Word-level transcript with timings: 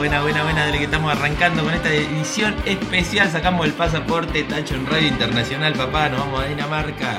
Buena, 0.00 0.22
buena, 0.22 0.42
buena, 0.44 0.64
de 0.64 0.78
que 0.78 0.84
estamos 0.84 1.12
arrancando 1.12 1.62
con 1.62 1.74
esta 1.74 1.92
edición 1.92 2.56
especial. 2.64 3.30
Sacamos 3.30 3.66
el 3.66 3.74
pasaporte, 3.74 4.44
Tacho 4.44 4.74
en 4.74 4.86
Radio 4.86 5.08
Internacional, 5.08 5.74
papá, 5.74 6.08
nos 6.08 6.20
vamos 6.20 6.42
a 6.42 6.46
Dinamarca. 6.46 7.18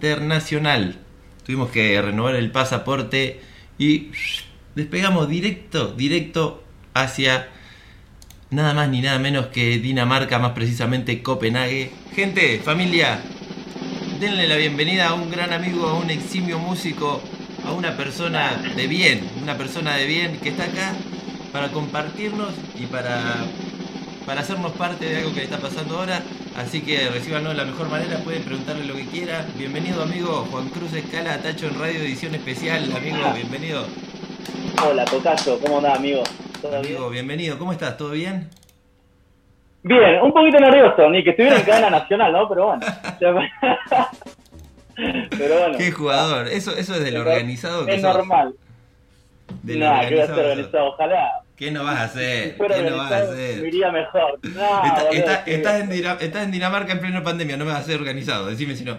Internacional. 0.00 0.96
Tuvimos 1.44 1.70
que 1.70 2.00
renovar 2.00 2.34
el 2.34 2.50
pasaporte 2.50 3.40
y 3.78 4.10
despegamos 4.74 5.28
directo, 5.28 5.92
directo 5.92 6.64
hacia 6.94 7.48
nada 8.48 8.72
más 8.72 8.88
ni 8.88 9.02
nada 9.02 9.18
menos 9.18 9.48
que 9.48 9.78
Dinamarca, 9.78 10.38
más 10.38 10.52
precisamente 10.52 11.22
Copenhague. 11.22 11.90
Gente, 12.14 12.60
familia, 12.60 13.20
denle 14.18 14.48
la 14.48 14.56
bienvenida 14.56 15.08
a 15.08 15.14
un 15.14 15.30
gran 15.30 15.52
amigo, 15.52 15.86
a 15.86 15.98
un 15.98 16.08
eximio 16.08 16.58
músico, 16.58 17.20
a 17.66 17.72
una 17.72 17.94
persona 17.94 18.56
de 18.74 18.86
bien, 18.86 19.28
una 19.42 19.58
persona 19.58 19.96
de 19.96 20.06
bien 20.06 20.38
que 20.38 20.48
está 20.48 20.64
acá 20.64 20.94
para 21.52 21.68
compartirnos 21.72 22.54
y 22.78 22.86
para 22.86 23.44
para 24.30 24.42
hacernos 24.42 24.70
parte 24.74 25.06
de 25.06 25.16
algo 25.16 25.34
que 25.34 25.42
está 25.42 25.58
pasando 25.58 25.98
ahora. 25.98 26.22
Así 26.56 26.82
que 26.82 27.08
recibanlo 27.08 27.48
de 27.48 27.56
la 27.56 27.64
mejor 27.64 27.88
manera, 27.88 28.18
pueden 28.18 28.44
preguntarle 28.44 28.84
lo 28.84 28.94
que 28.94 29.04
quiera. 29.06 29.44
Bienvenido 29.58 30.04
amigo 30.04 30.46
Juan 30.52 30.68
Cruz 30.68 30.92
Escala, 30.92 31.38
Tacho 31.38 31.66
en 31.66 31.80
Radio 31.80 31.98
Edición 31.98 32.36
Especial, 32.36 32.84
amigo, 32.96 33.16
bienvenido. 33.34 33.86
Hola, 34.86 35.04
Tocayo, 35.04 35.58
¿cómo 35.58 35.78
andás 35.78 35.98
amigo? 35.98 36.22
¿Todo 36.62 36.76
amigo, 36.76 37.10
bienvenido, 37.10 37.58
¿cómo 37.58 37.72
estás? 37.72 37.96
¿Todo 37.96 38.12
bien? 38.12 38.48
Bien, 39.82 40.22
un 40.22 40.32
poquito 40.32 40.60
nervioso, 40.60 41.10
ni 41.10 41.24
que 41.24 41.30
estuviera 41.30 41.56
en 41.56 41.64
cadena 41.64 41.90
nacional, 41.98 42.32
¿no? 42.32 42.48
Pero 42.48 42.66
bueno. 42.66 42.86
Pero 45.30 45.58
bueno. 45.58 45.76
Qué 45.76 45.90
jugador, 45.90 46.46
eso, 46.46 46.76
eso 46.76 46.94
es 46.94 47.02
del 47.02 47.16
organizado. 47.16 47.88
Es 47.88 48.00
normal. 48.00 48.54
Del 49.64 49.80
Nada, 49.80 50.08
que 50.08 50.14
voy 50.14 50.22
a 50.22 50.26
ser 50.28 50.38
organizado, 50.38 50.86
ojalá 50.86 51.39
¿Qué 51.60 51.70
no 51.70 51.84
vas 51.84 51.98
a 51.98 52.04
hacer? 52.04 52.56
¿Qué 52.56 52.90
no 52.90 52.96
vas 52.96 53.12
a 53.12 53.18
hacer? 53.18 53.60
Me 53.60 53.68
iría 53.68 53.92
mejor. 53.92 54.40
estás, 55.46 55.82
en 56.42 56.50
Dinamarca 56.50 56.92
en 56.92 57.00
pleno 57.00 57.22
pandemia, 57.22 57.58
no 57.58 57.66
me 57.66 57.72
vas 57.72 57.82
a 57.82 57.84
ser 57.84 58.00
organizado, 58.00 58.46
decime 58.46 58.74
si 58.74 58.84
no. 58.84 58.96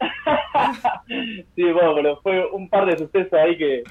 sí, 1.54 1.64
bueno, 1.64 1.94
pero 1.94 2.18
fue 2.22 2.50
un 2.50 2.70
par 2.70 2.86
de 2.86 2.96
sucesos 2.96 3.34
ahí 3.34 3.58
que. 3.58 3.82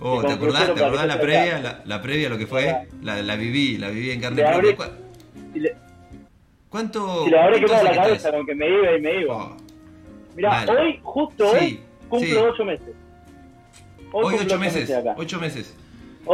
Oh, 0.00 0.22
¿te 0.22 0.34
acordás, 0.34 0.74
¿te 0.74 0.84
acordás 0.84 1.06
la 1.06 1.18
previa? 1.18 1.58
La, 1.60 1.80
la, 1.86 2.02
previa, 2.02 2.28
lo 2.28 2.36
que 2.36 2.46
fue. 2.46 2.88
La, 3.00 3.22
la 3.22 3.36
viví, 3.36 3.78
la 3.78 3.88
viví 3.88 4.10
en 4.10 4.20
carne 4.20 4.44
propia. 4.44 4.90
¿Cuánto? 6.68 7.24
Si 7.24 7.30
le 7.30 7.40
habré 7.40 7.60
quemado 7.60 7.84
la 7.84 7.94
cabeza 7.94 8.32
con 8.32 8.44
que 8.44 8.54
me 8.54 8.68
iba 8.68 8.98
y 8.98 9.00
me 9.00 9.20
iba. 9.22 9.34
Oh, 9.34 9.56
Mirá, 10.34 10.66
hoy, 10.68 11.00
justo 11.02 11.52
hoy, 11.52 11.80
cumplo 12.06 12.52
ocho 12.52 12.66
meses. 12.66 12.94
Hoy, 14.12 14.36
ocho 14.42 14.58
meses, 14.58 14.92
ocho 15.16 15.40
meses 15.40 15.74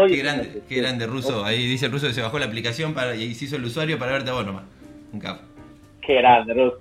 qué 0.08 0.16
grande, 0.16 0.62
qué 0.68 0.76
grande 0.76 1.06
ruso. 1.06 1.44
Ahí 1.44 1.66
dice 1.66 1.86
el 1.86 1.92
ruso 1.92 2.06
que 2.06 2.12
se 2.12 2.22
bajó 2.22 2.38
la 2.38 2.46
aplicación 2.46 2.94
para, 2.94 3.14
y 3.14 3.34
se 3.34 3.46
hizo 3.46 3.56
el 3.56 3.64
usuario 3.64 3.98
para 3.98 4.12
verte 4.12 4.30
a 4.30 4.34
vos 4.34 4.46
nomás. 4.46 4.64
Un 5.12 5.20
capo. 5.20 5.42
Qué 6.00 6.14
grande, 6.14 6.54
ruso. 6.54 6.78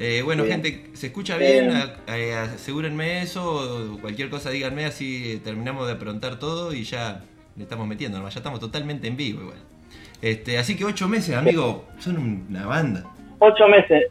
Eh, 0.00 0.22
bueno, 0.22 0.44
gente, 0.44 0.90
¿se 0.92 1.06
escucha 1.06 1.38
bien? 1.38 1.70
Eh, 2.08 2.34
asegúrenme 2.34 3.22
eso. 3.22 3.98
Cualquier 4.00 4.28
cosa 4.28 4.50
díganme, 4.50 4.84
así 4.84 5.40
terminamos 5.42 5.86
de 5.86 5.94
aprontar 5.94 6.38
todo 6.38 6.74
y 6.74 6.84
ya 6.84 7.22
le 7.56 7.62
estamos 7.62 7.86
metiendo 7.86 8.18
nomás. 8.18 8.34
Ya 8.34 8.40
estamos 8.40 8.60
totalmente 8.60 9.08
en 9.08 9.16
vivo 9.16 9.42
igual. 9.42 9.58
Este, 10.20 10.58
así 10.58 10.76
que 10.76 10.84
ocho 10.84 11.08
meses, 11.08 11.36
amigo, 11.36 11.86
son 11.98 12.46
una 12.48 12.66
banda. 12.66 13.04
Ocho 13.38 13.66
meses. 13.68 14.04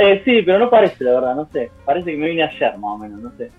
Eh, 0.00 0.22
sí, 0.24 0.40
pero 0.42 0.58
no 0.58 0.70
parece, 0.70 1.04
la 1.04 1.12
verdad, 1.12 1.34
no 1.34 1.48
sé. 1.52 1.70
Parece 1.84 2.12
que 2.12 2.16
me 2.16 2.28
vine 2.28 2.42
ayer, 2.42 2.78
más 2.78 2.90
o 2.90 2.98
menos, 2.98 3.20
no 3.20 3.32
sé 3.36 3.50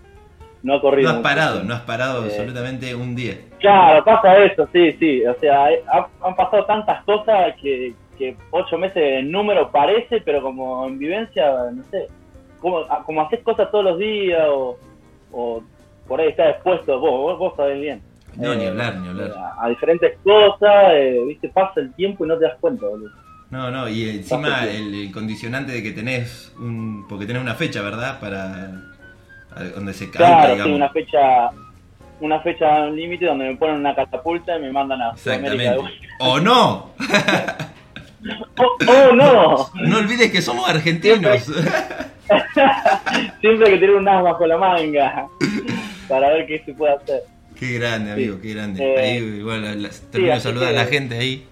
no 0.65 0.73
ha 0.73 0.81
corrido. 0.81 1.11
No 1.11 1.17
has 1.17 1.21
parado, 1.21 1.63
no 1.63 1.75
has 1.75 1.81
parado 1.81 2.23
eh, 2.23 2.29
absolutamente 2.29 2.95
un 2.95 3.15
día. 3.15 3.37
Claro, 3.59 4.03
pasa 4.03 4.35
eso, 4.39 4.67
sí, 4.73 4.93
sí. 4.93 5.23
O 5.23 5.35
sea, 5.35 5.67
han 6.23 6.35
pasado 6.35 6.65
tantas 6.65 7.03
cosas 7.03 7.53
que, 7.61 7.93
que 8.17 8.35
ocho 8.49 8.75
meses 8.75 8.97
en 8.97 9.31
número 9.31 9.69
parece, 9.71 10.21
pero 10.21 10.41
como 10.41 10.87
en 10.87 10.97
vivencia, 10.97 11.51
no 11.71 11.83
sé. 11.83 12.07
Como, 12.59 12.83
como 13.05 13.21
haces 13.21 13.43
cosas 13.43 13.69
todos 13.69 13.85
los 13.85 13.99
días 13.99 14.41
o, 14.49 14.79
o 15.31 15.63
por 16.07 16.19
ahí 16.19 16.29
estás 16.29 16.55
expuesto, 16.55 16.99
vos, 16.99 17.37
vos, 17.37 17.53
sabés 17.55 17.79
bien. 17.79 18.01
No, 18.35 18.55
ni 18.55 18.63
eh, 18.63 18.69
hablar, 18.69 18.95
ni 18.97 19.09
hablar. 19.09 19.33
A, 19.59 19.69
diferentes 19.69 20.17
cosas, 20.23 20.93
eh, 20.93 21.23
viste, 21.27 21.47
pasa 21.49 21.79
el 21.79 21.93
tiempo 21.93 22.25
y 22.25 22.27
no 22.27 22.39
te 22.39 22.45
das 22.45 22.57
cuenta, 22.59 22.87
boludo. 22.87 23.11
No, 23.51 23.69
no, 23.69 23.87
y 23.87 24.09
encima 24.09 24.65
el, 24.65 25.11
condicionante 25.13 25.73
de 25.73 25.83
que 25.83 25.91
tenés 25.91 26.51
un. 26.59 27.05
porque 27.07 27.27
tenés 27.27 27.43
una 27.43 27.53
fecha, 27.53 27.83
¿verdad? 27.83 28.19
Para 28.19 28.94
donde 29.63 29.93
se 29.93 30.09
claro, 30.09 30.63
sí, 30.63 30.69
una 30.69 30.89
fecha 30.89 31.49
una 32.21 32.39
fecha 32.41 32.87
límite 32.87 33.25
donde 33.25 33.45
me 33.45 33.55
ponen 33.55 33.77
una 33.77 33.95
catapulta 33.95 34.57
y 34.57 34.61
me 34.61 34.71
mandan 34.71 35.01
a 35.01 35.17
Sudamérica 35.17 35.75
¡O 36.19 36.39
no! 36.39 36.91
¡Oh, 38.87 39.13
no! 39.13 39.69
No 39.75 39.97
olvides 39.97 40.31
que 40.31 40.41
somos 40.41 40.67
argentinos. 40.67 41.45
Siempre, 43.41 43.69
que 43.69 43.77
tener 43.77 43.91
un 43.91 44.07
as 44.07 44.23
bajo 44.23 44.47
la 44.47 44.57
manga 44.57 45.27
para 46.07 46.29
ver 46.29 46.47
qué 46.47 46.63
se 46.65 46.73
puede 46.73 46.93
hacer. 46.93 47.21
Qué 47.59 47.73
grande, 47.73 48.11
amigo, 48.13 48.39
qué 48.41 48.53
grande. 48.53 48.83
Eh, 48.83 48.99
ahí 48.99 49.17
igual 49.17 49.89
termino 50.11 50.33
de 50.33 50.39
saludar 50.39 50.69
a 50.69 50.71
la 50.71 50.85
gente 50.85 51.17
ahí. 51.17 51.47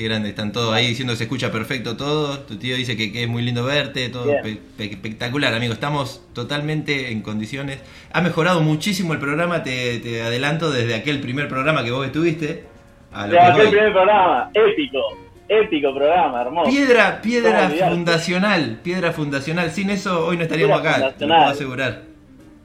Qué 0.00 0.08
grande, 0.08 0.30
están 0.30 0.50
todos 0.50 0.72
ahí 0.72 0.86
diciendo 0.86 1.12
que 1.12 1.18
se 1.18 1.24
escucha 1.24 1.52
perfecto 1.52 1.94
todo. 1.94 2.38
Tu 2.38 2.56
tío 2.56 2.74
dice 2.74 2.96
que, 2.96 3.22
es 3.22 3.28
muy 3.28 3.42
lindo 3.42 3.66
verte, 3.66 4.08
todo 4.08 4.32
espectacular, 4.78 5.52
amigo. 5.52 5.74
Estamos 5.74 6.26
totalmente 6.32 7.12
en 7.12 7.20
condiciones. 7.20 7.82
Ha 8.10 8.22
mejorado 8.22 8.62
muchísimo 8.62 9.12
el 9.12 9.18
programa, 9.18 9.62
te, 9.62 10.22
adelanto 10.22 10.70
desde 10.70 10.94
aquel 10.94 11.20
primer 11.20 11.48
programa 11.48 11.84
que 11.84 11.90
vos 11.90 12.06
estuviste. 12.06 12.64
A 13.12 13.26
lo 13.26 13.38
aquel 13.38 13.68
primer 13.68 13.92
programa, 13.92 14.50
épico, 14.54 15.18
épico 15.46 15.94
programa, 15.94 16.40
hermoso. 16.40 16.70
Piedra, 16.70 17.20
piedra 17.20 17.68
fundacional, 17.68 18.80
piedra 18.82 19.12
fundacional. 19.12 19.70
Sin 19.70 19.90
eso 19.90 20.24
hoy 20.24 20.38
no 20.38 20.44
estaríamos 20.44 20.80
acá, 20.80 21.12
te 21.12 21.26
lo 21.26 21.34
puedo 21.34 21.50
asegurar. 21.50 22.02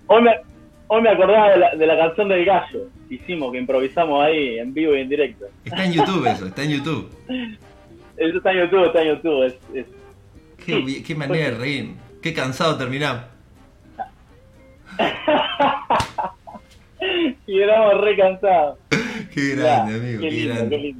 Hoy 0.08 0.22
me, 0.22 0.32
hoy 0.96 1.02
me 1.02 1.10
acordaba 1.10 1.52
de 1.52 1.58
la, 1.58 1.76
de 1.76 1.88
la 1.88 1.98
canción 1.98 2.30
del 2.30 2.46
gallo 2.46 2.90
hicimos, 3.10 3.52
que 3.52 3.58
improvisamos 3.60 4.24
ahí 4.24 4.60
en 4.60 4.74
vivo 4.74 4.96
y 4.96 5.02
en 5.02 5.10
directo. 5.10 5.46
Está 5.64 5.86
en 5.86 5.94
YouTube 5.94 6.26
eso, 6.28 6.48
está 6.48 6.64
en 6.64 6.72
YouTube. 6.72 7.10
Eso 8.18 8.38
está 8.38 8.54
en 8.54 8.60
YouTube, 8.60 8.86
está 8.86 9.02
en 9.02 9.08
YouTube. 9.10 9.54
Es, 9.74 9.86
qué, 11.06 11.16
manera 11.16 11.50
de 11.50 11.58
reír, 11.58 11.96
qué 12.22 12.34
cansado 12.34 12.78
terminamos. 12.78 13.24
y 17.46 17.60
éramos 17.60 18.00
re 18.00 18.16
cansados. 18.16 18.80
Qué 19.34 19.56
grande, 19.56 19.96
amigo, 19.96 20.22
qué, 20.22 20.46
grande. 20.46 20.96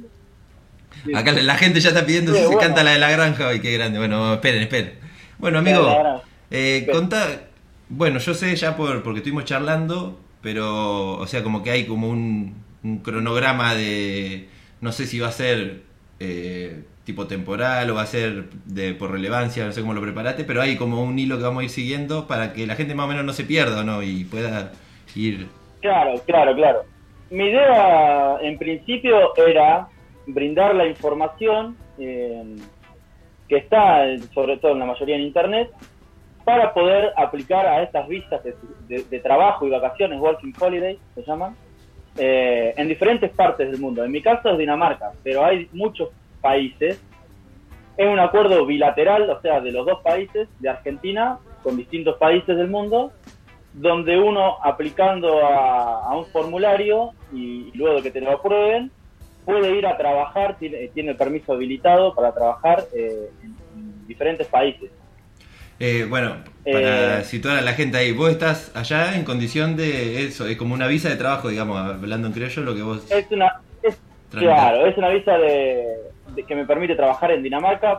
Acá 1.14 1.32
la 1.32 1.54
gente 1.54 1.80
ya 1.80 1.88
está 1.88 2.04
pidiendo 2.04 2.34
si 2.34 2.44
se 2.44 2.54
canta 2.58 2.84
la 2.84 2.90
de 2.90 2.98
la 2.98 3.10
granja 3.10 3.48
hoy, 3.48 3.60
qué 3.60 3.72
grande. 3.72 3.98
Bueno, 3.98 4.34
esperen, 4.34 4.64
esperen. 4.64 4.98
Bueno, 5.38 5.60
amigo, 5.60 6.22
eh, 6.50 6.86
contá, 6.92 7.46
bueno, 7.88 8.18
yo 8.18 8.34
sé 8.34 8.54
ya 8.56 8.76
por 8.76 9.02
porque 9.02 9.18
estuvimos 9.18 9.44
charlando 9.44 10.18
pero, 10.46 11.18
o 11.18 11.26
sea, 11.26 11.42
como 11.42 11.64
que 11.64 11.72
hay 11.72 11.86
como 11.86 12.08
un, 12.08 12.54
cronograma 13.02 13.74
de, 13.74 14.46
no 14.80 14.92
sé 14.92 15.04
si 15.06 15.18
va 15.18 15.26
a 15.26 15.32
ser 15.32 15.80
eh, 16.20 16.84
tipo 17.02 17.26
temporal 17.26 17.90
o 17.90 17.96
va 17.96 18.02
a 18.02 18.06
ser 18.06 18.44
de 18.64 18.94
por 18.94 19.10
relevancia, 19.10 19.66
no 19.66 19.72
sé 19.72 19.80
cómo 19.80 19.92
lo 19.92 20.00
preparaste, 20.00 20.44
pero 20.44 20.62
hay 20.62 20.76
como 20.76 21.02
un 21.02 21.18
hilo 21.18 21.36
que 21.38 21.42
vamos 21.42 21.62
a 21.62 21.64
ir 21.64 21.70
siguiendo 21.70 22.28
para 22.28 22.52
que 22.52 22.64
la 22.64 22.76
gente 22.76 22.94
más 22.94 23.06
o 23.06 23.08
menos 23.08 23.24
no 23.24 23.32
se 23.32 23.42
pierda, 23.42 23.82
¿no? 23.82 24.04
Y 24.04 24.24
pueda 24.24 24.70
ir... 25.16 25.48
Claro, 25.80 26.14
claro, 26.26 26.54
claro. 26.54 26.84
Mi 27.30 27.46
idea 27.46 28.36
en 28.40 28.56
principio 28.56 29.34
era 29.48 29.88
brindar 30.28 30.76
la 30.76 30.86
información 30.86 31.76
eh, 31.98 32.54
que 33.48 33.56
está, 33.56 34.04
sobre 34.32 34.58
todo 34.58 34.74
en 34.74 34.78
la 34.78 34.86
mayoría 34.86 35.16
en 35.16 35.22
Internet, 35.22 35.70
para 36.46 36.72
poder 36.72 37.12
aplicar 37.16 37.66
a 37.66 37.82
estas 37.82 38.06
visas 38.06 38.40
de, 38.44 39.02
de- 39.10 39.18
trabajo 39.18 39.66
y 39.66 39.70
vacaciones, 39.70 40.20
Working 40.20 40.54
Holiday 40.56 40.96
se 41.16 41.24
llaman, 41.24 41.56
eh, 42.16 42.72
en 42.76 42.86
diferentes 42.86 43.32
partes 43.32 43.68
del 43.68 43.80
mundo. 43.80 44.04
En 44.04 44.12
mi 44.12 44.22
caso 44.22 44.50
es 44.50 44.58
Dinamarca, 44.58 45.10
pero 45.24 45.44
hay 45.44 45.68
muchos 45.72 46.10
países. 46.40 47.02
Es 47.96 48.06
un 48.06 48.20
acuerdo 48.20 48.64
bilateral, 48.64 49.28
o 49.28 49.40
sea, 49.40 49.60
de 49.60 49.72
los 49.72 49.84
dos 49.84 50.00
países, 50.02 50.48
de 50.60 50.68
Argentina, 50.68 51.38
con 51.64 51.76
distintos 51.76 52.16
países 52.16 52.56
del 52.56 52.68
mundo, 52.68 53.10
donde 53.72 54.16
uno 54.16 54.58
aplicando 54.62 55.44
a, 55.44 56.16
un 56.16 56.26
formulario 56.26 57.10
y, 57.32 57.72
luego 57.76 57.96
de 57.96 58.02
que 58.04 58.12
te 58.12 58.20
lo 58.20 58.30
aprueben, 58.30 58.92
puede 59.44 59.76
ir 59.76 59.84
a 59.84 59.96
trabajar, 59.96 60.58
tiene, 60.58 60.86
tiene 60.94 61.10
el 61.10 61.16
permiso 61.16 61.54
habilitado 61.54 62.14
para 62.14 62.32
trabajar 62.32 62.84
eh, 62.94 63.30
en 63.42 64.06
diferentes 64.06 64.46
países. 64.46 64.92
Eh, 65.78 66.06
bueno, 66.08 66.36
para 66.64 67.20
Eh, 67.20 67.24
situar 67.24 67.58
a 67.58 67.60
la 67.60 67.74
gente 67.74 67.98
ahí, 67.98 68.12
vos 68.12 68.30
estás 68.30 68.74
allá 68.74 69.14
en 69.14 69.24
condición 69.24 69.76
de 69.76 70.24
eso, 70.24 70.46
es 70.46 70.56
como 70.56 70.72
una 70.74 70.86
visa 70.86 71.08
de 71.10 71.16
trabajo, 71.16 71.48
digamos, 71.48 71.78
hablando 71.78 72.28
en 72.28 72.32
criollo, 72.32 72.62
lo 72.62 72.74
que 72.74 72.82
vos... 72.82 73.10
Es 73.10 73.26
una, 73.30 73.60
es, 73.82 73.98
claro, 74.30 74.86
es 74.86 74.96
una 74.96 75.10
visa 75.10 75.36
de, 75.36 75.84
de- 76.34 76.42
que 76.44 76.54
me 76.54 76.64
permite 76.64 76.94
trabajar 76.96 77.30
en 77.32 77.42
Dinamarca. 77.42 77.98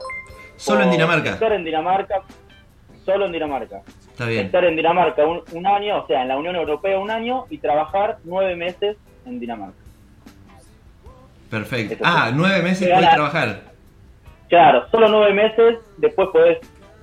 Solo 0.55 0.83
en 0.83 0.91
Dinamarca. 0.91 1.29
Estar 1.31 1.53
en 1.53 1.63
Dinamarca, 1.63 2.21
solo 3.05 3.27
en 3.27 3.31
Dinamarca. 3.31 3.81
Está 4.11 4.25
bien. 4.25 4.47
Estar 4.47 4.65
en 4.65 4.75
Dinamarca 4.75 5.23
un, 5.25 5.43
un 5.51 5.67
año, 5.67 5.99
o 6.03 6.07
sea, 6.07 6.23
en 6.23 6.29
la 6.29 6.37
Unión 6.37 6.55
Europea 6.55 6.97
un 6.97 7.11
año 7.11 7.45
y 7.51 7.59
trabajar 7.59 8.17
nueve 8.23 8.55
meses 8.55 8.97
en 9.27 9.39
Dinamarca. 9.39 9.77
Perfecto. 11.51 11.93
Eso 11.93 12.03
Ah, 12.03 12.31
nueve 12.33 12.61
meses 12.63 12.91
ahora- 12.91 13.13
trabajar. 13.13 13.61
Claro, 14.49 14.87
solo 14.89 15.09
nueve 15.09 15.33
meses, 15.33 15.77
después 15.97 16.29
podés. 16.33 16.57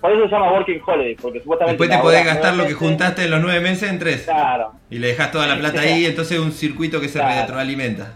Por 0.05 0.13
eso 0.13 0.25
se 0.25 0.33
llama 0.33 0.53
Working 0.53 0.83
Holiday, 0.87 1.15
porque 1.15 1.41
supuestamente. 1.41 1.83
Después 1.83 1.89
te 1.99 2.03
podés 2.03 2.27
gastar 2.27 2.55
lo 2.57 2.67
que 2.67 2.75
juntaste 2.75 3.25
en 3.25 3.31
los 3.31 3.41
nueve 3.41 3.61
meses 3.61 3.89
en 3.89 3.99
tres. 3.99 4.25
Claro. 4.25 4.73
Y 4.91 4.99
le 4.99 5.07
dejas 5.07 5.31
toda 5.33 5.47
la 5.47 5.57
plata 5.59 5.81
ahí, 5.81 6.05
entonces 6.05 6.37
es 6.37 6.45
un 6.45 6.53
circuito 6.53 7.01
que 7.01 7.09
se 7.09 7.21
Claro. 7.21 7.41
retroalimenta. 7.41 8.13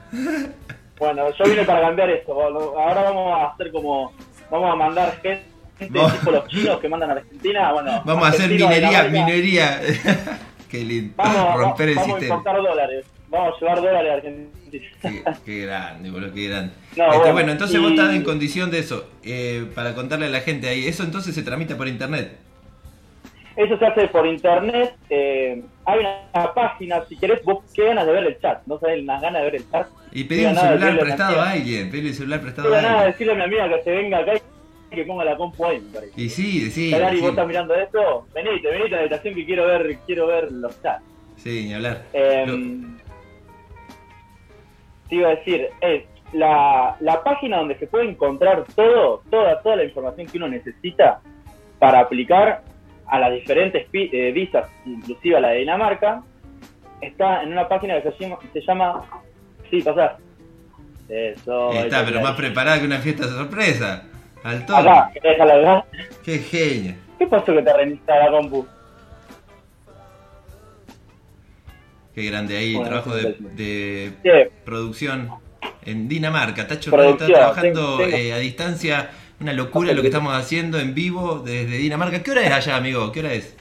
Bueno, 0.99 1.25
yo 1.33 1.45
vine 1.47 1.65
para 1.65 1.81
cambiar 1.81 2.11
esto. 2.11 2.35
Ahora 2.39 3.05
vamos 3.05 3.41
a 3.41 3.47
hacer 3.55 3.73
como. 3.73 4.13
Vamos 4.51 4.71
a 4.71 4.77
mandar 4.77 5.19
gente, 5.23 5.45
Vamos. 5.89 6.19
tipo 6.19 6.31
los 6.31 6.47
chinos 6.49 6.79
que 6.79 6.89
mandan 6.91 7.09
a 7.09 7.13
Argentina. 7.15 7.73
Bueno, 7.73 8.03
Vamos 8.05 8.27
a 8.27 8.29
hacer 8.33 8.51
minería, 8.51 9.05
minería. 9.05 9.81
Qué 10.71 10.85
lindo. 10.85 11.15
Vamos, 11.17 11.55
Romper 11.59 11.89
el 11.89 11.95
vamos 11.95 12.19
a 12.19 12.23
importar 12.23 12.57
dólares. 12.57 13.07
Vamos 13.31 13.55
a 13.57 13.61
llevar 13.61 13.77
dólares 13.81 14.11
a 14.11 14.15
Argentina. 14.17 14.58
Qué, 14.71 15.23
qué 15.45 15.67
grande, 15.67 16.11
boludo, 16.11 16.33
qué 16.35 16.49
grande. 16.49 16.73
No, 16.97 17.05
Este, 17.05 17.17
bueno, 17.19 17.33
bueno, 17.33 17.53
entonces 17.53 17.81
vos 17.81 17.91
y- 17.91 17.95
estás 17.95 18.15
en 18.15 18.23
condición 18.25 18.71
de 18.71 18.79
eso. 18.81 19.09
eh, 19.25 19.67
para 19.75 19.95
contarle 19.95 20.27
a 20.27 20.31
la 20.31 20.41
gente 20.41 20.69
ahí. 20.69 20.87
Eso 20.87 21.03
entonces 21.05 21.35
se 21.35 21.43
tramita 21.43 21.77
por 21.77 21.89
internet. 21.89 22.37
Eso 23.57 23.77
se 23.77 23.87
hace 23.87 24.07
por 24.09 24.27
internet. 24.27 24.95
eh, 25.11 25.63
hay 25.85 25.99
una 26.01 26.55
página, 26.55 27.03
si 27.09 27.17
querés, 27.17 27.43
vos 27.45 27.65
qué 27.75 27.87
ganas 27.87 28.07
de 28.07 28.13
ver 28.13 28.25
el 28.25 28.39
chat. 28.41 28.61
No 28.67 28.79
sabés 28.79 29.03
unas 29.03 29.21
ganas 29.21 29.41
de 29.43 29.51
ver 29.51 29.55
el 29.57 29.71
chat. 29.71 29.89
Y 30.13 30.25
pedí 30.25 30.45
un 30.45 30.55
celular 30.55 30.99
prestado 30.99 31.41
a 31.41 31.51
alguien. 31.51 31.91
Pedí 31.91 32.09
un 32.09 32.15
celular 32.15 32.41
prestado 32.41 32.75
a 32.75 32.79
alguien. 32.79 33.07
decirle 33.07 33.33
a 33.33 33.37
mi 33.37 33.43
amiga 33.43 33.69
que 33.69 33.83
se 33.83 33.91
venga 33.91 34.19
acá 34.19 34.33
y 34.91 34.95
que 34.95 35.05
ponga 35.05 35.25
la 35.25 35.37
compu 35.37 35.67
ahí, 35.67 35.81
me 35.81 35.93
parece. 35.93 36.13
Y 36.21 36.29
sí, 36.29 36.71
sí. 36.71 36.93
Vos 37.21 37.31
estás 37.31 37.47
mirando 37.49 37.75
esto, 37.75 38.27
venite, 38.35 38.69
venite 38.71 38.89
a 38.95 38.97
la 38.97 39.01
habitación 39.01 39.35
que 39.35 39.45
quiero 39.45 39.67
ver, 39.67 39.99
quiero 40.07 40.27
ver 40.29 40.53
los 40.53 40.81
chats. 40.83 41.03
Sí, 41.37 41.65
ni 41.67 41.75
hablar. 41.75 42.05
Eh, 42.13 42.45
Lo- 42.47 42.98
te 45.09 45.17
iba 45.17 45.29
a 45.29 45.37
decir, 45.37 45.69
es 45.81 46.05
la, 46.33 46.97
la 47.01 47.23
página 47.23 47.59
donde 47.59 47.79
se 47.79 47.87
puede 47.87 48.09
encontrar 48.09 48.65
todo, 48.75 49.23
toda, 49.31 49.61
toda 49.63 49.77
la 49.77 49.85
información 49.85 50.27
que 50.27 50.39
uno 50.39 50.49
necesita 50.49 51.21
para 51.79 52.01
aplicar 52.01 52.63
a 53.07 53.19
las 53.19 53.33
diferentes 53.33 53.87
eh, 53.93 54.33
visas, 54.33 54.69
inclusive 54.85 55.37
a 55.37 55.41
la 55.41 55.49
de 55.51 55.59
Dinamarca, 55.61 56.23
está 57.01 57.43
en 57.43 57.53
una 57.53 57.69
página 57.69 58.01
que 58.03 58.11
se 58.13 58.19
llama, 58.19 58.39
se 58.53 58.61
llama 58.61 59.03
sí, 59.71 59.83
pasá. 59.83 60.19
Eso. 61.09 61.73
Está, 61.73 62.05
pero 62.05 62.21
más 62.21 62.35
preparada 62.35 62.79
que 62.79 62.85
una 62.85 62.99
fiesta 62.99 63.27
de 63.27 63.33
sorpresa. 63.33 64.05
Al 64.45 64.67
toque. 64.67 64.81
Acá, 64.81 65.11
que 65.15 65.21
te 65.21 65.29
deja 65.29 65.45
la 65.47 65.57
verdad. 65.57 65.85
Qué 66.23 66.39
genio. 66.39 66.95
¿Qué 67.19 67.27
pasó 67.27 67.55
que 67.55 67.63
te 67.63 67.73
reinstala 67.73 68.27
la 68.27 68.31
compu? 68.31 68.67
Qué 72.19 72.25
grande 72.29 72.57
ahí, 72.57 72.75
Bueno, 72.75 72.89
trabajo 72.89 73.15
de, 73.15 74.51
producción 74.65 75.31
en 75.85 76.09
Dinamarca. 76.09 76.67
Tacho 76.67 76.91
está 77.01 77.27
trabajando 77.27 77.99
tengo- 77.99 78.17
eh, 78.17 78.33
a 78.33 78.39
distancia. 78.39 79.11
Una 79.41 79.53
locura 79.53 79.93
lo 79.93 80.01
que 80.03 80.09
estamos 80.09 80.35
haciendo 80.35 80.81
en 80.81 80.95
vivo 80.97 81.39
desde 81.47 81.77
Dinamarca. 81.79 82.21
¿Qué 82.25 82.33
hora 82.33 82.41
es 82.43 82.51
allá, 82.51 82.77
amigo? 82.77 83.13
¿Qué 83.13 83.21
hora 83.21 83.35
es? 83.35 83.57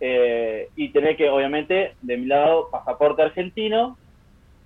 eh, 0.00 0.68
y 0.76 0.90
tener 0.90 1.16
que, 1.16 1.28
obviamente, 1.28 1.94
de 2.00 2.16
mi 2.16 2.26
lado, 2.26 2.68
pasaporte 2.70 3.22
argentino, 3.22 3.98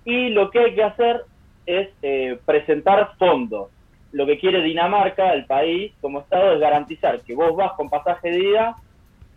y 0.05 0.29
lo 0.29 0.51
que 0.51 0.59
hay 0.59 0.75
que 0.75 0.83
hacer 0.83 1.23
es 1.65 1.89
eh, 2.03 2.37
presentar 2.45 3.13
fondos. 3.17 3.69
Lo 4.11 4.27
que 4.27 4.37
quiere 4.37 4.61
Dinamarca, 4.61 5.33
el 5.33 5.45
país, 5.45 5.93
como 5.99 6.19
Estado, 6.19 6.53
es 6.53 6.59
garantizar 6.59 7.21
que 7.21 7.33
vos 7.33 7.55
vas 7.55 7.71
con 7.73 7.89
pasaje 7.89 8.29
de 8.29 8.39
ida 8.39 8.75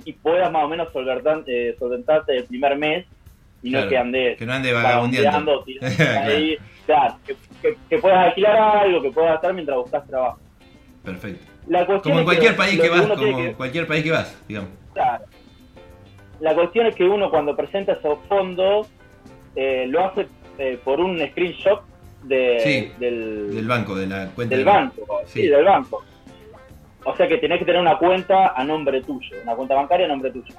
y 0.07 0.13
puedas 0.15 0.51
más 0.51 0.65
o 0.65 0.69
menos 0.69 0.91
solventar, 0.93 1.43
eh, 1.47 1.77
solventarte 1.79 2.35
el 2.37 2.45
primer 2.45 2.77
mes 2.79 3.05
y 3.63 3.71
Claro, 3.71 3.85
no 3.85 3.91
que 3.91 3.99
andes 3.99 4.39
que 4.39 4.47
no 4.47 4.53
ande 4.55 4.73
vagabundeando. 4.73 5.65
ahí. 6.23 6.57
Claro, 6.87 7.17
que, 7.27 7.37
que- 7.61 7.77
que 7.91 7.99
puedas 7.99 8.27
alquilar 8.29 8.57
algo, 8.57 9.03
que 9.03 9.11
puedas 9.11 9.35
estar 9.35 9.53
mientras 9.53 9.77
buscas 9.79 10.07
trabajo. 10.07 10.39
Perfecto. 11.05 11.45
La 11.69 11.85
cuestión 11.85 12.13
Como 12.15 12.19
en 12.21 12.25
cualquier 12.25 12.53
que 12.53 12.59
país 12.59 12.81
que 12.81 12.89
vas, 12.89 13.07
como 13.09 13.53
cualquier 13.57 13.87
país 13.87 14.05
que 14.05 14.11
vas, 14.13 14.43
digamos. 14.49 14.71
Claro. 14.95 15.25
La 16.41 16.55
cuestión 16.55 16.87
es 16.87 16.95
que 16.95 17.05
uno 17.05 17.31
cuando 17.31 17.57
presenta 17.57 17.93
esos 17.93 18.19
fondos 18.29 18.89
eh, 19.57 19.87
lo 19.89 20.05
hace 20.07 20.29
eh, 20.59 20.79
por 20.85 21.01
un 21.01 21.19
screenshot 21.31 21.83
de, 22.23 22.61
Sí, 22.61 22.93
del, 23.01 23.55
Del 23.55 23.67
banco, 23.67 23.95
de 23.97 24.07
la 24.07 24.27
cuenta 24.35 24.55
del 24.55 24.65
del 24.65 24.75
banco, 24.75 25.07
sí. 25.27 25.43
Sí. 25.43 25.49
del 25.49 25.65
banco. 25.65 26.05
O 27.07 27.15
sea 27.17 27.29
que 27.29 27.39
tenés 27.39 27.61
que 27.61 27.65
tener 27.65 27.81
una 27.81 27.99
cuenta 27.99 28.49
a 28.49 28.65
nombre 28.65 29.01
tuyo, 29.01 29.37
una 29.43 29.55
cuenta 29.55 29.77
bancaria 29.77 30.07
a 30.07 30.09
nombre 30.09 30.33
tuyo. 30.33 30.55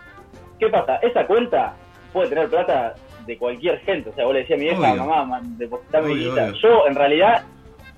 ¿Qué 0.58 0.70
pasa? 0.70 0.96
Esa 0.98 1.28
cuenta 1.28 1.76
puede 2.14 2.30
tener 2.30 2.50
plata 2.50 2.96
de 3.26 3.38
cualquier 3.38 3.80
gente. 3.82 4.10
O 4.10 4.14
sea, 4.14 4.24
vos 4.24 4.34
le 4.34 4.40
decías 4.40 4.58
a 4.58 4.64
mi 4.64 4.70
hija, 4.70 4.94
Obvio. 4.94 5.06
mamá, 5.06 5.42
depositame 5.44 6.14
obvio. 6.14 6.54
Yo, 6.54 6.88
en 6.88 6.96
realidad, 6.96 7.44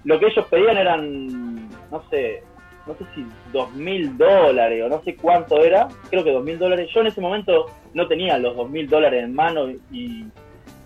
lo 0.04 0.20
que 0.20 0.26
ellos 0.28 0.46
pedían 0.48 0.78
eran, 0.78 1.70
no 1.92 2.04
sé, 2.10 2.42
no 2.88 2.96
sé 2.96 3.06
si 3.14 3.24
dos 3.54 3.72
mil 3.74 4.18
dólares 4.18 4.84
o 4.84 4.90
no 4.90 5.00
sé 5.04 5.16
cuánto 5.16 5.64
era, 5.64 5.88
creo 6.10 6.24
que 6.24 6.32
dos 6.32 6.44
mil 6.44 6.58
dólares. 6.58 6.90
Yo 6.94 7.02
en 7.02 7.08
ese 7.08 7.22
momento 7.22 7.68
no 7.94 8.08
tenía 8.08 8.40
los 8.40 8.56
dos 8.56 8.68
mil 8.68 8.90
dólares 8.90 9.24
en 9.24 9.36
mano 9.36 9.70
y, 9.92 10.26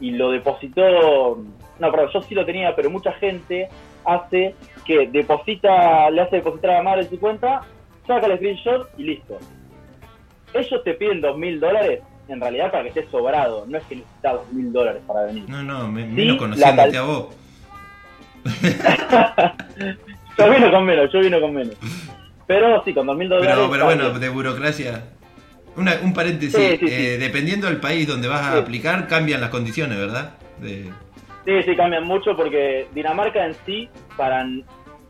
y 0.02 0.12
lo 0.12 0.32
depositó, 0.32 1.38
no, 1.80 1.92
perdón, 1.92 2.10
yo 2.14 2.22
sí 2.24 2.36
lo 2.36 2.46
tenía, 2.46 2.76
pero 2.76 2.90
mucha 2.90 3.14
gente 3.14 3.70
hace 4.04 4.54
que 4.86 5.08
deposita, 5.08 6.10
le 6.10 6.22
hace 6.22 6.38
depositar 6.38 6.72
a 6.72 6.74
la 6.76 6.84
madre 6.84 7.02
en 7.04 7.10
su 7.10 7.20
cuenta, 7.20 7.62
saca 8.08 8.26
el 8.28 8.38
screenshot 8.38 8.90
y 8.98 9.04
listo. 9.04 9.40
Ellos 10.54 10.84
te 10.84 10.94
piden 10.94 11.22
dos 11.22 11.38
mil 11.38 11.60
dólares 11.60 12.02
en 12.28 12.40
realidad 12.40 12.72
para 12.72 12.84
que 12.84 12.90
estés 12.90 13.10
sobrado, 13.12 13.66
no 13.68 13.78
es 13.78 13.84
que 13.86 13.96
necesitas 13.98 14.34
dos 14.34 14.52
mil 14.54 14.72
dólares 14.72 15.02
para 15.08 15.24
venir. 15.24 15.44
No, 15.50 15.64
no, 15.64 15.88
me, 15.92 16.06
menos 16.06 16.38
conociéndote 16.38 16.98
a 16.98 17.02
vos. 17.02 17.28
Yo 20.38 20.50
vino 20.52 20.72
con 20.72 20.86
menos, 20.86 21.12
yo 21.14 21.20
vino 21.20 21.40
con 21.40 21.54
menos. 21.54 21.76
Pero 22.48 22.84
sí, 22.84 22.94
con 22.94 23.06
dos 23.08 23.16
mil 23.18 23.30
dólares. 23.30 23.54
Pero, 23.56 23.70
pero 23.72 23.86
bueno, 23.86 24.10
de 24.20 24.30
burocracia. 24.30 25.04
Una- 25.76 26.00
un 26.04 26.14
paréntesis, 26.14 26.56
Sí, 26.56 26.78
sí, 26.80 26.88
sí. 26.88 26.94
eh, 26.94 27.18
dependiendo 27.18 27.68
del 27.68 27.78
país 27.78 28.08
donde 28.08 28.28
vas 28.28 28.42
a 28.42 28.58
aplicar, 28.60 29.08
cambian 29.08 29.42
las 29.42 29.50
condiciones, 29.50 29.98
¿verdad? 29.98 30.34
De- 30.60 30.92
Sí, 31.46 31.64
sí, 31.64 31.76
cambian 31.76 32.06
mucho 32.06 32.36
porque 32.36 32.88
Dinamarca 32.94 33.46
en 33.46 33.56
sí, 33.66 33.90
para, 34.16 34.46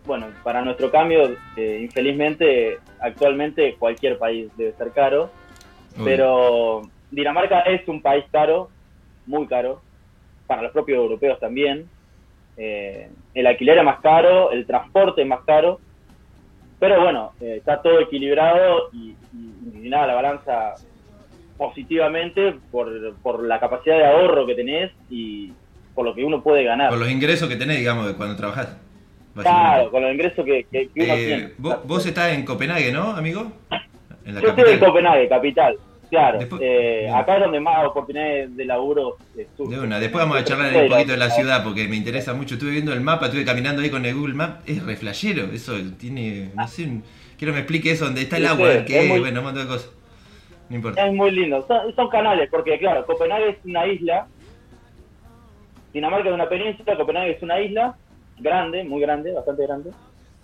bueno, 0.05 0.27
para 0.43 0.63
nuestro 0.63 0.89
cambio, 0.91 1.35
eh, 1.55 1.79
infelizmente, 1.81 2.79
actualmente 2.99 3.75
cualquier 3.77 4.17
país 4.17 4.49
debe 4.57 4.73
ser 4.73 4.91
caro, 4.93 5.29
pero 6.03 6.89
Dinamarca 7.11 7.61
es 7.61 7.87
un 7.87 8.01
país 8.01 8.25
caro, 8.31 8.69
muy 9.27 9.45
caro, 9.45 9.83
para 10.47 10.63
los 10.63 10.71
propios 10.71 10.97
europeos 10.97 11.39
también. 11.39 11.87
Eh, 12.57 13.09
el 13.33 13.47
alquiler 13.47 13.77
es 13.77 13.83
más 13.83 13.99
caro, 14.01 14.51
el 14.51 14.65
transporte 14.65 15.21
es 15.21 15.27
más 15.27 15.41
caro, 15.45 15.79
pero 16.79 17.01
bueno, 17.01 17.33
eh, 17.39 17.57
está 17.57 17.81
todo 17.81 17.99
equilibrado 17.99 18.89
y, 18.91 19.15
y, 19.33 19.85
y 19.85 19.89
nada, 19.89 20.07
la 20.07 20.15
balanza 20.15 20.73
positivamente 21.57 22.55
por, 22.71 23.15
por 23.21 23.43
la 23.43 23.59
capacidad 23.59 23.97
de 23.97 24.05
ahorro 24.05 24.45
que 24.47 24.55
tenés 24.55 24.91
y 25.09 25.53
por 25.95 26.05
lo 26.05 26.13
que 26.15 26.23
uno 26.23 26.41
puede 26.41 26.63
ganar. 26.63 26.89
Por 26.89 27.00
los 27.00 27.09
ingresos 27.09 27.47
que 27.50 27.55
tenés, 27.55 27.77
digamos, 27.79 28.07
de 28.07 28.13
cuando 28.13 28.35
trabajás. 28.35 28.75
Claro, 29.35 29.89
con 29.89 30.03
los 30.03 30.12
ingresos 30.13 30.45
que, 30.45 30.65
que- 30.71 30.89
que 30.89 31.03
uno 31.03 31.13
Eh, 31.13 31.25
tiene. 31.25 31.50
vos, 31.57 31.77
vos 31.85 32.05
estás 32.05 32.33
en 32.33 32.45
Copenhague, 32.45 32.91
¿no, 32.91 33.12
amigo? 33.15 33.51
En 34.25 34.35
la 34.35 34.41
Yo 34.41 34.50
estoy 34.50 34.63
en 34.63 34.69
capital. 34.71 34.88
Copenhague, 34.89 35.27
capital. 35.29 35.75
Claro, 36.09 36.38
Después- 36.38 36.62
eh, 36.63 37.09
acá 37.12 37.38
es 37.38 37.41
donde 37.41 37.59
más 37.59 37.83
oportunidades 37.88 38.55
de 38.55 38.65
laburo 38.65 39.17
eh, 39.35 39.47
surgen. 39.57 39.79
De 39.79 39.85
una, 39.88 40.00
después 40.00 40.23
vamos 40.23 40.38
a 40.38 40.43
charlar 40.43 40.83
un 40.83 40.88
poquito 40.89 41.12
de 41.13 41.17
la 41.17 41.31
ciudad 41.31 41.63
porque 41.63 41.88
me 41.88 41.95
interesa 41.95 42.35
mucho. 42.35 42.53
Estuve 42.53 42.69
viendo 42.71 42.93
el 42.93 43.01
mapa, 43.01 43.25
estuve 43.25 43.43
caminando 43.43 43.81
ahí 43.81 43.89
con 43.89 44.05
el 44.05 44.13
Google 44.13 44.35
Map. 44.35 44.62
Es 44.69 44.83
re 44.83 44.95
flashero, 44.95 45.45
eso 45.51 45.73
tiene, 46.00 46.51
no 46.55 46.67
sé, 46.67 47.01
quiero 47.39 47.51
que 47.51 47.55
me 47.55 47.59
explique 47.62 47.89
eso, 47.91 48.05
donde 48.05 48.21
está 48.21 48.38
el 48.38 48.45
agua, 48.45 48.71
sí, 48.71 48.85
que 48.85 49.00
es 49.01 49.09
muy- 49.09 49.19
bueno, 49.21 49.39
un 49.39 49.45
montón 49.47 49.63
de 49.63 49.69
cosas. 49.73 49.89
No 50.69 50.75
importa. 50.75 51.07
Es 51.07 51.13
muy 51.13 51.31
lindo. 51.31 51.65
Son, 51.67 51.95
son 51.95 52.07
canales, 52.09 52.47
porque 52.51 52.77
claro, 52.77 53.03
Copenhague 53.07 53.50
es 53.50 53.57
una 53.65 53.88
isla. 53.88 54.27
Dinamarca 55.93 56.29
es 56.29 56.33
una 56.35 56.50
península, 56.50 56.95
Copenhague 56.97 57.31
es 57.31 57.43
una 57.43 57.59
isla 57.62 57.95
grande, 58.39 58.83
muy 58.83 59.01
grande, 59.01 59.31
bastante 59.33 59.63
grande. 59.67 59.91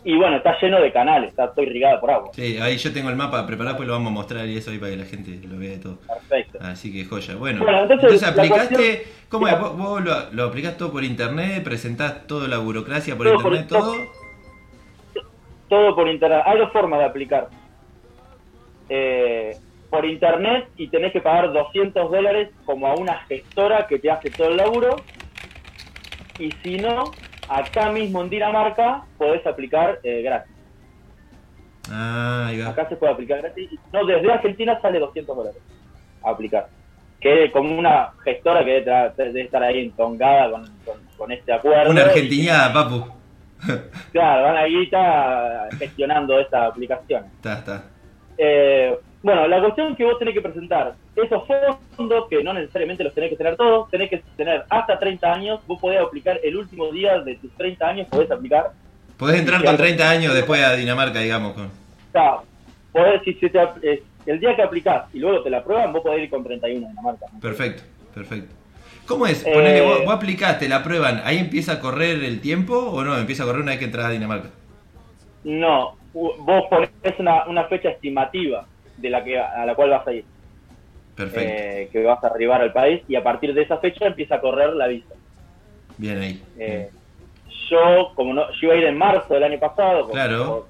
Y 0.03 0.15
bueno, 0.15 0.37
está 0.37 0.57
lleno 0.61 0.79
de 0.79 0.93
canales, 0.93 1.31
está 1.31 1.51
todo 1.51 1.65
irrigado 1.65 1.99
por 1.99 2.09
agua. 2.11 2.29
Sí, 2.33 2.57
ahí 2.61 2.77
yo 2.77 2.93
tengo 2.93 3.09
el 3.09 3.17
mapa 3.17 3.45
preparado, 3.45 3.75
pues 3.75 3.87
lo 3.87 3.93
vamos 3.95 4.11
a 4.11 4.13
mostrar 4.13 4.45
y 4.47 4.55
eso 4.55 4.71
ahí 4.71 4.77
para 4.77 4.91
que 4.91 4.97
la 4.97 5.05
gente 5.05 5.45
lo 5.45 5.57
vea 5.59 5.73
y 5.73 5.77
todo. 5.79 5.97
Perfecto. 6.07 6.57
Así 6.61 6.93
que 6.93 7.03
joya. 7.03 7.35
Bueno, 7.35 7.61
Bueno, 7.63 7.81
entonces, 7.81 8.03
entonces, 8.05 8.27
aplicaste, 8.29 8.75
cuestión- 8.75 9.13
¿cómo 9.27 9.47
es? 9.49 9.59
¿Vos, 9.59 9.77
vos 9.77 10.01
lo, 10.01 10.31
lo 10.31 10.43
aplicás 10.45 10.77
todo 10.77 10.91
por 10.93 11.03
internet? 11.03 11.63
¿Presentás 11.65 12.27
toda 12.27 12.47
la 12.47 12.59
burocracia 12.59 13.17
por 13.17 13.25
Todo 13.27 13.41
por- 13.41 13.55
internet? 13.55 13.67
¿Todo? 13.67 13.95
Todo 15.67 15.95
por 15.95 16.07
internet. 16.07 16.41
Hay 16.45 16.57
dos 16.59 16.71
formas 16.71 16.99
de 16.99 17.05
aplicar. 17.05 17.49
Eh, 18.87 19.55
por 19.89 20.05
internet 20.05 20.67
y 20.77 20.87
tenés 20.87 21.11
que 21.11 21.19
pagar 21.21 21.51
200 21.51 22.09
dólares 22.11 22.49
como 22.65 22.87
a 22.87 22.95
una 22.95 23.19
gestora 23.27 23.85
que 23.87 23.99
te 23.99 24.09
hace 24.09 24.29
todo 24.29 24.49
el 24.49 24.57
laburo. 24.57 24.95
Y 26.39 26.51
si 26.63 26.77
no, 26.77 27.11
acá 27.49 27.91
mismo 27.91 28.21
en 28.23 28.29
Dinamarca 28.29 29.03
podés 29.17 29.45
aplicar 29.45 29.99
eh, 30.03 30.21
gratis. 30.21 30.55
Ah, 31.91 32.47
ahí 32.47 32.61
va. 32.61 32.69
Acá 32.69 32.87
se 32.87 32.95
puede 32.95 33.13
aplicar 33.13 33.41
gratis. 33.41 33.69
No, 33.91 34.05
desde 34.05 34.31
Argentina 34.31 34.79
sale 34.81 34.99
200 34.99 35.35
dólares 35.35 35.61
a 36.23 36.29
aplicar. 36.29 36.69
Que 37.19 37.51
como 37.51 37.77
una 37.77 38.13
gestora 38.23 38.63
que 38.63 38.81
debe, 38.81 39.41
estar 39.41 39.61
ahí 39.61 39.79
entongada 39.79 40.51
con, 40.51 40.65
con, 40.85 40.97
con 41.17 41.31
este 41.31 41.51
acuerdo. 41.51 41.91
Una 41.91 42.03
argentinada, 42.03 42.73
papu. 42.73 43.05
Claro, 44.13 44.43
van 44.43 44.55
ahí 44.55 44.83
está 44.83 45.67
gestionando 45.77 46.39
esta 46.39 46.67
aplicación. 46.67 47.25
Está, 47.35 47.59
está. 47.59 47.83
Eh, 48.37 48.97
bueno, 49.21 49.47
la 49.47 49.59
cuestión 49.59 49.95
que 49.95 50.05
vos 50.05 50.17
tenés 50.17 50.33
que 50.33 50.41
presentar, 50.41 50.95
esos 51.15 51.43
fondos, 51.97 52.27
que 52.29 52.41
no 52.41 52.53
necesariamente 52.53 53.03
los 53.03 53.13
tenés 53.13 53.31
que 53.31 53.35
tener 53.35 53.57
todos, 53.57 53.89
tenés 53.89 54.09
que 54.09 54.23
tener 54.37 54.63
hasta 54.69 54.97
30 54.97 55.33
años, 55.33 55.59
vos 55.67 55.79
podés 55.79 55.99
aplicar 55.99 56.39
el 56.41 56.55
último 56.55 56.89
día 56.91 57.19
de 57.19 57.35
tus 57.35 57.51
30 57.57 57.85
años, 57.85 58.07
podés 58.07 58.31
aplicar. 58.31 58.71
Podés 59.17 59.39
entrar 59.39 59.59
con 59.59 59.69
algo. 59.69 59.83
30 59.83 60.09
años 60.09 60.33
después 60.33 60.63
a 60.63 60.73
Dinamarca, 60.75 61.19
digamos. 61.19 61.53
Con... 61.53 61.65
O 61.65 62.11
sea, 62.13 62.37
podés, 62.93 63.21
si 63.23 63.33
se 63.33 63.49
te, 63.49 63.59
eh, 63.81 64.03
el 64.25 64.39
día 64.39 64.55
que 64.55 64.61
aplicás 64.61 65.13
y 65.13 65.19
luego 65.19 65.43
te 65.43 65.49
la 65.49 65.57
aprueban, 65.57 65.91
vos 65.91 66.01
podés 66.01 66.23
ir 66.23 66.29
con 66.29 66.41
31 66.41 66.85
en 66.85 66.89
Dinamarca. 66.89 67.25
¿no? 67.33 67.39
Perfecto, 67.41 67.83
perfecto. 68.15 68.55
¿Cómo 69.05 69.27
es? 69.27 69.45
Eh, 69.45 69.51
Ponele, 69.53 69.81
vos, 69.81 70.05
vos 70.05 70.13
aplicaste, 70.13 70.69
la 70.69 70.77
aprueban, 70.77 71.21
¿ahí 71.25 71.39
empieza 71.39 71.73
a 71.73 71.79
correr 71.81 72.23
el 72.23 72.39
tiempo 72.39 72.77
o 72.77 73.03
no? 73.03 73.17
Empieza 73.17 73.43
a 73.43 73.47
correr 73.47 73.63
una 73.63 73.71
vez 73.71 73.79
que 73.79 73.85
entras 73.85 74.05
a 74.05 74.11
Dinamarca. 74.11 74.49
No, 75.43 75.97
vos 76.13 76.65
ponés 76.69 76.89
una, 77.19 77.45
una 77.47 77.65
fecha 77.65 77.89
estimativa 77.89 78.65
de 79.01 79.09
la 79.09 79.23
que 79.23 79.39
a 79.39 79.65
la 79.65 79.75
cual 79.75 79.89
vas 79.91 80.07
a 80.07 80.13
ir, 80.13 80.25
Perfecto. 81.15 81.39
eh, 81.41 81.89
que 81.91 82.03
vas 82.03 82.23
a 82.23 82.27
arribar 82.27 82.61
al 82.61 82.73
país 82.73 83.01
y 83.07 83.15
a 83.15 83.23
partir 83.23 83.53
de 83.53 83.61
esa 83.63 83.77
fecha 83.77 84.07
empieza 84.07 84.35
a 84.35 84.41
correr 84.41 84.73
la 84.73 84.87
visa. 84.87 85.13
Bien 85.97 86.17
ahí. 86.19 86.41
Eh, 86.57 86.89
yo, 87.69 88.11
como 88.15 88.33
no, 88.33 88.49
yo 88.53 88.67
iba 88.67 88.73
a 88.73 88.77
ir 88.77 88.85
en 88.85 88.97
marzo 88.97 89.33
del 89.33 89.43
año 89.43 89.59
pasado, 89.59 90.03
por, 90.03 90.11
Claro. 90.11 90.67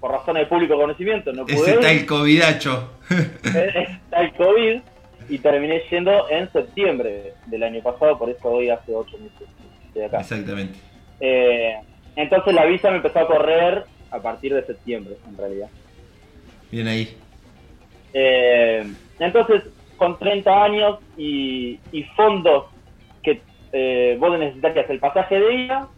por, 0.00 0.10
por 0.10 0.10
razones 0.18 0.42
de 0.42 0.46
público 0.46 0.76
conocimiento, 0.76 1.32
no 1.32 1.44
pude 1.44 1.54
Ese 1.60 1.70
ir, 1.74 1.80
tal 1.80 2.06
covidacho. 2.06 2.90
está 3.10 4.20
el 4.22 4.32
COVID, 4.34 4.80
y 5.28 5.38
terminé 5.38 5.80
yendo 5.90 6.28
en 6.28 6.50
septiembre 6.52 7.32
del 7.46 7.62
año 7.62 7.82
pasado, 7.82 8.18
por 8.18 8.28
eso 8.28 8.46
hoy 8.48 8.68
hace 8.68 8.94
ocho 8.94 9.16
meses 9.18 9.38
que 9.38 9.86
estoy 9.88 10.02
acá. 10.02 10.20
Exactamente. 10.20 10.78
Eh, 11.20 11.76
entonces 12.16 12.54
la 12.54 12.66
visa 12.66 12.90
me 12.90 12.96
empezó 12.98 13.20
a 13.20 13.26
correr 13.26 13.84
a 14.10 14.18
partir 14.20 14.54
de 14.54 14.64
septiembre, 14.66 15.16
en 15.28 15.36
realidad. 15.36 15.68
Bien 16.70 16.86
ahí. 16.88 17.16
Eh, 18.14 18.86
entonces, 19.18 19.64
con 19.96 20.18
30 20.18 20.64
años 20.64 20.98
y, 21.16 21.78
y 21.92 22.04
fondos 22.16 22.66
que 23.22 23.42
eh, 23.72 24.16
vos 24.18 24.38
necesitarías 24.38 24.88
el 24.88 25.00
pasaje 25.00 25.38
de 25.38 25.54
ida, 25.54 25.88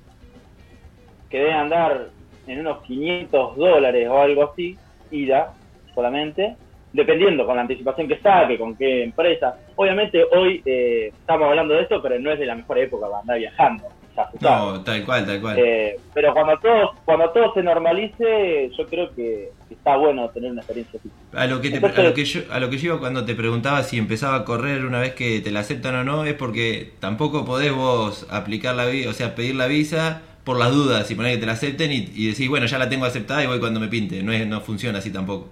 que 1.29 1.39
deben 1.39 1.57
andar 1.57 2.09
en 2.47 2.61
unos 2.61 2.83
500 2.83 3.57
dólares 3.57 4.09
o 4.09 4.19
algo 4.19 4.45
así, 4.45 4.79
ida 5.11 5.53
solamente, 5.95 6.57
dependiendo 6.93 7.45
con 7.45 7.57
la 7.57 7.63
anticipación 7.63 8.09
que 8.09 8.19
saque, 8.19 8.59
con 8.59 8.77
qué 8.77 9.05
empresa. 9.05 9.59
Obviamente 9.75 10.25
hoy 10.25 10.63
eh, 10.65 11.09
estamos 11.09 11.49
hablando 11.49 11.75
de 11.75 11.83
esto, 11.83 12.01
pero 12.01 12.19
no 12.19 12.31
es 12.31 12.39
de 12.39 12.47
la 12.47 12.55
mejor 12.55 12.79
época 12.79 13.07
para 13.07 13.21
andar 13.21 13.39
viajando. 13.39 13.85
Se. 14.17 14.39
No, 14.41 14.81
tal 14.83 15.05
cual, 15.05 15.27
tal 15.27 15.41
cual. 15.41 15.59
Eh, 15.59 15.99
pero 16.15 16.33
cuando 16.33 16.59
todo, 16.59 16.95
cuando 17.05 17.31
todo 17.31 17.53
se 17.55 17.63
normalice, 17.63 18.71
yo 18.77 18.87
creo 18.87 19.15
que 19.15 19.51
está 19.71 19.97
bueno 19.97 20.29
tener 20.31 20.51
una 20.51 20.61
experiencia 20.63 20.99
así. 20.99 21.11
A 21.37 21.47
lo 21.47 21.61
que 21.61 21.71
te, 21.71 21.77
Entonces- 21.77 21.99
a 21.99 22.03
lo 22.03 22.15
que 22.15 22.25
yo 22.25 22.41
a 22.51 22.61
lo 22.61 22.71
que 22.71 22.79
yo 22.79 22.87
iba 22.93 22.99
cuando 23.01 23.25
te 23.25 23.35
preguntaba 23.35 23.83
si 23.83 23.99
empezaba 23.99 24.37
a 24.37 24.45
correr 24.45 24.85
una 24.85 25.01
vez 25.01 25.15
que 25.15 25.41
te 25.41 25.51
la 25.51 25.61
aceptan 25.61 25.95
o 25.97 26.05
no 26.05 26.25
es 26.25 26.35
porque 26.35 26.93
tampoco 27.01 27.45
podés 27.45 27.73
vos 27.75 28.27
aplicar 28.31 28.75
la 28.75 28.87
visa, 28.87 29.11
o 29.11 29.13
sea, 29.13 29.35
pedir 29.35 29.55
la 29.55 29.67
visa 29.67 30.23
por 30.45 30.59
las 30.59 30.73
dudas 30.73 31.11
y 31.11 31.15
poner 31.17 31.33
que 31.35 31.39
te 31.41 31.47
la 31.47 31.53
acepten 31.53 31.91
y, 31.93 32.09
y 32.15 32.29
decir, 32.29 32.49
bueno, 32.49 32.67
ya 32.67 32.79
la 32.79 32.89
tengo 32.89 33.05
aceptada 33.05 33.43
y 33.43 33.47
voy 33.49 33.59
cuando 33.61 33.81
me 33.81 33.89
pinte. 33.89 34.23
No 34.23 34.33
es 34.33 34.47
no 34.47 34.61
funciona 34.61 34.99
así 34.99 35.13
tampoco. 35.13 35.49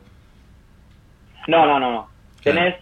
No, 1.48 1.66
no, 1.66 1.78
no, 1.78 1.90
no. 1.92 2.08
Claro. 2.42 2.58
Tenés, 2.60 2.74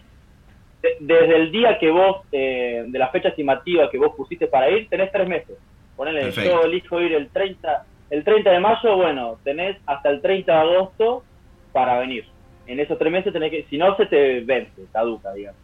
de- 0.81 0.97
desde 1.01 1.35
el 1.37 1.51
día 1.51 1.77
que 1.79 1.89
vos, 1.89 2.17
eh, 2.31 2.83
de 2.87 2.99
la 2.99 3.09
fecha 3.09 3.29
estimativa 3.29 3.89
que 3.89 3.97
vos 3.97 4.13
pusiste 4.15 4.47
para 4.47 4.69
ir, 4.69 4.87
tenés 4.89 5.11
tres 5.11 5.27
meses. 5.27 5.55
Ponele, 5.95 6.21
Perfecto. 6.21 6.49
yo 6.49 6.63
elijo 6.63 7.01
ir 7.01 7.13
el 7.13 7.29
30, 7.29 7.85
el 8.09 8.23
30 8.23 8.51
de 8.51 8.59
mayo, 8.59 8.95
bueno, 8.95 9.37
tenés 9.43 9.77
hasta 9.85 10.09
el 10.09 10.21
30 10.21 10.51
de 10.51 10.59
agosto 10.59 11.23
para 11.71 11.99
venir. 11.99 12.25
En 12.65 12.79
esos 12.79 12.97
tres 12.97 13.11
meses 13.11 13.33
tenés 13.33 13.51
que, 13.51 13.65
si 13.69 13.77
no 13.77 13.95
se 13.97 14.05
te 14.05 14.41
vence, 14.41 14.85
caduca, 14.91 15.33
digamos, 15.33 15.59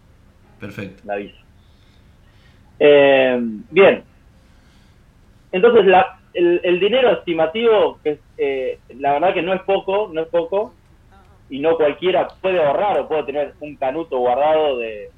Perfecto. 0.59 1.01
la 1.05 1.15
visa. 1.15 1.37
Eh, 2.79 3.39
bien. 3.71 4.03
Entonces, 5.51 5.85
la, 5.85 6.19
el, 6.33 6.61
el 6.63 6.79
dinero 6.79 7.11
estimativo, 7.11 7.99
que 8.03 8.19
eh, 8.37 8.79
la 8.97 9.13
verdad 9.13 9.33
que 9.33 9.41
no 9.41 9.53
es 9.53 9.61
poco, 9.61 10.09
no 10.13 10.21
es 10.21 10.27
poco, 10.27 10.73
y 11.49 11.59
no 11.59 11.75
cualquiera 11.77 12.27
puede 12.41 12.63
ahorrar 12.63 12.99
o 12.99 13.07
puede 13.07 13.23
tener 13.23 13.53
un 13.59 13.75
canuto 13.75 14.19
guardado 14.19 14.77
de, 14.77 15.09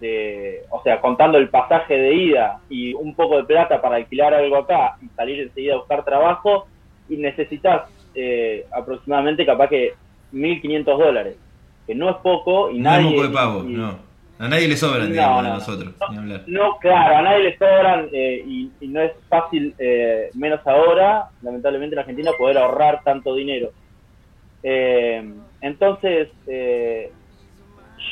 de, 0.00 0.60
o 0.70 0.82
sea, 0.82 1.00
contando 1.00 1.38
el 1.38 1.48
pasaje 1.50 1.96
de 1.96 2.14
ida 2.14 2.58
y 2.68 2.94
un 2.94 3.14
poco 3.14 3.36
de 3.36 3.44
plata 3.44 3.80
para 3.80 3.96
alquilar 3.96 4.34
algo 4.34 4.56
acá 4.56 4.96
y 5.00 5.08
salir 5.10 5.40
enseguida 5.40 5.74
a 5.74 5.78
buscar 5.78 6.04
trabajo, 6.04 6.66
y 7.08 7.16
necesitas 7.18 7.82
eh, 8.14 8.64
aproximadamente 8.72 9.44
capaz 9.46 9.68
que 9.68 9.92
1.500 10.32 10.84
dólares, 10.98 11.36
que 11.86 11.94
no 11.94 12.10
es 12.10 12.16
poco 12.16 12.70
y 12.70 12.78
No 12.78 12.90
nadie... 12.90 13.16
es 13.16 13.22
de 13.22 13.28
pavo, 13.34 13.64
y- 13.68 13.72
no. 13.74 14.06
A 14.38 14.48
nadie 14.48 14.68
le 14.68 14.76
sobran, 14.76 15.04
No, 15.06 15.12
digamos, 15.12 15.42
no, 15.42 15.48
a 15.48 15.50
no. 15.50 15.54
nosotros, 15.54 15.94
hablar. 15.98 16.42
No, 16.46 16.76
claro, 16.78 17.16
a 17.16 17.22
nadie 17.22 17.44
le 17.44 17.56
sobran 17.56 18.08
eh, 18.12 18.42
y, 18.44 18.70
y 18.80 18.88
no 18.88 19.00
es 19.00 19.12
fácil, 19.30 19.74
eh, 19.78 20.28
menos 20.34 20.60
ahora, 20.66 21.30
lamentablemente 21.40 21.94
en 21.94 22.00
Argentina, 22.00 22.32
poder 22.36 22.58
ahorrar 22.58 23.00
tanto 23.02 23.34
dinero. 23.34 23.70
Eh, 24.62 25.24
entonces, 25.62 26.28
eh, 26.46 27.12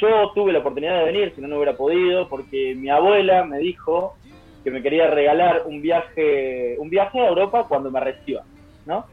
yo 0.00 0.32
tuve 0.34 0.52
la 0.52 0.58
oportunidad 0.60 0.98
de 1.00 1.04
venir, 1.12 1.32
si 1.34 1.40
no, 1.40 1.48
no 1.48 1.56
hubiera 1.56 1.76
podido, 1.76 2.28
porque 2.28 2.74
mi 2.76 2.88
abuela 2.90 3.44
me 3.44 3.58
dijo 3.58 4.14
que 4.62 4.70
me 4.70 4.82
quería 4.82 5.08
regalar 5.10 5.62
un 5.66 5.82
viaje, 5.82 6.76
un 6.78 6.88
viaje 6.90 7.20
a 7.20 7.28
Europa 7.28 7.66
cuando 7.68 7.90
me 7.90 8.00
reciba, 8.00 8.42
¿no? 8.86 9.04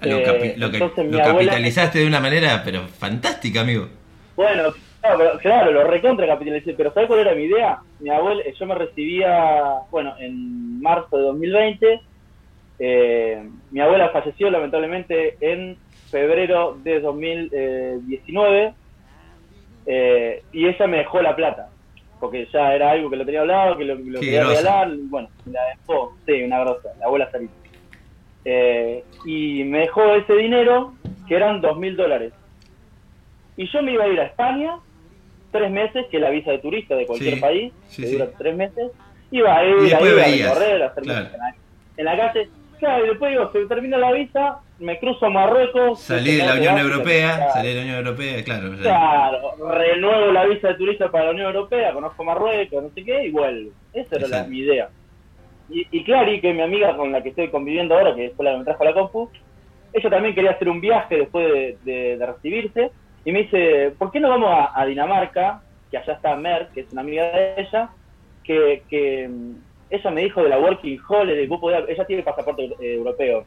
Lo, 0.00 0.18
Eh, 0.18 0.54
lo 0.56 0.70
que- 0.70 0.76
entonces 0.78 1.04
lo 1.04 1.10
mi 1.12 1.20
abuela- 1.20 1.50
capitalizaste 1.52 1.98
de 2.00 2.06
una 2.06 2.18
manera, 2.20 2.62
pero 2.64 2.80
fantástica, 2.88 3.60
amigo. 3.60 3.88
Bueno, 4.34 4.72
claro, 5.00 5.18
pero- 5.18 5.38
claro, 5.38 5.70
lo 5.70 5.84
recontra 5.84 6.26
capitalicé, 6.26 6.72
pero 6.74 6.92
¿sabes 6.92 7.06
cuál 7.08 7.20
era 7.20 7.34
mi 7.34 7.44
idea? 7.44 7.78
Mi 8.00 8.10
abuela, 8.10 8.42
yo 8.58 8.66
me 8.66 8.74
recibía, 8.74 9.62
bueno, 9.90 10.14
en 10.18 10.80
marzo 10.80 11.16
de 11.18 11.22
2020, 11.24 12.00
eh, 12.78 13.48
mi 13.70 13.80
abuela 13.80 14.08
falleció 14.08 14.50
lamentablemente 14.50 15.36
en 15.40 15.78
febrero 16.10 16.78
de 16.82 17.00
2019 17.00 18.74
eh, 19.86 20.42
y 20.52 20.66
ella 20.66 20.86
me 20.86 20.98
dejó 20.98 21.20
la 21.22 21.34
plata, 21.36 21.68
porque 22.20 22.46
ya 22.52 22.74
era 22.74 22.90
algo 22.92 23.10
que 23.10 23.16
lo 23.16 23.24
tenía 23.24 23.40
hablado, 23.40 23.76
que 23.76 23.84
lo, 23.84 23.94
lo 23.96 24.20
quería 24.20 24.40
grosa. 24.44 24.60
regalar, 24.60 24.90
bueno, 25.10 25.28
la 25.50 25.60
dejó, 25.76 26.16
sí, 26.26 26.42
una 26.42 26.60
grosa, 26.60 26.88
la 26.98 27.06
abuela 27.06 27.30
Sarita. 27.30 27.52
Eh, 28.44 29.04
y 29.24 29.64
me 29.64 29.80
dejó 29.80 30.14
ese 30.14 30.34
dinero, 30.34 30.94
que 31.28 31.34
eran 31.36 31.60
dos 31.60 31.78
mil 31.78 31.96
dólares. 31.96 32.32
Y 33.56 33.68
yo 33.70 33.82
me 33.82 33.92
iba 33.92 34.04
a 34.04 34.08
ir 34.08 34.18
a 34.20 34.24
España, 34.26 34.76
tres 35.50 35.70
meses, 35.70 36.06
que 36.10 36.16
es 36.16 36.22
la 36.22 36.30
visa 36.30 36.50
de 36.50 36.58
turista 36.58 36.94
de 36.96 37.06
cualquier 37.06 37.34
Sí, 37.34 37.40
país, 37.40 37.72
sí, 37.88 38.02
que 38.02 38.08
sí. 38.08 38.14
dura 38.14 38.30
tres 38.38 38.56
meses. 38.56 38.90
Iba 39.30 39.56
a 39.56 39.64
ir, 39.64 39.76
después 39.80 40.18
ahí, 40.24 40.42
a 40.42 40.48
recorrer, 40.54 40.82
a 40.82 40.86
hacer 40.86 41.02
claro. 41.04 41.28
en 41.96 42.04
la 42.04 42.16
calle. 42.16 42.48
Claro, 42.82 43.04
y 43.04 43.08
después 43.10 43.30
digo, 43.30 43.52
se 43.52 43.64
termina 43.66 43.96
la 43.96 44.10
visa, 44.10 44.58
me 44.80 44.98
cruzo 44.98 45.26
a 45.26 45.30
Marruecos. 45.30 46.00
Salí 46.00 46.32
de 46.34 46.44
la 46.44 46.54
Unión 46.54 46.74
África, 46.74 46.80
Europea, 46.94 47.36
claro. 47.36 47.52
salí 47.52 47.68
de 47.68 47.74
la 47.76 47.82
Unión 47.82 47.96
Europea, 47.98 48.42
claro. 48.44 48.70
Claro, 48.82 49.70
renuevo 49.70 50.32
la 50.32 50.46
visa 50.46 50.66
de 50.68 50.74
turista 50.74 51.08
para 51.08 51.26
la 51.26 51.30
Unión 51.30 51.46
Europea, 51.54 51.92
conozco 51.92 52.24
Marruecos, 52.24 52.82
no 52.82 52.90
sé 52.90 53.04
qué, 53.04 53.26
y 53.26 53.30
vuelvo. 53.30 53.70
Esa 53.92 54.16
era 54.16 54.26
la- 54.26 54.42
mi 54.44 54.58
idea. 54.58 54.88
Y, 55.70 55.86
y 55.92 56.02
Clary, 56.02 56.40
que 56.40 56.50
es 56.50 56.56
mi 56.56 56.62
amiga 56.62 56.96
con 56.96 57.12
la 57.12 57.22
que 57.22 57.28
estoy 57.28 57.50
conviviendo 57.50 57.96
ahora, 57.96 58.16
que 58.16 58.30
fue 58.36 58.44
la 58.44 58.50
que 58.50 58.58
me 58.58 58.64
trajo 58.64 58.82
a 58.82 58.86
la 58.86 58.94
compu, 58.94 59.30
ella 59.92 60.10
también 60.10 60.34
quería 60.34 60.50
hacer 60.50 60.68
un 60.68 60.80
viaje 60.80 61.18
después 61.18 61.46
de, 61.52 61.76
de- 61.84 62.16
de 62.16 62.26
recibirse, 62.26 62.90
y 63.24 63.30
me 63.30 63.44
dice, 63.44 63.92
¿por 63.96 64.10
qué 64.10 64.18
no 64.18 64.28
vamos 64.28 64.50
a, 64.52 64.72
a 64.74 64.84
Dinamarca? 64.86 65.62
Que 65.88 65.98
allá 65.98 66.14
está 66.14 66.34
Mer, 66.34 66.66
que 66.74 66.80
es 66.80 66.90
una 66.90 67.02
amiga 67.02 67.26
de 67.30 67.54
ella, 67.58 67.90
que, 68.42 68.82
que 68.90 69.30
ella 69.92 70.10
me 70.10 70.22
dijo 70.22 70.42
de 70.42 70.48
la 70.48 70.58
Working 70.58 70.98
Holiday, 71.06 71.46
vos 71.46 71.60
podías, 71.60 71.84
ella 71.88 72.04
tiene 72.06 72.22
pasaporte 72.22 72.64
eh, 72.64 72.94
europeo, 72.94 73.44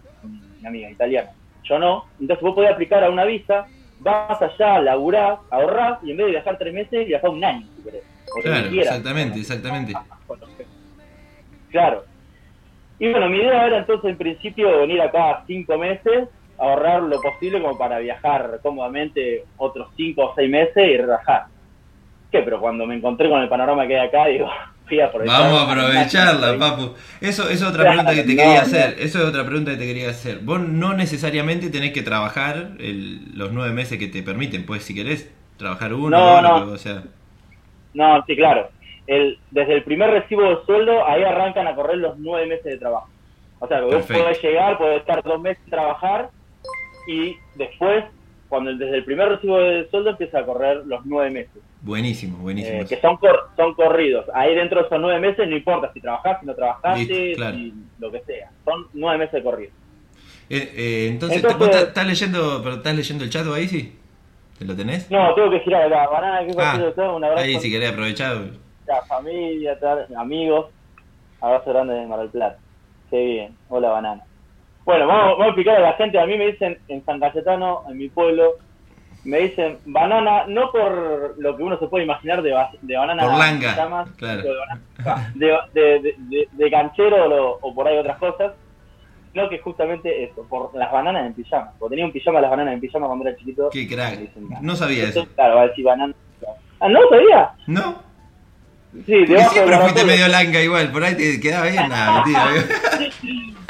mi 0.62 0.68
amiga, 0.68 0.90
italiana, 0.90 1.32
yo 1.64 1.80
no, 1.80 2.06
entonces 2.20 2.44
vos 2.44 2.54
podés 2.54 2.72
aplicar 2.72 3.04
a 3.04 3.10
una 3.10 3.26
visa, 3.26 3.66
vas 4.00 4.42
allá, 4.42 4.80
laburás, 4.80 5.40
ahorrás, 5.50 6.00
y 6.04 6.12
en 6.12 6.18
vez 6.18 6.26
de 6.28 6.32
viajar 6.34 6.58
tres 6.58 6.74
meses, 6.74 7.08
viajás 7.08 7.30
un 7.32 7.44
año, 7.44 7.68
si 7.76 7.84
querés. 7.84 8.04
o 8.32 8.42
que 8.42 8.50
Claro, 8.50 8.70
quieras. 8.70 8.88
exactamente, 8.88 9.40
exactamente. 9.40 9.94
Claro. 11.70 12.04
Y 13.00 13.12
bueno, 13.12 13.30
mi 13.30 13.38
idea 13.38 13.66
era 13.68 13.78
entonces 13.80 14.10
en 14.10 14.18
principio 14.18 14.80
venir 14.80 15.02
acá 15.02 15.44
cinco 15.48 15.78
meses, 15.78 16.30
ahorrar 16.58 17.02
lo 17.04 17.20
posible 17.20 17.62
como 17.62 17.78
para 17.78 18.00
viajar 18.00 18.60
cómodamente 18.64 19.44
otros 19.58 19.90
cinco 19.98 20.28
o 20.28 20.36
seis 20.36 20.50
meses 20.50 20.78
y 20.88 20.98
relajar. 20.98 21.46
¿Qué? 22.32 22.42
Pero 22.42 22.60
cuando 22.62 22.86
me 22.86 22.96
encontré 22.96 23.30
con 23.30 23.42
el 23.42 23.50
panorama 23.50 23.88
que 23.88 24.00
hay 24.00 24.08
acá, 24.08 24.28
digo, 24.28 24.50
fui 24.88 25.00
a 25.00 25.06
aprovechar. 25.08 25.40
Vamos 25.42 25.62
a 25.62 25.72
aprovecharla, 25.72 26.58
papu. 26.60 26.94
Eso, 27.22 27.50
es 27.50 27.62
otra 27.64 27.84
pregunta 27.84 28.14
que 28.14 28.24
te 28.24 28.34
no, 28.36 28.42
quería 28.44 28.62
hacer. 28.62 28.96
Eso 29.00 29.20
es 29.20 29.26
otra 29.26 29.44
pregunta 29.46 29.72
que 29.72 29.78
te 29.78 29.86
quería 29.86 30.10
hacer. 30.10 30.40
Vos 30.40 30.60
no 30.60 30.94
necesariamente 30.94 31.70
tenés 31.70 31.92
que 31.92 32.02
trabajar 32.04 32.72
el- 32.80 33.38
los 33.38 33.52
nueve 33.52 33.74
meses 33.74 33.98
que 33.98 34.08
te 34.08 34.22
permiten. 34.24 34.66
Pues 34.66 34.84
si 34.84 34.94
querés 34.96 35.32
trabajar 35.58 35.94
uno, 35.94 36.10
No, 36.10 36.42
no. 36.42 36.72
o 36.74 36.78
sea, 36.78 37.04
No, 37.94 38.24
sí, 38.28 38.36
claro. 38.36 38.70
El, 39.08 39.38
desde 39.52 39.74
el 39.76 39.84
primer 39.84 40.10
recibo 40.10 40.44
de 40.44 40.66
sueldo, 40.66 41.08
ahí 41.08 41.24
arrancan 41.24 41.68
a 41.68 41.76
correr 41.76 41.98
los 41.98 42.18
nueve 42.18 42.48
meses 42.48 42.66
de 42.66 42.78
trabajo. 42.78 43.08
O 43.60 43.68
sea, 43.68 43.78
que 43.78 43.84
vos 43.86 43.96
Perfecto. 43.96 44.24
podés 44.24 44.42
llegar, 44.44 44.78
podés 44.78 45.00
estar 45.00 45.24
dos 45.24 45.40
meses 45.42 45.64
trabajar 45.70 46.30
y 47.08 47.36
después, 47.56 48.04
cuando 48.50 48.74
desde 48.76 48.98
el 48.98 49.06
primer 49.06 49.30
recibo 49.30 49.60
de 49.60 49.88
sueldo 49.90 50.10
empieza 50.10 50.40
a 50.40 50.46
correr 50.46 50.84
los 50.86 51.06
nueve 51.06 51.30
meses. 51.32 51.62
Buenísimo, 51.86 52.38
buenísimo. 52.40 52.82
Eh, 52.82 52.86
que 52.88 53.00
son, 53.00 53.18
cor- 53.18 53.50
son 53.56 53.74
corridos. 53.76 54.26
Ahí 54.34 54.54
dentro 54.56 54.80
de 54.82 54.88
esos 54.88 55.00
nueve 55.00 55.20
meses 55.20 55.48
no 55.48 55.56
importa 55.56 55.92
si 55.94 56.02
trabajás, 56.02 56.40
si 56.42 56.46
no 56.46 56.54
trabajaste, 56.56 57.06
Listo, 57.14 57.38
claro. 57.38 57.56
si 57.58 57.74
lo 58.00 58.12
que 58.12 58.20
sea. 58.22 58.50
Son 58.66 58.88
nueve 58.94 59.20
meses 59.20 59.34
de 59.34 59.44
corrido. 59.44 59.72
Eh, 60.50 60.74
eh, 60.76 61.08
entonces, 61.10 61.38
Entonces- 61.38 61.60
¿vos 61.60 61.76
estás- 61.76 62.06
leyendo, 62.08 62.62
pero 62.64 62.76
estás 62.76 62.96
leyendo 62.96 63.24
el 63.24 63.30
chat 63.30 63.46
ahí, 63.48 63.68
sí? 63.68 63.98
¿Te 64.60 64.66
lo 64.66 64.76
tenés? 64.76 65.10
No, 65.12 65.34
tengo 65.34 65.50
que 65.52 65.60
girar 65.62 65.84
acá. 65.92 66.08
Banana, 66.10 66.46
¿qué 66.46 66.54
Ah? 66.58 66.92
Todo, 66.96 67.16
Un 67.18 67.24
abrazo 67.24 67.44
ahí 67.44 67.60
si 67.60 67.70
querés 67.72 67.92
aprovechar. 67.92 68.38
la 68.88 69.02
familia, 69.04 69.80
tal, 69.80 70.06
amigos. 70.18 70.68
Abrazo 71.42 71.72
grande 71.72 71.94
de 71.96 72.06
Mar 72.08 72.20
del 72.20 72.30
Plata. 72.30 72.58
Qué 73.10 73.24
bien. 73.26 73.56
Hola, 73.70 73.90
Banana. 73.90 74.24
Bueno, 74.86 75.08
vamos, 75.08 75.32
vamos 75.32 75.46
a 75.46 75.48
explicar 75.48 75.76
a 75.78 75.80
la 75.82 75.94
gente. 75.94 76.20
A 76.20 76.26
mí 76.26 76.38
me 76.38 76.46
dicen 76.52 76.78
en 76.88 77.04
San 77.06 77.20
Cayetano, 77.20 77.82
en 77.90 77.98
mi 77.98 78.08
pueblo, 78.10 78.54
me 79.26 79.40
dicen 79.40 79.80
banana, 79.86 80.46
no 80.48 80.72
por 80.72 81.36
lo 81.38 81.58
que 81.58 81.64
uno 81.64 81.78
se 81.80 81.88
puede 81.88 82.06
imaginar 82.06 82.42
de, 82.42 82.54
de 82.82 82.96
banana. 82.98 83.24
Por 83.24 83.38
langa, 83.38 84.06
claro. 84.18 84.42
De, 84.44 84.54
banana- 84.56 85.32
de, 85.36 85.58
de, 85.74 86.14
de- 86.30 86.48
de- 86.52 86.72
canchero 86.72 87.26
o, 87.52 87.60
o 87.62 87.76
por 87.76 87.88
ahí 87.88 87.98
otras 87.98 88.18
cosas, 88.18 88.54
sino 89.34 89.50
que 89.50 89.60
justamente 89.60 90.24
eso, 90.24 90.46
por 90.48 90.74
las 90.76 90.92
bananas 90.92 91.26
en 91.26 91.34
pijama. 91.34 91.72
Porque 91.78 91.94
tenía 91.94 92.06
un 92.06 92.12
pijama 92.14 92.40
las 92.40 92.52
bananas 92.52 92.76
en 92.76 92.80
pijama 92.80 93.08
cuando 93.08 93.28
era 93.28 93.38
chiquito. 93.38 93.70
Qué 93.72 93.88
crack. 93.88 94.18
dicen, 94.20 94.48
No 94.62 94.76
sabía 94.76 95.06
eso. 95.06 95.26
Claro, 95.36 95.56
va 95.56 95.62
a 95.64 95.68
decir 95.68 95.84
banana. 95.84 96.14
Ah, 96.80 96.88
¿no 96.90 97.00
sabía? 97.10 97.52
¿No? 97.68 98.04
Sí, 99.06 99.14
Porque 99.28 99.44
siempre 99.46 99.78
fuiste 99.80 100.06
medio 100.06 100.28
langa 100.30 100.62
igual, 100.62 100.90
por 100.92 101.04
ahí 101.04 101.16
te 101.16 101.40
quedaba 101.42 101.66
bien, 101.68 101.90
nada, 101.90 102.24
mentira. 102.24 102.46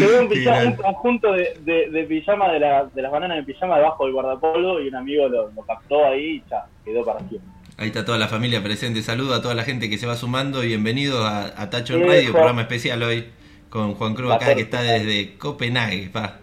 Un, 0.20 0.28
pijama- 0.28 0.64
un 0.66 0.76
conjunto 0.76 1.32
de, 1.32 1.54
de, 1.64 1.90
de 1.90 2.04
pijama 2.04 2.52
de, 2.52 2.60
la- 2.60 2.84
de 2.86 3.02
las 3.02 3.10
bananas 3.12 3.38
en 3.38 3.44
pijama 3.44 3.76
debajo 3.76 4.04
del 4.04 4.12
guardapolvo 4.14 4.80
y 4.80 4.88
un 4.88 4.94
amigo 4.96 5.28
lo, 5.28 5.50
lo 5.50 5.62
captó 5.62 6.04
ahí 6.06 6.42
y 6.46 6.50
ya, 6.50 6.66
quedó 6.84 7.04
para 7.04 7.18
siempre. 7.20 7.50
Ahí 7.78 7.88
está 7.88 8.04
toda 8.04 8.16
la 8.18 8.28
familia 8.28 8.62
presente. 8.62 9.02
Saludo 9.02 9.34
a 9.34 9.42
toda 9.42 9.54
la 9.54 9.62
gente 9.64 9.90
que 9.90 9.98
se 9.98 10.06
va 10.06 10.16
sumando 10.16 10.64
y 10.64 10.68
bienvenidos 10.68 11.22
a, 11.26 11.60
a 11.60 11.68
Tacho 11.70 11.94
en 11.94 12.02
Sí, 12.02 12.08
Radio, 12.08 12.32
programa 12.32 12.62
especial 12.62 13.02
hoy 13.02 13.26
con 13.68 13.94
Juan 13.94 14.14
Cruz 14.14 14.32
acá 14.32 14.54
que 14.54 14.62
está 14.62 14.80
desde 14.82 15.36
Copenhague, 15.36 16.08
pa. 16.10 16.38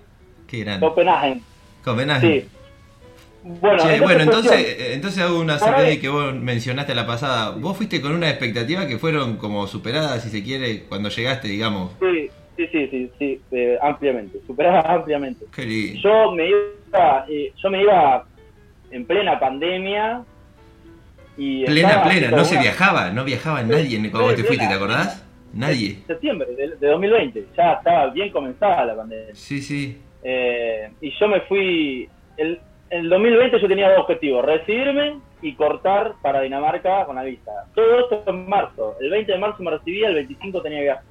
Qué 0.47 0.59
grande. 0.59 0.85
Copenhague, 0.85 1.39
Copenhague. 1.83 2.41
sí. 2.41 2.47
Bueno, 3.45 3.77
Che, 3.77 3.95
entonces, 3.95 4.01
bueno, 4.01 4.21
entonces, 4.23 4.51
cuestión, 4.51 4.81
eh, 4.87 4.93
entonces 4.93 5.21
hago 5.23 5.39
una 5.39 5.59
salvedad 5.59 5.99
que 5.99 6.07
vos 6.07 6.33
mencionaste 6.33 6.95
la 6.95 7.05
pasada. 7.05 7.49
Vos 7.49 7.75
fuiste 7.75 7.99
con 7.99 8.13
una 8.13 8.29
expectativa 8.29 8.87
que 8.87 8.97
fueron 8.97 9.35
como 9.35 9.67
superadas, 9.67 10.23
si 10.23 10.29
se 10.29 10.43
quiere, 10.43 10.83
cuando 10.83 11.09
llegaste, 11.09 11.49
digamos. 11.49 11.91
Sí, 11.99 12.29
sí, 12.57 12.67
sí, 12.71 12.87
sí, 12.87 13.11
sí, 13.19 13.41
eh, 13.51 13.77
ampliamente, 13.81 14.39
superaba 14.45 14.81
ampliamente. 14.95 15.45
Qué 15.53 15.65
lindo. 15.65 15.99
Yo 16.01 16.31
me 16.31 16.47
iba, 16.47 17.25
eh, 17.29 17.53
yo 17.55 17.69
me 17.69 17.81
iba 17.81 18.25
en 18.91 19.05
plena 19.05 19.39
pandemia 19.39 20.23
y 21.37 21.65
Plena, 21.65 22.03
plena, 22.03 22.29
no 22.29 22.45
se 22.45 22.59
viajaba, 22.59 23.09
no 23.09 23.23
viajaba 23.23 23.63
nadie 23.63 23.97
cuando 24.11 24.29
vos 24.29 24.35
te 24.35 24.43
fuiste, 24.43 24.67
¿te 24.67 24.73
acordás? 24.73 25.25
Nadie. 25.51 25.99
septiembre 26.07 26.47
de, 26.55 26.75
de 26.77 26.87
2020, 26.87 27.45
ya 27.55 27.73
estaba 27.73 28.07
bien 28.07 28.31
comenzada 28.31 28.85
la 28.85 28.95
pandemia. 28.95 29.35
Sí, 29.35 29.61
sí. 29.61 29.99
Eh, 30.23 30.91
y 31.01 31.11
yo 31.19 31.27
me 31.27 31.41
fui. 31.41 32.09
El, 32.37 32.59
en 32.89 32.99
el 33.01 33.09
2020 33.09 33.59
yo 33.59 33.67
tenía 33.67 33.89
dos 33.89 33.99
objetivos: 33.99 34.45
recibirme 34.45 35.19
y 35.41 35.53
cortar 35.53 36.13
para 36.21 36.41
Dinamarca 36.41 37.05
con 37.05 37.15
la 37.15 37.23
visa. 37.23 37.51
Todo 37.75 37.99
esto 37.99 38.23
en 38.27 38.47
marzo. 38.47 38.95
El 38.99 39.09
20 39.09 39.31
de 39.31 39.37
marzo 39.37 39.61
me 39.61 39.71
recibía, 39.71 40.07
el 40.07 40.15
25 40.15 40.61
tenía 40.61 40.81
viaje. 40.81 41.01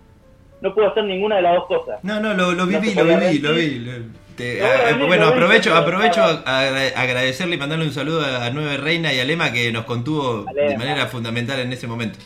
No 0.62 0.74
puedo 0.74 0.88
hacer 0.88 1.04
ninguna 1.04 1.36
de 1.36 1.42
las 1.42 1.54
dos 1.56 1.66
cosas. 1.66 1.98
No, 2.02 2.20
no, 2.20 2.32
lo, 2.34 2.52
lo 2.52 2.64
No 2.64 2.66
viví, 2.66 2.94
lo 2.94 3.04
viví, 3.04 3.38
lo 3.40 3.52
vi. 3.52 3.78
lo- 3.80 3.92
te- 4.36 4.60
No, 4.60 4.66
a- 4.66 4.68
lo 4.90 4.96
a- 4.96 4.98
vi, 4.98 5.06
bueno, 5.06 5.26
aprovecho, 5.26 5.74
aprovecho 5.76 6.22
a 6.22 6.60
agra- 6.60 6.92
agradecerle 6.96 7.56
y 7.56 7.58
mandarle 7.58 7.84
un 7.84 7.92
saludo 7.92 8.24
a, 8.24 8.46
a 8.46 8.50
Nueve 8.50 8.78
Reina 8.78 9.12
y 9.12 9.20
a 9.20 9.24
Lema 9.24 9.52
que 9.52 9.70
nos 9.72 9.84
contuvo 9.84 10.46
A 10.48 10.52
de 10.54 10.78
manera 10.78 11.06
fundamental 11.06 11.60
en 11.60 11.72
ese 11.72 11.86
momento. 11.86 12.18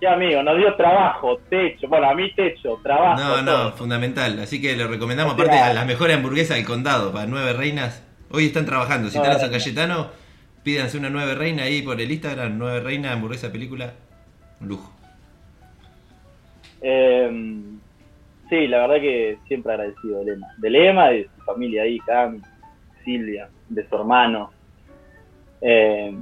Ya, 0.00 0.12
amigo, 0.12 0.42
nos 0.42 0.58
dio 0.58 0.74
trabajo, 0.76 1.38
techo. 1.48 1.88
Bueno, 1.88 2.10
a 2.10 2.14
mí 2.14 2.30
techo, 2.34 2.78
trabajo. 2.82 3.18
No, 3.18 3.40
no, 3.42 3.50
todo. 3.50 3.72
fundamental. 3.72 4.38
Así 4.40 4.60
que 4.60 4.76
le 4.76 4.86
recomendamos, 4.86 5.32
O 5.32 5.36
sea- 5.36 5.44
aparte, 5.46 5.62
a 5.62 5.72
las 5.72 5.86
mejores 5.86 6.16
hamburguesas 6.16 6.56
del 6.58 6.66
condado, 6.66 7.12
para 7.12 7.26
Nueve 7.26 7.54
Reinas. 7.54 8.02
Hoy 8.30 8.46
están 8.46 8.66
trabajando. 8.66 9.08
Si 9.08 9.16
Nueve 9.16 9.32
están 9.32 9.46
en 9.54 9.60
San. 9.60 9.60
Cayetano, 9.72 10.10
pídanse 10.62 10.98
una 10.98 11.08
Nueve 11.08 11.34
Reina 11.34 11.62
ahí 11.62 11.80
por 11.80 11.98
el 11.98 12.10
Instagram. 12.10 12.58
Nueve 12.58 12.80
Reina, 12.80 13.12
hamburguesa, 13.12 13.50
película. 13.50 13.94
Un 14.60 14.68
lujo. 14.68 14.92
Eh, 16.88 17.28
sí, 18.48 18.68
la 18.68 18.86
verdad 18.86 19.00
que 19.00 19.38
siempre 19.48 19.72
agradecido 19.72 20.20
de 20.20 20.26
Lema. 20.26 20.46
De 20.58 20.70
Lema, 20.70 21.08
de 21.08 21.24
su 21.24 21.42
familia 21.42 21.82
ahí, 21.82 21.98
Cami, 21.98 22.40
Silvia, 23.04 23.48
de 23.68 23.88
su 23.88 23.96
hermano. 23.96 24.50
Eh, 25.60 26.14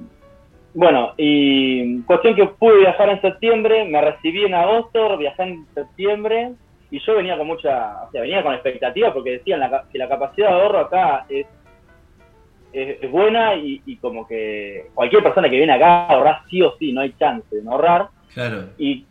bueno, 0.72 1.12
y 1.18 2.00
cuestión 2.04 2.34
que 2.34 2.46
pude 2.46 2.78
viajar 2.78 3.10
en 3.10 3.20
septiembre, 3.20 3.84
me 3.84 4.00
recibí 4.00 4.42
en 4.44 4.54
agosto, 4.54 5.18
viajé 5.18 5.42
en 5.42 5.66
septiembre 5.74 6.54
y 6.90 6.98
yo 6.98 7.16
venía 7.16 7.36
con 7.36 7.46
mucha, 7.46 8.04
o 8.04 8.10
sea, 8.10 8.22
venía 8.22 8.42
con 8.42 8.54
expectativa 8.54 9.12
porque 9.12 9.32
decían 9.32 9.60
que 9.92 9.98
la 9.98 10.08
capacidad 10.08 10.48
de 10.48 10.54
ahorro 10.54 10.78
acá 10.78 11.26
es, 11.28 11.46
es, 12.72 13.10
buena 13.10 13.54
y, 13.54 13.82
y, 13.84 13.96
como 13.98 14.26
que 14.26 14.86
cualquier 14.94 15.22
persona 15.22 15.50
que 15.50 15.58
viene 15.58 15.74
acá 15.74 16.06
ahorrar 16.06 16.40
sí 16.48 16.62
o 16.62 16.74
sí, 16.78 16.90
no 16.90 17.02
hay 17.02 17.12
chance 17.18 17.54
de 17.54 17.62
no 17.62 17.72
ahorrar. 17.72 18.13
Claro. 18.34 18.64
Y, 18.78 19.06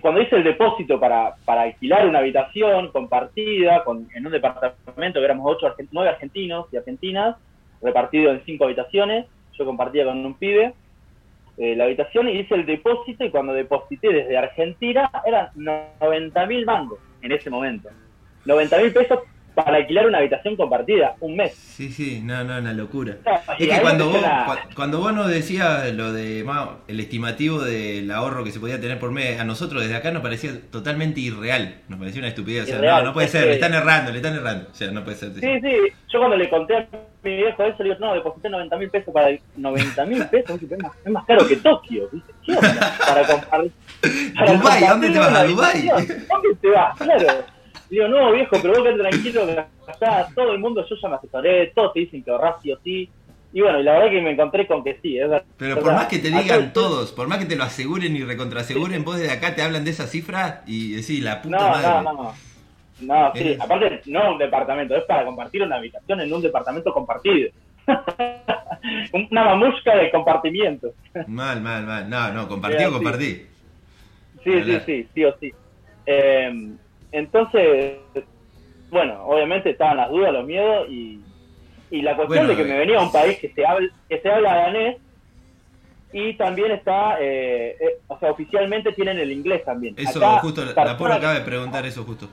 cuando 0.00 0.20
hice 0.20 0.36
el 0.36 0.44
depósito 0.44 0.98
para, 0.98 1.36
para 1.44 1.62
alquilar 1.62 2.06
una 2.08 2.18
habitación 2.18 2.90
compartida 2.90 3.84
con, 3.84 4.08
en 4.14 4.26
un 4.26 4.32
departamento 4.32 5.20
que 5.20 5.24
éramos 5.24 5.46
ocho, 5.48 5.72
nueve 5.92 6.10
argentinos 6.10 6.66
y 6.72 6.76
argentinas, 6.76 7.36
repartido 7.80 8.32
en 8.32 8.42
cinco 8.44 8.64
habitaciones, 8.64 9.26
yo 9.56 9.64
compartía 9.64 10.04
con 10.04 10.24
un 10.24 10.34
pibe 10.34 10.74
eh, 11.56 11.74
la 11.74 11.84
habitación 11.84 12.28
y 12.28 12.38
hice 12.38 12.54
el 12.54 12.66
depósito 12.66 13.24
y 13.24 13.30
cuando 13.30 13.52
deposité 13.52 14.12
desde 14.12 14.36
Argentina 14.36 15.10
eran 15.24 15.48
90 15.54 16.46
mil 16.46 16.64
mangos 16.64 16.98
en 17.22 17.32
ese 17.32 17.50
momento. 17.50 17.88
90 18.44 18.78
mil 18.78 18.92
pesos 18.92 19.20
para 19.64 19.78
alquilar 19.78 20.06
una 20.06 20.18
habitación 20.18 20.56
compartida, 20.56 21.16
un 21.20 21.36
mes. 21.36 21.52
Sí, 21.52 21.90
sí, 21.90 22.20
no, 22.22 22.44
no, 22.44 22.58
una 22.58 22.72
locura. 22.72 23.16
es 23.58 23.68
que 23.68 23.80
cuando 23.80 24.08
vos, 24.08 24.24
cuando 24.74 25.00
vos 25.00 25.12
nos 25.12 25.28
decías 25.28 25.92
lo 25.94 26.12
de 26.12 26.46
el 26.86 27.00
estimativo 27.00 27.60
del 27.60 28.10
ahorro 28.10 28.44
que 28.44 28.52
se 28.52 28.60
podía 28.60 28.80
tener 28.80 28.98
por 28.98 29.10
mes, 29.10 29.40
a 29.40 29.44
nosotros 29.44 29.82
desde 29.82 29.96
acá 29.96 30.12
nos 30.12 30.22
parecía 30.22 30.52
totalmente 30.70 31.20
irreal, 31.20 31.80
nos 31.88 31.98
parecía 31.98 32.20
una 32.20 32.28
estupidez. 32.28 32.64
O 32.64 32.66
sea, 32.66 32.80
no, 32.80 33.06
no 33.06 33.12
puede 33.12 33.28
ser, 33.28 33.46
le 33.46 33.54
están 33.54 33.74
errando, 33.74 34.12
le 34.12 34.18
están 34.18 34.36
errando. 34.36 34.68
O 34.70 34.74
sea, 34.74 34.90
no 34.90 35.02
puede 35.02 35.16
ser. 35.16 35.32
Sí, 35.34 35.60
sí, 35.60 35.76
yo 36.12 36.18
cuando 36.20 36.36
le 36.36 36.48
conté 36.48 36.76
a 36.76 36.88
mi 37.22 37.36
viejo 37.36 37.64
eso, 37.64 37.82
le 37.82 37.94
digo, 37.94 38.06
no, 38.06 38.14
deposité 38.14 38.48
90 38.48 38.76
mil 38.76 38.90
pesos 38.90 39.12
para 39.12 39.36
90 39.56 40.06
mil 40.06 40.26
pesos, 40.30 40.60
es 40.62 41.12
más, 41.12 41.24
caro 41.26 41.46
que 41.46 41.56
Tokio. 41.56 42.08
¿Qué 42.46 42.52
onda? 42.52 42.96
Para 42.98 43.26
compartir. 43.26 43.72
Dubái, 44.46 44.86
¿dónde 44.86 45.10
te 45.10 45.18
vas 45.18 45.34
a 45.34 45.44
Dubái? 45.44 45.88
¿Dónde 45.88 46.54
te 46.60 46.70
vas? 46.70 46.96
Claro. 46.96 47.57
Digo, 47.90 48.08
no, 48.08 48.32
viejo, 48.32 48.56
pero 48.60 48.74
vos 48.74 48.82
quedate 48.82 48.98
tranquilo 48.98 49.46
que 49.46 49.58
acá 49.90 50.28
todo 50.34 50.52
el 50.52 50.58
mundo, 50.58 50.84
yo 50.88 50.96
ya 51.00 51.08
me 51.08 51.16
asesoré, 51.16 51.72
todos 51.74 51.94
te 51.94 52.00
dicen 52.00 52.22
que 52.22 52.30
ahorrás 52.30 52.60
sí 52.62 52.72
o 52.72 52.78
sí. 52.84 53.10
Y 53.50 53.62
bueno, 53.62 53.80
y 53.80 53.82
la 53.82 53.92
verdad 53.92 54.10
que 54.10 54.20
me 54.20 54.32
encontré 54.32 54.66
con 54.66 54.84
que 54.84 54.98
sí, 55.00 55.18
es 55.18 55.28
verdad. 55.28 55.46
Pero 55.56 55.80
por 55.80 55.94
más 55.94 56.06
que 56.06 56.18
te 56.18 56.28
digan 56.28 56.72
todos, 56.74 57.12
por 57.12 57.28
más 57.28 57.38
que 57.38 57.46
te 57.46 57.56
lo 57.56 57.64
aseguren 57.64 58.14
y 58.14 58.22
recontraseguren, 58.22 59.04
vos 59.04 59.18
desde 59.18 59.32
acá 59.32 59.54
te 59.54 59.62
hablan 59.62 59.84
de 59.84 59.92
esa 59.92 60.06
cifra 60.06 60.62
y 60.66 60.92
decís, 60.92 61.22
la 61.22 61.40
puta 61.40 61.56
no, 61.56 61.68
madre. 61.68 61.88
No, 61.88 62.02
no, 62.02 62.12
no. 62.12 62.34
No, 63.00 63.32
sí, 63.34 63.56
aparte 63.58 64.02
no 64.06 64.32
un 64.32 64.38
departamento, 64.38 64.96
es 64.96 65.04
para 65.04 65.24
compartir 65.24 65.62
una 65.62 65.76
habitación 65.76 66.20
en 66.20 66.32
un 66.32 66.42
departamento 66.42 66.92
compartido. 66.92 67.50
una 69.30 69.44
mamusca 69.44 69.96
de 69.96 70.10
compartimiento. 70.10 70.92
mal, 71.26 71.62
mal, 71.62 71.86
mal. 71.86 72.10
No, 72.10 72.32
no, 72.32 72.48
compartí 72.48 72.84
o 72.84 72.92
compartí. 72.92 73.46
Sí, 74.44 74.62
sí, 74.64 74.80
sí, 74.84 75.08
sí 75.14 75.24
o 75.24 75.34
sí. 75.38 75.52
Eh, 76.04 76.72
entonces, 77.12 77.98
bueno, 78.90 79.24
obviamente 79.24 79.70
estaban 79.70 79.96
las 79.96 80.10
dudas, 80.10 80.32
los 80.32 80.46
miedos 80.46 80.88
y, 80.88 81.20
y 81.90 82.02
la 82.02 82.16
cuestión 82.16 82.46
de 82.48 82.56
que 82.56 82.64
me 82.64 82.78
venía 82.78 82.98
a 82.98 83.02
un 83.02 83.12
país 83.12 83.38
que 83.38 83.52
se 83.52 83.64
habla, 83.64 83.88
que 84.08 84.20
se 84.20 84.28
habla 84.30 84.54
danés 84.54 84.96
y 86.12 86.34
también 86.34 86.72
está, 86.72 87.20
eh, 87.20 87.76
eh, 87.80 88.00
o 88.06 88.18
sea, 88.18 88.30
oficialmente 88.30 88.92
tienen 88.92 89.18
el 89.18 89.30
inglés 89.30 89.64
también. 89.64 89.94
Eso, 89.96 90.20
justo, 90.38 90.64
la, 90.64 90.96
pobre 90.96 91.14
acaba 91.14 91.34
de 91.34 91.40
preguntar 91.42 91.84
eso 91.84 92.04
justo. 92.04 92.28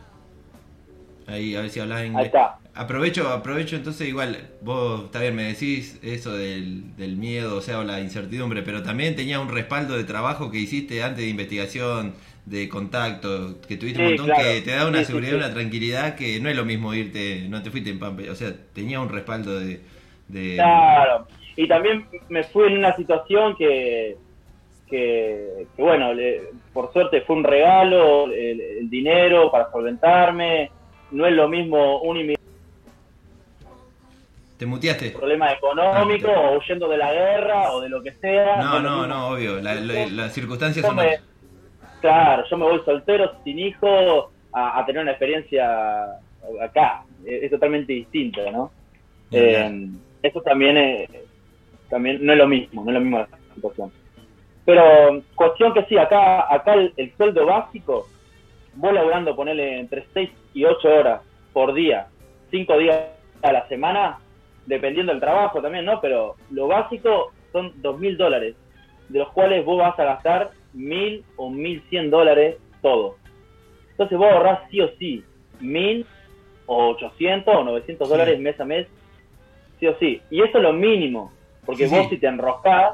Ahí, 1.27 1.55
a 1.55 1.61
ver 1.61 1.69
si 1.69 1.79
hablas 1.79 2.05
inglés. 2.05 2.31
Aprovecho, 2.73 3.29
aprovecho 3.29 3.77
entonces 3.77 4.07
igual, 4.07 4.37
vos, 4.61 5.05
está 5.05 5.21
bien, 5.21 5.35
me 5.35 5.43
decís 5.43 5.97
eso 6.03 6.35
del, 6.35 6.95
del 6.97 7.15
miedo, 7.15 7.55
o 7.55 7.61
sea, 7.61 7.79
o 7.79 7.83
la 7.83 8.01
incertidumbre, 8.01 8.63
pero 8.63 8.83
también 8.83 9.15
tenía 9.15 9.39
un 9.39 9.49
respaldo 9.49 9.95
de 9.95 10.03
trabajo 10.03 10.51
que 10.51 10.59
hiciste 10.59 11.01
antes 11.01 11.23
de 11.23 11.29
investigación, 11.29 12.15
de 12.45 12.69
contacto, 12.69 13.59
que 13.67 13.77
tuviste 13.77 14.01
un 14.01 14.15
montón, 14.15 14.29
que 14.37 14.61
te 14.61 14.71
da 14.71 14.87
una 14.87 15.03
seguridad, 15.03 15.35
una 15.35 15.53
tranquilidad 15.53 16.15
que 16.15 16.39
no 16.39 16.49
es 16.49 16.55
lo 16.55 16.63
mismo 16.63 16.93
irte, 16.93 17.47
no 17.49 17.63
te 17.63 17.71
fuiste 17.71 17.89
en 17.89 17.99
Pampe, 17.99 18.29
o 18.29 18.35
sea, 18.35 18.53
tenía 18.73 18.99
un 18.99 19.09
respaldo 19.09 19.59
de, 19.59 19.81
Claro, 20.55 21.27
y 21.55 21.67
también 21.67 22.07
me 22.29 22.43
fui 22.43 22.67
en 22.67 22.79
una 22.79 22.95
situación 22.95 23.55
que, 23.55 24.17
que, 24.87 25.67
bueno, 25.77 26.11
por 26.73 26.91
suerte 26.93 27.21
fue 27.21 27.35
un 27.35 27.43
regalo, 27.43 28.31
el, 28.31 28.89
dinero 28.89 29.51
para 29.51 29.71
solventarme, 29.71 30.71
no 31.11 31.25
es 31.25 31.33
lo 31.33 31.47
mismo 31.47 32.01
un 32.01 32.17
inmigrante. 32.17 32.45
¿Te 34.57 34.65
muteaste? 34.65 35.11
Problema 35.11 35.51
económico, 35.51 36.29
ah, 36.29 36.51
o 36.51 36.59
huyendo 36.59 36.87
de 36.87 36.97
la 36.97 37.11
guerra, 37.11 37.71
o 37.73 37.81
de 37.81 37.89
lo 37.89 38.01
que 38.01 38.13
sea. 38.13 38.57
No, 38.57 38.79
no, 38.79 39.05
no, 39.05 39.29
obvio, 39.29 39.59
las 39.61 40.33
circunstancias 40.33 40.85
son... 40.85 40.97
Claro, 42.05 42.43
yo 42.47 42.57
me 42.57 42.65
voy 42.65 42.81
soltero, 42.85 43.31
sin 43.43 43.57
hijo, 43.57 44.29
a, 44.53 44.85
tener 44.85 45.01
una 45.01 45.13
experiencia 45.13 46.03
acá. 46.61 47.03
Es, 47.25 47.49
totalmente 47.49 47.93
distinto, 47.93 48.51
¿no? 48.51 48.71
Eh, 49.31 49.89
eso 50.21 50.39
también 50.41 50.77
es, 50.77 51.09
también 51.89 52.23
no 52.23 52.33
es 52.33 52.37
lo 52.37 52.47
mismo, 52.47 52.83
no 52.83 52.91
es 52.91 52.93
lo 52.93 52.99
mismo 52.99 53.17
la 53.17 53.27
situación. 53.55 53.91
Pero 54.65 55.19
cuestión 55.33 55.73
que 55.73 55.83
sí, 55.85 55.97
acá, 55.97 56.53
acá 56.53 56.75
el, 56.75 57.13
sueldo 57.17 57.47
básico, 57.47 58.05
vos 58.75 58.93
laburando, 58.93 59.35
ponerle 59.35 59.79
entre 59.79 60.05
6 60.13 60.29
y 60.53 60.63
8 60.63 60.87
horas 60.87 61.21
por 61.53 61.73
día, 61.73 62.05
5 62.51 62.77
días 62.77 62.99
a 63.41 63.51
la 63.51 63.67
semana, 63.67 64.19
dependiendo 64.67 65.11
del 65.11 65.21
trabajo 65.21 65.59
también, 65.59 65.85
¿no? 65.85 65.99
Pero 66.01 66.35
lo 66.51 66.67
básico 66.67 67.31
son 67.51 67.73
2 67.81 67.99
mil 67.99 68.15
dólares, 68.15 68.55
de 69.09 69.17
los 69.17 69.29
cuales 69.29 69.65
vos 69.65 69.79
vas 69.79 69.97
a 69.97 70.05
gastar 70.05 70.51
mil 70.75 71.23
o 71.37 71.49
mil 71.49 71.81
cien 71.89 72.11
dólares 72.11 72.57
todo. 72.81 73.15
Entonces 73.91 74.17
vos 74.17 74.31
ahorrás 74.31 74.59
sí 74.69 74.81
o 74.81 74.89
sí 74.99 75.23
mil 75.59 76.05
o 76.65 76.89
ochocientos 76.89 77.55
o 77.55 77.63
novecientos 77.63 78.09
dólares 78.09 78.39
mes 78.39 78.59
a 78.59 78.65
mes, 78.65 78.87
sí 79.79 79.87
o 79.87 79.97
sí. 79.99 80.21
Y 80.29 80.41
eso 80.41 80.57
es 80.57 80.63
lo 80.63 80.73
mínimo, 80.73 81.31
porque 81.65 81.87
vos 81.87 82.07
si 82.09 82.17
te 82.17 82.27
enroscás, 82.27 82.93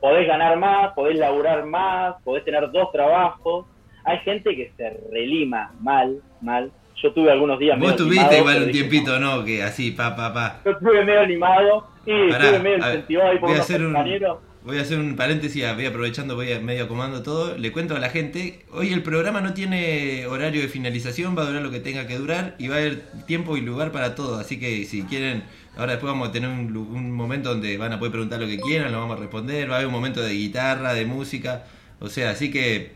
podés 0.00 0.26
ganar 0.26 0.56
más, 0.58 0.92
podés 0.92 1.18
laburar 1.18 1.64
más, 1.64 2.16
podés 2.22 2.44
tener 2.44 2.70
dos 2.70 2.92
trabajos. 2.92 3.66
Hay 4.04 4.18
gente 4.18 4.54
que 4.54 4.72
se 4.76 4.90
relima 5.10 5.72
mal, 5.80 6.20
mal. 6.40 6.70
Yo 7.02 7.12
tuve 7.12 7.30
algunos 7.30 7.58
días 7.58 7.78
Vos 7.78 7.96
tuviste 7.96 8.38
igual 8.38 8.62
un 8.62 8.70
tiempito, 8.70 9.18
¿no? 9.18 9.44
Que 9.44 9.62
así, 9.62 9.90
pa, 9.90 10.16
pa, 10.16 10.32
pa. 10.32 10.60
Yo 10.64 10.70
estuve 10.70 11.04
medio 11.04 11.20
animado 11.20 11.88
y 12.06 12.30
estuve 12.30 12.58
medio 12.58 12.78
incentivado 12.78 13.30
ahí 13.30 13.38
por 13.38 13.50
unos 13.50 13.66
compañeros. 13.70 14.38
Voy 14.66 14.78
a 14.78 14.82
hacer 14.82 14.98
un 14.98 15.14
paréntesis, 15.14 15.64
voy 15.76 15.86
aprovechando, 15.86 16.34
voy 16.34 16.58
medio 16.58 16.88
comando 16.88 17.22
todo. 17.22 17.56
Le 17.56 17.70
cuento 17.70 17.94
a 17.94 18.00
la 18.00 18.10
gente, 18.10 18.64
hoy 18.72 18.92
el 18.92 19.04
programa 19.04 19.40
no 19.40 19.54
tiene 19.54 20.26
horario 20.26 20.60
de 20.60 20.66
finalización, 20.66 21.38
va 21.38 21.42
a 21.42 21.44
durar 21.46 21.62
lo 21.62 21.70
que 21.70 21.78
tenga 21.78 22.08
que 22.08 22.18
durar 22.18 22.56
y 22.58 22.66
va 22.66 22.74
a 22.74 22.78
haber 22.78 23.02
tiempo 23.26 23.56
y 23.56 23.60
lugar 23.60 23.92
para 23.92 24.16
todo. 24.16 24.40
Así 24.40 24.58
que 24.58 24.84
si 24.84 25.04
quieren, 25.04 25.44
ahora 25.76 25.92
después 25.92 26.12
vamos 26.12 26.30
a 26.30 26.32
tener 26.32 26.50
un, 26.50 27.12
momento 27.12 27.50
donde 27.50 27.78
van 27.78 27.92
a 27.92 28.00
poder 28.00 28.10
preguntar 28.10 28.40
lo 28.40 28.48
que 28.48 28.58
quieran, 28.58 28.90
lo 28.90 28.98
vamos 28.98 29.16
a 29.16 29.20
responder. 29.20 29.70
Va 29.70 29.74
a 29.74 29.76
haber 29.76 29.86
un 29.86 29.92
momento 29.92 30.20
de 30.20 30.32
guitarra, 30.32 30.94
de 30.94 31.06
música. 31.06 31.66
O 32.00 32.08
sea, 32.08 32.30
así 32.30 32.50
que 32.50 32.90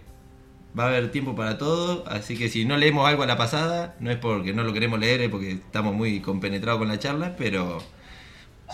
va 0.77 0.87
a 0.87 0.89
haber 0.89 1.13
tiempo 1.13 1.37
para 1.37 1.57
todo. 1.57 2.03
Así 2.09 2.37
que 2.37 2.49
si 2.49 2.65
no 2.65 2.79
leemos 2.79 3.09
algo 3.09 3.23
a 3.23 3.27
la 3.27 3.37
pasada, 3.37 3.95
no 4.01 4.11
es 4.11 4.17
porque 4.17 4.53
no 4.53 4.65
lo 4.65 4.73
queremos 4.73 4.99
leer, 4.99 5.21
es 5.21 5.29
porque 5.29 5.53
estamos 5.53 5.95
muy 5.95 6.19
compenetrados 6.19 6.81
con 6.81 6.89
la 6.89 6.99
charla, 6.99 7.37
pero... 7.39 7.81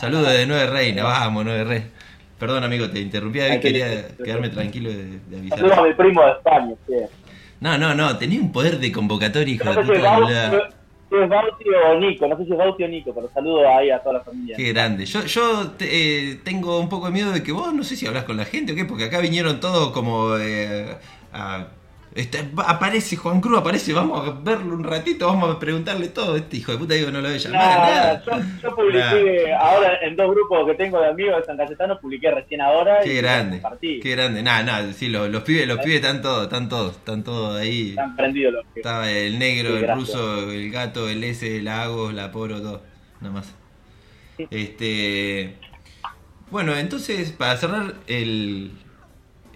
Saludos 0.00 0.32
de 0.32 0.46
Nueve 0.46 0.66
Reina, 0.66 1.04
vamos, 1.04 1.44
Nueve 1.44 1.64
Reina. 1.64 1.87
Perdón, 2.38 2.64
amigo, 2.64 2.90
te 2.90 3.01
interrumpí. 3.01 3.40
Ahí 3.40 3.61
quería 3.61 4.09
quedarme 4.16 4.51
tranquilo 4.51 4.90
de, 4.90 5.20
de 5.29 5.38
avisar. 5.38 5.59
Saludos 5.59 5.79
a 5.79 5.83
mi 5.83 5.94
primo 5.94 6.25
de 6.25 6.33
España, 6.33 6.75
sí. 6.87 6.94
No, 7.61 7.79
no, 7.79 7.94
no, 7.94 8.16
tenía 8.18 8.40
un 8.40 8.53
poder 8.53 8.79
de 8.79 8.92
convocatoria, 8.92 9.55
hijo 9.55 9.64
de 9.64 9.83
puta. 9.83 10.18
No 10.20 10.29
sé 10.29 10.61
si 11.09 11.16
es 11.16 11.29
Bauti 11.29 11.64
o 11.70 12.01
Nico, 12.01 12.27
no 12.27 12.37
sé 12.37 12.44
si 12.44 12.53
es 12.53 12.59
Bauti 12.59 12.85
o 12.85 12.88
Nico, 12.88 13.14
pero 13.14 13.31
saludo 13.33 13.68
ahí 13.68 13.90
a 13.90 14.01
toda 14.01 14.18
la 14.18 14.25
familia. 14.25 14.57
Qué 14.57 14.72
grande. 14.72 15.07
Yo, 15.07 15.25
yo 15.25 15.72
eh, 15.81 16.40
tengo 16.44 16.79
un 16.79 16.88
poco 16.88 17.07
de 17.07 17.12
miedo 17.12 17.33
de 17.33 17.42
que 17.42 17.53
vos, 17.53 17.72
no 17.72 17.85
sé 17.85 17.96
si 17.96 18.07
hablas 18.07 18.25
con 18.25 18.37
la 18.37 18.44
gente 18.44 18.72
o 18.72 18.75
qué, 18.75 18.85
porque 18.85 19.05
acá 19.05 19.20
vinieron 19.20 19.61
todos 19.61 19.92
como 19.92 20.37
eh, 20.37 20.96
a 21.33 21.68
aparece 22.66 23.16
Juan 23.16 23.40
Cruz, 23.40 23.59
aparece, 23.59 23.92
vamos 23.92 24.26
a 24.26 24.33
verlo 24.33 24.74
un 24.74 24.85
ratito, 24.85 25.26
vamos 25.26 25.55
a 25.55 25.59
preguntarle 25.59 26.09
todo. 26.09 26.37
Este 26.37 26.57
hijo 26.57 26.72
de 26.72 26.79
puta 26.79 26.94
digo, 26.94 27.11
no 27.11 27.20
lo 27.20 27.29
voy 27.29 27.37
a 27.37 27.40
llamar. 27.40 28.22
yo, 28.24 28.33
yo, 28.62 28.74
publiqué 28.74 29.52
ahora 29.52 29.98
en 30.02 30.16
dos 30.16 30.31
grupos 30.31 30.66
que 30.66 30.74
tengo 30.74 31.00
de 31.00 31.09
amigos 31.09 31.38
de 31.38 31.44
San 31.44 31.57
Cayetano, 31.57 31.98
publiqué 32.00 32.31
recién 32.31 32.61
ahora. 32.62 33.00
Qué 33.02 33.14
grande, 33.16 33.61
qué 33.81 34.11
grande. 34.11 34.42
Nada, 34.42 34.62
nada, 34.62 34.92
sí, 34.92 35.09
los, 35.09 35.29
los 35.29 35.42
pibes, 35.42 35.68
los 35.68 35.79
pibes 35.79 35.96
están 35.96 36.22
todos, 36.22 36.44
están 36.44 36.68
todos, 36.68 36.96
están 36.96 37.22
todos 37.22 37.61
ahí. 37.61 37.90
Están 37.90 38.16
prendidos 38.16 38.55
los 38.55 38.64
pibes. 38.64 38.76
Estaba 38.79 39.11
el 39.11 39.38
negro, 39.38 39.76
el 39.76 39.88
ruso, 39.88 40.50
el 40.50 40.70
gato, 40.70 41.09
el 41.09 41.22
S, 41.22 41.57
el 41.57 41.68
Agos, 41.68 42.14
la 42.14 42.33
Poro, 42.33 42.62
todo, 42.62 42.83
nada 43.20 43.35
más. 43.35 43.55
Este, 44.50 45.57
bueno, 46.50 46.76
entonces, 46.76 47.33
para 47.33 47.57
cerrar 47.57 47.94
el, 48.07 48.72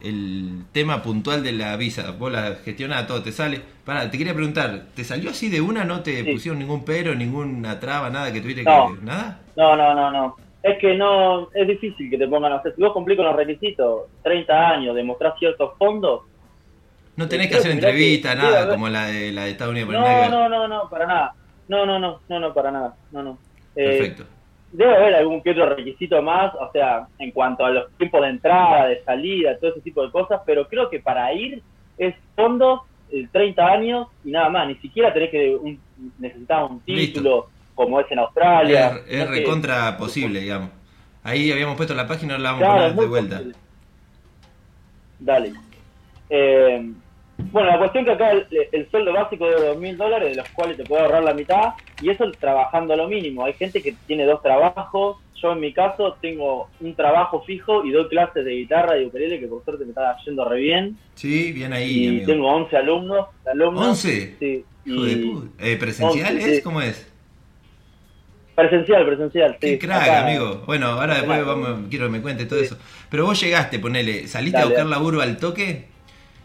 el 0.03 0.65
tema 0.73 1.03
puntual 1.03 1.43
de 1.43 1.53
la 1.53 1.77
visa. 1.77 2.11
Vos 2.13 2.31
la 2.33 2.57
gestionás 2.65 3.07
todo, 3.07 3.23
te 3.23 3.33
sale. 3.33 3.61
Pará, 3.85 4.11
te 4.11 4.19
quería 4.19 4.35
preguntar, 4.35 4.87
¿te 4.95 5.05
salió 5.05 5.31
así 5.31 5.49
de 5.49 5.61
una? 5.61 5.85
¿No 5.85 6.01
te 6.01 6.25
Sí. 6.25 6.33
pusieron 6.33 6.59
ningún 6.59 6.85
pero, 6.85 7.15
ninguna 7.15 7.79
traba, 7.81 8.11
nada 8.11 8.33
que 8.33 8.41
tuviste 8.41 8.63
No. 8.63 8.95
que. 8.99 9.05
¿Nada? 9.05 9.41
No, 9.57 9.77
no, 9.77 9.95
no, 9.95 10.11
no. 10.11 10.37
Es 10.63 10.79
que 10.79 10.95
no, 10.95 11.51
es 11.55 11.67
difícil 11.67 12.11
que 12.11 12.19
te 12.19 12.29
pongan, 12.29 12.53
o 12.53 12.63
sea, 12.63 12.73
si 12.75 12.83
vos 12.83 12.93
cumplís 12.93 13.17
con 13.17 13.25
los 13.27 13.35
requisitos, 13.37 14.03
30 14.23 14.69
años, 14.69 14.95
demostrás 14.95 15.35
ciertos 15.39 15.73
fondos, 15.79 16.23
No 17.17 17.29
tenés 17.29 17.49
que 17.49 17.57
hacer 17.57 17.73
entrevista, 17.73 18.31
que- 18.31 18.37
nada, 18.43 18.69
como 18.69 18.89
la 18.89 19.07
de, 19.07 19.33
la 19.33 19.45
de 19.45 19.51
Estados 19.51 19.73
Unidos. 19.73 19.93
no, 19.93 20.29
no, 20.29 20.49
no, 20.49 20.69
no, 20.69 20.89
para 20.89 21.07
nada. 21.07 21.35
No, 21.69 21.85
no, 21.87 21.99
no, 21.99 22.21
no, 22.29 22.41
no, 22.41 22.55
para 22.55 22.71
nada, 22.71 22.95
no, 23.13 23.23
no. 23.23 23.39
Eh, 23.77 23.99
Perfecto. 23.99 24.25
Debe 24.73 24.95
haber 24.97 25.15
algún 25.15 25.43
que 25.43 25.51
otro 25.51 25.75
requisito 25.75 26.23
más, 26.23 26.55
o 26.55 26.71
sea, 26.73 27.07
en 27.19 27.33
cuanto 27.33 27.65
a 27.65 27.71
los 27.71 27.91
tiempos 27.97 28.21
de 28.23 28.29
entrada, 28.29 28.87
de 28.87 29.03
salida, 29.05 29.59
todo 29.59 29.71
ese 29.73 29.81
tipo 29.81 30.03
de 30.05 30.13
cosas, 30.13 30.41
pero 30.47 30.69
creo 30.69 30.89
que 30.89 31.01
para 31.01 31.33
ir 31.35 31.61
es 31.99 32.15
fondos, 32.37 32.81
eh, 33.11 33.27
30 33.33 33.67
años 33.67 34.07
y 34.25 34.31
nada 34.31 34.49
más, 34.49 34.69
ni 34.69 34.77
siquiera 34.77 35.13
tenés 35.13 35.31
que 35.31 35.57
un, 35.57 35.81
necesitar 36.19 36.65
un 36.65 36.81
Listo. 36.87 37.19
título 37.21 37.49
como 37.75 37.99
es 38.01 38.07
en 38.13 38.19
Australia. 38.21 39.01
Es, 39.09 39.15
es 39.15 39.29
no 39.29 39.35
sé. 39.35 39.41
recontra 39.41 39.97
posible, 39.97 40.41
digamos. 40.41 40.71
Ahí 41.25 41.51
habíamos 41.51 41.77
puesto 41.77 41.95
la 41.95 42.07
página, 42.07 42.35
ahora 42.35 42.43
la 42.45 42.53
vamos 42.53 42.65
Claro, 42.65 42.81
a 42.81 42.87
poner 42.89 43.01
de 43.01 43.07
vuelta. 43.09 43.37
posible. 43.39 43.57
Dale. 45.19 45.53
Eh, 46.31 46.93
bueno, 47.53 47.68
la 47.70 47.79
cuestión 47.79 48.05
que 48.05 48.11
acá 48.12 48.31
el, 48.33 48.46
el 48.72 48.90
sueldo 48.90 49.12
básico 49.12 49.46
de 49.46 49.66
dos 49.66 49.76
mil 49.79 49.96
dólares, 49.96 50.31
de 50.31 50.37
los 50.37 50.48
cuales 50.50 50.76
te 50.76 50.85
puedo 50.85 51.03
ahorrar 51.03 51.22
la 51.24 51.35
mitad, 51.35 51.70
y 52.03 52.11
eso 52.11 52.31
trabajando 52.38 52.96
lo 52.96 53.09
mínimo. 53.09 53.44
Hay 53.44 53.55
gente 53.55 53.83
que 53.83 53.94
tiene 54.07 54.24
dos 54.24 54.42
trabajos. 54.42 55.16
Yo, 55.42 55.53
en 55.53 55.61
mi 55.61 55.72
caso, 55.72 56.18
tengo 56.20 56.68
un 56.81 56.94
trabajo 56.94 57.42
fijo 57.46 57.83
y 57.85 57.92
doy 57.92 58.09
clases 58.09 58.44
de 58.44 58.50
guitarra 58.53 58.98
y 58.98 59.07
ukelele, 59.07 59.40
que 59.40 59.46
por 59.46 59.64
suerte 59.64 59.85
me 59.85 59.90
está 59.90 60.14
yendo 60.26 60.44
re 60.46 60.59
bien. 60.61 60.98
Sí, 61.14 61.53
bien 61.53 61.72
ahí, 61.72 61.90
y 62.05 62.09
amigo. 62.09 62.26
tengo 62.26 62.53
11 62.53 62.76
alumnos. 62.76 63.26
alumnos 63.50 64.05
¿11? 64.05 64.35
Sí. 64.38 64.64
Hijo 64.85 65.03
de 65.03 65.12
Y 65.12 65.16
puta. 65.31 65.46
Eh, 65.66 65.76
¿Presencial 65.76 66.35
once, 66.35 66.50
es? 66.50 66.57
sí. 66.59 66.62
¿Cómo 66.62 66.83
es? 66.83 67.07
presencial, 68.55 69.07
presencial. 69.07 69.57
Qué 69.59 69.68
sí. 69.68 69.79
crack, 69.79 70.03
Acá- 70.03 70.26
amigo. 70.29 70.62
Bueno, 70.66 70.88
ahora 70.88 71.14
después 71.14 71.46
vamos, 71.46 71.81
quiero 71.88 72.07
que 72.07 72.12
me 72.12 72.20
cuente 72.20 72.44
todo 72.44 72.59
Sí. 72.59 72.66
eso. 72.66 72.76
Pero 73.11 73.24
vos 73.24 73.40
llegaste, 73.40 73.79
ponele, 73.79 74.26
saliste 74.29 74.59
a 74.59 74.64
buscar 74.66 74.85
dale. 74.85 74.90
laburo 74.90 75.22
al 75.22 75.38
toque 75.38 75.87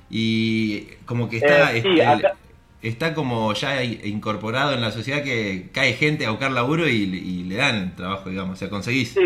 y 0.09 0.81
como 1.05 1.29
que 1.29 1.37
está, 1.37 1.73
Eh, 1.75 1.81
sí, 1.81 2.01
acá- 2.01 2.35
está 2.81 3.13
como 3.13 3.53
ya 3.53 3.83
incorporado 3.83 4.73
en 4.73 4.81
la 4.81 4.91
sociedad 4.91 5.23
que 5.23 5.69
cae 5.73 5.93
gente 5.93 6.25
a 6.25 6.29
buscar 6.31 6.51
laburo 6.51 6.87
y, 6.87 6.93
y 7.03 7.43
le 7.43 7.55
dan 7.55 7.95
trabajo, 7.95 8.29
digamos. 8.29 8.53
O 8.53 8.55
sea, 8.57 8.69
conseguís. 8.69 9.09
Sí, 9.13 9.19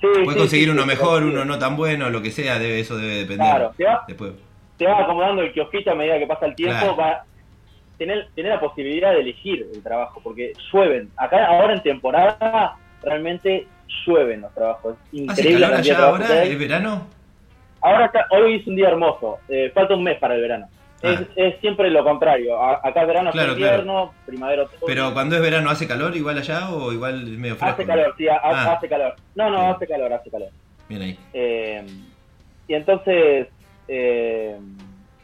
sí, 0.00 0.06
Puedes 0.24 0.36
conseguir 0.40 0.70
uno 0.70 0.84
mejor, 0.84 1.22
uno 1.22 1.44
no 1.44 1.58
tan 1.58 1.76
bueno, 1.76 2.10
lo 2.10 2.20
que 2.22 2.30
sea, 2.32 2.58
debe, 2.58 2.80
eso 2.80 2.96
debe 2.96 3.14
depender. 3.18 3.46
Claro, 3.48 3.72
te 3.76 3.84
va, 3.84 4.04
Después. 4.08 4.32
te 4.76 4.86
va 4.86 5.00
acomodando 5.02 5.42
el 5.42 5.52
kiosquito 5.52 5.92
a 5.92 5.94
medida 5.94 6.18
que 6.18 6.26
pasa 6.26 6.46
el 6.46 6.54
tiempo 6.56 6.76
Claro. 6.78 6.96
para 6.96 7.24
tener, 7.98 8.28
tener 8.34 8.52
la 8.54 8.60
posibilidad 8.60 9.12
de 9.12 9.20
elegir 9.20 9.64
el 9.72 9.80
trabajo, 9.82 10.20
porque 10.24 10.52
llueven. 10.72 11.08
Acá 11.16 11.46
ahora 11.46 11.74
en 11.74 11.82
temporada 11.84 12.76
realmente 13.04 13.68
llueven 14.04 14.40
los 14.40 14.52
trabajos. 14.54 14.96
¿Hace 14.96 15.16
increíble 15.42 15.60
la 15.60 15.66
calor 15.68 15.80
allá 15.80 15.98
ahora? 15.98 16.42
¿Es 16.44 16.58
verano? 16.58 17.06
Ahora 17.82 18.06
está- 18.06 18.26
hoy 18.30 18.56
es 18.56 18.66
un 18.66 18.76
día 18.76 18.88
hermoso, 18.88 19.38
eh, 19.48 19.70
falta 19.74 19.94
un 19.94 20.04
mes 20.04 20.18
para 20.18 20.34
el 20.34 20.40
verano. 20.40 20.66
Es, 21.02 21.18
Ah. 21.20 21.24
es 21.34 21.60
siempre 21.60 21.90
lo 21.90 22.04
contrario. 22.04 22.62
A- 22.62 22.80
acá 22.82 23.04
verano, 23.04 23.30
es 23.30 23.34
Claro, 23.34 23.52
invierno, 23.52 24.14
primavera, 24.24 24.62
otoño. 24.62 24.80
Pero 24.86 25.12
cuando 25.12 25.34
es 25.34 25.42
verano, 25.42 25.68
¿hace 25.68 25.88
calor 25.88 26.16
igual 26.16 26.38
allá 26.38 26.70
o 26.72 26.92
igual 26.92 27.24
medio 27.26 27.56
fresco? 27.56 27.74
hace 27.74 27.86
calor, 27.86 28.14
sí, 28.16 28.28
ha- 28.28 28.40
Ah. 28.42 28.72
hace 28.74 28.88
calor. 28.88 29.16
No, 29.34 29.50
no, 29.50 29.58
Bien. 29.58 29.70
hace 29.74 29.86
calor, 29.88 30.12
hace 30.12 30.30
calor. 30.30 30.48
Bien 30.88 31.02
ahí. 31.02 31.18
Eh, 31.32 31.84
y 32.68 32.74
entonces, 32.74 33.48
eh, 33.88 34.56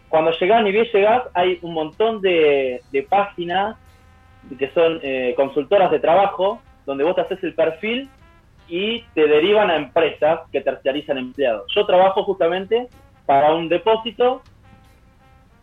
cuando 0.08 0.32
llegás, 0.32 0.64
ni 0.64 0.72
bien 0.72 0.86
llegás, 0.92 1.22
hay 1.34 1.58
un 1.62 1.74
montón 1.74 2.20
de, 2.22 2.80
de 2.90 3.02
páginas 3.04 3.76
que 4.58 4.70
son 4.70 4.98
eh, 5.02 5.34
consultoras 5.36 5.92
de 5.92 6.00
trabajo, 6.00 6.60
donde 6.86 7.04
vos 7.04 7.14
te 7.14 7.20
haces 7.20 7.38
el 7.44 7.54
perfil 7.54 8.08
y 8.68 9.02
te 9.14 9.26
derivan 9.26 9.70
a 9.70 9.76
empresas 9.76 10.40
que 10.52 10.60
terciarizan 10.60 11.18
empleados. 11.18 11.64
Yo 11.74 11.86
trabajo 11.86 12.22
justamente 12.24 12.88
para 13.26 13.54
un 13.54 13.68
depósito 13.68 14.42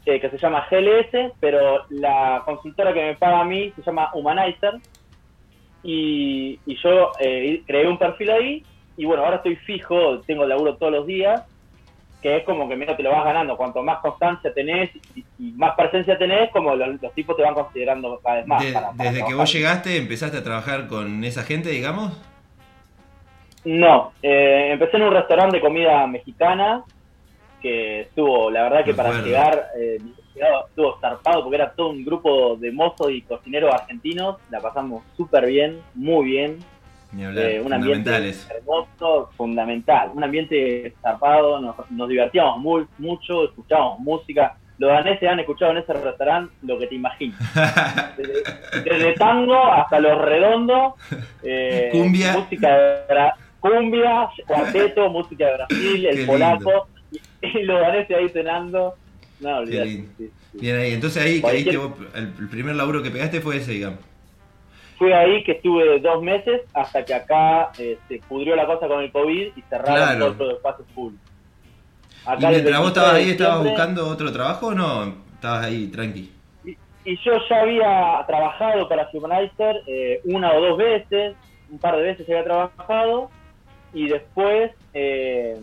eh, 0.06 0.20
que 0.20 0.30
se 0.30 0.38
llama 0.38 0.66
GLS, 0.70 1.32
pero 1.40 1.86
la 1.90 2.42
consultora 2.46 2.94
que 2.94 3.02
me 3.04 3.16
paga 3.16 3.42
a 3.42 3.46
mí 3.46 3.72
se 3.76 3.82
llama 3.84 4.10
Humanizer. 4.14 4.76
Y, 5.84 6.60
y 6.66 6.76
yo 6.84 7.12
eh, 7.20 7.62
creé 7.68 7.88
un 7.88 7.98
perfil 8.00 8.32
ahí 8.32 8.64
y 8.98 9.06
bueno, 9.06 9.24
ahora 9.24 9.38
estoy 9.38 9.56
fijo, 9.58 10.20
tengo 10.22 10.46
laburo 10.46 10.78
todos 10.78 10.92
los 10.92 11.06
días, 11.06 11.44
que 12.22 12.38
es 12.38 12.44
como 12.44 12.68
que 12.68 12.76
menos 12.76 12.98
te 12.98 13.04
lo 13.04 13.12
vas 13.12 13.24
ganando. 13.26 13.56
Cuanto 13.56 13.84
más 13.84 14.00
constancia 14.00 14.52
tenés 14.54 14.90
y, 15.16 15.24
y 15.38 15.52
más 15.52 15.76
presencia 15.76 16.18
tenés, 16.18 16.50
como 16.52 16.76
los, 16.76 17.00
los 17.02 17.14
tipos 17.14 17.36
te 17.38 17.44
van 17.44 17.54
considerando 17.54 18.20
cada 18.24 18.38
vez 18.38 18.48
más. 18.48 18.64
De- 18.66 18.72
para- 18.74 18.92
para 18.92 19.12
desde 19.12 19.26
que 19.26 19.34
vos 19.36 19.54
llegaste, 19.54 19.98
empezaste 19.98 20.38
a 20.38 20.44
trabajar 20.44 20.88
con 20.88 21.24
esa 21.24 21.44
gente, 21.44 21.70
digamos. 21.70 22.14
No, 23.66 24.14
eh, 24.22 24.70
empecé 24.72 24.98
en 24.98 25.04
un 25.04 25.14
restaurante 25.14 25.58
de 25.58 25.62
comida 25.62 26.06
mexicana 26.08 26.84
que 27.62 28.02
estuvo, 28.02 28.52
la 28.52 28.64
verdad 28.64 28.84
que 28.84 28.92
Me 28.92 28.98
para 28.98 29.10
acuerdo. 29.10 29.28
llegar 29.28 29.68
eh, 29.80 29.98
estuvo 30.68 31.00
zarpado 31.00 31.42
porque 31.44 31.56
era 31.56 31.72
todo 31.72 31.90
un 31.90 32.06
grupo 32.06 32.56
de 32.58 32.72
mozos 32.72 33.10
y 33.12 33.22
cocineros 33.22 33.74
argentinos, 33.74 34.38
la 34.52 34.60
pasamos 34.60 35.04
súper 35.18 35.48
bien, 35.48 35.80
muy 35.96 36.26
bien, 36.26 36.60
eh, 37.18 37.62
un 37.66 37.74
ambiente 37.74 38.12
hermoso, 38.56 39.30
fundamental, 39.38 40.12
un 40.14 40.24
ambiente 40.24 40.94
zarpado, 41.02 41.60
nos, 41.60 41.76
nos 41.92 42.10
divertíamos 42.10 42.58
muy, 42.60 42.86
mucho, 42.98 43.46
escuchábamos 43.46 44.00
música, 44.00 44.58
los 44.78 44.92
daneses 44.92 45.30
han 45.30 45.40
escuchado 45.40 45.72
en 45.72 45.78
ese 45.78 45.94
restaurante 45.94 46.54
lo 46.64 46.78
que 46.78 46.88
te 46.88 46.96
imaginas, 46.96 47.40
desde, 48.18 48.44
desde 48.84 49.14
tango 49.14 49.56
hasta 49.56 50.00
los 50.02 50.18
redondos, 50.22 50.94
eh, 51.42 51.90
Cumbia. 51.94 52.34
música 52.34 52.78
de 52.78 53.16
Bra- 53.66 53.80
cumbia, 53.80 54.30
cuarteto, 54.48 55.10
música 55.10 55.46
de 55.48 55.54
Brasil, 55.54 56.06
el 56.06 56.26
polaco, 56.28 56.88
y, 57.12 57.64
los 57.64 57.80
daneses 57.82 58.18
ahí 58.18 58.30
cenando, 58.30 58.96
no, 59.40 59.58
olvidate, 59.58 59.86
lindo. 59.86 60.12
sí, 60.18 60.32
sí. 60.52 60.58
Bien 60.60 60.78
ahí, 60.78 60.94
entonces 60.94 61.24
ahí 61.24 61.42
caíste 61.42 61.78
vos, 61.78 61.92
el, 62.14 62.48
primer 62.50 62.76
laburo 62.76 63.02
que 63.02 63.12
pegaste 63.12 63.42
fue 63.42 63.58
ese, 63.58 63.72
digamos. 63.72 64.00
Fue 64.98 65.14
ahí 65.14 65.44
que 65.44 65.54
estuve 65.54 66.00
dos 66.00 66.24
meses 66.24 66.62
hasta 66.74 67.04
que 67.04 67.14
acá 67.14 67.72
eh, 67.78 67.98
se 68.08 68.20
pudrió 68.30 68.56
la 68.56 68.66
cosa 68.66 68.88
con 68.88 69.04
el 69.04 69.12
COVID 69.12 69.48
y 69.56 69.62
cerraron 69.64 69.96
Claro. 69.96 70.34
todos 70.34 70.48
los 70.48 70.58
espacios 70.58 70.88
públicos. 70.96 71.32
¿Y 72.26 72.30
Acá 72.30 72.50
mientras 72.50 72.80
vos 72.80 72.86
23 72.86 72.88
estabas 72.88 73.14
ahí, 73.14 73.30
estabas 73.30 73.64
buscando 73.64 74.08
otro 74.08 74.32
trabajo 74.32 74.68
o 74.68 74.74
no? 74.74 75.16
Estabas 75.34 75.66
ahí 75.66 75.88
tranqui. 75.88 76.32
Y 77.04 77.18
yo 77.24 77.34
ya 77.50 77.62
había 77.62 78.24
trabajado 78.26 78.88
para 78.90 79.08
Humanizer 79.14 79.82
eh, 79.86 80.22
una 80.24 80.54
o 80.54 80.62
dos 80.62 80.78
veces, 80.78 81.36
un 81.70 81.78
par 81.78 81.98
de 81.98 82.02
veces 82.02 82.28
había 82.28 82.44
trabajado 82.44 83.30
y 83.96 84.08
después, 84.10 84.72
eh, 84.94 85.58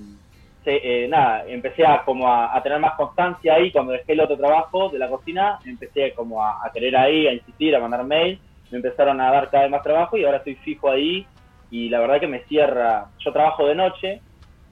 se- 0.64 1.05
eh, 1.05 1.09
nada, 1.09 1.45
empecé 1.47 1.85
a, 1.85 2.03
como 2.05 2.27
a, 2.29 2.57
a 2.57 2.62
tener 2.62 2.79
más 2.79 2.95
constancia 2.97 3.55
ahí 3.55 3.71
cuando 3.73 3.92
dejé 3.92 4.12
el 4.12 4.21
otro 4.21 4.37
trabajo 4.37 4.88
de 4.90 4.99
la 4.99 5.09
cocina, 5.09 5.59
empecé 5.64 6.12
como 6.14 6.42
a, 6.45 6.53
a 6.64 6.71
querer 6.73 6.97
ahí, 6.97 7.27
a 7.27 7.33
insistir, 7.33 7.75
a 7.77 7.81
mandar 7.81 8.05
mail, 8.05 8.40
me 8.71 8.79
empezaron 8.79 9.21
a 9.21 9.31
dar 9.31 9.51
cada 9.51 9.64
vez 9.64 9.71
más 9.71 9.83
trabajo 9.83 10.16
y 10.16 10.25
ahora 10.25 10.38
estoy 10.38 10.55
fijo 10.57 10.88
ahí 10.90 11.27
y 11.71 11.88
la 11.88 12.01
verdad 12.01 12.21
que 12.21 12.27
me 12.29 12.45
cierra, 12.45 13.07
yo 13.25 13.33
trabajo 13.33 13.66
de 13.66 13.75
noche, 13.75 14.21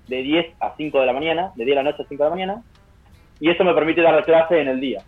de 0.07 0.23
10 0.23 0.47
a 0.61 0.75
5 0.77 1.01
de 1.01 1.07
la 1.07 1.13
mañana, 1.13 1.53
de 1.57 1.65
10 1.65 1.77
de 1.77 1.83
la 1.83 1.91
noche 1.91 2.03
a 2.03 2.07
5 2.09 2.25
de 2.25 2.31
la 2.31 2.35
mañana, 2.37 2.63
y 3.41 3.51
eso 3.51 3.65
me 3.65 3.75
permite 3.75 4.01
dar 4.03 4.25
clase 4.25 4.61
en 4.61 4.69
el 4.69 4.81
día. 4.81 5.03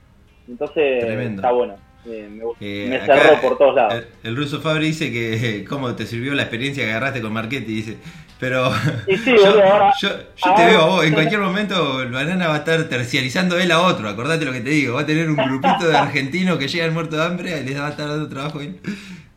Entonces, 0.49 1.01
Tremendo. 1.01 1.43
está 1.43 1.53
bueno. 1.53 1.75
Eh, 2.05 2.29
me, 2.31 2.43
Eh, 2.61 2.87
me 2.89 2.97
acá, 2.97 3.15
cerró 3.15 3.41
por 3.41 3.59
todos 3.59 3.75
lados. 3.77 3.95
El, 3.95 4.31
el 4.31 4.37
ruso 4.37 4.61
Fabri 4.61 4.87
dice 4.87 5.13
que 5.13 5.35
eh, 5.61 5.65
cómo 5.69 5.95
te 5.95 6.07
sirvió 6.07 6.35
la 6.35 6.43
experiencia 6.43 6.85
que 6.85 6.91
agarraste 6.91 7.21
con 7.23 7.33
Marchetti, 7.33 7.73
dice. 7.73 7.99
Pero 8.43 8.73
y 9.07 9.17
sí, 9.19 9.37
yo, 9.45 9.51
ahora. 9.63 9.93
yo, 10.01 10.09
yo 10.35 10.55
te 10.57 10.67
veo 10.67 10.81
a 10.81 10.87
vos, 10.87 11.05
en 11.05 11.15
cualquier 11.15 11.39
momento 11.41 12.03
el 12.03 12.11
banana 12.11 12.49
va 12.49 12.55
a 12.55 12.59
estar 12.59 12.89
terciarizando 12.89 13.57
él 13.57 13.71
a 13.71 13.81
otro, 13.83 14.09
acordate 14.09 14.45
lo 14.45 14.51
que 14.53 14.61
te 14.63 14.71
digo, 14.71 14.95
va 14.95 15.03
a 15.03 15.07
tener 15.07 15.31
un 15.31 15.37
grupito 15.37 15.87
de 15.87 15.97
argentinos 15.97 16.59
que 16.59 16.67
llegan 16.67 16.93
muertos 16.93 17.19
de 17.21 17.25
hambre 17.25 17.61
y 17.61 17.65
les 17.65 17.81
va 17.81 17.87
a 17.87 17.91
estar 17.91 18.09
dando 18.09 18.29
trabajo. 18.29 18.59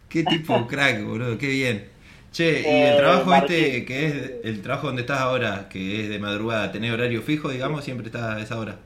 Qué 0.10 0.24
tipo 0.24 0.66
crack, 0.66 1.04
boludo, 1.04 1.38
qué 1.38 1.48
bien. 1.50 1.92
Che, 2.32 2.68
y 2.74 2.82
el 2.82 2.94
Eh, 2.94 2.96
trabajo 2.96 3.34
este, 3.36 3.86
que 3.86 4.08
es 4.08 4.32
el 4.44 4.62
trabajo 4.64 4.88
donde 4.88 5.04
estás 5.04 5.20
ahora, 5.22 5.68
que 5.70 6.02
es 6.02 6.10
de 6.10 6.18
madrugada, 6.20 6.72
¿tenés 6.72 6.92
horario 6.92 7.22
fijo, 7.22 7.50
digamos? 7.50 7.84
Siempre 7.84 8.08
estás 8.08 8.24
a 8.24 8.40
esa 8.42 8.58
hora. 8.60 8.80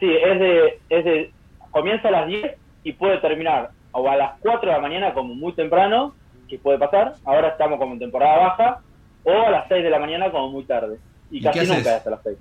Sí, 0.00 0.08
es 0.10 0.38
de, 0.40 0.80
es 0.90 1.04
de. 1.04 1.30
Comienza 1.70 2.08
a 2.08 2.10
las 2.10 2.26
10 2.26 2.56
y 2.84 2.92
puede 2.94 3.18
terminar 3.18 3.70
o 3.92 4.08
a 4.10 4.16
las 4.16 4.32
4 4.40 4.68
de 4.68 4.76
la 4.76 4.80
mañana, 4.82 5.14
como 5.14 5.34
muy 5.34 5.54
temprano, 5.54 6.14
que 6.48 6.58
puede 6.58 6.78
pasar. 6.78 7.14
Ahora 7.24 7.48
estamos 7.48 7.78
como 7.78 7.94
en 7.94 7.98
temporada 7.98 8.38
baja, 8.38 8.80
o 9.24 9.30
a 9.30 9.50
las 9.50 9.68
6 9.68 9.82
de 9.82 9.90
la 9.90 9.98
mañana, 9.98 10.30
como 10.30 10.50
muy 10.50 10.64
tarde. 10.64 10.98
Y, 11.30 11.38
¿Y 11.38 11.42
casi 11.42 11.60
nunca 11.60 11.80
es 11.80 11.86
hasta 11.88 12.10
las 12.10 12.22
6. 12.22 12.38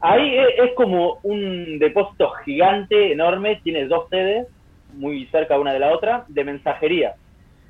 Ahí 0.00 0.36
es, 0.36 0.48
es 0.68 0.74
como 0.74 1.20
un 1.22 1.78
depósito 1.78 2.30
gigante, 2.44 3.12
enorme, 3.12 3.60
tiene 3.62 3.86
dos 3.86 4.08
sedes, 4.08 4.48
muy 4.94 5.26
cerca 5.26 5.58
una 5.58 5.72
de 5.72 5.78
la 5.78 5.92
otra, 5.92 6.24
de 6.28 6.44
mensajería. 6.44 7.14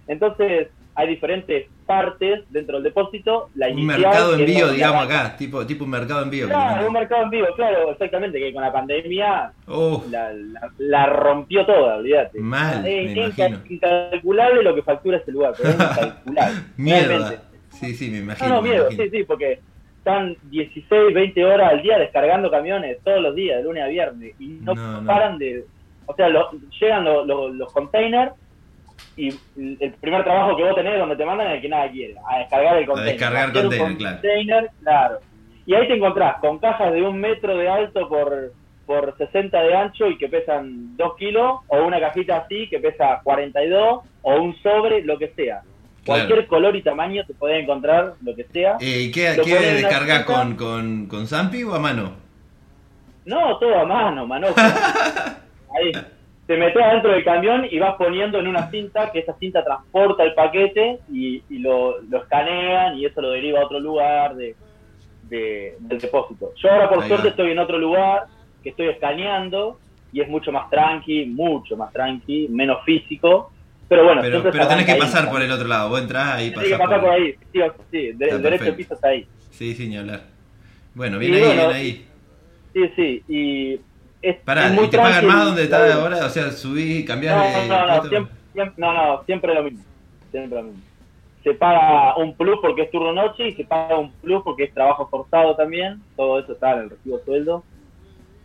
Entonces, 0.07 0.69
hay 0.94 1.09
diferentes 1.09 1.66
partes 1.87 2.40
dentro 2.50 2.74
del 2.76 2.85
depósito. 2.85 3.48
La 3.55 3.68
Un 3.68 3.78
inicial, 3.78 4.00
mercado 4.02 4.35
envío, 4.35 4.66
la- 4.66 4.72
digamos 4.72 5.05
acá, 5.07 5.37
tipo, 5.37 5.66
tipo 5.66 5.85
un 5.85 5.90
mercado 5.90 6.22
envío. 6.22 6.46
que 6.46 6.52
Claro, 6.52 6.87
un 6.87 6.92
mercado 6.92 7.22
en 7.22 7.31
vivo, 7.31 7.46
claro, 7.57 7.90
exactamente, 7.92 8.38
que 8.38 8.52
con 8.52 8.62
la 8.62 8.72
pandemia 8.72 9.52
Oh, 9.68 10.05
la, 10.11 10.33
la- 10.33 10.70
la 10.78 11.07
rompió 11.07 11.64
toda, 11.64 11.96
olvídate. 11.96 12.38
Mal, 12.40 12.87
Es 12.87 13.14
me 13.14 13.22
imagino. 13.24 13.61
incalculable 13.68 14.62
lo 14.62 14.74
que 14.74 14.83
factura 14.83 15.16
ese 15.18 15.33
lugar, 15.33 15.55
pero 15.57 15.70
es 15.70 15.74
incalculable. 15.81 16.55
mierda. 16.76 17.09
realmente. 17.09 17.38
Sí, 17.70 17.94
sí, 17.94 18.11
me 18.11 18.18
imagino. 18.18 18.48
No, 18.48 18.55
no, 18.57 18.62
miedo, 18.62 18.83
imagino. 18.90 19.05
sí, 19.05 19.11
sí, 19.11 19.24
porque 19.24 19.61
están 19.98 20.37
16, 20.50 21.14
20 21.14 21.44
horas 21.44 21.70
al 21.72 21.83
día 21.83 21.98
descargando 21.98 22.50
camiones 22.50 22.98
todos 23.02 23.22
los 23.22 23.35
días, 23.35 23.59
de 23.59 23.62
lunes 23.64 23.83
a 23.85 23.87
viernes, 23.87 24.35
y 24.38 24.46
no, 24.61 24.74
No, 24.74 25.00
no. 25.00 25.07
paran 25.07 25.38
de... 25.38 25.64
O 26.07 26.14
sea, 26.14 26.28
lo- 26.28 26.50
llegan 26.81 27.05
lo- 27.05 27.24
lo- 27.24 27.48
los 27.48 27.72
containers 27.72 28.33
y 29.17 29.29
el 29.29 29.93
primer 30.01 30.25
trabajo 30.25 30.57
que 30.57 30.62
vos 30.62 30.75
tenés 30.75 30.99
donde 30.99 31.17
te 31.17 31.25
mandan 31.25 31.49
es 31.49 31.55
el 31.57 31.62
que 31.62 31.69
nada 31.69 31.91
quiere, 31.91 32.15
a 32.29 32.38
descargar 32.38 32.77
el 32.79 32.87
container. 32.87 33.12
descargar 33.12 33.49
Hacer 33.51 33.67
un 33.67 33.97
container, 33.97 34.71
claro. 34.83 35.19
Y 35.67 35.75
ahí 35.75 35.87
te 35.87 35.95
encontrás 35.95 36.38
con 36.41 36.59
cajas 36.59 36.93
de 36.93 37.03
un 37.03 37.21
metro 37.21 37.57
de 37.57 37.69
alto 37.69 38.09
por, 38.09 38.53
por 38.87 39.17
60 39.17 39.61
de 39.61 39.75
ancho 39.75 40.09
y 40.09 40.19
que 40.19 40.29
pesan 40.29 40.97
2 40.97 41.17
kilos, 41.17 41.61
o 41.69 41.85
una 41.85 42.01
cajita 42.01 42.38
así 42.38 42.69
que 42.69 42.81
pesa 42.81 43.21
42, 43.23 44.01
o 44.23 44.35
un 44.37 44.57
sobre, 44.62 45.03
lo 45.03 45.19
que 45.19 45.29
sea. 45.29 45.62
Claro. 46.05 46.27
Cualquier 46.27 46.47
color 46.49 46.75
y 46.75 46.83
tamaño 46.83 47.25
te 47.25 47.35
podés 47.35 47.62
encontrar, 47.62 48.15
lo 48.23 48.35
que 48.35 48.45
sea. 48.45 48.77
Eh, 48.81 49.03
¿y 49.03 49.11
¿Qué, 49.12 49.37
qué 49.45 49.79
cinta. 49.79 50.25
con, 50.25 50.57
con, 50.57 51.07
con 51.07 51.27
Zampi 51.29 51.62
o 51.62 51.75
a 51.75 51.79
mano? 51.79 52.12
No, 53.25 53.57
todo 53.59 53.79
a 53.79 53.85
mano, 53.85 54.27
manojo. 54.27 54.55
Ahí. 55.75 55.93
Te 56.53 56.59
metes 56.59 56.83
adentro 56.83 57.12
del 57.12 57.25
camión 57.25 57.67
y 57.71 57.79
vas 57.79 57.95
poniendo 57.97 58.38
en 58.38 58.47
una 58.47 58.71
cinta, 58.71 59.11
que 59.11 59.21
esa 59.21 59.35
cinta 59.38 59.65
transporta 59.65 60.23
el 60.23 60.35
paquete 60.35 60.99
y, 61.11 61.43
y 61.49 61.59
lo, 61.61 62.03
lo 62.03 62.19
escanean 62.19 62.99
y 62.99 63.07
eso 63.07 63.23
lo 63.23 63.31
deriva 63.31 63.61
a 63.61 63.65
otro 63.65 63.81
lugar 63.81 64.37
de, 64.37 64.55
de- 65.23 65.77
del 65.81 65.99
depósito. 65.99 66.53
Yo 66.62 66.71
ahora 66.71 66.91
por 66.91 67.03
Ahí 67.03 67.09
suerte 67.09 67.29
va. 67.29 67.31
estoy 67.31 67.53
en 67.53 67.59
otro 67.59 67.79
lugar 67.79 68.25
que 68.62 68.69
estoy 68.69 68.88
escaneando 68.88 69.81
y 70.12 70.21
es 70.21 70.29
mucho 70.29 70.53
más 70.53 70.69
tranqui, 70.69 71.25
mucho 71.25 71.75
más 71.75 71.91
tranqui, 71.91 72.49
menos 72.51 72.85
físico. 72.85 73.51
Pero 73.88 74.05
bueno, 74.05 74.21
Pero, 74.21 74.43
pero 74.53 74.69
tenés 74.69 74.85
que 74.85 74.93
ahí. 74.93 74.99
pasar 75.01 75.31
por 75.31 75.41
el 75.41 75.51
otro 75.51 75.69
lado. 75.69 75.88
Vos 75.88 76.03
entrás 76.03 76.35
ahí, 76.35 76.51
Tenés 76.51 76.69
que 76.69 76.75
pasás 76.75 76.87
pasar 76.87 77.01
por 77.01 77.11
ahí, 77.12 77.33
sí, 77.51 77.61
sí, 77.91 78.12
de- 78.12 78.29
el 78.29 78.43
derecho 78.43 78.77
piso 78.77 78.93
está 78.93 79.09
ahí. 79.09 79.27
Sí, 79.53 79.75
sí, 79.75 79.88
ni 79.88 79.97
hablar. 79.97 80.21
Bueno, 80.93 81.19
bien 81.19 81.33
Y 81.33 81.37
ahí, 81.37 81.43
bueno, 81.47 81.62
bien 81.69 81.77
ahí. 81.77 82.09
Sí, 82.75 82.88
sí, 82.95 83.25
y 83.27 83.81
es, 84.23 84.37
Pará, 84.41 84.67
es 84.69 84.73
muy 84.73 84.85
¿y 84.85 84.89
te 84.91 84.97
pagan 84.99 85.27
más 85.27 85.45
donde 85.47 85.65
estás 85.65 85.93
ahora? 85.95 86.25
O 86.27 86.29
sea, 86.29 86.51
subí, 86.53 87.05
cambiás 87.05 87.37
No, 87.37 87.67
no, 87.77 87.81
no, 87.81 87.87
puesto? 87.89 88.09
siempre, 88.09 88.35
siempre- 88.53 88.75
no, 88.79 88.93
no, 88.95 89.23
siempre 89.25 89.55
lo 89.55 89.63
mismo. 89.65 89.83
Siempre 90.31 90.59
lo 90.59 90.65
mismo. 90.65 90.81
Se 91.45 91.55
paga 91.55 92.17
un 92.17 92.35
plus 92.37 92.59
porque 92.63 92.83
es 92.83 92.91
turno 92.93 93.13
noche 93.13 93.49
y 93.49 93.53
se 93.55 93.65
paga 93.65 93.99
un 93.99 94.13
plus 94.13 94.43
porque 94.45 94.65
es 94.65 94.73
trabajo 94.75 95.09
forzado 95.09 95.57
también. 95.57 96.01
Todo 96.17 96.39
eso 96.39 96.53
está 96.53 96.73
en 96.75 96.79
el 96.81 96.91
recibo 96.91 97.19
sueldo. 97.25 97.65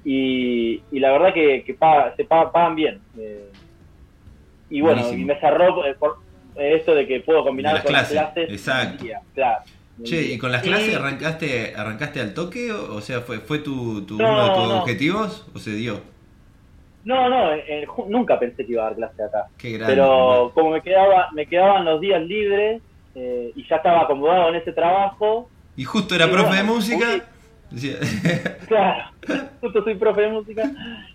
Y, 0.04 0.82
y 0.92 1.00
la 1.00 1.12
verdad 1.12 1.34
que, 1.34 1.64
que 1.64 1.74
paga- 1.74 2.16
se 2.16 2.24
paga- 2.26 2.52
pagan 2.52 2.76
bien. 2.76 3.00
Eh, 3.20 3.52
y 4.70 4.82
bueno, 4.82 5.02
y 5.14 5.24
me 5.26 5.40
cerró 5.40 5.86
eh, 5.86 5.94
por 5.94 6.18
eh, 6.56 6.76
esto 6.76 6.96
de 6.96 7.06
que 7.08 7.20
puedo 7.22 7.44
combinar 7.44 7.82
con 7.84 7.90
clases, 7.92 8.16
las 8.16 8.32
clases. 8.34 8.50
exacto. 8.52 9.06
claro. 9.34 9.64
Che, 10.04 10.22
¿y 10.34 10.38
con 10.38 10.52
las 10.52 10.64
Y- 10.64 10.68
clases 10.70 10.96
arrancaste 10.96 11.74
arrancaste 11.76 12.22
al 12.22 12.34
toque? 12.34 12.72
O 12.72 12.96
o 12.96 13.02
sea, 13.02 13.22
¿fue, 13.22 13.40
fue 13.40 13.60
tu, 13.60 14.06
tu- 14.06 14.18
No, 14.18 14.30
uno 14.30 14.44
de 14.44 14.50
tus 14.56 14.68
no. 14.70 14.82
objetivos 14.82 15.48
o 15.56 15.60
se 15.60 15.72
dio? 15.72 16.00
No, 17.04 17.30
no, 17.30 17.54
eh, 17.54 17.88
nunca 18.10 18.38
pensé 18.38 18.66
que 18.66 18.74
iba 18.74 18.84
a 18.84 18.86
dar 18.88 18.96
clase 18.96 19.24
acá. 19.24 19.46
Qué 19.58 19.72
grande. 19.72 19.94
pero 19.96 20.52
como 20.54 20.72
me 20.72 20.82
quedaba 20.82 21.30
me 21.34 21.46
quedaban 21.48 21.86
los 21.86 22.02
días 22.02 22.22
libres 22.22 22.82
eh, 23.16 23.52
y 23.56 23.68
ya 23.68 23.78
estaba 23.78 24.02
acomodado 24.02 24.50
en 24.50 24.56
ese 24.56 24.72
trabajo 24.74 25.50
Y 25.76 25.84
justo 25.86 26.14
era 26.16 26.26
y 26.26 26.30
profe 26.30 26.48
bueno, 26.50 26.64
de 26.64 26.70
música. 26.70 27.08
claro 28.68 29.04
justo 29.62 29.84
soy 29.84 29.96
profe 29.96 30.22
de 30.22 30.30
música 30.30 30.64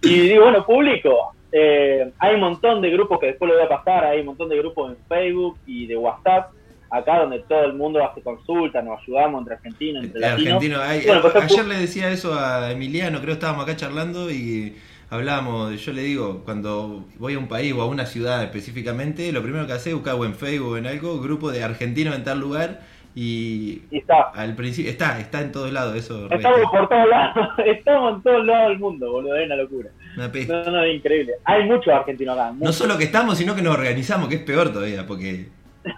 y 0.02 0.20
digo 0.28 0.44
bueno 0.44 0.64
publico 0.66 1.32
Eh, 1.54 2.10
hay 2.18 2.34
un 2.34 2.40
montón 2.40 2.80
de 2.80 2.90
grupos 2.90 3.18
que 3.20 3.26
después 3.26 3.50
lo 3.50 3.56
voy 3.56 3.66
a 3.66 3.68
pasar 3.68 4.04
hay 4.06 4.20
un 4.20 4.26
montón 4.26 4.48
de 4.48 4.56
grupos 4.58 4.92
en 4.92 4.96
Facebook 5.06 5.58
y 5.66 5.86
de 5.86 5.96
WhatsApp 5.96 6.50
acá 6.92 7.20
donde 7.20 7.40
todo 7.40 7.64
el 7.64 7.72
mundo 7.72 8.05
hace 8.05 8.20
consultas 8.22 8.85
nos 8.85 9.00
ayudamos 9.00 9.40
entre 9.40 9.55
argentinos 9.55 10.05
entre 10.05 10.20
Este, 10.20 10.31
latinos. 10.50 10.81
argentino. 10.83 11.12
Bueno, 11.12 11.22
pues, 11.22 11.44
ayer 11.50 11.64
le 11.66 11.76
decía 11.78 12.11
eso 12.11 12.35
a 12.38 12.70
Emiliano, 12.70 13.18
creo 13.18 13.28
que 13.28 13.33
estábamos 13.33 13.64
acá 13.64 13.76
charlando 13.76 14.31
y 14.31 14.76
hablábamos, 15.09 15.81
yo 15.85 15.92
le 15.92 16.02
digo, 16.02 16.42
cuando 16.44 17.05
voy 17.18 17.35
a 17.35 17.38
un 17.38 17.48
país 17.48 17.72
o 17.72 17.81
a 17.83 17.87
una 17.87 18.05
ciudad 18.07 18.42
específicamente, 18.42 19.33
lo 19.33 19.42
primero 19.42 19.66
que 19.66 19.72
hace 19.72 19.90
es 19.90 19.94
buscar 19.94 20.16
en 20.16 20.35
Facebook 20.35 20.72
o 20.72 20.76
en 20.76 20.87
algo, 20.87 21.18
grupo 21.20 21.50
de 21.50 21.62
argentinos 21.64 22.14
en 22.14 22.24
tal 22.24 22.40
lugar 22.40 22.81
y 23.14 23.83
y 23.90 23.98
está. 23.98 24.31
al 24.35 24.55
principio 24.55 24.90
está, 24.90 25.18
está 25.20 25.42
en 25.42 25.52
todos 25.52 25.70
lados 25.70 25.94
eso. 25.96 26.31
estamos 26.31 26.61
por 26.70 26.88
todos 26.88 27.09
lados 27.11 27.48
estamos 27.66 28.16
en 28.16 28.22
todos 28.22 28.44
lados 28.46 28.68
del 28.70 28.78
mundo 28.78 29.12
boludo 29.12 29.37
es 29.37 29.46
una 29.46 29.57
locura. 29.57 29.90
Una 30.16 30.28
no, 30.28 30.70
no, 30.72 30.83
es 30.85 30.94
increíble. 30.96 31.33
Hay 31.44 31.64
muchos 31.64 31.92
argentinos 31.92 32.38
acá 32.38 32.55
No 32.59 32.72
solo 32.72 32.96
que 32.96 33.05
estamos, 33.05 33.37
sino 33.38 33.55
que 33.55 33.62
nos 33.62 33.74
organizamos, 33.76 34.28
que 34.28 34.37
es 34.37 34.42
peor 34.42 34.72
todavía, 34.72 35.07
porque... 35.07 35.48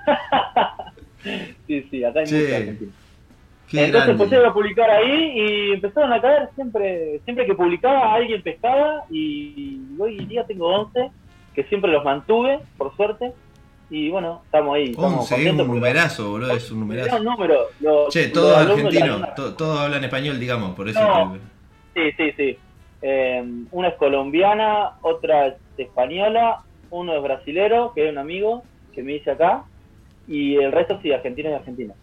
sí, 1.66 1.86
sí, 1.90 2.04
acá 2.04 2.20
hay 2.20 2.26
Che, 2.26 2.36
muchos 2.40 2.52
argentinos 2.54 2.94
Qué 3.68 3.84
Entonces 3.86 4.06
grande. 4.06 4.24
pusieron 4.24 4.50
a 4.50 4.52
publicar 4.52 4.90
ahí 4.90 5.32
y 5.34 5.72
empezaron 5.72 6.12
a 6.12 6.20
caer 6.20 6.48
siempre, 6.54 7.20
siempre 7.24 7.46
que 7.46 7.54
publicaba 7.54 8.14
alguien 8.14 8.42
pescaba 8.42 9.04
y 9.10 9.80
hoy 9.98 10.18
en 10.18 10.28
día 10.28 10.44
tengo 10.46 10.66
11 10.68 11.10
que 11.54 11.64
siempre 11.64 11.90
los 11.90 12.04
mantuve, 12.04 12.60
por 12.76 12.94
suerte, 12.96 13.32
y 13.88 14.10
bueno, 14.10 14.42
estamos 14.44 14.74
ahí. 14.74 14.90
Estamos 14.90 15.30
11, 15.30 15.34
es 15.44 15.50
un 15.52 15.56
porque- 15.56 15.72
numerazo, 15.72 16.30
boludo, 16.30 16.52
es 16.56 16.70
un 16.70 16.76
Era 16.78 16.84
numerazo. 16.84 17.16
un 17.16 17.24
número. 17.24 17.54
Los, 17.80 18.08
Che, 18.12 18.28
todos 18.28 18.52
la 18.52 18.72
argentinos, 18.72 19.34
to- 19.34 19.54
todos 19.54 19.78
hablan 19.80 20.04
español, 20.04 20.38
digamos, 20.38 20.74
por 20.74 20.88
eso... 20.88 21.00
No. 21.00 21.36
Sí, 21.94 22.10
sí, 22.16 22.32
sí. 22.36 22.58
Eh, 23.02 23.44
una 23.70 23.88
es 23.88 23.94
colombiana, 23.94 24.92
otra 25.02 25.46
es 25.48 25.54
española, 25.78 26.60
uno 26.90 27.14
es 27.16 27.22
brasilero, 27.22 27.92
que 27.94 28.06
es 28.06 28.12
un 28.12 28.18
amigo 28.18 28.62
que 28.94 29.02
me 29.02 29.12
dice 29.12 29.30
acá, 29.30 29.64
y 30.28 30.56
el 30.56 30.72
resto 30.72 30.98
sí, 31.02 31.12
argentinos 31.12 31.52
y 31.52 31.54
argentinas. 31.54 31.96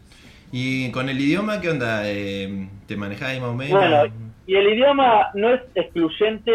¿Y 0.51 0.91
con 0.91 1.07
el 1.10 1.19
idioma 1.19 1.62
qué 1.62 1.69
onda? 1.69 2.01
Eh, 2.05 2.67
¿Te 2.88 2.95
manejás 2.97 3.39
más 3.39 3.49
o 3.49 3.53
menos? 3.55 3.79
Bueno, 3.79 4.03
Y 4.47 4.55
el 4.55 4.73
idioma 4.73 5.29
no 5.34 5.53
es 5.53 5.62
excluyente, 5.75 6.51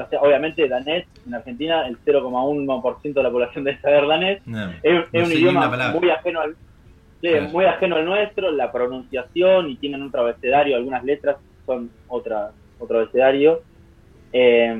o 0.00 0.08
sea, 0.08 0.20
obviamente 0.20 0.68
danés, 0.68 1.06
en 1.26 1.34
Argentina 1.34 1.86
el 1.88 1.98
0,1% 2.04 3.12
de 3.12 3.22
la 3.22 3.30
población 3.30 3.64
debe 3.64 3.80
saber 3.80 4.06
danés, 4.06 4.40
No, 4.46 4.70
es, 4.70 4.76
es 4.82 5.12
no 5.12 5.20
un 5.20 5.26
sé 5.26 5.34
ni 5.34 5.40
idioma 5.40 5.92
muy 5.92 6.10
ajeno 6.10 6.40
al 6.42 6.54
sí, 7.20 7.28
Claro. 7.28 7.48
muy 7.48 7.64
ajeno 7.64 7.96
al 7.96 8.04
nuestro, 8.04 8.50
la 8.52 8.70
pronunciación 8.70 9.68
y 9.70 9.76
tienen 9.76 10.02
otro 10.02 10.20
abecedario, 10.22 10.76
algunas 10.76 11.02
letras 11.04 11.36
son 11.66 11.90
otra, 12.08 12.52
otro 12.78 12.98
abecedario. 13.00 13.62
Eh, 14.32 14.74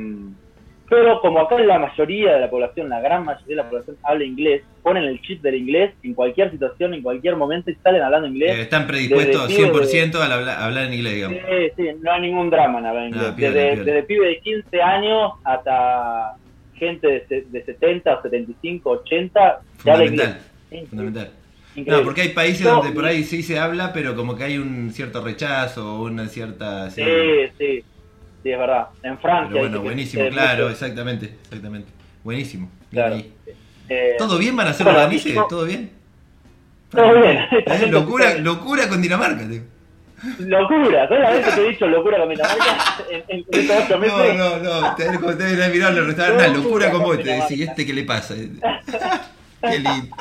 pero 0.90 1.20
como 1.20 1.40
acá 1.40 1.58
la 1.60 1.78
mayoría 1.78 2.34
de 2.34 2.40
la 2.40 2.50
población, 2.50 2.88
la 2.90 3.00
gran 3.00 3.24
mayoría 3.24 3.46
de 3.56 3.62
la 3.62 3.70
población 3.70 3.96
habla 4.02 4.24
inglés, 4.24 4.62
ponen 4.82 5.04
el 5.04 5.22
chip 5.22 5.40
del 5.40 5.54
inglés 5.54 5.92
en 6.02 6.12
cualquier 6.14 6.50
situación, 6.50 6.92
en 6.92 7.02
cualquier 7.02 7.36
momento 7.36 7.70
y 7.70 7.76
salen 7.76 8.02
hablando 8.02 8.26
inglés. 8.28 8.58
Eh, 8.58 8.62
están 8.62 8.86
predispuestos 8.86 9.48
desde 9.48 9.56
pibe 9.70 9.70
100% 9.86 10.20
al 10.20 10.32
habla- 10.32 10.54
a 10.58 10.66
hablar 10.66 10.84
en 10.88 10.94
inglés, 10.94 11.14
digamos. 11.14 11.38
Sí, 11.38 11.66
sí, 11.76 11.88
no 12.02 12.12
hay 12.12 12.20
ningún 12.20 12.50
drama 12.50 12.80
en 12.80 12.86
hablar 12.86 13.06
inglés. 13.06 13.24
Ah, 13.28 13.36
piola, 13.36 13.54
desde, 13.54 13.70
piola. 13.76 13.84
desde 13.84 14.02
pibe 14.02 14.26
de 14.26 14.38
15 14.40 14.82
años 14.82 15.32
hasta 15.44 16.34
gente 16.74 17.24
de, 17.28 17.44
de 17.48 17.64
70, 17.64 18.22
75, 18.22 18.90
80, 18.90 19.60
se 19.82 19.90
habla 19.90 20.04
inglés. 20.06 20.36
Fundamental, 20.88 21.30
increíble. 21.76 21.92
No, 21.98 22.04
porque 22.04 22.20
hay 22.22 22.28
países 22.30 22.66
No, 22.66 22.76
donde 22.76 22.92
por 22.92 23.04
ahí 23.04 23.22
sí 23.22 23.42
se 23.42 23.58
habla, 23.58 23.92
pero 23.92 24.16
como 24.16 24.34
que 24.36 24.44
hay 24.44 24.58
un 24.58 24.90
cierto 24.90 25.22
rechazo, 25.22 26.00
una 26.02 26.26
cierta... 26.26 26.90
Sí, 26.90 27.02
sí, 27.58 27.84
sí, 28.42 28.50
es 28.50 28.58
verdad. 28.58 28.88
En 29.02 29.18
Francia. 29.18 29.48
Pero 29.52 29.60
bueno, 29.68 29.80
buenísimo, 29.82 30.28
claro, 30.30 30.64
mucho- 30.64 30.70
exactamente, 30.72 31.34
exactamente. 31.44 31.88
Buenísimo. 32.24 32.70
claro. 32.90 33.16
Eh, 33.92 34.14
¿Todo 34.18 34.38
bien 34.38 34.54
van 34.56 34.68
a 34.68 34.70
hacer 34.70 34.84
bueno, 34.84 35.00
los? 35.00 35.08
México- 35.08 35.46
¿Todo 35.50 35.64
bien? 35.64 35.90
Todo 36.90 37.12
bien. 37.20 37.38
Eh, 37.66 37.86
locura, 37.90 38.34
locura 38.38 38.88
con 38.88 39.02
Dinamarca. 39.02 39.48
tío. 39.48 39.62
Locura, 40.38 41.08
¿sabes 41.08 41.22
la 41.22 41.30
vez 41.30 41.46
que 41.46 41.52
te 41.52 41.66
he 41.66 41.70
dicho 41.70 41.86
locura 41.86 42.18
con 42.18 42.28
Dinamarca? 42.28 42.64
En, 43.10 43.24
en, 43.28 43.44
estos 43.50 43.84
ocho 43.84 43.98
meses. 43.98 44.36
No, 44.36 44.58
no, 44.58 44.80
no, 44.80 44.94
te 44.94 45.06
como 45.18 45.34
te 45.36 45.44
deben 45.44 45.72
mirar 45.72 45.92
los 45.94 46.06
restaurantes, 46.06 46.48
una 46.48 46.56
locura 46.58 46.86
Locura 46.86 46.90
con 46.90 47.00
vos, 47.02 47.16
con 47.16 47.24
te 47.24 47.30
decís. 47.30 47.60
¿este 47.68 47.86
qué 47.86 47.92
le 47.94 48.04
pasa? 48.04 48.34
Qué 48.34 49.78
lindo. 49.78 50.16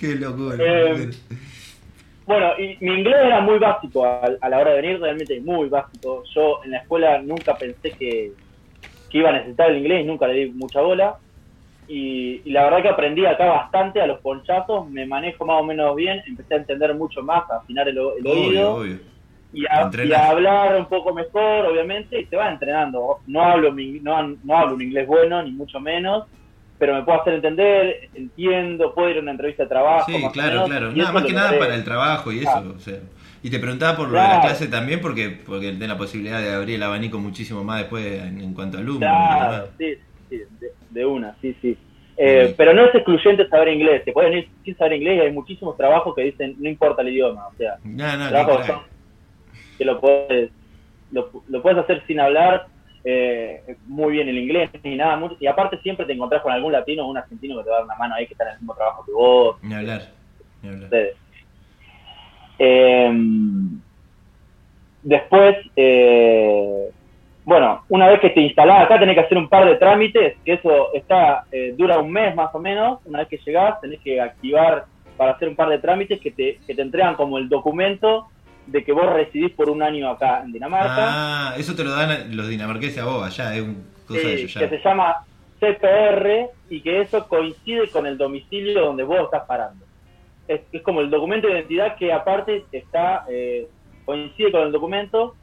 Qué 0.00 0.14
locura. 0.16 0.56
Eh, 0.58 1.10
Bueno, 2.24 2.52
y 2.58 2.76
mi 2.84 2.92
inglés 3.00 3.16
era 3.24 3.40
muy 3.40 3.58
básico 3.58 4.04
a, 4.04 4.30
a 4.40 4.48
la 4.48 4.58
hora 4.60 4.70
de 4.72 4.80
venir, 4.82 5.00
realmente 5.00 5.40
muy 5.40 5.68
básico. 5.68 6.22
Yo 6.34 6.60
en 6.64 6.70
la 6.72 6.78
escuela 6.78 7.20
nunca 7.20 7.58
pensé 7.58 7.94
que, 7.98 8.34
que 9.08 9.18
iba 9.18 9.30
a 9.30 9.32
necesitar 9.32 9.70
el 9.70 9.78
inglés, 9.78 10.06
nunca 10.06 10.26
le 10.28 10.34
di 10.34 10.52
mucha 10.52 10.80
bola. 10.82 11.18
Y, 11.86 12.42
y 12.48 12.52
la 12.52 12.64
verdad 12.64 12.82
que 12.82 12.88
aprendí 12.90 13.26
acá 13.26 13.46
bastante 13.46 14.00
a 14.00 14.06
los 14.08 14.20
ponchazos, 14.20 14.90
me 14.90 15.06
manejo 15.06 15.46
más 15.46 15.60
o 15.62 15.64
menos 15.64 15.96
bien, 15.96 16.22
empecé 16.26 16.54
a 16.54 16.58
entender 16.58 16.94
mucho 16.96 17.22
más, 17.22 17.44
a 17.50 17.58
afinar 17.58 17.88
el, 17.88 17.98
el 17.98 18.26
obvio, 18.26 18.30
oído 18.30 18.78
obvio. 18.78 19.00
y 19.52 19.66
a, 19.66 19.82
Entrenás. 19.86 20.10
y 20.10 20.12
a 20.14 20.30
hablar 20.30 20.76
un 20.78 20.86
poco 20.88 21.14
mejor, 21.14 21.66
obviamente, 21.66 22.20
y 22.20 22.26
se 22.26 22.36
va 22.36 22.50
entrenando. 22.50 23.20
No 23.26 23.42
hablo, 23.42 23.72
mi- 23.72 24.00
no, 24.00 24.22
no 24.42 24.58
hablo 24.58 24.74
un 24.76 24.82
inglés 24.82 25.06
bueno, 25.06 25.42
ni 25.42 25.52
mucho 25.52 25.80
menos, 25.80 26.26
pero 26.82 26.94
me 26.96 27.04
puedo 27.04 27.20
hacer 27.20 27.34
entender, 27.34 28.08
entiendo, 28.12 28.92
puedo 28.92 29.08
ir 29.08 29.18
a 29.18 29.20
una 29.20 29.30
entrevista 29.30 29.62
de 29.62 29.68
trabajo. 29.68 30.10
Sí, 30.10 30.18
más 30.18 30.32
claro, 30.32 30.50
menos, 30.54 30.68
claro. 30.68 30.90
Nada 30.90 31.12
más 31.12 31.24
que 31.24 31.32
nada 31.32 31.56
para 31.56 31.76
el 31.76 31.84
trabajo 31.84 32.32
y 32.32 32.40
eso. 32.40 32.50
Claro. 32.50 32.74
O 32.76 32.80
sea. 32.80 32.98
Y 33.40 33.50
te 33.50 33.60
preguntaba 33.60 33.96
por 33.96 34.08
lo 34.08 34.18
de 34.20 34.26
la 34.26 34.40
clase 34.40 34.66
también 34.66 35.00
porque 35.00 35.30
porque 35.46 35.70
tenés 35.70 35.88
la 35.90 35.96
posibilidad 35.96 36.40
de 36.42 36.52
abrir 36.52 36.74
el 36.74 36.82
abanico 36.82 37.20
muchísimo 37.20 37.62
más 37.62 37.78
después 37.82 38.04
en, 38.20 38.40
en 38.40 38.52
cuanto 38.52 38.78
a 38.78 38.80
alumnos. 38.80 38.98
Claro, 38.98 39.68
sí, 39.78 39.94
sí, 40.28 40.38
de, 40.58 40.72
de 40.90 41.06
una, 41.06 41.36
sí, 41.40 41.56
sí. 41.62 41.78
Eh, 42.16 42.52
pero 42.56 42.74
no 42.74 42.84
es 42.86 42.94
excluyente 42.96 43.46
saber 43.48 43.68
inglés, 43.68 44.04
te 44.04 44.10
pueden 44.12 44.38
ir 44.38 44.48
sin 44.64 44.76
saber 44.76 44.94
inglés 44.94 45.18
y 45.18 45.20
hay 45.26 45.32
muchísimos 45.32 45.76
trabajos 45.76 46.16
que 46.16 46.22
dicen 46.22 46.56
no 46.58 46.68
importa 46.68 47.02
el 47.02 47.10
idioma, 47.10 47.46
o 47.46 47.54
sea, 47.56 47.76
No, 47.84 48.16
no, 48.16 48.28
crack. 48.28 48.66
son- 48.66 48.80
que 49.78 49.84
lo 49.84 50.00
puedes, 50.00 50.50
lo, 51.12 51.30
lo 51.48 51.62
puedes 51.62 51.78
hacer 51.78 52.02
sin 52.08 52.18
hablar 52.18 52.66
eh, 53.04 53.76
muy 53.86 54.12
bien 54.12 54.28
el 54.28 54.38
inglés 54.38 54.70
ni 54.82 54.96
nada, 54.96 55.16
mucho- 55.16 55.36
y 55.40 55.46
aparte 55.46 55.78
siempre 55.78 56.06
te 56.06 56.12
encontrás 56.12 56.42
con 56.42 56.52
algún 56.52 56.72
latino 56.72 57.04
o 57.04 57.10
un 57.10 57.18
argentino 57.18 57.58
que 57.58 57.64
te 57.64 57.70
va 57.70 57.76
a 57.76 57.78
dar 57.80 57.84
una 57.86 57.96
mano 57.96 58.14
ahí 58.14 58.26
que 58.26 58.34
está 58.34 58.44
en 58.44 58.50
el 58.54 58.58
mismo 58.60 58.74
trabajo 58.74 59.04
que 59.04 59.12
vos, 59.12 59.56
Ni 59.62 59.74
hablar. 59.74 60.02
Ni 60.62 60.68
hablar. 60.68 60.90
Eh, 62.58 63.12
después, 65.02 65.56
eh, 65.76 66.90
bueno, 67.44 67.82
una 67.88 68.08
vez 68.08 68.20
que 68.20 68.30
te 68.30 68.40
instalás 68.40 68.84
acá 68.84 68.98
tenés 69.00 69.14
que 69.16 69.22
hacer 69.22 69.36
un 69.38 69.48
par 69.48 69.66
de 69.66 69.76
trámites, 69.76 70.36
que 70.44 70.52
eso 70.54 70.92
está 70.94 71.44
eh, 71.50 71.74
dura 71.76 71.98
un 71.98 72.10
mes 72.12 72.34
más 72.36 72.54
o 72.54 72.60
menos. 72.60 73.00
Una 73.04 73.20
vez 73.20 73.28
que 73.28 73.40
llegás 73.44 73.80
tenés 73.80 74.00
que 74.00 74.20
activar 74.20 74.84
para 75.16 75.32
hacer 75.32 75.48
un 75.48 75.56
par 75.56 75.68
de 75.68 75.78
trámites 75.78 76.20
que 76.20 76.30
te, 76.30 76.60
que 76.66 76.74
te 76.74 76.82
entregan 76.82 77.16
como 77.16 77.38
el 77.38 77.48
documento 77.48 78.28
de 78.66 78.84
que 78.84 78.92
vos 78.92 79.12
residís 79.12 79.52
por 79.52 79.68
un 79.70 79.82
año 79.82 80.08
acá 80.10 80.42
en 80.44 80.52
Dinamarca. 80.52 80.96
Ah, 80.98 81.54
eso 81.56 81.74
te 81.74 81.84
lo 81.84 81.90
dan 81.90 82.36
los 82.36 82.48
dinamarqueses 82.48 82.98
a 82.98 83.04
vos 83.04 83.24
allá, 83.24 83.54
es 83.54 83.62
un 83.62 83.84
cosa 84.06 84.20
de 84.20 84.34
ellos 84.34 84.54
que 84.54 84.68
se 84.68 84.78
llama 84.78 85.24
CPR 85.60 86.50
y 86.70 86.80
que 86.80 87.00
eso 87.00 87.26
coincide 87.28 87.88
con 87.88 88.06
el 88.06 88.18
domicilio 88.18 88.86
donde 88.86 89.04
vos 89.04 89.20
estás 89.24 89.44
parando. 89.46 89.84
Es, 90.48 90.62
es 90.72 90.82
como 90.82 91.00
el 91.00 91.10
documento 91.10 91.46
de 91.46 91.54
identidad 91.54 91.96
que 91.96 92.12
aparte 92.12 92.64
está 92.72 93.24
eh, 93.28 93.68
coincide 94.04 94.50
con 94.50 94.62
el 94.62 94.72
documento 94.72 95.36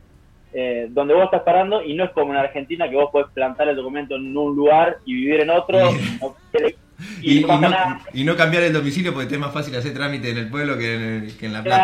eh, 0.53 0.87
donde 0.89 1.13
vos 1.13 1.25
estás 1.25 1.43
parando 1.43 1.83
y 1.83 1.93
no 1.93 2.03
es 2.05 2.11
como 2.11 2.31
en 2.33 2.39
Argentina 2.39 2.89
que 2.89 2.95
vos 2.95 3.09
podés 3.11 3.27
plantar 3.33 3.67
el 3.69 3.75
documento 3.75 4.15
en 4.15 4.35
un 4.35 4.55
lugar 4.55 4.97
y 5.05 5.13
vivir 5.13 5.41
en 5.41 5.49
otro 5.51 5.77
y, 7.21 7.37
Y, 7.37 7.41
no 7.41 7.41
y 7.41 7.43
pasa 7.47 7.61
no, 7.61 7.69
nada. 7.69 7.99
y 8.13 8.23
no 8.25 8.35
cambiar 8.35 8.63
el 8.63 8.73
domicilio 8.73 9.13
porque 9.13 9.27
te 9.29 9.35
es 9.35 9.39
más 9.39 9.53
fácil 9.53 9.73
hacer 9.75 9.93
trámite 9.93 10.31
en 10.31 10.37
el 10.37 10.49
pueblo 10.49 10.77
que 10.77 10.93
en, 10.95 11.37
que 11.37 11.45
en 11.45 11.53
La 11.53 11.63
Plata. 11.63 11.83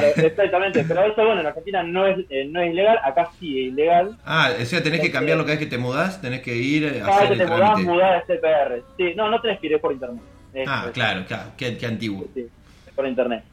Claro, 0.00 0.06
exactamente. 0.16 0.84
Pero 0.88 1.02
eso, 1.04 1.24
bueno, 1.24 1.40
en 1.40 1.46
Argentina 1.46 1.82
no 1.84 2.06
es, 2.06 2.18
eh, 2.30 2.46
no 2.50 2.60
es 2.60 2.72
ilegal, 2.72 2.98
acá 3.04 3.28
sí 3.38 3.60
es 3.66 3.72
ilegal. 3.72 4.16
Ah, 4.24 4.50
o 4.60 4.64
sea, 4.64 4.82
tenés 4.82 5.00
que 5.00 5.10
cambiarlo 5.12 5.44
cada 5.44 5.56
vez 5.56 5.64
que 5.64 5.70
te 5.70 5.78
mudás, 5.78 6.20
tenés 6.20 6.40
que 6.42 6.56
ir 6.56 6.86
a 6.88 6.92
Cada 7.06 7.16
hacer 7.16 7.28
vez 7.28 7.36
que 7.38 7.42
el 7.44 7.48
te 7.48 7.54
mudás, 7.54 7.70
trámite. 7.70 7.90
mudás 7.92 8.26
de 8.26 8.36
CPR. 8.38 8.82
Sí, 8.96 9.14
no, 9.14 9.30
no 9.30 9.40
tenés 9.40 9.60
que 9.60 9.66
ir 9.68 9.74
es 9.74 9.80
por 9.80 9.92
internet. 9.92 10.22
Es- 10.52 10.68
Ah, 10.68 10.86
claro, 10.92 11.24
claro, 11.28 11.50
qué, 11.56 11.76
qué 11.78 11.86
antiguo. 11.86 12.24
sí, 12.34 12.40
es 12.86 12.92
por 12.94 13.06
internet. 13.06 13.44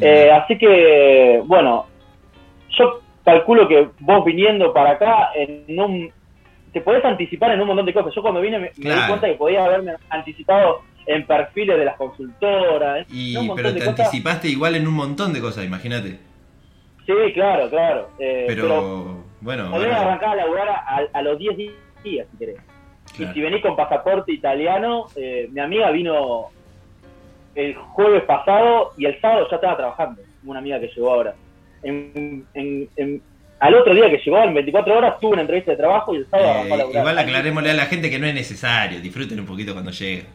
Eh, 0.00 0.30
así 0.30 0.58
que, 0.58 1.42
bueno, 1.46 1.86
yo 2.78 3.00
calculo 3.32 3.68
que 3.68 3.88
vos 4.00 4.24
viniendo 4.24 4.72
para 4.72 4.92
acá, 4.92 5.30
en 5.34 5.78
un, 5.78 6.10
te 6.72 6.80
podés 6.80 7.04
anticipar 7.04 7.52
en 7.52 7.60
un 7.60 7.66
montón 7.68 7.86
de 7.86 7.92
cosas. 7.92 8.14
Yo 8.14 8.22
cuando 8.22 8.40
vine 8.40 8.58
me, 8.58 8.70
me 8.76 8.90
di 8.94 9.00
cuenta 9.06 9.26
que 9.26 9.34
podía 9.34 9.64
haberme 9.64 9.92
anticipado 10.10 10.80
en 11.06 11.26
perfiles 11.26 11.78
de 11.78 11.84
las 11.84 11.96
consultoras. 11.96 13.06
en 13.10 13.16
Y, 13.16 13.36
un 13.36 13.54
pero 13.54 13.72
de 13.72 13.80
te 13.80 13.86
cosas. 13.86 14.00
anticipaste 14.06 14.48
igual 14.48 14.74
en 14.76 14.86
un 14.86 14.94
montón 14.94 15.32
de 15.32 15.40
cosas, 15.40 15.64
imagínate. 15.64 16.18
Sí, 17.06 17.14
claro, 17.34 17.68
claro. 17.70 18.08
Eh, 18.18 18.44
Pero, 18.48 18.62
pero 18.62 19.16
bueno, 19.40 19.70
podés 19.70 19.92
arrancar 19.94 20.30
a 20.30 20.34
laburar 20.36 20.68
a, 20.68 21.00
a 21.12 21.22
los 21.22 21.38
10 21.38 21.56
días, 22.04 22.26
si 22.30 22.36
querés. 22.38 22.56
claro. 23.16 23.30
Y 23.32 23.34
si 23.34 23.40
venís 23.40 23.62
con 23.62 23.76
pasaporte 23.76 24.32
italiano, 24.32 25.06
eh, 25.16 25.48
mi 25.50 25.60
amiga 25.60 25.90
vino 25.90 26.46
el 27.54 27.74
jueves 27.74 28.22
pasado 28.24 28.92
y 28.98 29.06
el 29.06 29.18
sábado 29.20 29.46
ya 29.50 29.56
estaba 29.56 29.76
trabajando. 29.76 30.20
Una 30.44 30.58
amiga 30.60 30.78
que 30.80 30.88
llegó 30.88 31.10
ahora. 31.12 31.34
En, 31.82 32.44
en- 32.54 32.88
en- 32.96 33.22
al 33.60 33.74
otro 33.74 33.92
día 33.94 34.08
que 34.10 34.18
llegó, 34.18 34.38
en 34.42 34.54
24 34.54 34.96
horas, 34.98 35.18
tuve 35.20 35.32
una 35.32 35.40
entrevista 35.42 35.72
de 35.72 35.76
trabajo 35.78 36.14
y 36.14 36.18
el 36.18 36.26
sábado 36.26 36.50
arrancó 36.50 36.72
a 36.72 36.76
Eh, 36.76 36.78
laburar. 36.78 37.00
igual 37.02 37.18
aclarémosle 37.18 37.70
a 37.70 37.74
la 37.74 37.86
gente 37.86 38.08
que 38.10 38.18
no 38.18 38.26
es 38.26 38.34
necesario, 38.34 39.00
disfruten 39.00 39.40
un 39.40 39.46
poquito 39.46 39.72
cuando 39.72 39.90
llegue. 39.90 40.26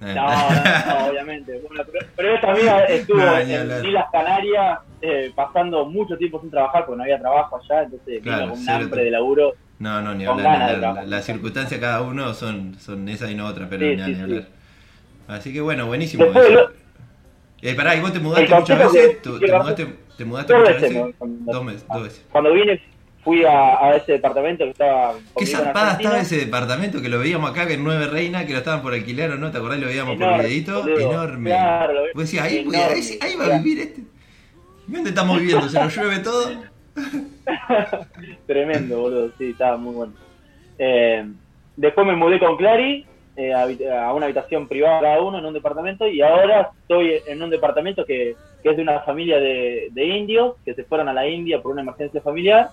No, 0.00 0.14
no, 0.14 0.14
no, 0.24 1.06
obviamente. 1.10 1.60
Bueno, 1.68 1.82
pero, 1.92 2.06
pero 2.16 2.34
esta 2.34 2.52
amiga 2.52 2.84
estuvo 2.86 3.18
No, 3.18 3.36
en. 3.38 3.84
Islas 3.84 4.06
Canarias 4.10 4.78
eh, 5.02 5.30
pasando 5.34 5.84
mucho 5.84 6.16
tiempo 6.16 6.40
sin 6.40 6.50
trabajar 6.50 6.86
porque 6.86 6.96
no 6.96 7.02
había 7.02 7.18
trabajo 7.18 7.60
allá, 7.62 7.82
entonces 7.82 8.22
Claro, 8.22 8.42
vino 8.44 8.52
con 8.54 8.62
un 8.62 8.70
hambre 8.70 9.04
de 9.04 9.10
laburo. 9.10 9.52
No, 9.78 10.00
no, 10.00 10.14
ni 10.14 10.24
hablar. 10.24 10.78
La, 10.78 10.92
la- 10.94 11.04
las 11.04 11.24
circunstancias 11.24 11.80
cada 11.80 12.00
uno 12.02 12.32
son, 12.34 12.76
son 12.78 13.06
esa 13.10 13.30
y 13.30 13.34
no 13.34 13.46
otra, 13.46 13.66
pero 13.68 13.82
Sí, 13.82 13.96
ni, 13.96 14.02
sí, 14.04 14.08
ni 14.10 14.14
sí. 14.14 14.20
hablar. 14.22 14.44
Así 15.28 15.52
que 15.52 15.60
bueno, 15.60 15.86
buenísimo. 15.86 16.24
Después 16.24 16.46
eso. 16.46 16.54
lo- 16.54 16.70
Eh, 17.62 17.74
pará, 17.74 17.94
¿y 17.94 18.00
vos 18.00 18.12
te 18.12 18.20
mudaste 18.20 18.54
muchas 18.54 18.78
veces? 18.78 19.08
que- 19.08 19.14
¿Tú- 19.16 19.38
que 19.38 19.46
¿Te, 19.46 19.52
mudaste, 19.58 19.86
te 20.20 20.26
mudaste 20.26 20.52
Dos 20.52 20.62
veces. 20.68 20.82
veces? 20.82 20.96
¿no? 21.20 21.52
Dos 21.52 21.64
meses, 21.64 21.86
dos 21.88 22.02
veces. 22.02 22.24
Cuando 22.30 22.52
vine 22.52 22.78
fui 23.24 23.42
a, 23.44 23.78
a 23.84 23.96
ese 23.96 24.12
departamento 24.12 24.64
que 24.64 24.70
estaba... 24.70 25.14
Qué 25.36 25.46
zarpada 25.46 25.92
estaba 25.92 26.20
ese 26.20 26.36
departamento 26.36 27.00
que 27.02 27.08
lo 27.08 27.18
veíamos 27.18 27.50
acá 27.50 27.66
que 27.66 27.74
en 27.74 27.84
Nueve 27.84 28.06
Reina, 28.06 28.44
que 28.46 28.52
lo 28.52 28.58
estaban 28.58 28.82
por 28.82 28.92
alquilar 28.94 29.30
o 29.30 29.36
no, 29.36 29.50
¿te 29.50 29.58
acordás? 29.58 29.78
Lo 29.80 29.86
veíamos 29.86 30.16
por 30.18 30.38
videito. 30.38 30.86
Enorme. 30.98 31.50
Claro, 31.50 31.92
lo 31.94 32.02
vi- 32.04 32.08
Vos 32.14 32.22
decías, 32.24 32.44
ahí, 32.44 32.66
ahí, 32.74 33.18
ahí 33.20 33.36
va 33.36 33.44
a 33.54 33.58
vivir 33.58 33.78
este. 33.80 34.02
¿Y 34.88 34.92
dónde 34.92 35.10
estamos 35.10 35.38
viviendo? 35.38 35.68
¿Se 35.68 35.78
nos 35.80 35.94
llueve 35.96 36.18
todo? 36.20 36.50
Tremendo, 38.46 39.00
boludo, 39.00 39.30
sí, 39.38 39.50
estaba 39.50 39.76
muy 39.76 39.94
bueno. 39.94 40.12
Eh, 40.78 41.24
después 41.76 42.06
me 42.06 42.16
mudé 42.16 42.38
con 42.38 42.56
Clary 42.56 43.06
eh, 43.40 43.54
a, 43.54 44.12
una 44.12 44.26
habitación 44.26 44.68
privada 44.68 45.00
cada 45.00 45.22
uno 45.22 45.38
en 45.38 45.46
un 45.46 45.54
departamento 45.54 46.06
y 46.06 46.20
ahora 46.20 46.70
estoy 46.82 47.22
en 47.26 47.42
un 47.42 47.48
departamento 47.48 48.04
que, 48.04 48.36
que 48.62 48.70
es 48.70 48.76
de 48.76 48.82
una 48.82 49.00
familia 49.00 49.38
de, 49.38 49.88
de 49.92 50.04
indios 50.04 50.56
que 50.64 50.74
se 50.74 50.84
fueron 50.84 51.08
a 51.08 51.12
la 51.12 51.26
India 51.26 51.62
por 51.62 51.72
una 51.72 51.82
emergencia 51.82 52.20
familiar. 52.20 52.68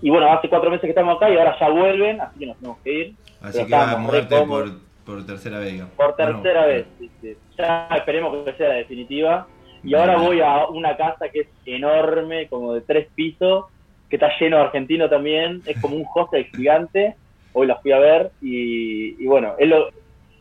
Y 0.00 0.10
bueno, 0.10 0.32
hace 0.32 0.48
cuatro 0.48 0.68
meses 0.68 0.82
que 0.82 0.88
estamos 0.90 1.16
acá 1.16 1.30
y 1.30 1.36
ahora 1.36 1.56
ya 1.60 1.68
vuelven, 1.68 2.20
así 2.20 2.40
que 2.40 2.46
nos 2.46 2.56
tenemos 2.56 2.78
que 2.82 2.92
ir. 2.92 3.14
Así 3.40 3.58
Pero 3.58 3.66
que 3.66 3.72
vas 3.72 3.94
a 3.94 3.98
mudarte 3.98 4.36
por, 5.04 5.26
tercera 5.26 5.58
vez, 5.60 5.72
digamos. 5.72 5.94
Por 5.94 6.16
tercera 6.16 6.66
vez. 6.66 6.86
sí, 6.98 7.10
sí. 7.20 7.36
Ya 7.56 7.88
esperemos 7.96 8.44
que 8.44 8.52
sea 8.54 8.68
la 8.68 8.74
definitiva. 8.74 9.46
Y 9.84 9.94
ahora 9.94 10.16
voy 10.16 10.40
a 10.40 10.66
una 10.66 10.96
casa 10.96 11.28
que 11.28 11.40
es 11.40 11.48
enorme, 11.66 12.48
como 12.48 12.72
de 12.72 12.80
tres 12.80 13.08
pisos, 13.14 13.66
que 14.08 14.16
está 14.16 14.28
lleno 14.40 14.56
de 14.56 14.62
argentinos 14.64 15.08
también. 15.08 15.62
Es 15.66 15.80
como 15.80 15.96
un 15.96 16.06
hostel 16.12 16.46
gigante. 16.46 17.14
Hoy 17.54 17.66
la 17.66 17.76
fui 17.76 17.92
a 17.92 17.98
ver 17.98 18.30
y, 18.40 19.22
y 19.22 19.26
bueno, 19.26 19.54
es 19.58 19.68
lo, 19.68 19.88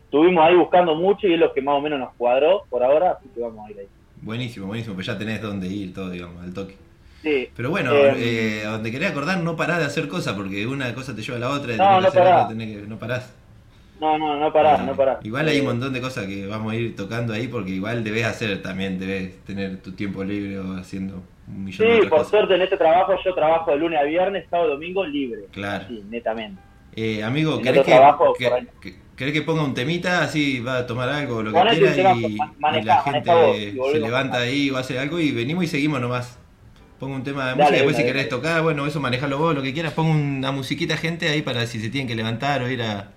estuvimos 0.06 0.44
ahí 0.46 0.56
buscando 0.56 0.96
mucho 0.96 1.28
y 1.28 1.34
es 1.34 1.40
lo 1.40 1.54
que 1.54 1.62
más 1.62 1.76
o 1.76 1.82
menos 1.82 2.00
nos 2.00 2.14
cuadró 2.16 2.64
por 2.70 2.84
ahora, 2.84 3.12
así 3.12 3.30
que 3.34 3.42
vamos 3.42 3.68
a 3.68 3.72
ir 3.72 3.80
ahí. 3.80 3.88
Buenísimo, 4.22 4.68
buenísimo, 4.68 4.96
pues 4.96 5.08
ya 5.08 5.18
tenés 5.18 5.42
dónde 5.42 5.68
ir, 5.68 5.94
todo, 5.94 6.10
digamos, 6.10 6.42
al 6.44 6.54
toque. 6.54 6.76
Sí, 7.24 7.50
Pero 7.56 7.70
bueno, 7.70 7.94
Eh, 7.94 8.14
eh, 8.18 8.64
donde 8.66 8.92
querés 8.92 9.12
acordar, 9.12 9.40
no 9.44 9.56
parás 9.56 9.80
de 9.80 9.86
hacer 9.86 10.08
cosas, 10.08 10.34
porque 10.34 10.66
una 10.66 10.94
cosa 10.96 11.16
te 11.16 11.22
lleva 11.22 11.38
a 11.38 11.40
la 11.42 11.50
otra, 11.50 11.74
y 11.74 11.78
No, 11.78 11.84
tenés 11.86 11.96
que 11.98 12.02
no 12.02 12.08
hacer 12.08 12.22
parás. 12.24 12.44
otra, 12.46 12.48
tenés 12.58 12.78
que, 12.82 12.88
no 12.88 12.98
parás. 12.98 13.34
no, 14.00 14.18
no, 14.18 14.40
no 14.40 14.52
parás, 14.54 14.84
no 14.86 14.96
parás. 14.96 15.26
Igual 15.26 15.48
hay 15.48 15.58
un 15.60 15.64
Eh, 15.64 15.68
montón 15.68 15.94
de 15.94 16.02
cosas 16.02 16.26
que 16.26 16.48
vamos 16.48 16.74
a 16.74 16.76
ir 16.76 16.96
tocando 16.96 17.34
ahí, 17.34 17.48
porque 17.48 17.72
igual 17.72 18.04
debes 18.04 18.26
hacer 18.26 18.62
también, 18.64 18.98
debes 19.00 19.38
tener 19.44 19.78
tu 19.82 19.92
tiempo 19.92 20.24
libre 20.24 20.60
haciendo 20.80 21.22
un 21.48 21.64
millón 21.66 21.88
de 21.88 21.94
Sí, 21.94 21.98
otras 21.98 22.10
por 22.10 22.18
cosas. 22.20 22.32
suerte 22.32 22.56
en 22.56 22.62
este 22.64 22.78
trabajo 22.78 23.14
yo 23.24 23.34
trabajo 23.36 23.70
de 23.72 23.78
lunes 23.78 24.00
a 24.00 24.04
viernes, 24.04 24.46
sábado 24.50 24.70
y 24.70 24.74
domingo 24.74 25.06
libre. 25.06 25.42
Claro. 25.52 25.86
Sí, 25.88 26.04
netamente. 26.10 26.60
Eh, 26.96 27.24
amigo, 27.24 27.62
¿querés 27.62 27.84
que, 27.84 27.92
trabajo, 27.92 28.34
que- 28.34 28.96
querés 29.16 29.42
ponga 29.42 29.64
un 29.64 29.74
temita? 29.74 30.22
Así 30.24 30.60
va 30.60 30.80
a 30.80 30.88
tomar 30.88 31.10
algo 31.10 31.42
lo 31.42 31.52
que 31.52 31.58
Ponete 31.58 31.94
quiera 31.94 32.14
y, 32.16 32.36
la 32.84 32.96
vos, 32.96 33.04
gente 33.06 33.74
se 33.94 34.00
levanta 34.00 34.38
ahí 34.40 34.70
o 34.70 34.78
hace 34.78 35.00
algo 35.00 35.20
y 35.20 35.32
venimos 35.32 35.64
y 35.64 35.68
seguimos 35.68 36.02
nomás. 36.02 36.38
Pongo 37.00 37.16
un 37.16 37.24
tema 37.24 37.46
de 37.46 37.50
Dale, 37.52 37.62
música, 37.64 37.76
después 37.78 37.96
dale, 37.96 38.08
si 38.08 38.12
querés 38.14 38.30
dale. 38.30 38.42
tocar, 38.42 38.62
bueno, 38.62 38.86
eso 38.86 39.00
manejalo 39.00 39.38
vos, 39.40 39.56
lo 39.56 39.64
que 39.64 39.74
quieras. 39.74 39.94
Pongo 39.94 40.12
una 40.12 40.52
musiquita, 40.52 40.98
gente, 40.98 41.30
ahí 41.30 41.42
para 41.42 41.66
si 41.66 41.80
se 41.80 41.90
tienen 41.90 42.08
que 42.08 42.16
levantar 42.16 42.62
o 42.62 42.70
ir 42.70 42.84
a, 42.84 43.12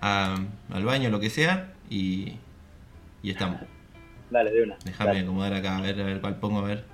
a- 0.00 0.36
al 0.72 0.84
baño, 0.84 1.10
lo 1.10 1.20
que 1.20 1.30
sea. 1.30 1.74
Y, 1.90 2.32
y 3.22 3.30
estamos. 3.30 3.60
Dale, 4.30 4.50
de 4.50 4.62
una. 4.64 4.76
Déjame 4.84 5.20
acomodar 5.20 5.54
acá, 5.54 5.76
a 5.76 5.80
ver, 5.80 6.00
a 6.00 6.04
ver 6.04 6.20
cuál 6.20 6.36
pongo, 6.40 6.58
a 6.60 6.62
ver. 6.62 6.84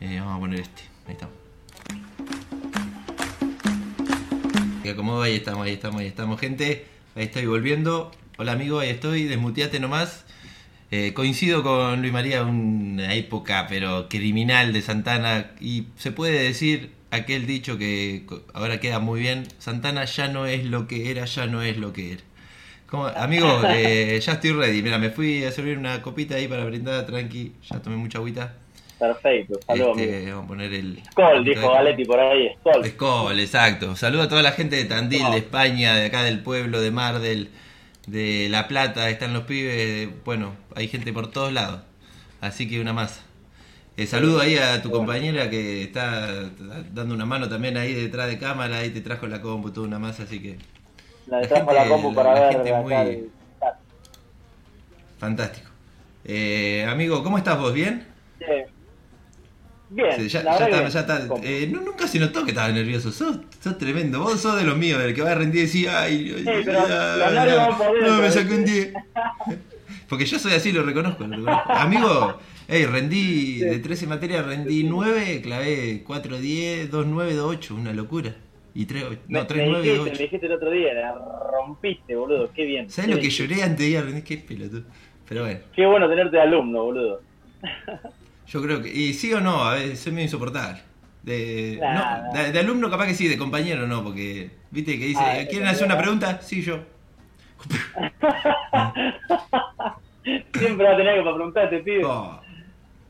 Eh, 0.00 0.16
vamos 0.20 0.36
a 0.36 0.40
poner 0.40 0.60
este. 0.60 0.82
Ahí 1.06 1.12
estamos. 1.12 1.34
Que 4.82 4.90
acomodo, 4.90 5.22
ahí 5.22 5.34
estamos, 5.34 5.66
ahí 5.66 5.72
estamos, 5.72 6.00
ahí 6.00 6.06
estamos, 6.06 6.40
gente. 6.40 6.86
Ahí 7.16 7.24
estoy 7.24 7.46
volviendo. 7.46 8.12
Hola 8.36 8.52
amigo, 8.52 8.78
ahí 8.78 8.90
estoy, 8.90 9.24
desmuteate 9.24 9.80
nomás. 9.80 10.24
Eh, 10.92 11.12
coincido 11.14 11.64
con 11.64 12.00
Luis 12.00 12.12
María, 12.12 12.44
una 12.44 13.12
época 13.14 13.66
pero 13.68 14.08
criminal 14.08 14.72
de 14.72 14.80
Santana 14.80 15.50
y 15.60 15.88
se 15.96 16.12
puede 16.12 16.44
decir 16.44 16.92
aquel 17.10 17.46
dicho 17.46 17.76
que 17.76 18.24
ahora 18.54 18.80
queda 18.80 18.98
muy 19.00 19.20
bien, 19.20 19.48
Santana 19.58 20.04
ya 20.04 20.28
no 20.28 20.46
es 20.46 20.64
lo 20.64 20.86
que 20.86 21.10
era, 21.10 21.24
ya 21.24 21.46
no 21.46 21.60
es 21.62 21.76
lo 21.76 21.92
que 21.92 22.12
era. 22.12 22.22
Como, 22.86 23.06
amigo, 23.06 23.60
eh, 23.68 24.18
ya 24.24 24.34
estoy 24.34 24.52
ready, 24.52 24.80
mira, 24.80 24.98
me 24.98 25.10
fui 25.10 25.44
a 25.44 25.52
servir 25.52 25.76
una 25.76 26.00
copita 26.00 26.36
ahí 26.36 26.48
para 26.48 26.64
brindar, 26.64 27.04
tranqui, 27.04 27.52
ya 27.68 27.82
tomé 27.82 27.96
mucha 27.96 28.18
agüita. 28.18 28.54
Perfecto, 28.98 29.60
saludos. 29.66 29.98
Este, 29.98 30.30
vamos 30.32 30.44
a 30.44 30.48
poner 30.48 30.74
el... 30.74 31.02
Skol, 31.12 31.44
dijo 31.44 31.70
Galetti 31.72 32.04
por 32.04 32.18
ahí, 32.18 32.50
Skol. 32.60 32.84
Skol, 32.86 33.40
exacto. 33.40 33.94
Saludo 33.96 34.22
a 34.22 34.28
toda 34.28 34.42
la 34.42 34.52
gente 34.52 34.74
de 34.76 34.84
Tandil, 34.86 35.30
de 35.30 35.36
España, 35.38 35.94
de 35.94 36.06
acá 36.06 36.24
del 36.24 36.40
pueblo, 36.40 36.80
de 36.80 36.90
Mar 36.90 37.20
del, 37.20 37.50
de 38.08 38.48
La 38.50 38.66
Plata, 38.66 39.08
están 39.08 39.32
los 39.34 39.44
pibes, 39.44 40.08
bueno, 40.24 40.54
hay 40.74 40.88
gente 40.88 41.12
por 41.12 41.30
todos 41.30 41.52
lados. 41.52 41.80
Así 42.40 42.68
que 42.68 42.80
una 42.80 42.92
masa. 42.92 43.22
Eh, 43.96 44.06
saludo 44.06 44.40
ahí 44.40 44.56
a 44.56 44.80
tu 44.82 44.90
compañera 44.90 45.48
que 45.50 45.82
está 45.82 46.50
dando 46.92 47.14
una 47.14 47.26
mano 47.26 47.48
también 47.48 47.76
ahí 47.76 47.92
detrás 47.94 48.28
de 48.28 48.38
cámara, 48.38 48.78
ahí 48.78 48.90
te 48.90 49.00
trajo 49.00 49.26
la 49.26 49.40
compu, 49.40 49.70
toda 49.70 49.86
una 49.86 49.98
masa, 49.98 50.24
así 50.24 50.40
que... 50.40 50.56
La 51.26 51.40
trajo 51.42 51.72
la 51.72 51.86
compu 51.86 52.14
para 52.14 52.34
la 52.34 52.40
ver 52.40 52.52
gente 52.52 52.72
muy- 52.74 52.94
el- 52.94 53.30
Fantástico. 55.18 55.68
Eh, 56.24 56.86
amigo, 56.88 57.22
¿cómo 57.24 57.38
estás 57.38 57.58
vos? 57.58 57.72
¿Bien? 57.72 58.06
Sí. 58.38 58.44
Bien, 59.90 60.12
Sí, 60.18 60.28
ya, 60.28 60.42
la 60.42 60.58
ya 60.58 60.64
está, 60.66 60.84
que- 60.84 60.90
ya 60.90 61.00
está. 61.00 61.26
Eh, 61.42 61.68
no, 61.72 61.80
nunca 61.80 62.06
se 62.06 62.18
notó 62.18 62.44
que 62.44 62.50
estabas 62.50 62.74
nervioso. 62.74 63.10
Sos, 63.10 63.38
sos 63.60 63.78
tremendo. 63.78 64.20
Vos 64.20 64.40
sos 64.40 64.56
de 64.56 64.64
los 64.64 64.76
míos, 64.76 65.00
del 65.00 65.14
que 65.14 65.22
va 65.22 65.32
a 65.32 65.34
rendir 65.34 65.60
y 65.60 65.64
decir, 65.64 65.88
ay, 65.88 66.32
ay, 66.36 66.44
Sí, 66.44 66.62
pero 66.64 66.80
ay, 66.80 67.18
los 67.20 67.32
nervios 67.32 67.56
van 67.56 67.78
por 67.78 68.02
no, 68.02 68.18
me 68.18 68.30
saqué 68.30 68.54
un 68.54 68.64
10. 68.64 68.92
Porque 70.08 70.24
yo 70.26 70.38
soy 70.38 70.52
así, 70.52 70.72
lo 70.72 70.82
reconozco. 70.82 71.26
Lo 71.26 71.36
reconozco. 71.36 71.72
Amigo, 71.72 72.38
hey, 72.66 72.86
rendí 72.86 73.58
Sí. 73.58 73.64
de 73.64 73.78
13 73.78 74.06
materias, 74.06 74.44
rendí 74.46 74.84
9, 74.84 75.40
clavé 75.42 76.02
4, 76.06 76.38
10, 76.38 76.90
2, 76.90 77.06
9, 77.06 77.34
2, 77.34 77.46
8, 77.56 77.74
una 77.74 77.92
locura. 77.92 78.34
Y 78.74 78.84
3, 78.86 79.04
Me, 79.26 79.38
no, 79.40 79.46
3, 79.46 79.62
me 79.66 79.68
9 79.72 79.86
y 79.86 79.88
2, 79.88 79.96
dijiste, 79.98 80.04
me 80.04 80.10
8. 80.14 80.22
dijiste 80.22 80.46
el 80.46 80.52
otro 80.52 80.70
día, 80.70 80.94
la 80.94 81.14
rompiste, 81.52 82.14
boludo, 82.14 82.50
qué 82.54 82.64
bien. 82.64 82.88
¿Sabes 82.90 83.08
Qué 83.08 83.14
lo 83.16 83.20
que 83.20 83.28
bien. 83.28 83.32
lloré 83.48 83.62
antes 83.62 83.78
de 83.78 83.86
ir 83.88 83.98
a 83.98 84.02
rendir? 84.02 84.24
Qué 84.24 84.36
pelotudo. 84.38 84.82
Pero 85.28 85.42
bueno, 85.42 85.60
Qué 85.74 85.86
bueno 85.86 86.08
tenerte 86.08 86.36
de 86.36 86.42
alumno, 86.42 86.84
boludo. 86.84 87.20
yo 88.48 88.62
creo 88.62 88.82
que. 88.82 88.88
Y 88.88 89.14
sí 89.14 89.32
o 89.32 89.40
no, 89.40 89.62
a 89.64 89.74
veces 89.74 90.00
soy 90.00 90.12
medio 90.12 90.26
insoportable. 90.26 90.80
De, 91.22 91.78
no, 91.80 92.32
de, 92.32 92.52
de 92.52 92.58
alumno 92.60 92.88
capaz 92.90 93.06
que 93.06 93.14
sí, 93.14 93.28
de 93.28 93.36
compañero 93.36 93.86
no, 93.86 94.02
porque 94.02 94.50
viste 94.70 94.98
que 94.98 95.06
dice, 95.06 95.22
de 95.24 95.46
¿quieren 95.48 95.68
hacer 95.68 95.86
una 95.86 95.98
pregunta? 95.98 96.40
Sí, 96.40 96.62
yo. 96.62 96.78
Siempre 100.54 100.86
va 100.86 100.92
a 100.94 100.96
tener 100.96 101.16
que 101.16 101.22
preguntarte, 101.22 101.78
pibe. 101.80 102.04
Oh. 102.04 102.40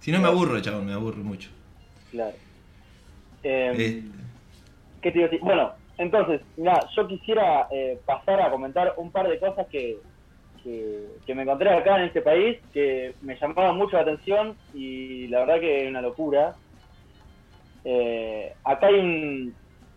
Si 0.00 0.10
no 0.12 0.20
me 0.20 0.28
aburro, 0.28 0.60
chabón, 0.60 0.86
me 0.86 0.92
aburro 0.92 1.22
mucho. 1.22 1.50
Claro. 2.10 2.34
Eh, 3.42 3.72
Eh, 3.76 4.02
¿Qué 5.02 5.12
te 5.12 5.18
decir? 5.20 5.40
Bueno, 5.42 5.72
entonces, 5.96 6.40
mira, 6.56 6.80
yo 6.96 7.06
quisiera 7.06 7.68
eh, 7.70 8.00
pasar 8.04 8.40
a 8.40 8.50
comentar 8.50 8.94
un 8.96 9.10
par 9.12 9.28
de 9.28 9.38
cosas 9.38 9.66
que, 9.68 9.98
que, 10.62 11.06
que 11.26 11.34
me 11.34 11.42
encontré 11.42 11.70
acá 11.70 11.98
en 11.98 12.04
este 12.04 12.22
país 12.22 12.58
que 12.72 13.14
me 13.20 13.36
llamaban 13.38 13.76
mucho 13.76 13.96
la 13.96 14.02
atención 14.02 14.56
y 14.72 15.26
la 15.28 15.40
verdad 15.40 15.60
que 15.60 15.82
es 15.84 15.88
una 15.88 16.02
locura. 16.02 16.56
Eh, 17.84 18.52
acá 18.64 18.88
hay 18.88 18.94
un. 18.94 19.54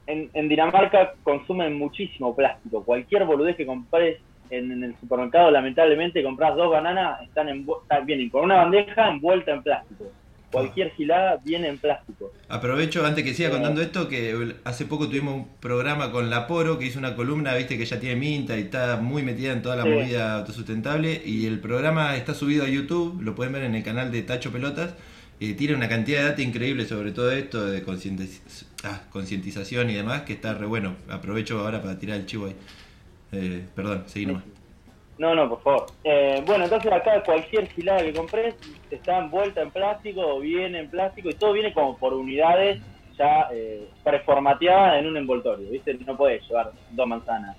En, 0.07 0.29
en 0.33 0.49
Dinamarca 0.49 1.13
consumen 1.23 1.73
muchísimo 1.75 2.35
plástico. 2.35 2.83
Cualquier 2.83 3.25
boludez 3.25 3.55
que 3.55 3.65
compres 3.65 4.19
en, 4.49 4.71
en 4.71 4.83
el 4.83 4.97
supermercado, 4.99 5.51
lamentablemente, 5.51 6.23
compras 6.23 6.55
dos 6.55 6.69
bananas, 6.71 7.21
están 7.21 7.47
envu- 7.47 7.81
están- 7.83 8.05
vienen 8.05 8.29
con 8.29 8.43
una 8.43 8.57
bandeja 8.57 9.07
envuelta 9.09 9.51
en 9.51 9.63
plástico. 9.63 10.05
Cualquier 10.51 10.91
gilada 10.91 11.37
viene 11.43 11.67
en 11.69 11.77
plástico. 11.77 12.31
aprovecho 12.49 13.05
antes 13.05 13.23
que 13.23 13.33
siga 13.33 13.49
Eh. 13.49 13.51
contando 13.51 13.81
esto 13.81 14.07
que 14.09 14.55
hace 14.65 14.85
poco 14.85 15.07
tuvimos 15.07 15.35
un 15.35 15.47
programa 15.59 16.11
con 16.11 16.29
La 16.29 16.47
Poro 16.47 16.77
que 16.77 16.85
hizo 16.87 16.99
una 16.99 17.15
columna, 17.15 17.53
viste 17.55 17.77
que 17.77 17.85
ya 17.85 17.99
tiene 17.99 18.15
minta 18.17 18.57
y 18.57 18.61
está 18.63 18.97
muy 18.97 19.23
metida 19.23 19.53
en 19.53 19.61
toda 19.61 19.75
la 19.77 19.83
Sí. 19.83 19.89
movida 19.89 20.35
autosustentable 20.35 21.21
y 21.25 21.45
el 21.45 21.59
programa 21.59 22.15
está 22.17 22.33
subido 22.33 22.65
a 22.65 22.67
YouTube, 22.67 23.21
lo 23.21 23.33
pueden 23.35 23.53
ver 23.53 23.63
en 23.63 23.75
el 23.75 23.83
canal 23.83 24.11
de 24.11 24.21
Tacho 24.23 24.51
Pelotas. 24.51 24.93
eh, 25.43 25.55
tiene 25.55 25.73
una 25.73 25.89
cantidad 25.89 26.19
de 26.19 26.25
data 26.29 26.41
increíble 26.43 26.85
sobre 26.85 27.11
todo 27.13 27.31
esto 27.31 27.65
de 27.65 27.81
ah, 28.83 29.01
concientización 29.09 29.89
y 29.89 29.93
demás 29.95 30.21
que 30.21 30.33
está 30.33 30.53
re 30.53 30.67
bueno. 30.67 30.95
Aprovecho 31.09 31.59
ahora 31.59 31.81
para 31.81 31.97
tirar 31.97 32.17
el 32.19 32.27
chivo 32.27 32.45
ahí. 32.45 32.55
Eh, 33.31 33.63
perdón, 33.75 34.03
seguí 34.05 34.27
nomás. 34.27 34.43
No, 35.21 35.35
no, 35.35 35.47
por 35.47 35.61
favor. 35.61 35.85
Eh, 36.03 36.41
bueno, 36.47 36.63
entonces 36.63 36.91
acá 36.91 37.21
cualquier 37.23 37.67
gilada 37.67 38.01
que 38.01 38.11
compres 38.11 38.55
está 38.89 39.19
envuelta 39.19 39.61
en 39.61 39.69
plástico 39.69 40.19
o 40.21 40.39
viene 40.39 40.79
en 40.79 40.89
plástico 40.89 41.29
y 41.29 41.35
todo 41.35 41.53
viene 41.53 41.71
como 41.75 41.95
por 41.95 42.15
unidades 42.15 42.81
ya 43.19 43.47
eh, 43.53 43.87
preformateadas 44.03 44.99
en 44.99 45.05
un 45.05 45.17
envoltorio, 45.17 45.69
¿viste? 45.69 45.93
No 46.07 46.17
puedes 46.17 46.41
llevar 46.47 46.71
dos 46.89 47.07
manzanas. 47.07 47.55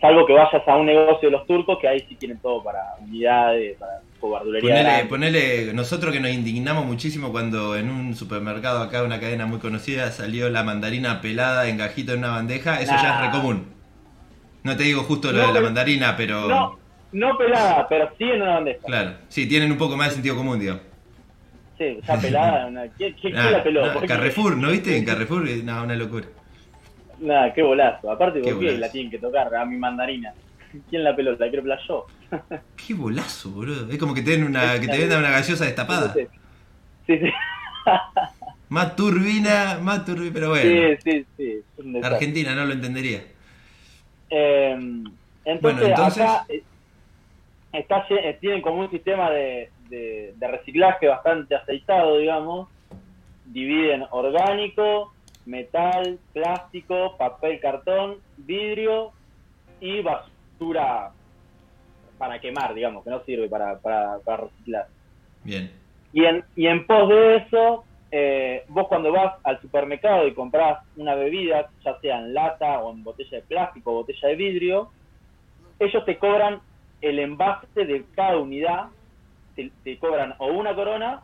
Salvo 0.00 0.24
que 0.24 0.32
vayas 0.32 0.62
a 0.64 0.76
un 0.76 0.86
negocio 0.86 1.28
de 1.28 1.36
los 1.36 1.44
turcos 1.44 1.78
que 1.80 1.88
ahí 1.88 1.98
sí 2.08 2.14
tienen 2.14 2.38
todo 2.38 2.62
para 2.62 2.78
unidades, 3.00 3.76
para. 3.78 4.00
Ponele, 4.20 5.04
ponele, 5.08 5.74
nosotros 5.74 6.12
que 6.12 6.20
nos 6.20 6.30
indignamos 6.30 6.86
muchísimo 6.86 7.32
cuando 7.32 7.76
en 7.76 7.90
un 7.90 8.14
supermercado 8.14 8.80
acá, 8.80 9.02
una 9.02 9.18
cadena 9.18 9.46
muy 9.46 9.58
conocida, 9.58 10.12
salió 10.12 10.48
la 10.50 10.62
mandarina 10.62 11.20
pelada 11.20 11.68
en 11.68 11.78
gajito 11.78 12.12
en 12.12 12.20
una 12.20 12.30
bandeja, 12.30 12.80
eso 12.80 12.92
ya 12.92 13.16
es 13.16 13.26
re 13.26 13.30
común. 13.32 13.66
No 14.62 14.76
te 14.76 14.84
digo 14.84 15.02
justo 15.02 15.32
lo 15.32 15.38
No, 15.38 15.48
de 15.48 15.54
la 15.54 15.60
mandarina, 15.60 16.16
pero 16.16 16.46
No, 16.46 16.81
no 17.12 17.36
pelada, 17.38 17.86
pero 17.88 18.10
sí 18.18 18.24
en 18.24 18.42
una 18.42 18.54
bandeja. 18.54 18.80
claro, 18.86 19.14
sí, 19.28 19.46
tienen 19.48 19.70
un 19.72 19.78
poco 19.78 19.96
más 19.96 20.08
de 20.08 20.14
sentido 20.14 20.36
común, 20.36 20.58
digo. 20.58 20.78
Sí, 21.78 21.98
ya 22.06 22.16
pelada. 22.18 22.66
Una... 22.68 22.88
¿Quién, 22.88 23.14
quién- 23.20 23.34
Nah, 23.34 23.42
quién 23.42 23.52
la 23.52 23.62
peló? 23.62 23.86
nah, 23.86 23.92
¿Por 23.92 24.02
qué? 24.02 24.08
Carrefour, 24.08 24.56
¿no 24.56 24.70
viste? 24.70 24.96
En 24.96 25.04
Carrefour, 25.04 25.48
eh, 25.48 25.60
no, 25.64 25.82
una 25.82 25.94
locura. 25.96 26.26
Nada, 27.20 27.52
qué 27.54 27.62
bolazo. 27.62 28.10
Aparte, 28.10 28.40
Qué 28.40 28.50
¿por 28.50 28.60
qué 28.60 28.66
bolazo. 28.66 28.80
la 28.80 28.90
tienen 28.90 29.10
que 29.10 29.18
tocar 29.18 29.54
a 29.54 29.64
mi 29.64 29.76
mandarina? 29.76 30.32
¿Quién 30.88 31.04
la 31.04 31.14
peló? 31.14 31.32
¿La 31.32 31.48
quiero 31.48 31.62
pelar 31.62 31.78
yo? 31.86 32.06
Qué 32.76 32.94
bolazo, 32.94 33.50
boludo. 33.50 33.90
Es 33.90 33.98
como 33.98 34.14
que 34.14 34.22
te, 34.22 34.32
den 34.32 34.44
una, 34.44 34.80
que 34.80 34.88
te 34.88 34.98
vendan 34.98 35.18
una 35.20 35.30
gaseosa 35.30 35.64
destapada. 35.66 36.14
Sí, 36.14 36.26
sí. 37.06 37.18
Más 38.68 38.96
turbina, 38.96 39.78
más 39.82 40.02
turbina, 40.04 40.30
pero 40.32 40.48
bueno. 40.48 40.96
Sí, 41.04 41.26
sí, 41.36 41.62
sí. 41.76 41.98
Argentina 42.02 42.54
no 42.54 42.64
lo 42.64 42.72
entendería. 42.72 43.22
Eh, 44.30 44.72
entonces, 45.44 45.60
Bueno, 45.60 45.82
entonces- 45.82 46.22
acá 46.22 46.46
eh, 46.48 46.62
está, 47.72 48.06
eh, 48.10 48.36
tienen 48.40 48.62
como 48.62 48.80
un 48.80 48.90
sistema 48.90 49.30
de, 49.30 49.70
de- 49.88 50.34
de 50.36 50.48
reciclaje 50.48 51.08
bastante 51.08 51.54
aceitado, 51.54 52.18
digamos. 52.18 52.68
Dividen 53.44 54.04
orgánico, 54.10 55.12
metal, 55.44 56.18
plástico, 56.32 57.16
papel, 57.18 57.60
cartón, 57.60 58.18
vidrio 58.36 59.12
y 59.80 60.00
basura 60.00 61.10
para 62.18 62.40
quemar, 62.40 62.72
digamos, 62.74 63.02
que 63.02 63.10
no 63.10 63.24
sirve 63.24 63.48
para, 63.48 63.78
para, 63.80 64.18
para 64.24 64.44
reciclar. 64.44 64.86
Bien. 65.42 65.72
Y 66.12 66.24
en, 66.24 66.44
y 66.54 66.66
en 66.68 66.86
pos 66.86 67.08
de 67.08 67.36
eso, 67.36 67.84
eh, 68.12 68.62
vos 68.68 68.86
cuando 68.86 69.10
vas 69.10 69.34
al 69.42 69.60
supermercado 69.60 70.26
y 70.28 70.34
compras 70.34 70.78
una 70.96 71.14
bebida, 71.16 71.68
ya 71.84 71.98
sea 72.00 72.18
en 72.18 72.32
lata 72.32 72.78
o 72.80 72.92
en 72.92 73.02
botella 73.02 73.38
de 73.38 73.42
plástico 73.42 73.90
o 73.90 73.94
botella 73.94 74.28
de 74.28 74.36
vidrio, 74.36 74.92
ellos 75.80 76.04
te 76.04 76.16
cobran 76.18 76.60
el 77.02 77.18
envase 77.18 77.84
de 77.84 78.04
cada 78.16 78.38
unidad, 78.38 78.86
te, 79.54 79.70
te 79.84 79.98
cobran 79.98 80.34
o 80.38 80.46
una 80.46 80.74
corona 80.74 81.20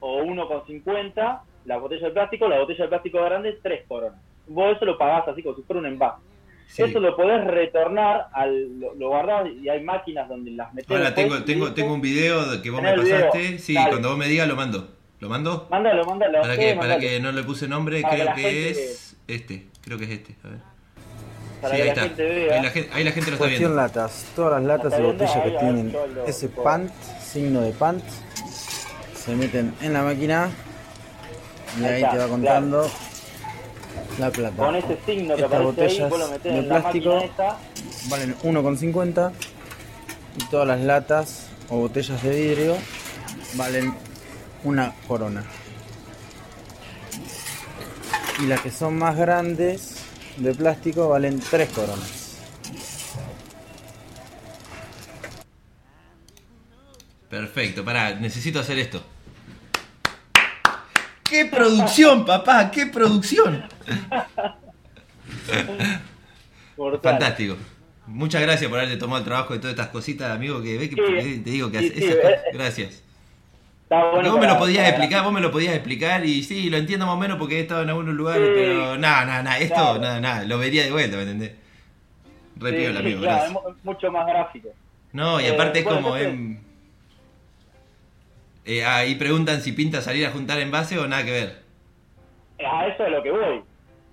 o 0.00 0.22
1,50 0.22 1.40
la 1.66 1.76
botella 1.78 2.06
de 2.06 2.12
plástico, 2.12 2.48
la 2.48 2.60
botella 2.60 2.84
de 2.84 2.88
plástico 2.88 3.22
grande, 3.22 3.58
tres 3.62 3.84
coronas. 3.88 4.20
Vos 4.46 4.76
eso 4.76 4.84
lo 4.84 4.96
pagás 4.96 5.26
así 5.28 5.42
como 5.42 5.56
si 5.56 5.62
fuera 5.62 5.80
un 5.80 5.86
envase. 5.86 6.22
Sí. 6.68 6.82
Eso 6.82 6.98
lo 7.00 7.16
podés 7.16 7.44
retornar, 7.44 8.26
al, 8.32 8.80
lo, 8.80 8.94
lo 8.94 9.08
guardás 9.08 9.48
y 9.62 9.68
hay 9.68 9.82
máquinas 9.84 10.28
donde 10.28 10.50
las 10.52 10.72
metés. 10.74 10.90
Ahora 10.90 11.14
tengo, 11.14 11.42
tengo, 11.44 11.72
tengo 11.74 11.94
un 11.94 12.00
video 12.00 12.44
de 12.46 12.60
que 12.62 12.70
vos 12.70 12.82
me 12.82 12.90
el 12.90 13.00
video. 13.00 13.26
pasaste. 13.26 13.58
Sí, 13.58 13.74
Dale. 13.74 13.90
cuando 13.90 14.08
vos 14.10 14.18
me 14.18 14.26
digas 14.28 14.48
lo 14.48 14.56
mando. 14.56 14.88
¿Lo 15.20 15.28
mando? 15.28 15.66
Mándalo, 15.70 16.04
mándalo. 16.04 16.42
Para 16.42 16.54
sí, 16.54 16.60
que, 16.60 16.74
para 16.74 16.98
que 16.98 17.20
no 17.20 17.32
le 17.32 17.42
puse 17.42 17.66
nombre, 17.68 18.02
Para 18.02 18.16
que 18.16 18.22
creo 18.22 18.34
que 18.34 18.42
gente- 18.42 18.70
es 18.70 19.16
este. 19.28 19.66
Creo 19.82 19.98
que 19.98 20.04
es 20.04 20.10
este. 20.10 20.36
A 20.44 20.48
ver. 20.48 20.58
Para 21.68 21.76
sí, 21.76 21.82
que 21.82 21.82
ahí 21.82 21.86
la 21.86 21.92
está. 21.92 22.02
gente 22.02 22.22
vea. 22.24 22.54
Ahí 22.56 22.62
la, 22.62 22.70
gen- 22.70 22.88
ahí 22.92 23.04
la 23.04 23.12
gente 23.12 23.30
lo 23.30 23.34
está 23.36 23.44
Cuestión 23.46 23.70
viendo. 23.70 23.76
latas. 23.82 24.24
Todas 24.34 24.52
las 24.52 24.62
latas 24.64 24.98
y 24.98 25.02
botellas 25.02 25.32
que 25.32 25.38
ahí, 25.40 25.50
ahí, 25.52 25.58
tienen 25.58 25.92
todo 25.92 26.26
ese 26.26 26.48
todo. 26.48 26.64
pant, 26.64 26.92
signo 27.32 27.60
de 27.62 27.72
pant, 27.72 28.04
se 29.24 29.34
meten 29.36 29.74
en 29.80 29.92
la 29.92 30.02
máquina 30.02 30.50
y 31.80 31.84
Ahí 31.84 31.92
ahí 31.94 32.02
está, 32.02 32.12
te 32.12 32.18
va 32.18 32.28
contando 32.28 32.90
la 34.18 34.30
plata. 34.30 34.56
Con 34.56 34.76
ese 34.76 34.98
signo 35.04 35.36
que 35.36 35.42
Estas 35.42 35.60
aparece 35.60 35.60
ahí, 35.60 35.64
botellas 35.66 36.10
vos 36.10 36.18
lo 36.18 36.28
metés 36.28 36.52
de 36.52 36.58
en 36.58 36.68
plástico 36.68 37.24
valen 38.08 38.36
1,50 38.42 39.32
y 40.38 40.44
todas 40.44 40.66
las 40.68 40.80
latas 40.80 41.46
o 41.68 41.78
botellas 41.78 42.22
de 42.22 42.30
vidrio 42.30 42.76
valen 43.54 43.94
una 44.64 44.94
corona. 45.08 45.44
Y 48.40 48.46
las 48.46 48.60
que 48.60 48.70
son 48.70 48.98
más 48.98 49.16
grandes 49.16 49.95
de 50.36 50.54
plástico 50.54 51.08
valen 51.08 51.40
3 51.40 51.68
coronas. 51.70 52.22
Perfecto, 57.28 57.84
pará, 57.84 58.14
necesito 58.14 58.60
hacer 58.60 58.78
esto. 58.78 59.02
¡Qué 61.24 61.46
producción, 61.46 62.24
papá! 62.24 62.70
¡Qué 62.70 62.86
producción! 62.86 63.64
Fantástico. 67.02 67.56
Muchas 68.06 68.40
gracias 68.42 68.70
por 68.70 68.78
haberte 68.78 68.96
tomado 68.96 69.18
el 69.18 69.24
trabajo 69.24 69.52
de 69.54 69.58
todas 69.58 69.72
estas 69.72 69.88
cositas, 69.88 70.30
amigo, 70.30 70.62
que 70.62 70.78
ve 70.78 70.88
que 70.88 70.94
Sí, 71.22 71.38
te 71.40 71.50
digo 71.50 71.70
que 71.72 71.80
sí, 71.80 71.86
hace- 71.86 71.98
sí, 71.98 72.04
esas 72.04 72.14
eh, 72.16 72.20
cosas-. 72.22 72.40
Gracias. 72.52 73.02
Está 73.86 74.00
Porque 74.00 74.16
bueno 74.16 74.30
vos 74.32 74.40
me 74.40 74.46
lo 74.48 74.58
podías 74.58 74.78
para- 74.84 74.88
explicar, 74.96 75.22
vos 75.24 75.32
me 75.32 75.40
lo 75.40 75.50
podías 75.52 75.74
explicar 75.74 76.24
y 76.24 76.42
sí, 76.42 76.68
lo 76.70 76.76
entiendo 76.76 77.06
más 77.06 77.14
o 77.14 77.18
menos 77.18 77.38
porque 77.38 77.58
he 77.58 77.60
estado 77.60 77.82
en 77.82 77.90
algunos 77.90 78.14
lugares, 78.16 78.48
Sí. 78.48 78.52
pero 78.56 78.98
nada, 78.98 79.24
nada, 79.24 79.42
nada, 79.44 79.58
esto, 79.58 79.74
Claro. 79.76 79.98
nada, 80.00 80.20
nada, 80.20 80.44
lo 80.44 80.58
vería 80.58 80.82
de 80.84 80.90
vuelta, 80.90 81.16
¿me 81.16 81.22
entendés? 81.22 81.52
Re 82.56 82.70
Sí, 82.70 82.86
amigo, 82.86 83.20
claro, 83.20 83.20
gracias. 83.20 83.44
es 83.46 83.52
mu- 83.52 83.74
mucho 83.84 84.10
más 84.10 84.26
gráfico. 84.26 84.68
No, 85.12 85.40
y 85.40 85.44
Eh, 85.44 85.50
aparte 85.54 85.78
es 85.80 85.84
como 85.84 86.16
en... 86.16 86.60
Eh, 88.64 88.84
ahí 88.84 89.14
preguntan 89.14 89.60
si 89.60 89.70
pinta 89.72 90.00
salir 90.00 90.26
a 90.26 90.30
juntar 90.30 90.58
envase 90.58 90.98
o 90.98 91.06
nada 91.06 91.24
que 91.24 91.30
ver. 91.30 91.62
A 92.68 92.86
eso 92.88 93.04
es 93.04 93.12
lo 93.12 93.22
que 93.22 93.30
voy. 93.30 93.62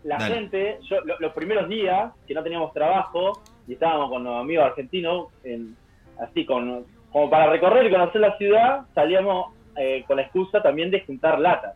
La 0.03 0.17
Dale. 0.19 0.35
gente, 0.35 0.77
yo, 0.87 0.97
lo- 1.05 1.17
los 1.19 1.33
primeros 1.33 1.67
días 1.67 2.11
que 2.27 2.33
no 2.35 2.43
teníamos 2.43 2.73
trabajo 2.73 3.41
y 3.67 3.73
estábamos 3.73 4.09
con 4.11 4.23
los 4.23 4.39
amigos 4.39 4.65
argentinos, 4.65 5.27
en- 5.43 5.75
así 6.21 6.45
con, 6.45 6.85
como 7.11 7.29
para 7.29 7.49
recorrer 7.49 7.87
y 7.87 7.91
conocer 7.91 8.21
la 8.21 8.37
ciudad, 8.37 8.81
salíamos 8.93 9.53
eh, 9.77 10.03
con 10.07 10.17
la 10.17 10.23
excusa 10.23 10.61
también 10.61 10.91
de 10.91 11.01
juntar 11.01 11.39
latas. 11.39 11.75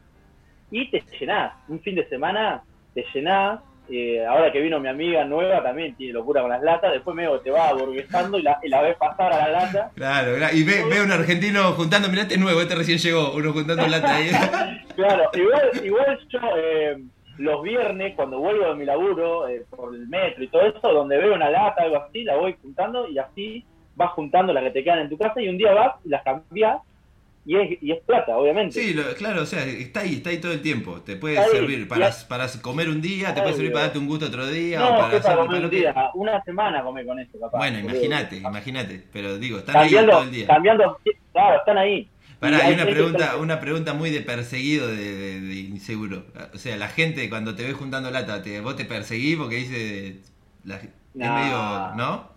Y 0.71 0.89
te 0.89 1.01
llenás, 1.19 1.53
un 1.69 1.79
fin 1.81 1.95
de 1.95 2.07
semana 2.09 2.63
te 2.93 3.05
llenás. 3.13 3.61
eh, 3.89 4.25
ahora 4.25 4.51
que 4.51 4.59
vino 4.59 4.81
mi 4.81 4.89
amiga 4.89 5.23
nueva 5.23 5.63
también 5.63 5.95
tiene 5.95 6.11
locura 6.11 6.41
con 6.41 6.49
las 6.49 6.61
latas, 6.61 6.91
después 6.91 7.15
medio 7.15 7.39
te 7.39 7.51
va 7.51 7.69
aburguesando 7.69 8.37
y 8.37 8.41
la, 8.41 8.59
y 8.61 8.67
la 8.67 8.81
ves 8.81 8.97
pasar 8.97 9.31
a 9.31 9.47
la 9.47 9.49
lata. 9.49 9.91
Claro, 9.95 10.35
claro. 10.35 10.53
Y 10.55 10.63
ve, 10.63 10.83
ve 10.89 10.97
a 10.99 11.03
un 11.03 11.11
argentino 11.11 11.71
juntando, 11.71 12.09
mirá, 12.09 12.23
este 12.23 12.33
es 12.35 12.39
nuevo, 12.41 12.59
este 12.59 12.75
recién 12.75 12.97
llegó, 12.97 13.31
uno 13.33 13.53
juntando 13.53 13.87
lata 13.87 14.15
ahí. 14.15 14.29
Claro, 14.97 15.29
igual, 15.33 15.71
igual 15.85 16.19
yo 16.27 16.39
eh, 16.57 16.97
los 17.37 17.61
viernes 17.61 18.15
cuando 18.15 18.39
vuelvo 18.39 18.65
de 18.69 18.75
mi 18.75 18.83
laburo 18.83 19.47
eh, 19.47 19.63
por 19.69 19.93
el 19.93 20.07
metro 20.07 20.43
y 20.43 20.47
todo 20.47 20.63
eso, 20.63 20.91
donde 20.91 21.17
veo 21.17 21.35
una 21.35 21.49
lata, 21.51 21.83
algo 21.83 21.97
así, 21.97 22.23
la 22.23 22.35
voy 22.35 22.55
juntando 22.61 23.07
y 23.07 23.19
así 23.19 23.63
vas 23.95 24.11
juntando 24.11 24.51
las 24.53 24.63
que 24.63 24.71
te 24.71 24.83
quedan 24.83 24.99
en 24.99 25.09
tu 25.09 25.17
casa 25.17 25.39
y 25.39 25.47
un 25.49 25.57
día 25.57 25.71
vas 25.73 25.95
y 26.03 26.09
las 26.09 26.23
cambias 26.23 26.79
y 27.47 27.55
es, 27.55 27.81
y 27.81 27.91
es 27.93 27.99
plata, 28.05 28.35
obviamente. 28.37 28.79
Sí, 28.79 28.93
lo- 28.93 29.13
claro, 29.15 29.41
o 29.41 29.45
sea, 29.45 29.65
está 29.65 30.01
ahí, 30.01 30.15
está 30.15 30.29
ahí 30.31 30.37
todo 30.39 30.51
el 30.51 30.61
tiempo. 30.61 31.01
Te 31.01 31.15
puede 31.15 31.35
Está 31.35 31.45
ahí, 31.47 31.51
servir 31.57 31.87
para, 31.87 32.11
para 32.27 32.47
comer 32.61 32.89
un 32.89 33.01
día, 33.01 33.33
te 33.33 33.41
puede 33.41 33.55
servir 33.55 33.71
para 33.71 33.85
darte 33.85 33.99
un 33.99 34.07
gusto 34.07 34.25
otro 34.27 34.45
día, 34.47 34.85
o 34.85 34.91
no, 34.91 34.97
para 34.99 35.11
que 35.11 35.19
para 35.21 35.33
hacer 35.33 35.35
comer 35.37 35.47
para 35.47 35.63
un 35.65 35.69
que- 35.71 35.77
día, 35.77 35.95
una 36.13 36.43
semana 36.43 36.83
comer 36.83 37.05
con 37.05 37.19
eso, 37.19 37.39
capaz. 37.39 37.57
Bueno, 37.57 37.79
imagínate, 37.79 38.37
imagínate. 38.37 39.03
Pero 39.13 39.37
digo, 39.37 39.59
están 39.59 39.77
ahí 39.77 39.83
Cambiando, 39.85 40.11
todo 40.11 40.23
el 40.23 40.31
día. 40.31 40.47
cambiando, 40.47 40.99
claro, 41.31 41.57
están 41.59 41.77
ahí. 41.77 42.09
Pará, 42.39 42.57
hay 42.65 42.73
una 42.75 42.85
pregunta, 42.85 43.35
una 43.37 43.59
pregunta 43.59 43.93
muy 43.95 44.11
de 44.11 44.21
perseguido 44.21 44.87
de, 44.87 44.95
de- 44.95 45.41
de 45.41 45.55
inseguro. 45.55 46.25
O 46.53 46.57
sea, 46.59 46.77
la 46.77 46.87
gente 46.87 47.27
cuando 47.29 47.55
te 47.55 47.63
ve 47.63 47.73
juntando 47.73 48.11
lata, 48.11 48.43
te, 48.43 48.61
vos 48.61 48.75
te 48.75 48.85
perseguís 48.85 49.37
porque 49.37 49.55
dice. 49.55 50.17
la- 50.63 50.75
es 50.75 50.89
No. 51.15 51.33
medio. 51.33 51.95
¿No? 51.95 52.36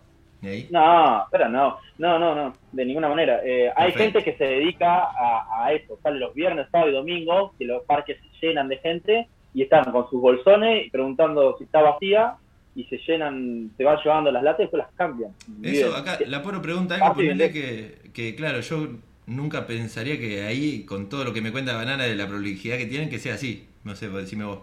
No, 0.69 1.25
pero 1.31 1.49
no, 1.49 1.77
no, 1.97 2.17
no, 2.17 2.35
no, 2.35 2.53
de 2.71 2.85
ninguna 2.85 3.09
manera. 3.09 3.41
Eh, 3.43 3.71
hay 3.75 3.91
gente 3.91 4.23
que 4.23 4.35
se 4.37 4.43
dedica 4.43 5.03
a, 5.03 5.65
a 5.65 5.73
eso, 5.73 5.99
sale 6.01 6.19
los 6.19 6.33
viernes, 6.33 6.67
sábado 6.71 6.89
y 6.89 6.93
domingo, 6.93 7.53
que 7.59 7.65
los 7.65 7.83
parques 7.83 8.17
se 8.39 8.47
llenan 8.47 8.67
de 8.67 8.77
gente 8.77 9.27
y 9.53 9.63
están 9.63 9.91
con 9.91 10.09
sus 10.09 10.19
bolsones 10.19 10.87
y 10.87 10.89
preguntando 10.89 11.57
si 11.57 11.65
está 11.65 11.81
vacía 11.81 12.35
y 12.75 12.85
se 12.85 12.97
llenan, 12.99 13.71
se 13.77 13.83
van 13.83 13.99
llevando 14.03 14.31
las 14.31 14.43
latas 14.43 14.61
y 14.61 14.63
después 14.63 14.83
las 14.83 14.93
cambian. 14.95 15.31
Eso, 15.61 15.89
Bien. 15.89 15.95
acá, 15.95 16.17
la 16.25 16.41
Poro 16.41 16.61
pregunta 16.61 16.95
algo, 16.95 17.13
ponele 17.15 17.45
¿eh? 17.45 17.51
que, 17.51 18.11
que, 18.11 18.35
claro, 18.35 18.61
yo 18.61 18.87
nunca 19.27 19.67
pensaría 19.67 20.17
que 20.19 20.43
ahí, 20.43 20.85
con 20.85 21.09
todo 21.09 21.23
lo 21.23 21.33
que 21.33 21.41
me 21.41 21.51
cuenta 21.51 21.75
Banana 21.75 22.05
de 22.05 22.15
la 22.15 22.27
prolijidad 22.27 22.77
que 22.77 22.85
tienen, 22.85 23.09
que 23.09 23.19
sea 23.19 23.35
así. 23.35 23.67
No 23.83 23.95
sé, 23.95 24.09
decime 24.09 24.45
vos. 24.45 24.59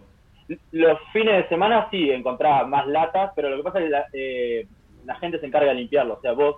Los 0.72 0.98
fines 1.12 1.36
de 1.36 1.48
semana 1.48 1.88
sí 1.90 2.10
encontraba 2.10 2.66
más 2.66 2.86
latas, 2.86 3.32
pero 3.36 3.50
lo 3.50 3.58
que 3.58 3.62
pasa 3.62 3.78
es 3.80 3.84
que 3.84 3.90
la, 3.90 4.06
eh, 4.12 4.66
la 5.08 5.16
gente 5.16 5.40
se 5.40 5.46
encarga 5.46 5.70
de 5.70 5.74
limpiarlo. 5.76 6.14
O 6.14 6.20
sea, 6.20 6.32
vos 6.32 6.56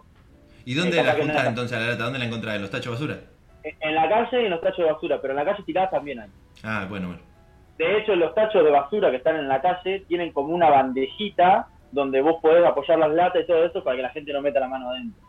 ¿Y 0.67 0.75
dónde 0.75 1.01
Eh, 1.01 1.05
la 1.05 1.15
juntás 1.15 1.47
entonces 1.47 1.77
a 1.77 1.81
la 1.81 1.87
lata? 1.93 2.05
¿Dónde 2.05 2.19
la 2.19 2.27
encontrás? 2.27 2.57
¿En 2.57 2.61
los 2.63 2.71
tachos 2.71 2.99
de 3.01 3.07
basura? 3.07 3.21
en 3.63 3.75
en 3.89 3.95
la 3.95 4.09
calle 4.09 4.43
y 4.43 4.45
en 4.45 4.51
los 4.51 4.61
tachos 4.61 4.85
de 4.85 4.93
basura, 4.93 5.21
pero 5.21 5.33
en 5.33 5.37
la 5.39 5.45
calle 5.45 5.63
tirada 5.65 5.89
también 5.91 6.21
hay. 6.21 6.29
Ah, 6.63 6.87
bueno, 6.89 7.09
bueno. 7.09 7.23
De 7.79 7.99
hecho, 7.99 8.15
los 8.15 8.35
tachos 8.35 8.63
de 8.65 8.71
basura 8.71 9.11
que 9.11 9.17
están 9.17 9.37
en 9.37 9.49
la 9.49 9.61
calle 9.63 10.01
tienen 10.09 10.33
como 10.33 10.53
una 10.55 10.69
bandejita 10.69 11.69
donde 11.93 12.21
vos 12.21 12.37
podés 12.43 12.65
apoyar 12.65 12.99
las 12.99 13.11
latas 13.13 13.43
y 13.43 13.47
todo 13.47 13.65
eso 13.65 13.83
para 13.83 13.97
que 13.97 14.03
la 14.03 14.11
gente 14.11 14.33
no 14.33 14.43
meta 14.43 14.61
la 14.61 14.69
mano 14.69 14.91
adentro. 14.91 15.23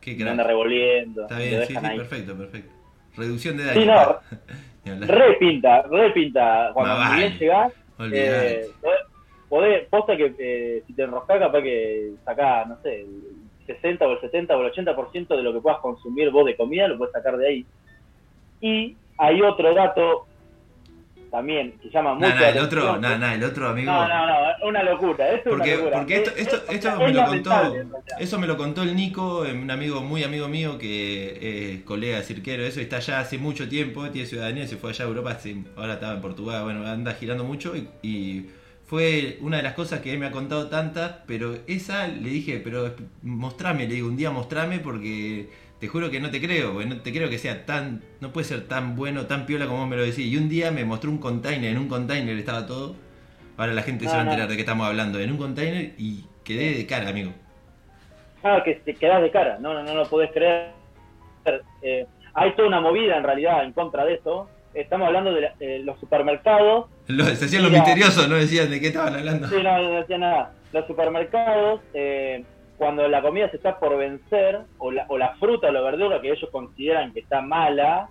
Qué 0.00 0.16
anda 0.28 0.44
revolviendo. 0.44 1.22
Está 1.22 1.38
bien, 1.38 1.66
sí, 1.66 1.74
sí, 1.74 1.86
ahí. 1.86 1.96
perfecto, 1.96 2.36
perfecto. 2.36 2.72
Reducción 3.16 3.56
de 3.56 3.64
daño. 3.64 3.80
Sí, 3.80 3.86
no. 3.86 4.18
Ni 4.84 4.90
hablar. 4.92 5.08
Re 5.10 5.32
pinta, 5.34 5.82
re 5.82 6.10
pinta. 6.12 6.70
Cuando 6.74 6.94
bien 6.94 7.08
vale. 7.08 7.38
llegás, 7.38 7.72
eh, 8.12 8.66
podés, 8.80 9.00
podés- 9.48 9.88
posta 9.88 10.16
que 10.16 10.34
eh, 10.38 10.82
si 10.86 10.94
te 10.94 11.02
enroscás 11.02 11.38
capaz 11.38 11.62
que 11.62 12.12
sacás, 12.24 12.68
no 12.68 12.78
sé, 12.82 13.02
el 13.02 13.22
60 13.66 14.06
o 14.06 14.12
el 14.12 14.20
70 14.20 14.56
o 14.56 14.60
el 14.60 14.66
80% 14.72 15.36
de 15.36 15.42
lo 15.42 15.52
que 15.52 15.60
puedas 15.60 15.80
consumir 15.80 16.30
vos 16.30 16.46
de 16.46 16.56
comida 16.56 16.88
lo 16.88 16.98
puedes 16.98 17.12
sacar 17.12 17.36
de 17.36 17.48
ahí. 17.48 17.66
Y 18.60 18.96
hay 19.18 19.42
otro 19.42 19.74
dato 19.74 20.26
también 21.30 21.78
que 21.82 21.90
llama 21.90 22.14
Nah, 22.14 22.28
mucho 22.28 22.34
nah, 22.34 22.40
la 22.40 22.48
el 22.50 22.58
otro, 22.58 22.98
nah, 22.98 23.18
nah, 23.18 23.34
el 23.34 23.44
otro 23.44 23.68
amigo. 23.68 23.90
No, 23.92 24.08
no, 24.08 24.26
no, 24.26 24.68
una 24.68 24.82
locura, 24.84 25.30
esto 25.32 25.50
Porque, 25.50 25.72
es 25.72 25.78
una 25.80 25.84
locura. 25.84 25.98
porque 25.98 26.16
esto, 26.16 26.30
Es- 26.30 26.38
esto, 26.38 26.56
es- 26.56 26.74
esto 26.76 26.88
es 26.88 26.98
me 26.98 27.12
lo 27.12 27.24
contó, 27.26 27.50
eso 28.18 28.38
me 28.38 28.46
lo 28.46 28.56
contó 28.56 28.82
el 28.84 28.96
Nico, 28.96 29.44
eh, 29.44 29.52
un 29.52 29.70
amigo 29.70 30.00
muy 30.02 30.22
amigo 30.24 30.48
mío 30.48 30.78
que 30.78 31.74
es 31.74 31.82
colega 31.82 32.22
cirquero, 32.22 32.62
eso 32.64 32.80
y 32.80 32.84
está 32.84 32.96
allá 32.98 33.20
hace 33.20 33.38
mucho 33.38 33.68
tiempo, 33.68 34.08
tiene 34.10 34.26
ciudadanía, 34.26 34.66
se 34.66 34.76
fue 34.76 34.90
allá 34.90 35.04
a 35.04 35.08
Europa, 35.08 35.30
hace- 35.32 35.56
ahora 35.76 35.94
estaba 35.94 36.14
en 36.14 36.20
Portugal, 36.22 36.62
bueno, 36.64 36.86
anda 36.86 37.12
girando 37.12 37.44
mucho 37.44 37.74
y, 37.76 37.88
y 38.02 38.46
fue 38.86 39.38
una 39.40 39.56
de 39.58 39.62
las 39.64 39.74
cosas 39.74 40.00
que 40.00 40.12
él 40.12 40.18
me 40.18 40.26
ha 40.26 40.30
contado 40.30 40.68
tantas, 40.68 41.16
pero 41.26 41.56
esa 41.66 42.06
le 42.06 42.30
dije, 42.30 42.60
pero 42.62 42.94
mostrame, 43.22 43.88
le 43.88 43.94
digo, 43.94 44.08
un 44.08 44.16
día 44.16 44.30
mostrame 44.30 44.78
porque 44.78 45.48
te 45.80 45.88
juro 45.88 46.10
que 46.10 46.20
no 46.20 46.30
te 46.30 46.40
creo, 46.40 46.72
porque 46.72 46.86
no 46.88 47.00
te 47.00 47.12
creo 47.12 47.28
que 47.28 47.38
sea 47.38 47.66
tan, 47.66 48.02
no 48.20 48.32
puede 48.32 48.46
ser 48.46 48.68
tan 48.68 48.94
bueno, 48.94 49.26
tan 49.26 49.44
piola 49.44 49.66
como 49.66 49.80
vos 49.80 49.88
me 49.88 49.96
lo 49.96 50.02
decís. 50.02 50.26
Y 50.26 50.36
un 50.36 50.48
día 50.48 50.70
me 50.70 50.84
mostró 50.84 51.10
un 51.10 51.18
container, 51.18 51.72
en 51.72 51.78
un 51.78 51.88
container 51.88 52.36
estaba 52.36 52.64
todo. 52.66 52.94
Ahora 53.56 53.72
la 53.72 53.82
gente 53.82 54.06
se 54.06 54.14
va 54.14 54.20
a 54.20 54.24
no. 54.24 54.30
enterar 54.30 54.48
de 54.48 54.54
qué 54.54 54.60
estamos 54.60 54.86
hablando. 54.86 55.18
En 55.18 55.32
un 55.32 55.38
container 55.38 55.92
y 55.98 56.24
quedé 56.44 56.74
de 56.74 56.86
cara, 56.86 57.08
amigo. 57.08 57.32
Ah, 58.44 58.62
que 58.64 58.76
te 58.76 58.94
quedás 58.94 59.20
de 59.20 59.30
cara, 59.30 59.58
no, 59.58 59.74
no, 59.74 59.82
no 59.82 59.94
lo 59.94 60.08
podés 60.08 60.30
creer. 60.30 60.70
Eh, 61.82 62.06
hay 62.34 62.54
toda 62.54 62.68
una 62.68 62.80
movida 62.80 63.16
en 63.16 63.24
realidad 63.24 63.64
en 63.64 63.72
contra 63.72 64.04
de 64.04 64.14
eso. 64.14 64.48
Estamos 64.74 65.08
hablando 65.08 65.32
de 65.32 65.50
eh, 65.58 65.80
los 65.80 65.98
supermercados. 65.98 66.86
Lo- 67.08 67.24
se 67.24 67.44
hacían 67.44 67.62
los 67.62 67.72
misteriosos, 67.72 68.28
no 68.28 68.36
decían 68.36 68.70
de 68.70 68.80
qué 68.80 68.88
estaban 68.88 69.14
hablando. 69.14 69.48
Sí, 69.48 69.56
no, 69.62 69.78
no 69.78 69.90
decía 70.00 70.18
nada. 70.18 70.52
Los 70.72 70.86
supermercados, 70.86 71.80
eh, 71.94 72.44
cuando 72.78 73.06
la 73.08 73.22
comida 73.22 73.48
se 73.50 73.56
está 73.56 73.78
por 73.78 73.96
vencer, 73.96 74.60
o 74.78 74.90
la, 74.90 75.06
o 75.08 75.16
la 75.16 75.34
fruta 75.36 75.68
o 75.68 75.72
la 75.72 75.80
verdura 75.80 76.20
que 76.20 76.30
ellos 76.30 76.48
consideran 76.50 77.12
que 77.12 77.20
está 77.20 77.40
mala, 77.40 78.08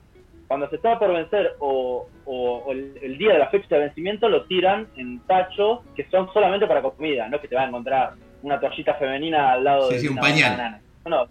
cuando 0.48 0.70
se 0.70 0.76
está 0.78 0.98
por 0.98 1.12
vencer 1.14 1.54
o, 1.60 2.08
o- 2.26 2.58
o 2.66 2.72
el, 2.72 2.98
el 3.02 3.18
día 3.18 3.34
de 3.34 3.40
la 3.40 3.50
fecha 3.50 3.76
de 3.76 3.82
vencimiento, 3.82 4.30
lo 4.30 4.46
tiran 4.46 4.88
en 4.96 5.20
tachos 5.22 5.80
que 5.96 6.06
son 6.10 6.32
solamente 6.34 6.66
para 6.68 6.82
comida, 6.82 7.28
no 7.28 7.40
que 7.42 7.48
te 7.48 7.56
va 7.56 7.64
a 7.64 7.68
encontrar 7.68 8.14
una 8.44 8.60
toallita 8.60 8.94
femenina 8.96 9.54
al 9.54 9.64
lado 9.64 9.88
Sí, 9.90 9.96
de 9.96 10.00
sí, 10.02 10.08
un 10.08 10.14
una 10.14 10.22
pañal. 10.22 10.52
banana. 10.52 10.82
No, 11.06 11.28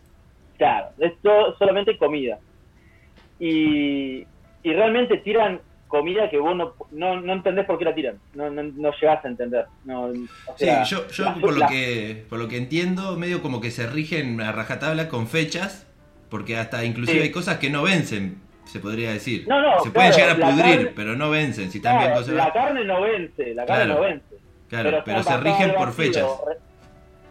claro, 0.59 0.89
es 0.99 1.13
to- 1.23 1.57
solamente 1.59 1.97
comida. 1.97 2.39
Y, 3.39 4.25
y 4.63 4.73
realmente 4.73 5.19
tiran 5.19 5.61
comida 5.99 6.29
que 6.29 6.39
vos 6.39 6.55
no, 6.57 6.75
no, 6.91 7.21
no 7.21 7.33
entendés 7.33 7.65
por 7.67 7.79
qué 7.79 7.85
la 7.85 7.95
tiran, 7.95 8.19
no, 8.35 8.51
no, 8.51 8.63
no 8.63 8.91
llegás 9.01 9.25
a 9.25 9.29
entender. 9.29 9.67
No, 9.85 10.07
o 10.07 10.13
Sí, 10.57 10.67
yo, 10.87 11.07
yo 11.09 11.25
la- 11.25 11.35
por, 11.37 11.57
lo 11.59 11.67
que, 11.69 12.25
por 12.29 12.39
lo 12.39 12.49
que 12.49 12.57
entiendo, 12.59 13.17
medio 13.17 13.41
como 13.43 13.61
que 13.61 13.71
se 13.71 13.87
rigen 13.87 14.41
a 14.41 14.53
rajatabla 14.53 15.09
con 15.09 15.27
fechas, 15.29 15.87
porque 16.31 16.57
hasta 16.57 16.85
inclusive 16.85 17.19
Sí. 17.19 17.25
hay 17.25 17.31
cosas 17.31 17.59
que 17.59 17.71
no 17.71 17.83
vencen, 17.83 18.41
se 18.65 18.81
podría 18.81 19.13
decir. 19.13 19.47
No, 19.49 19.61
no, 19.61 19.81
se 19.81 19.91
pueden 19.91 20.13
llegar 20.13 20.31
a 20.31 20.35
pudrir, 20.35 20.77
carne- 20.79 20.93
pero 20.97 21.15
no 21.17 21.31
vencen. 21.31 21.71
Si 21.71 21.79
están 21.79 21.99
Claro, 21.99 22.23
bien 22.25 22.37
la 22.37 22.53
carne 22.53 22.85
no 22.85 23.01
vence, 23.03 23.55
la 23.55 23.67
carne 23.67 23.85
Claro, 23.85 24.01
no 24.01 24.07
vence. 24.09 24.35
Claro, 24.69 25.03
pero, 25.05 25.23
se 25.23 25.37
rigen 25.37 25.75
por 25.75 25.87
vacío, 25.89 26.05
fechas. 26.05 26.27
re- 26.49 26.59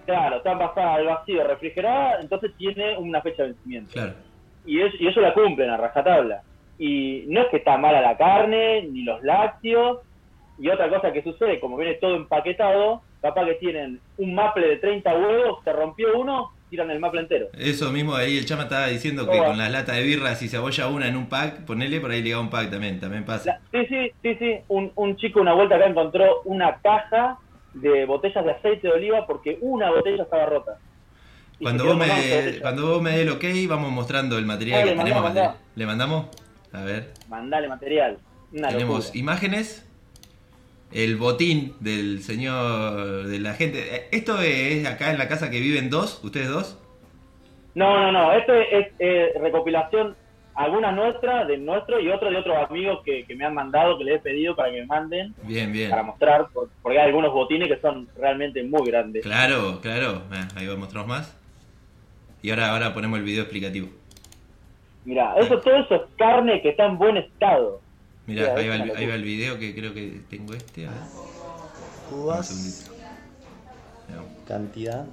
Claro, 0.05 0.37
están 0.37 0.59
pasadas 0.59 0.97
al 0.97 1.05
vacío, 1.05 1.47
refrigerada, 1.47 2.19
entonces 2.21 2.51
tiene 2.57 2.97
una 2.97 3.21
fecha 3.21 3.43
de 3.43 3.49
vencimiento. 3.49 3.91
Claro. 3.93 4.13
Y, 4.65 4.81
es- 4.81 4.93
y 4.99 5.07
eso 5.07 5.19
la 5.21 5.33
cumplen 5.33 5.69
a 5.69 5.77
rajatabla. 5.77 6.41
Y 6.85 7.23
no 7.27 7.41
es 7.41 7.47
que 7.49 7.57
está 7.57 7.77
mala 7.77 8.01
la 8.01 8.17
carne, 8.17 8.81
ni 8.83 9.03
los 9.03 9.23
lácteos. 9.23 9.99
Y 10.59 10.67
otra 10.69 10.89
cosa 10.89 11.13
que 11.13 11.23
sucede, 11.23 11.59
como 11.61 11.77
viene 11.77 11.93
todo 11.95 12.15
empaquetado, 12.15 13.01
capaz 13.21 13.45
que 13.45 13.53
tienen 13.53 13.99
un 14.17 14.35
maple 14.35 14.67
de 14.67 14.77
30 14.77 15.13
huevos, 15.17 15.63
se 15.63 15.71
rompió 15.71 16.07
uno, 16.19 16.51
tiran 16.69 16.91
el 16.91 16.99
maple 16.99 17.21
entero. 17.21 17.47
Eso 17.57 17.89
mismo, 17.91 18.15
ahí 18.15 18.37
el 18.37 18.45
chama 18.45 18.63
estaba 18.63 18.87
diciendo 18.87 19.29
que 19.29 19.39
Oh. 19.39 19.45
con 19.45 19.57
las 19.57 19.71
latas 19.71 19.95
de 19.95 20.03
birra, 20.03 20.35
si 20.35 20.49
se 20.49 20.57
abolla 20.57 20.87
una 20.89 21.07
en 21.07 21.15
un 21.15 21.27
pack, 21.27 21.61
ponele 21.65 22.01
por 22.01 22.11
ahí 22.11 22.21
ligado 22.21 22.41
un 22.41 22.49
pack 22.49 22.69
también, 22.69 22.99
también 22.99 23.23
pasa. 23.23 23.59
La- 23.71 23.79
sí, 23.81 23.87
sí, 23.87 24.11
sí, 24.21 24.35
sí. 24.39 24.55
Un, 24.67 24.91
un 24.95 25.15
chico 25.15 25.39
una 25.39 25.53
vuelta 25.53 25.75
acá 25.75 25.85
encontró 25.87 26.41
una 26.43 26.75
caja 26.83 27.37
de 27.75 28.05
botellas 28.05 28.43
de 28.43 28.51
aceite 28.51 28.87
de 28.87 28.93
oliva 28.93 29.25
porque 29.25 29.57
una 29.61 29.89
botella 29.89 30.23
estaba 30.23 30.45
rota. 30.47 30.77
Cuando 31.61 31.85
vos, 31.85 31.95
me, 31.97 32.59
cuando 32.61 32.87
vos 32.87 33.01
me 33.01 33.11
des 33.11 33.19
el 33.21 33.29
ok, 33.29 33.43
vamos 33.69 33.89
mostrando 33.91 34.37
el 34.37 34.45
material 34.45 34.83
que 34.83 34.95
tenemos. 34.95 35.33
¿Le 35.75 35.85
mandamos? 35.85 36.25
A 36.73 36.83
ver. 36.83 37.11
Mandale 37.29 37.67
material. 37.67 38.17
Una 38.51 38.69
tenemos 38.69 39.05
locura. 39.05 39.19
imágenes, 39.19 39.89
el 40.91 41.17
botín 41.17 41.73
del 41.79 42.21
señor, 42.23 43.23
de 43.27 43.39
la 43.39 43.53
gente. 43.53 44.07
¿Esto 44.11 44.41
es 44.41 44.85
acá 44.85 45.11
en 45.11 45.17
la 45.17 45.27
casa 45.27 45.49
que 45.49 45.59
viven 45.59 45.89
dos, 45.89 46.19
ustedes 46.23 46.49
dos? 46.49 46.77
No, 47.75 47.99
no, 47.99 48.11
no. 48.11 48.33
Esto 48.33 48.53
es, 48.53 48.87
eh, 48.99 49.33
recopilación 49.41 50.15
algunas 50.55 50.93
nuestras, 50.95 51.47
de 51.47 51.57
nuestro 51.57 51.99
y 51.99 52.09
otros 52.11 52.31
de 52.31 52.37
otros 52.37 52.55
amigos 52.69 52.99
que, 53.03 53.23
que 53.25 53.35
me 53.35 53.43
han 53.43 53.55
mandado, 53.55 53.97
que 53.97 54.03
les 54.03 54.17
he 54.17 54.19
pedido 54.19 54.55
para 54.55 54.69
que 54.71 54.81
me 54.81 54.85
manden, 54.85 55.33
Bien, 55.43 55.71
bien. 55.71 55.89
para 55.89 56.03
mostrar, 56.03 56.47
por- 56.53 56.69
porque 56.83 56.99
hay 56.99 57.07
algunos 57.07 57.33
botines 57.33 57.67
que 57.67 57.79
son 57.81 58.07
realmente 58.15 58.61
muy 58.63 58.85
grandes. 58.87 59.23
Claro, 59.23 59.79
claro. 59.81 60.21
Ah, 60.31 60.47
Ahí 60.55 60.67
va, 60.67 60.75
mostramos 60.75 61.07
más. 61.07 61.35
Y 62.43 62.51
ahora, 62.51 62.69
ahora 62.71 62.93
ponemos 62.93 63.17
el 63.17 63.25
video 63.25 63.41
explicativo. 63.43 63.87
Mira, 65.05 65.35
eso, 65.37 65.59
todo 65.59 65.75
eso 65.75 65.95
es 65.95 66.01
carne 66.17 66.61
que 66.61 66.69
está 66.69 66.85
en 66.85 66.97
buen 66.97 67.17
estado. 67.17 67.81
Mirá, 68.25 68.53
Mira, 68.55 68.75
ahí 68.75 68.91
ahí 68.95 69.07
va 69.07 69.15
el 69.15 69.23
video 69.23 69.59
que 69.59 69.75
creo 69.75 69.93
que 69.93 70.21
tengo 70.29 70.53
este. 70.53 70.87
A 70.87 70.91
ver. 70.91 70.99
Uvas, 72.11 72.89
cantidad. 74.47 75.05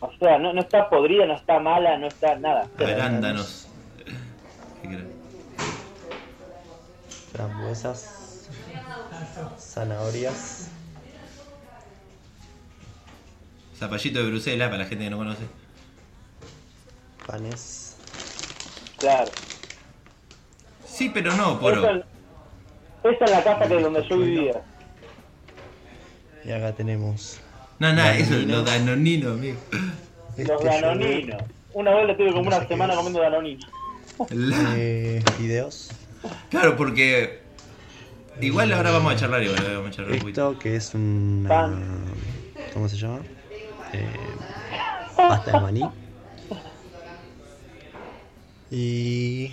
O 0.00 0.10
sea, 0.18 0.38
no, 0.38 0.52
no 0.52 0.60
está 0.60 0.90
podrida, 0.90 1.26
no 1.26 1.34
está 1.34 1.58
mala, 1.60 1.96
no 1.96 2.08
está 2.08 2.36
nada. 2.36 2.68
Arándanos. 2.78 3.68
Frambuesas, 7.32 8.48
zanahorias, 9.58 10.70
Zapallito 13.76 14.20
de 14.20 14.30
Bruselas, 14.30 14.68
para 14.68 14.84
la 14.84 14.88
gente 14.88 15.04
que 15.04 15.10
no 15.10 15.18
conoce. 15.18 15.42
panes, 17.26 17.83
Claro. 19.04 19.30
Sí, 20.86 21.10
pero 21.12 21.36
no, 21.36 21.50
Esa, 21.50 21.60
poro. 21.60 21.86
esa 23.04 23.24
es 23.26 23.30
la 23.30 23.44
casa 23.44 23.68
que 23.68 23.74
donde 23.80 24.02
yo 24.08 24.16
vivía. 24.16 24.62
y 26.42 26.50
acá 26.52 26.72
tenemos 26.72 27.38
No, 27.78 27.92
no, 27.92 28.02
eso 28.02 28.22
es 28.22 28.30
Danonino. 28.30 28.56
lo 28.56 28.62
danonino, 28.62 29.30
amigo. 29.32 29.58
Los 30.38 30.48
este 30.48 30.80
danoninos. 30.80 31.42
Una 31.74 31.94
vez 31.96 32.06
le 32.06 32.14
tuve 32.14 32.32
como 32.32 32.46
una 32.48 32.66
semana 32.66 32.92
es. 32.94 32.98
comiendo 32.98 33.20
danoninos. 33.20 33.68
Eh, 34.30 35.22
fideos. 35.36 35.90
Claro, 36.48 36.74
porque. 36.76 37.40
Igual 38.40 38.72
ahora 38.72 38.90
vamos 38.90 39.12
a 39.12 39.16
charlar, 39.16 39.42
igual 39.42 39.62
vamos 39.62 39.88
a 39.88 39.90
charlar 39.90 40.12
un 40.14 40.18
poquito. 40.20 40.50
Esto 40.52 40.58
que 40.62 40.76
es 40.76 40.94
una... 40.94 41.48
Pan. 41.50 42.04
¿Cómo 42.72 42.88
se 42.88 42.96
llama? 42.96 43.20
Eh, 43.92 44.08
pasta 45.14 45.52
de 45.52 45.60
maní. 45.60 45.82
Y... 48.70 49.48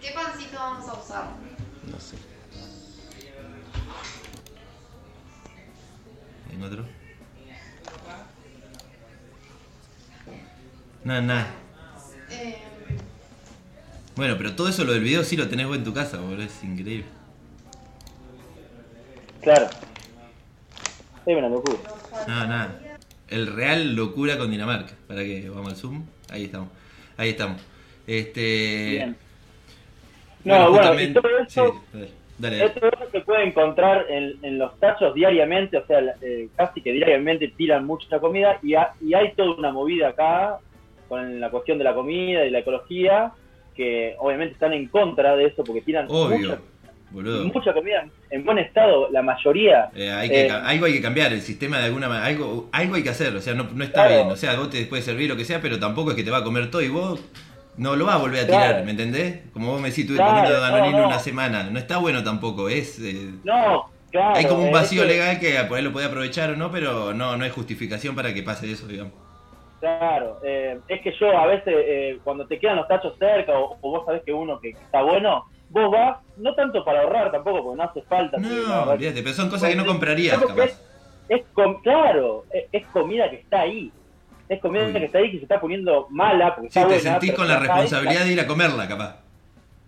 ¿Qué 0.00 0.10
pancito 0.14 0.56
vamos 0.58 0.88
a 0.88 0.92
usar? 0.94 1.24
no 1.90 2.00
sé. 2.00 2.16
¿En 6.52 6.62
otro? 6.62 6.84
Nada, 11.04 11.20
nada. 11.20 11.46
Eh, 12.30 12.58
Bueno, 14.16 14.36
pero 14.38 14.54
todo 14.54 14.68
eso 14.68 14.84
lo 14.84 14.92
del 14.92 15.02
video 15.02 15.24
sí 15.24 15.36
lo 15.36 15.48
tenés 15.48 15.66
vos 15.66 15.76
en 15.76 15.84
tu 15.84 15.92
casa, 15.92 16.18
boludo. 16.18 16.42
Es 16.42 16.62
increíble. 16.62 17.06
Claro. 19.42 19.68
Es 21.26 21.36
una 21.36 21.48
locura. 21.48 21.78
Nada, 22.26 22.46
nada. 22.46 22.80
El 23.28 23.46
real 23.48 23.94
locura 23.94 24.38
con 24.38 24.50
Dinamarca. 24.50 24.94
Para 25.06 25.22
que 25.22 25.48
vamos 25.50 25.72
al 25.72 25.76
zoom. 25.76 26.04
Ahí 26.30 26.44
estamos. 26.44 26.68
Ahí 27.16 27.30
estamos. 27.30 27.60
Este. 28.06 28.90
Bien. 28.90 29.16
No, 30.44 30.70
bueno, 30.70 31.00
y 31.00 31.12
todo 31.12 31.28
eso, 31.38 31.72
Sí, 31.72 31.78
dale, 31.92 32.10
dale, 32.38 32.56
dale. 32.58 32.64
Esto 32.66 32.90
se 33.12 33.20
puede 33.20 33.44
encontrar 33.46 34.04
en, 34.10 34.34
en 34.42 34.58
los 34.58 34.78
tachos 34.78 35.14
diariamente, 35.14 35.78
o 35.78 35.86
sea, 35.86 36.00
eh, 36.20 36.48
casi 36.56 36.82
que 36.82 36.92
diariamente 36.92 37.48
tiran 37.48 37.86
mucha 37.86 38.18
comida 38.18 38.58
y, 38.62 38.74
ha- 38.74 38.92
y 39.00 39.14
hay 39.14 39.32
toda 39.32 39.54
una 39.54 39.72
movida 39.72 40.08
acá 40.08 40.58
con 41.08 41.40
la 41.40 41.50
cuestión 41.50 41.78
de 41.78 41.84
la 41.84 41.94
comida 41.94 42.44
y 42.44 42.50
la 42.50 42.58
ecología 42.58 43.32
que 43.74 44.14
obviamente 44.18 44.52
están 44.54 44.72
en 44.74 44.86
contra 44.88 45.34
de 45.34 45.46
eso 45.46 45.64
porque 45.64 45.80
tiran 45.80 46.06
Obvio, 46.10 46.58
mucha, 47.10 47.42
mucha 47.44 47.72
comida 47.72 48.06
en 48.30 48.44
buen 48.44 48.58
estado, 48.58 49.08
la 49.10 49.22
mayoría. 49.22 49.88
Eh, 49.96 50.10
hay 50.10 50.28
que, 50.28 50.46
Eh, 50.46 50.50
algo 50.50 50.84
hay 50.86 50.92
que 50.92 51.00
cambiar, 51.02 51.32
el 51.32 51.40
sistema 51.40 51.78
de 51.78 51.86
alguna 51.86 52.08
manera, 52.08 52.26
algo, 52.26 52.68
algo 52.70 52.96
hay 52.96 53.02
que 53.02 53.08
hacer, 53.10 53.34
o 53.34 53.40
sea, 53.40 53.54
no, 53.54 53.66
no 53.74 53.82
está 53.82 54.06
Claro. 54.06 54.14
bien, 54.14 54.28
o 54.30 54.36
sea, 54.36 54.56
vos 54.56 54.68
te 54.68 54.84
puedes 54.84 55.06
servir 55.06 55.30
lo 55.30 55.36
que 55.36 55.44
sea, 55.46 55.60
pero 55.62 55.78
tampoco 55.78 56.10
es 56.10 56.16
que 56.16 56.22
te 56.24 56.30
va 56.30 56.38
a 56.38 56.44
comer 56.44 56.70
todo 56.70 56.82
y 56.82 56.88
vos 56.88 57.18
no 57.76 57.96
lo 57.96 58.06
vas 58.06 58.16
a 58.16 58.18
volver 58.18 58.44
a 58.44 58.46
tirar, 58.46 58.68
Claro. 58.70 58.84
¿me 58.84 58.90
entendés? 58.92 59.40
Como 59.52 59.72
vos 59.72 59.80
me 59.80 59.88
decís, 59.88 60.04
estuve 60.04 60.18
Claro, 60.18 60.34
comiendo 60.34 60.60
danonino 60.60 60.92
no, 60.98 61.02
no. 61.02 61.08
una 61.08 61.18
semana, 61.18 61.64
no 61.64 61.78
está 61.78 61.98
bueno 61.98 62.22
tampoco, 62.22 62.68
es... 62.68 62.98
eh, 63.00 63.30
No, 63.44 63.90
claro. 64.10 64.36
hay 64.36 64.46
como 64.46 64.64
un 64.64 64.72
vacío 64.72 65.02
que- 65.02 65.08
legal 65.08 65.40
que 65.40 65.54
por 65.68 65.78
ahí 65.78 65.84
lo 65.84 65.92
podés 65.92 66.08
aprovechar 66.08 66.50
o 66.50 66.56
no, 66.56 66.70
pero 66.70 67.12
no, 67.14 67.36
no 67.36 67.44
es 67.44 67.52
justificación 67.52 68.14
para 68.14 68.32
que 68.32 68.42
pase 68.42 68.70
eso, 68.70 68.86
digamos. 68.86 69.12
Claro, 69.80 70.38
eh, 70.42 70.78
es 70.88 71.02
que 71.02 71.12
yo 71.20 71.36
a 71.36 71.46
veces 71.46 71.74
eh, 71.76 72.18
cuando 72.24 72.46
te 72.46 72.58
quedan 72.58 72.76
los 72.76 72.88
tachos 72.88 73.14
cerca 73.18 73.52
o, 73.58 73.76
o 73.82 73.90
vos 73.90 74.06
sabés 74.06 74.22
que 74.24 74.32
uno 74.32 74.58
que 74.58 74.70
está 74.70 75.02
bueno, 75.02 75.44
vos 75.68 75.90
vas, 75.90 76.18
no 76.38 76.54
tanto 76.54 76.82
para 76.84 77.02
ahorrar 77.02 77.30
tampoco, 77.30 77.62
porque 77.64 77.76
no 77.78 77.82
hace 77.90 78.02
falta. 78.02 78.38
No, 78.38 78.90
olvídate, 78.90 79.22
pero 79.22 79.34
son 79.34 79.50
cosas 79.50 79.68
que 79.68 79.76
no 79.76 79.84
comprarías, 79.84 80.38
capaz. 80.38 80.64
Es, 80.64 80.80
es 81.28 81.42
com- 81.52 81.82
claro, 81.82 82.44
es, 82.50 82.64
es 82.72 82.86
comida 82.86 83.28
que 83.28 83.36
está 83.36 83.60
ahí. 83.62 83.92
Es 84.48 84.60
comida 84.60 84.86
Uy. 84.86 84.92
que 84.92 85.04
está 85.04 85.18
ahí 85.18 85.30
que 85.30 85.38
se 85.38 85.42
está 85.44 85.60
poniendo 85.60 86.06
mala. 86.10 86.54
Porque 86.54 86.70
Sí, 86.70 86.78
está 86.78 86.88
te 86.88 86.94
buena, 86.96 87.10
sentís 87.10 87.32
con 87.34 87.48
la 87.48 87.58
responsabilidad 87.58 88.24
de 88.24 88.32
ir 88.32 88.40
a 88.40 88.46
comerla, 88.46 88.86
capaz. 88.88 89.16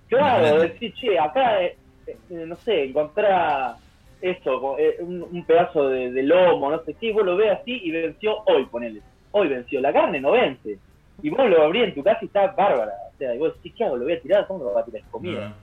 Claro, 0.08 0.60
decir, 0.60 0.94
che, 0.94 1.18
acá, 1.18 1.62
eh, 1.62 1.76
eh, 2.06 2.44
no 2.46 2.54
sé, 2.56 2.84
encontrar 2.84 3.76
eso, 4.22 4.78
eh, 4.78 4.96
un, 5.00 5.22
un 5.30 5.44
pedazo 5.44 5.88
de, 5.88 6.10
de 6.12 6.22
lomo, 6.22 6.70
no 6.70 6.82
sé 6.84 6.94
qué, 7.00 7.12
vos 7.12 7.24
lo 7.24 7.36
ves 7.36 7.58
así 7.60 7.80
y 7.82 7.90
venció 7.90 8.42
hoy, 8.46 8.64
ponele. 8.66 9.00
Hoy 9.32 9.48
venció. 9.48 9.80
La 9.80 9.92
carne 9.92 10.20
no 10.20 10.32
vence. 10.32 10.78
Y 11.22 11.30
vos 11.30 11.48
lo 11.48 11.62
abrís 11.62 11.84
en 11.84 11.94
tu 11.94 12.02
casa 12.02 12.20
y 12.22 12.26
está 12.26 12.46
bárbara. 12.48 12.92
O 13.14 13.18
sea, 13.18 13.34
y 13.34 13.38
vos 13.38 13.54
decís, 13.56 13.72
¿qué 13.76 13.84
hago? 13.84 13.96
¿Lo 13.96 14.04
voy 14.04 14.12
a 14.14 14.20
tirar? 14.20 14.46
¿Cómo 14.46 14.64
lo 14.64 14.70
voy 14.70 14.82
a 14.82 14.84
tirar? 14.84 15.00
Es 15.02 15.08
comida. 15.10 15.54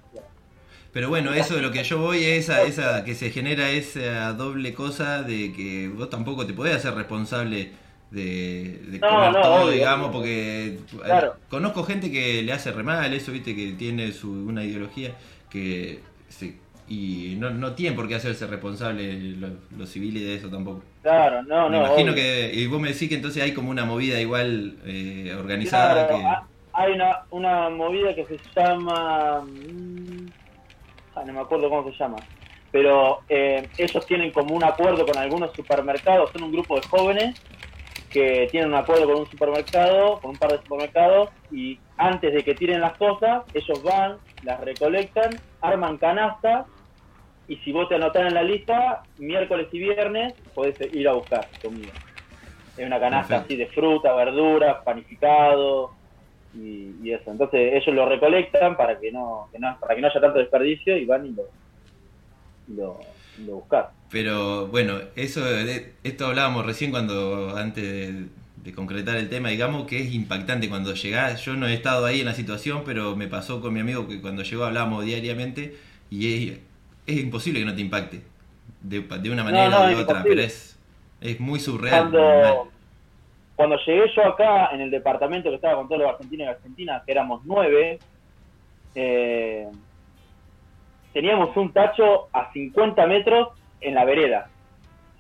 Pero 0.92 1.10
bueno, 1.10 1.34
eso 1.34 1.56
de 1.56 1.62
lo 1.64 1.72
que 1.72 1.84
yo 1.84 1.98
voy 2.00 2.24
es 2.24 2.50
esa, 2.50 2.62
esa 2.64 3.04
que 3.04 3.16
se 3.16 3.32
genera 3.32 3.70
esa 3.72 4.32
doble 4.34 4.76
cosa 4.76 5.24
de 5.24 5.52
que 5.52 5.90
vos 5.92 6.10
tampoco 6.10 6.46
te 6.46 6.54
podés 6.54 6.76
hacer 6.76 6.94
responsable 6.94 7.72
de, 8.14 8.80
de 8.90 9.02
No, 9.02 9.08
comer 9.08 9.32
no, 9.32 9.42
todo, 9.42 9.70
obvio, 9.70 9.72
digamos, 9.72 10.12
obvio. 10.12 10.12
porque 10.12 10.80
Claro. 11.06 11.30
eh, 11.30 11.42
conozco 11.50 11.84
gente 11.84 12.12
que 12.12 12.42
le 12.44 12.54
hace 12.54 12.72
re 12.72 12.84
mal 12.84 13.14
eso, 13.14 13.32
viste, 13.32 13.56
que 13.56 13.74
tiene 13.74 14.12
su, 14.14 14.32
una 14.32 14.64
ideología 14.64 15.18
que 15.50 16.04
se, 16.30 16.62
y 16.88 17.36
no, 17.38 17.50
no 17.52 17.74
tienen 17.76 17.96
por 17.96 18.08
qué 18.08 18.16
hacerse 18.16 18.48
responsable 18.48 19.18
los, 19.38 19.52
los 19.72 19.90
civiles 19.90 20.24
de 20.24 20.36
eso 20.36 20.50
tampoco. 20.50 20.84
Claro, 21.02 21.44
no, 21.44 21.70
me 21.70 21.78
no. 21.78 21.80
imagino 21.80 22.14
obvio. 22.14 22.16
que, 22.16 22.52
y 22.54 22.68
vos 22.68 22.82
me 22.82 22.90
decís 22.94 23.10
que 23.10 23.16
entonces 23.16 23.44
hay 23.44 23.54
como 23.54 23.70
una 23.72 23.86
movida 23.86 24.20
igual 24.22 24.80
eh, 24.86 25.34
organizada 25.38 26.08
Claro, 26.08 26.08
que... 26.08 26.26
ha- 26.26 26.48
hay 26.74 26.92
una, 26.94 27.26
una 27.30 27.70
movida 27.70 28.14
que 28.16 28.26
se 28.26 28.40
llama. 28.56 29.42
mm, 29.44 30.30
ah, 31.16 31.26
no 31.26 31.34
me 31.34 31.42
acuerdo 31.42 31.70
cómo 31.70 31.92
se 31.92 31.98
llama. 31.98 32.28
Pero 32.72 33.24
eh, 33.30 33.72
ellos 33.78 34.06
tienen 34.08 34.34
como 34.34 34.56
un 34.56 34.64
acuerdo 34.64 35.06
con 35.08 35.18
algunos 35.18 35.54
supermercados, 35.56 36.32
son 36.34 36.44
un 36.44 36.52
grupo 36.52 36.76
de 36.78 36.84
jóvenes 36.84 37.38
que 38.14 38.48
tienen 38.52 38.70
un 38.70 38.76
acuerdo 38.76 39.08
con 39.08 39.22
un 39.22 39.30
supermercado, 39.30 40.20
con 40.22 40.32
un 40.32 40.38
par 40.38 40.52
de 40.52 40.60
supermercados, 40.60 41.30
y 41.52 41.80
antes 41.98 42.34
de 42.34 42.44
que 42.44 42.54
tiren 42.54 42.80
las 42.80 42.96
cosas, 42.98 43.44
ellos 43.54 43.84
van, 43.84 44.18
las 44.44 44.60
recolectan, 44.62 45.32
arman 45.62 45.98
canastas, 45.98 46.68
y 47.48 47.58
si 47.58 47.72
vos 47.72 47.90
te 47.90 47.96
anotás 47.96 48.28
en 48.28 48.36
la 48.36 48.44
lista, 48.44 49.04
miércoles 49.18 49.68
y 49.72 49.80
viernes 49.80 50.34
podés 50.54 50.80
ir 50.94 51.08
a 51.08 51.14
buscar 51.14 51.48
comida. 51.62 51.92
Es 52.78 52.86
una 52.86 53.00
canasta 53.00 53.42
Perfecto. 53.42 53.46
así 53.46 53.56
de 53.58 53.68
fruta, 53.68 54.14
verduras, 54.14 54.78
panificado 54.84 55.92
y, 56.56 56.96
y 57.04 57.12
eso. 57.12 57.32
Entonces 57.32 57.74
ellos 57.74 57.96
lo 57.96 58.08
recolectan 58.08 58.78
para 58.78 59.00
que 59.00 59.12
no, 59.12 59.50
que 59.52 59.60
no 59.60 59.78
para 59.80 59.96
que 59.96 60.02
no 60.02 60.08
haya 60.08 60.22
tanto 60.22 60.40
desperdicio 60.40 60.98
y 60.98 61.06
van 61.06 61.26
y 61.26 61.32
lo, 61.32 61.44
y 62.68 62.74
lo, 62.76 63.00
y 63.38 63.44
lo 63.44 63.56
buscan. 63.56 63.86
Pero 64.10 64.68
bueno, 64.68 65.00
eso 65.16 65.44
de- 65.44 65.94
esto 66.04 66.28
hablábamos 66.28 66.66
recién 66.66 66.92
cuando 66.92 67.56
antes 67.58 67.84
de, 67.84 68.26
de 68.64 68.74
concretar 68.74 69.18
el 69.18 69.30
tema, 69.30 69.50
digamos 69.50 69.88
que 69.88 70.00
es 70.02 70.14
impactante 70.14 70.70
cuando 70.70 70.94
llegás. 70.94 71.44
Yo 71.44 71.56
no 71.56 71.68
he 71.68 71.74
estado 71.74 72.06
ahí 72.06 72.20
en 72.20 72.26
la 72.28 72.34
situación, 72.36 72.84
pero 72.86 73.16
me 73.16 73.28
pasó 73.28 73.60
con 73.62 73.74
mi 73.74 73.80
amigo 73.80 74.08
que 74.08 74.22
cuando 74.22 74.44
llegó 74.44 74.66
hablábamos 74.66 75.06
diariamente 75.06 75.76
y 76.12 76.50
es, 76.52 76.60
es 77.08 77.18
imposible 77.20 77.60
que 77.60 77.66
no 77.66 77.76
te 77.76 77.82
impacte 77.82 78.22
de, 78.82 79.02
de 79.02 79.30
una 79.32 79.44
manera 79.44 79.70
no, 79.70 79.80
o 79.86 79.88
de 79.88 79.96
otra, 79.96 80.24
pero 80.24 80.42
es, 80.42 80.78
es 81.22 81.40
muy 81.40 81.60
surreal. 81.60 82.10
Cuando, 82.12 82.70
cuando 83.56 83.78
llegué 83.86 84.12
yo 84.16 84.26
acá 84.26 84.68
en 84.74 84.82
el 84.82 84.92
departamento 84.92 85.50
que 85.50 85.56
estaba 85.56 85.76
con 85.76 85.88
todos 85.88 86.02
los 86.02 86.12
argentinos 86.12 86.46
y 86.46 86.50
argentinas, 86.50 87.04
que 87.04 87.12
éramos 87.12 87.42
nueve, 87.46 88.00
eh, 88.96 89.68
teníamos 91.14 91.56
un 91.56 91.72
tacho 91.72 92.28
a 92.34 92.52
50 92.52 93.06
metros 93.08 93.50
en 93.82 93.96
la 93.96 94.06
vereda. 94.06 94.50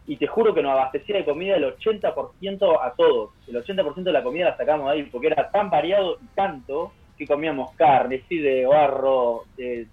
Y 0.05 0.17
te 0.17 0.27
juro 0.27 0.53
que 0.53 0.61
nos 0.61 0.73
abastecía 0.73 1.17
de 1.17 1.25
comida 1.25 1.55
el 1.55 1.63
80% 1.63 2.79
a 2.81 2.93
todos. 2.97 3.29
El 3.47 3.55
80% 3.55 4.03
de 4.03 4.11
la 4.11 4.23
comida 4.23 4.45
la 4.49 4.57
sacamos 4.57 4.87
de 4.87 4.93
ahí, 4.97 5.03
porque 5.03 5.27
era 5.27 5.49
tan 5.49 5.69
variado 5.69 6.17
y 6.21 6.25
tanto 6.35 6.91
que 7.17 7.25
comíamos 7.25 7.73
carne, 7.77 8.19
fideo, 8.27 8.73
arroz, 8.73 9.43
eh, 9.57 9.85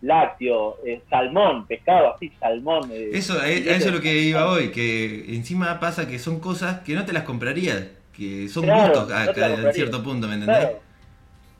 lácteo, 0.00 0.76
eh, 0.86 1.02
salmón, 1.10 1.66
pescado 1.66 2.14
así, 2.14 2.30
salmón. 2.38 2.90
eh, 2.92 3.10
Eso, 3.12 3.34
a, 3.38 3.48
eso 3.48 3.88
es 3.88 3.94
lo 3.94 4.00
que 4.00 4.14
iba 4.14 4.50
hoy, 4.50 4.70
que 4.70 5.34
encima 5.34 5.78
pasa 5.80 6.08
que 6.08 6.18
son 6.18 6.40
cosas 6.40 6.80
que 6.80 6.94
no 6.94 7.04
te 7.04 7.12
las 7.12 7.24
comprarías, 7.24 7.90
que 8.16 8.48
son 8.48 8.64
Claro, 8.64 9.00
gustos 9.00 9.12
a- 9.12 9.24
no 9.26 9.68
a- 9.68 9.72
cierto 9.72 10.02
punto, 10.02 10.28
¿me 10.28 10.34
entendés? 10.34 10.60
Claro, 10.60 10.80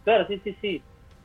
Claro, 0.05 0.26
sí, 0.28 0.40
sí, 0.44 0.57
sí. 0.62 0.82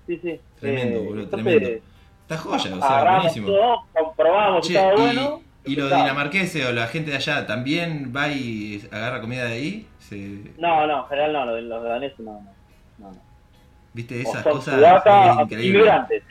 sí, 0.07 0.19
sí. 0.21 0.39
Tremendo, 0.59 0.99
Eh, 0.99 1.03
boludo, 1.03 1.23
entonces, 1.23 1.53
tremendo. 1.61 1.92
Está 2.35 2.49
joya, 2.49 2.75
o 2.75 2.79
sea, 2.81 3.15
buenísimo. 3.17 3.47
todo, 3.47 3.75
comprobamos 3.93 4.67
Che, 4.67 4.73
que 4.73 4.79
estaba 4.79 4.93
y, 4.93 5.15
bueno. 5.15 5.41
y 5.65 5.75
los 5.75 5.89
dinamarqueses 5.89 6.65
o 6.65 6.71
la 6.71 6.87
gente 6.87 7.11
de 7.11 7.17
allá 7.17 7.45
también 7.47 8.11
va 8.15 8.27
y 8.29 8.81
agarra 8.91 9.21
comida 9.21 9.45
de 9.45 9.53
ahí. 9.53 9.87
Se- 9.99 10.51
No, 10.57 10.85
no, 10.87 11.01
en 11.03 11.07
general 11.07 11.33
no, 11.33 11.45
los, 11.45 11.63
los 11.63 11.83
daneses 11.83 12.19
no. 12.19 12.45
no. 12.99 13.11
¿Viste 13.93 14.21
esas 14.21 14.43
cosas? 14.43 14.75
sudacas, 14.75 15.35
Es 15.37 15.41
increíble. 15.43 15.77
inmigrantes. 15.79 16.23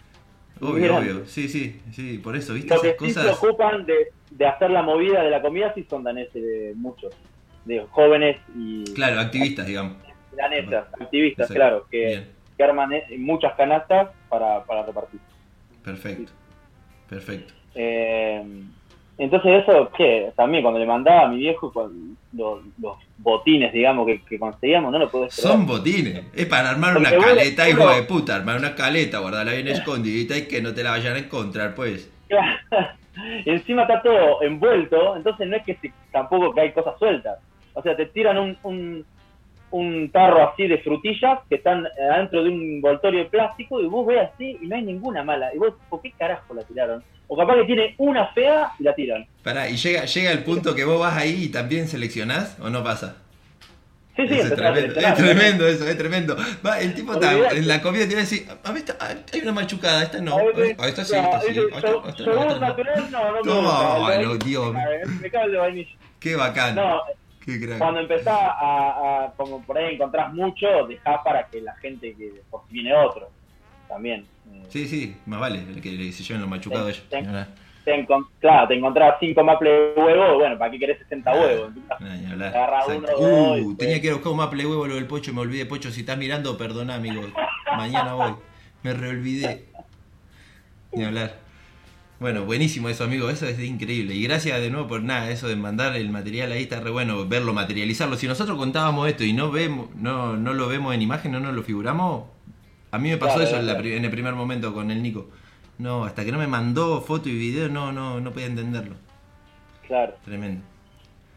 Obvio, 0.61 0.71
inmigrantes. 0.77 1.13
obvio. 1.15 1.27
Sí, 1.27 1.49
sí, 1.49 1.81
sí, 1.93 2.19
por 2.19 2.37
eso, 2.37 2.55
¿viste? 2.55 2.75
Lo 2.75 2.81
que 2.81 2.89
Esas 2.91 3.01
sí 3.07 3.11
se 3.13 3.21
cosas. 3.21 3.37
ocupan 3.43 3.87
de, 3.87 3.95
de 4.31 4.47
hacer 4.47 4.71
la 4.71 4.83
movida 4.83 5.23
de 5.23 5.31
la 5.31 5.41
comida 5.43 5.73
sí 5.75 5.85
son 5.89 6.05
daneses, 6.05 6.35
de 6.35 6.73
muchos. 6.77 7.13
De 7.65 7.87
jóvenes 7.91 8.39
y 8.57 8.83
Claro, 8.95 9.21
activistas, 9.21 9.65
digamos. 9.67 9.97
danesas, 10.37 10.87
activistas, 11.01 11.49
claro, 11.51 11.87
que, 11.91 12.27
que 12.57 12.63
arman 12.65 12.93
eh, 12.93 13.05
muchas 13.19 13.55
canastas 13.55 14.11
para, 14.29 14.65
para 14.65 14.85
repartir. 14.85 15.21
Perfecto. 15.85 16.33
Perfecto. 17.09 17.55
Eh, 17.75 18.43
entonces 19.19 19.63
eso, 19.63 19.91
¿qué? 19.97 20.33
También 20.37 20.63
cuando 20.63 20.81
le 20.81 20.87
mandaba 20.87 21.23
a 21.23 21.29
mi 21.29 21.39
viejo 21.39 21.73
los, 22.33 22.63
los 22.81 22.97
botines, 23.19 23.73
digamos, 23.73 24.07
que, 24.07 24.23
que 24.23 24.39
conseguíamos, 24.39 24.91
no 24.91 24.99
lo 24.99 25.11
puedo 25.11 25.27
esperar. 25.27 25.53
Son 25.53 25.67
botines. 25.67 26.25
Es 26.35 26.47
para 26.47 26.71
armar 26.71 26.97
una 26.97 27.11
Porque 27.11 27.27
caleta, 27.27 27.69
hijo 27.69 27.89
de 27.91 28.03
puta. 28.05 28.37
Armar 28.37 28.59
una 28.59 28.75
caleta, 28.75 29.19
guardarla 29.19 29.53
bien 29.53 29.69
escondidita 29.69 30.37
y 30.37 30.49
que 30.49 30.63
no 30.63 30.73
te 30.75 30.83
la 30.83 30.91
vayan 30.93 31.15
a 31.17 31.19
encontrar, 31.19 31.75
pues. 31.75 32.11
encima 33.45 33.83
está 33.83 34.03
todo 34.03 34.43
envuelto, 34.43 35.17
entonces 35.17 35.47
no 35.49 35.57
es 35.57 35.65
que 35.65 35.75
se- 35.77 35.93
tampoco 36.11 36.55
que 36.55 36.61
hay 36.63 36.73
cosas 36.73 36.99
sueltas. 36.99 37.39
O 37.75 37.83
sea, 37.83 37.97
te 37.97 38.07
tiran 38.07 38.39
un, 38.39 38.57
un, 38.63 39.05
un 39.73 40.11
tarro 40.11 40.49
así 40.51 40.67
de 40.69 40.79
frutillas 40.79 41.41
que 41.49 41.57
están 41.57 41.87
adentro 42.11 42.43
de 42.45 42.51
un 42.51 42.63
envoltorio 42.77 43.21
de 43.21 43.27
plástico 43.31 43.81
y 43.81 43.87
vos 43.87 44.07
ves 44.07 44.29
así 44.33 44.59
y 44.63 44.67
no 44.67 44.77
hay 44.77 44.83
ninguna 44.83 45.25
mala. 45.25 45.53
Y 45.55 45.59
vos, 45.59 45.75
¿por 45.91 46.01
qué 46.01 46.13
carajo 46.13 46.55
la 46.55 46.63
tiraron? 46.63 47.03
O 47.27 47.37
capaz 47.37 47.55
que 47.57 47.65
tiene 47.65 47.95
una 47.99 48.27
fea 48.29 48.71
y 48.79 48.85
la 48.85 48.95
tiran. 48.95 49.27
Pará, 49.43 49.69
¿y 49.69 49.77
llega, 49.77 50.05
llega 50.05 50.31
el 50.31 50.45
punto 50.45 50.75
que 50.75 50.85
vos 50.85 51.01
vas 51.01 51.17
ahí 51.17 51.45
y 51.45 51.49
también 51.49 51.89
seleccionás 51.89 52.59
o 52.61 52.69
no 52.71 52.85
pasa? 52.85 53.17
Sí, 54.15 54.29
sí, 54.29 54.35
Eso 54.35 54.49
es 54.49 54.55
tremendo, 54.55 55.01
es 55.01 55.15
tremendo 55.15 55.67
eso, 55.67 55.89
es 55.89 55.97
tremendo. 55.97 56.37
Va, 56.65 56.79
el 56.81 56.95
tipo 56.95 57.15
está 57.15 57.33
en 57.57 57.67
la 57.67 57.81
comida 57.81 58.07
te 58.07 58.13
va 58.15 58.21
a 58.21 58.25
decir, 58.25 58.47
a 58.63 58.73
ver, 58.73 58.85
ah, 59.01 59.15
hay 59.33 59.41
una 59.41 59.53
machucada, 59.53 60.03
esta 60.03 60.21
no, 60.21 60.37
A 60.37 60.41
ah, 60.41 60.89
esta 60.89 61.03
sí, 61.03 61.17
esta 61.17 61.41
sí, 61.41 61.47
ah, 61.47 61.49
esta- 61.49 61.53
"Yogur 61.53 61.73
esta 61.79 61.91
no, 62.27 62.43
esta 62.43 62.55
no". 62.55 62.61
natural, 62.61 63.11
no, 63.11 63.33
no 63.33 63.63
No, 63.63 64.21
no, 64.23 64.35
Dios. 64.37 64.75
Me 65.23 65.31
cae 65.31 65.45
el 65.47 65.57
vainilla. 65.57 65.91
Qué 66.21 66.37
bacán, 66.37 66.75
No. 66.75 67.01
Cuando 67.79 68.01
empezás 68.01 68.39
a, 68.39 69.25
a- 69.25 69.33
como 69.37 69.65
por 69.65 69.79
ahí 69.79 69.95
encontrás 69.95 70.33
mucho, 70.33 70.87
dejás 70.87 71.21
para 71.25 71.47
que 71.49 71.61
la 71.61 71.75
gente 71.77 72.15
que 72.17 72.43
por 72.51 72.63
si 72.69 72.75
viene 72.75 72.95
otro 72.95 73.31
también. 73.89 74.27
Eh, 74.53 74.63
Sí, 74.69 74.87
sí, 74.87 75.17
más 75.27 75.41
vale 75.41 75.59
el 75.59 75.81
que 75.81 76.13
se 76.13 76.23
lleven 76.23 76.41
los 76.41 76.51
machucados 76.51 76.91
ellos. 76.91 77.05
te 77.85 77.95
encon- 77.95 78.27
claro, 78.39 78.69
te 78.69 78.75
encontrás 78.75 79.17
5 79.21 79.43
maples 79.43 79.95
de 79.97 80.01
huevo, 80.03 80.39
bueno, 80.39 80.57
¿para 80.57 80.71
qué 80.71 80.79
querés 80.79 80.99
60 80.99 81.33
huevos? 81.35 81.73
Exacto. 81.77 83.19
uno, 83.19 83.59
y 83.59 83.63
Uh, 83.63 83.77
tenía 83.77 84.01
que 84.01 84.07
ir 84.07 84.13
a 84.13 84.15
buscar 84.15 84.33
un 84.33 84.39
maple 84.39 84.67
huevo 84.67 84.87
lo 84.87 84.95
del 84.95 85.07
pocho, 85.07 85.33
me 85.35 85.41
olvidé, 85.41 85.67
pocho, 85.67 85.91
si 85.91 86.01
estás 86.01 86.17
mirando, 86.19 86.57
perdona, 86.57 86.95
amigo. 86.95 87.23
Mañana 87.77 88.15
voy. 88.15 88.35
Me 88.83 88.95
reolvidé. 88.95 89.67
Ni 90.95 91.05
hablar. 91.05 91.42
Bueno, 92.23 92.45
buenísimo 92.45 92.89
eso, 92.89 93.03
amigo, 93.03 93.29
eso 93.31 93.47
es 93.49 93.59
increíble. 93.59 94.15
Y 94.15 94.23
gracias 94.23 94.61
de 94.61 94.71
nuevo 94.71 94.87
por 94.87 95.03
nada, 95.03 95.29
eso 95.31 95.49
de 95.49 95.57
mandar 95.57 95.97
el 95.97 96.09
material 96.09 96.53
ahí 96.53 96.63
está 96.63 96.79
re 96.79 96.91
bueno, 96.91 97.27
verlo, 97.27 97.53
materializarlo. 97.53 98.15
Si 98.17 98.29
nosotros 98.29 98.57
contábamos 98.57 99.09
esto 99.09 99.25
y 99.25 99.33
no 99.33 99.51
vemos, 99.51 99.89
no, 99.97 100.37
no 100.37 100.55
lo 100.55 100.69
vemos 100.69 100.95
en 100.95 101.03
imagen, 101.03 101.33
no 101.33 101.41
nos 101.41 101.53
lo 101.53 101.65
figuramos, 101.65 102.27
a 102.93 102.99
mí 102.99 103.11
me 103.11 103.17
pasó 103.17 103.39
Claro, 103.39 103.49
eso 103.51 103.59
en, 103.59 103.67
la 103.67 103.77
en 103.97 104.05
el 104.05 104.11
primer 104.13 104.35
momento 104.35 104.73
con 104.73 104.93
el 104.93 105.03
Nico. 105.03 105.31
No, 105.79 106.05
hasta 106.05 106.25
que 106.25 106.31
no 106.31 106.39
me 106.39 106.47
mandó 106.47 107.01
foto 107.01 107.29
y 107.29 107.37
video, 107.37 107.69
no, 107.69 107.91
no, 107.91 108.21
no 108.21 108.31
podía 108.31 108.47
entenderlo. 108.47 108.95
Claro. 109.89 110.15
Tremendo. 110.25 110.63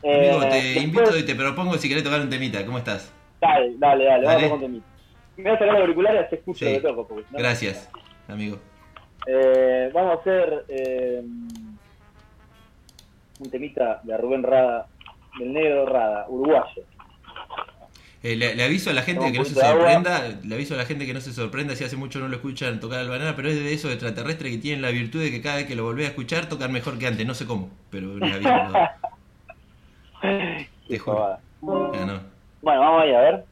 Eh, 0.03 0.29
Amigo, 0.29 0.41
te 0.47 0.55
después- 0.55 0.83
invito 0.83 1.17
y 1.17 1.23
te 1.23 1.33
propongo 1.33 1.77
si 1.79 1.89
querés 1.89 2.03
tocar 2.03 2.21
un 2.21 2.29
temita. 2.29 2.63
¿Cómo 2.63 2.77
estás? 2.77 3.11
Dale, 3.41 3.73
dale, 3.79 4.05
dale, 4.05 4.23
Dale. 4.27 4.43
vamos 4.43 4.59
temita. 4.61 4.85
Me 5.37 5.43
voy 5.45 5.51
a 5.51 5.55
sacar 5.55 5.73
los 5.73 5.81
auriculares, 5.81 6.29
te 6.29 6.35
escucho 6.35 6.63
Sí. 6.63 6.73
que 6.73 6.79
toco. 6.79 7.07
Porque, 7.07 7.25
no- 7.31 7.39
Gracias, 7.39 7.89
amigo. 8.27 8.59
Eh, 9.27 9.89
vamos 9.93 10.17
a 10.17 10.21
hacer 10.21 10.65
eh, 10.67 11.23
un 13.39 13.49
temita 13.49 14.01
de 14.03 14.17
Rubén 14.17 14.43
Rada, 14.43 14.87
del 15.39 15.53
negro 15.53 15.85
Rada, 15.85 16.25
uruguayo. 16.29 16.83
Eh, 18.23 18.35
le, 18.35 18.55
le 18.55 18.63
aviso 18.63 18.89
a 18.89 18.93
la 18.93 19.03
gente 19.03 19.31
que 19.31 19.37
no 19.37 19.45
se 19.45 19.53
sorprenda, 19.53 20.23
le 20.43 20.55
aviso 20.55 20.73
a 20.73 20.77
la 20.77 20.85
gente 20.85 21.05
que 21.05 21.13
no 21.13 21.21
se 21.21 21.31
sorprenda 21.31 21.75
si 21.75 21.83
hace 21.83 21.95
mucho 21.95 22.19
no 22.19 22.27
lo 22.27 22.35
escuchan 22.37 22.79
tocar 22.79 22.99
al 22.99 23.09
banana, 23.09 23.35
pero 23.35 23.49
es 23.49 23.55
de 23.55 23.71
esos 23.71 23.91
extraterrestres 23.91 24.51
que 24.51 24.57
tienen 24.57 24.81
la 24.81 24.89
virtud 24.89 25.21
de 25.21 25.29
que 25.29 25.41
cada 25.43 25.57
vez 25.57 25.67
que 25.67 25.75
lo 25.75 25.83
volvés 25.83 26.07
a 26.07 26.09
escuchar 26.09 26.49
tocan 26.49 26.71
mejor 26.71 26.97
que 26.97 27.05
antes, 27.05 27.25
no 27.25 27.35
sé 27.35 27.45
cómo, 27.45 27.69
pero 27.91 28.17
les 28.17 28.33
aviso. 28.33 28.73
Te 30.87 30.97
juro. 30.99 31.37
no. 31.61 32.19
Bueno, 32.61 32.81
vamos 32.81 33.03
ahí 33.03 33.13
a 33.13 33.21
ver. 33.21 33.45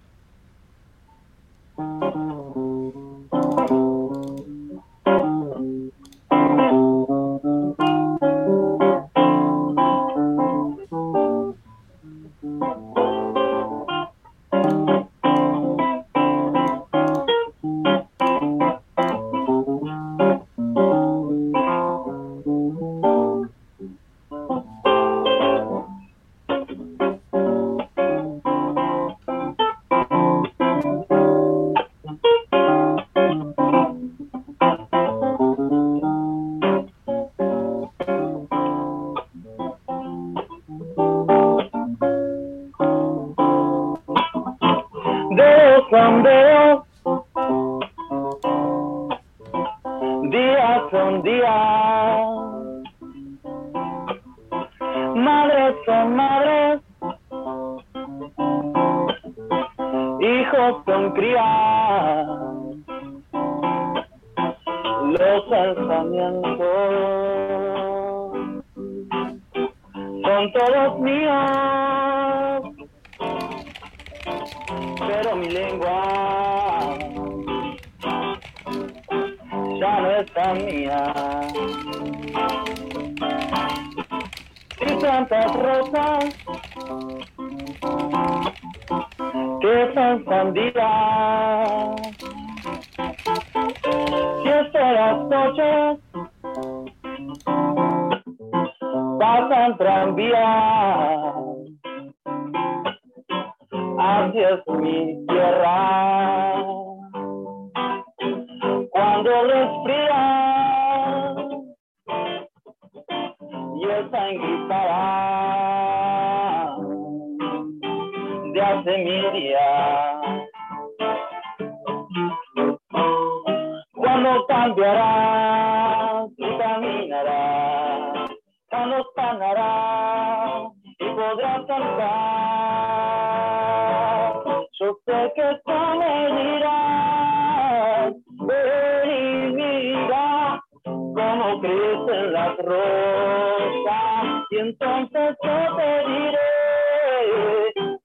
y 144.52 144.58
entonces 144.58 145.36
yo 145.44 145.76
te 145.78 145.90
diré, 146.08 146.52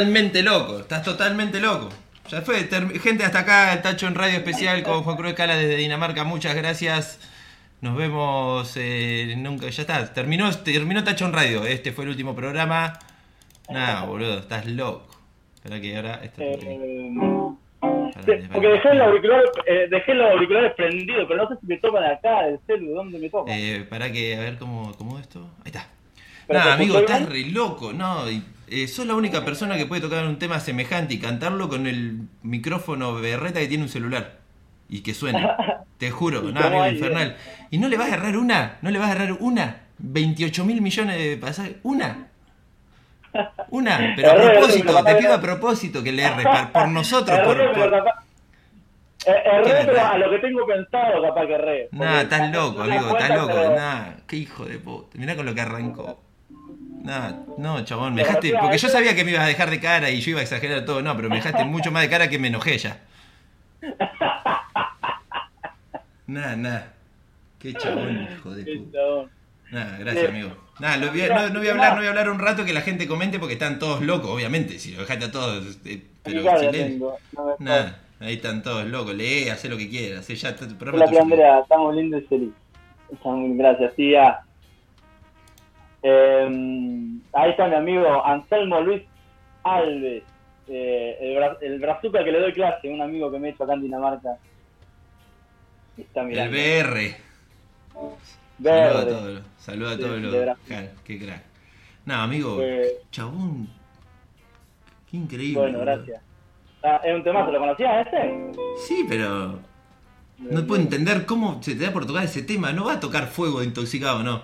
Totalmente 0.00 0.42
loco, 0.42 0.78
estás 0.78 1.02
totalmente 1.02 1.60
loco. 1.60 1.90
Ya 2.30 2.40
fue, 2.40 2.66
gente 3.02 3.22
hasta 3.22 3.40
acá, 3.40 3.74
el 3.74 3.82
Tacho 3.82 4.06
en 4.06 4.14
Radio 4.14 4.38
Especial 4.38 4.82
con 4.82 5.02
Juan 5.02 5.16
Cruz 5.16 5.34
Cala 5.34 5.56
desde 5.56 5.76
Dinamarca, 5.76 6.24
muchas 6.24 6.54
gracias. 6.54 7.20
Nos 7.82 7.96
vemos 7.98 8.72
eh, 8.78 9.34
nunca, 9.36 9.68
ya 9.68 9.82
está, 9.82 10.10
terminó, 10.14 10.50
terminó 10.60 11.04
Tacho 11.04 11.26
en 11.26 11.34
Radio, 11.34 11.66
este 11.66 11.92
fue 11.92 12.04
el 12.04 12.10
último 12.10 12.34
programa. 12.34 12.98
Nah, 13.68 14.04
boludo, 14.06 14.38
estás 14.38 14.64
loco. 14.64 15.06
Espera 15.56 15.78
que 15.82 15.94
ahora 15.96 16.20
esto 16.22 16.42
Eh, 16.42 17.12
Pará, 17.80 18.48
porque 18.52 18.68
dejé 18.68 18.88
el 18.88 18.98
pará. 18.98 19.04
auricular, 19.04 19.42
eh, 19.66 19.86
dejé 19.90 20.14
los 20.14 20.30
auriculares 20.30 20.72
prendidos, 20.76 21.26
pero 21.28 21.42
no 21.42 21.48
sé 21.50 21.60
si 21.60 21.66
me 21.66 21.76
toman 21.76 22.04
acá 22.04 22.44
del 22.44 22.58
celu, 22.66 22.94
¿dónde 22.94 23.18
me 23.18 23.28
toman? 23.28 23.48
Eh, 23.50 23.86
para 23.88 24.10
que, 24.10 24.34
a 24.36 24.40
ver 24.40 24.56
cómo, 24.56 24.94
cómo 24.96 25.18
esto. 25.18 25.40
Ahí 25.58 25.72
está. 25.72 25.86
¿Pero 26.46 26.58
Nada, 26.58 26.74
amigo, 26.74 26.98
estás 26.98 27.28
re 27.28 27.44
loco, 27.50 27.92
no. 27.92 28.28
y, 28.30 28.42
eh, 28.70 28.88
sos 28.88 29.06
la 29.06 29.14
única 29.14 29.44
persona 29.44 29.76
que 29.76 29.86
puede 29.86 30.00
tocar 30.00 30.24
un 30.26 30.38
tema 30.38 30.60
semejante 30.60 31.14
y 31.14 31.18
cantarlo 31.18 31.68
con 31.68 31.86
el 31.86 32.28
micrófono 32.42 33.14
berreta 33.14 33.60
que 33.60 33.66
tiene 33.66 33.84
un 33.84 33.88
celular. 33.88 34.38
Y 34.88 35.02
que 35.02 35.14
suena. 35.14 35.56
Te 35.98 36.10
juro, 36.10 36.48
¿Y 36.48 36.52
nada, 36.52 36.68
amigo, 36.68 36.86
infernal. 36.86 37.36
¿Y 37.70 37.78
no 37.78 37.88
le 37.88 37.98
vas 37.98 38.10
a 38.10 38.14
errar 38.14 38.36
una? 38.36 38.78
¿No 38.80 38.90
le 38.90 38.98
vas 38.98 39.10
a 39.10 39.12
errar 39.12 39.36
una? 39.40 39.82
28 39.98 40.64
mil 40.64 40.80
millones 40.80 41.18
de 41.18 41.36
pasajes. 41.36 41.76
¿Una? 41.82 42.28
Una, 43.68 44.12
pero 44.16 44.30
a 44.30 44.34
propósito, 44.34 45.04
te 45.04 45.14
pido 45.16 45.34
a 45.34 45.40
propósito 45.40 46.02
que 46.02 46.12
le 46.12 46.22
erres, 46.22 46.46
por 46.72 46.88
nosotros, 46.88 47.38
por, 47.40 47.60
Erré, 47.60 47.70
pero 47.74 47.96
eh, 49.26 49.42
erré, 49.44 49.84
pero 49.84 50.00
a 50.00 50.16
lo 50.16 50.30
que 50.30 50.38
tengo 50.38 50.66
pensado, 50.66 51.22
capaz 51.22 51.46
que 51.46 51.54
erré. 51.54 51.88
Nah, 51.92 52.22
estás 52.22 52.50
loco, 52.50 52.82
amigo, 52.82 53.16
estás 53.16 53.36
loco. 53.36 53.74
Nah, 53.76 54.04
qué 54.26 54.36
hijo 54.36 54.64
de 54.64 54.78
puta. 54.78 55.18
Mirá 55.18 55.36
con 55.36 55.44
lo 55.44 55.54
que 55.54 55.60
arrancó. 55.60 56.29
Nah, 57.02 57.32
no, 57.56 57.82
chabón, 57.84 58.14
me 58.14 58.22
dejaste. 58.22 58.52
Porque 58.60 58.78
yo 58.78 58.88
sabía 58.88 59.14
que 59.14 59.24
me 59.24 59.30
ibas 59.32 59.44
a 59.44 59.46
dejar 59.48 59.70
de 59.70 59.80
cara 59.80 60.10
y 60.10 60.20
yo 60.20 60.30
iba 60.32 60.40
a 60.40 60.42
exagerar 60.42 60.84
todo, 60.84 61.00
no, 61.02 61.16
pero 61.16 61.28
me 61.28 61.36
dejaste 61.36 61.64
mucho 61.64 61.90
más 61.90 62.02
de 62.02 62.10
cara 62.10 62.28
que 62.28 62.38
me 62.38 62.48
enojé 62.48 62.78
ya. 62.78 62.98
Nah, 66.26 66.54
nah. 66.54 66.80
Qué 67.58 67.74
chabón, 67.74 68.28
hijo 68.32 68.54
de 68.54 68.64
puta. 68.76 68.98
Nah, 69.72 69.98
gracias, 69.98 70.28
amigo. 70.28 70.50
Nah, 70.78 70.96
lo 70.96 71.10
voy 71.10 71.22
a- 71.22 71.28
no, 71.28 71.48
no 71.50 71.58
voy 71.58 71.68
a 71.68 71.72
hablar, 71.72 71.90
no 71.92 71.96
voy 71.98 72.06
a 72.06 72.10
hablar 72.10 72.30
un 72.30 72.38
rato 72.38 72.64
que 72.64 72.72
la 72.72 72.80
gente 72.82 73.06
comente 73.08 73.38
porque 73.40 73.54
están 73.54 73.78
todos 73.80 74.00
locos, 74.02 74.30
obviamente. 74.30 74.78
Si 74.78 74.92
lo 74.92 75.00
dejaste 75.00 75.24
a 75.26 75.32
todos, 75.32 75.78
eh, 75.84 76.02
pero 76.22 76.42
no 76.42 76.52
me 76.52 76.88
Nah, 77.58 77.92
ahí 78.20 78.34
están 78.34 78.62
todos 78.62 78.86
locos. 78.86 79.14
Lee, 79.14 79.48
haz 79.48 79.64
lo 79.64 79.76
que 79.76 79.88
quieras. 79.90 80.30
eh, 80.30 80.36
Ya, 80.36 80.54
Hola, 80.92 81.04
Andrea, 81.20 81.58
estamos 81.60 81.94
lindos 81.94 82.22
y 82.22 82.26
felices. 82.26 82.56
Gracias, 83.56 83.94
tía. 83.96 84.38
Eh, 86.02 87.18
ahí 87.32 87.50
está 87.50 87.68
mi 87.68 87.74
amigo 87.74 88.24
Anselmo 88.24 88.80
Luis 88.80 89.02
Alves, 89.62 90.22
eh, 90.68 91.18
el, 91.20 91.36
bra 91.36 91.56
el 91.60 91.78
brazuca 91.78 92.24
que 92.24 92.32
le 92.32 92.40
doy 92.40 92.52
clase, 92.52 92.88
un 92.88 93.02
amigo 93.02 93.30
que 93.30 93.38
me 93.38 93.48
he 93.48 93.50
hecho 93.52 93.64
acá 93.64 93.74
en 93.74 93.82
Dinamarca. 93.82 94.36
Está 95.96 96.22
El. 96.22 96.48
BR. 96.50 97.16
Saluda 98.62 99.00
a 99.00 99.06
todos. 99.06 99.42
Saluda 99.58 99.90
a 99.92 99.98
todos 99.98 100.20
los. 100.20 100.58
Qué 101.04 101.18
crack. 101.18 101.42
No, 102.06 102.14
amigo, 102.14 102.58
Eh, 102.62 102.98
chabón. 103.10 103.68
Qué 105.10 105.16
increíble. 105.18 105.60
bueno, 105.60 105.78
boludo. 105.80 105.96
gracias. 105.96 106.22
Ah, 106.82 107.00
¿Es 107.04 107.14
un 107.14 107.22
temazo? 107.22 107.50
¿Lo 107.52 107.58
conocías 107.58 108.06
ese? 108.06 108.52
Sí, 108.86 109.04
pero. 109.08 109.58
No 110.38 110.66
puedo 110.66 110.80
entender 110.80 111.26
cómo 111.26 111.62
se 111.62 111.74
te 111.74 111.84
da 111.84 111.92
por 111.92 112.06
tocar 112.06 112.24
ese 112.24 112.42
tema. 112.42 112.72
No 112.72 112.86
va 112.86 112.94
a 112.94 113.00
tocar 113.00 113.26
fuego 113.26 113.62
intoxicado, 113.62 114.22
no. 114.22 114.42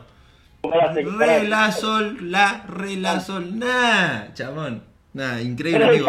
Re, 1.19 1.49
la, 1.49 1.73
sol, 1.73 2.19
la, 2.31 2.65
re, 2.69 2.97
la, 2.97 3.21
sol. 3.21 3.59
Nah, 3.59 4.33
chabón. 4.35 4.83
Nah, 5.15 5.41
increíble, 5.41 5.85
amigo. 5.89 6.09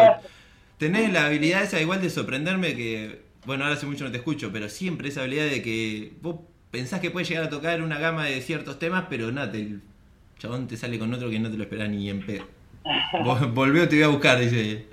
Tenés 0.78 1.12
la 1.12 1.26
habilidad 1.26 1.62
esa 1.62 1.80
igual 1.80 2.00
de 2.00 2.10
sorprenderme 2.10 2.74
que. 2.76 3.22
Bueno, 3.46 3.64
ahora 3.64 3.76
hace 3.76 3.86
mucho 3.86 4.04
no 4.04 4.10
te 4.10 4.18
escucho, 4.18 4.50
pero 4.52 4.68
siempre 4.68 5.08
esa 5.08 5.20
habilidad 5.22 5.46
de 5.46 5.62
que 5.62 6.12
vos 6.20 6.36
pensás 6.70 7.00
que 7.00 7.10
puedes 7.10 7.28
llegar 7.28 7.44
a 7.44 7.48
tocar 7.48 7.82
una 7.82 7.98
gama 7.98 8.26
de 8.26 8.40
ciertos 8.42 8.78
temas, 8.78 9.04
pero 9.08 9.32
nada, 9.32 9.50
el 9.56 9.80
chabón 10.38 10.68
te 10.68 10.76
sale 10.76 10.98
con 10.98 11.12
otro 11.14 11.30
que 11.30 11.38
no 11.38 11.50
te 11.50 11.56
lo 11.56 11.62
esperás 11.62 11.88
ni 11.88 12.10
en 12.10 12.24
pedo. 12.24 12.44
Vol- 13.24 13.52
Volvió, 13.54 13.88
te 13.88 13.96
voy 13.96 14.04
a 14.04 14.08
buscar, 14.08 14.38
dice. 14.38 14.86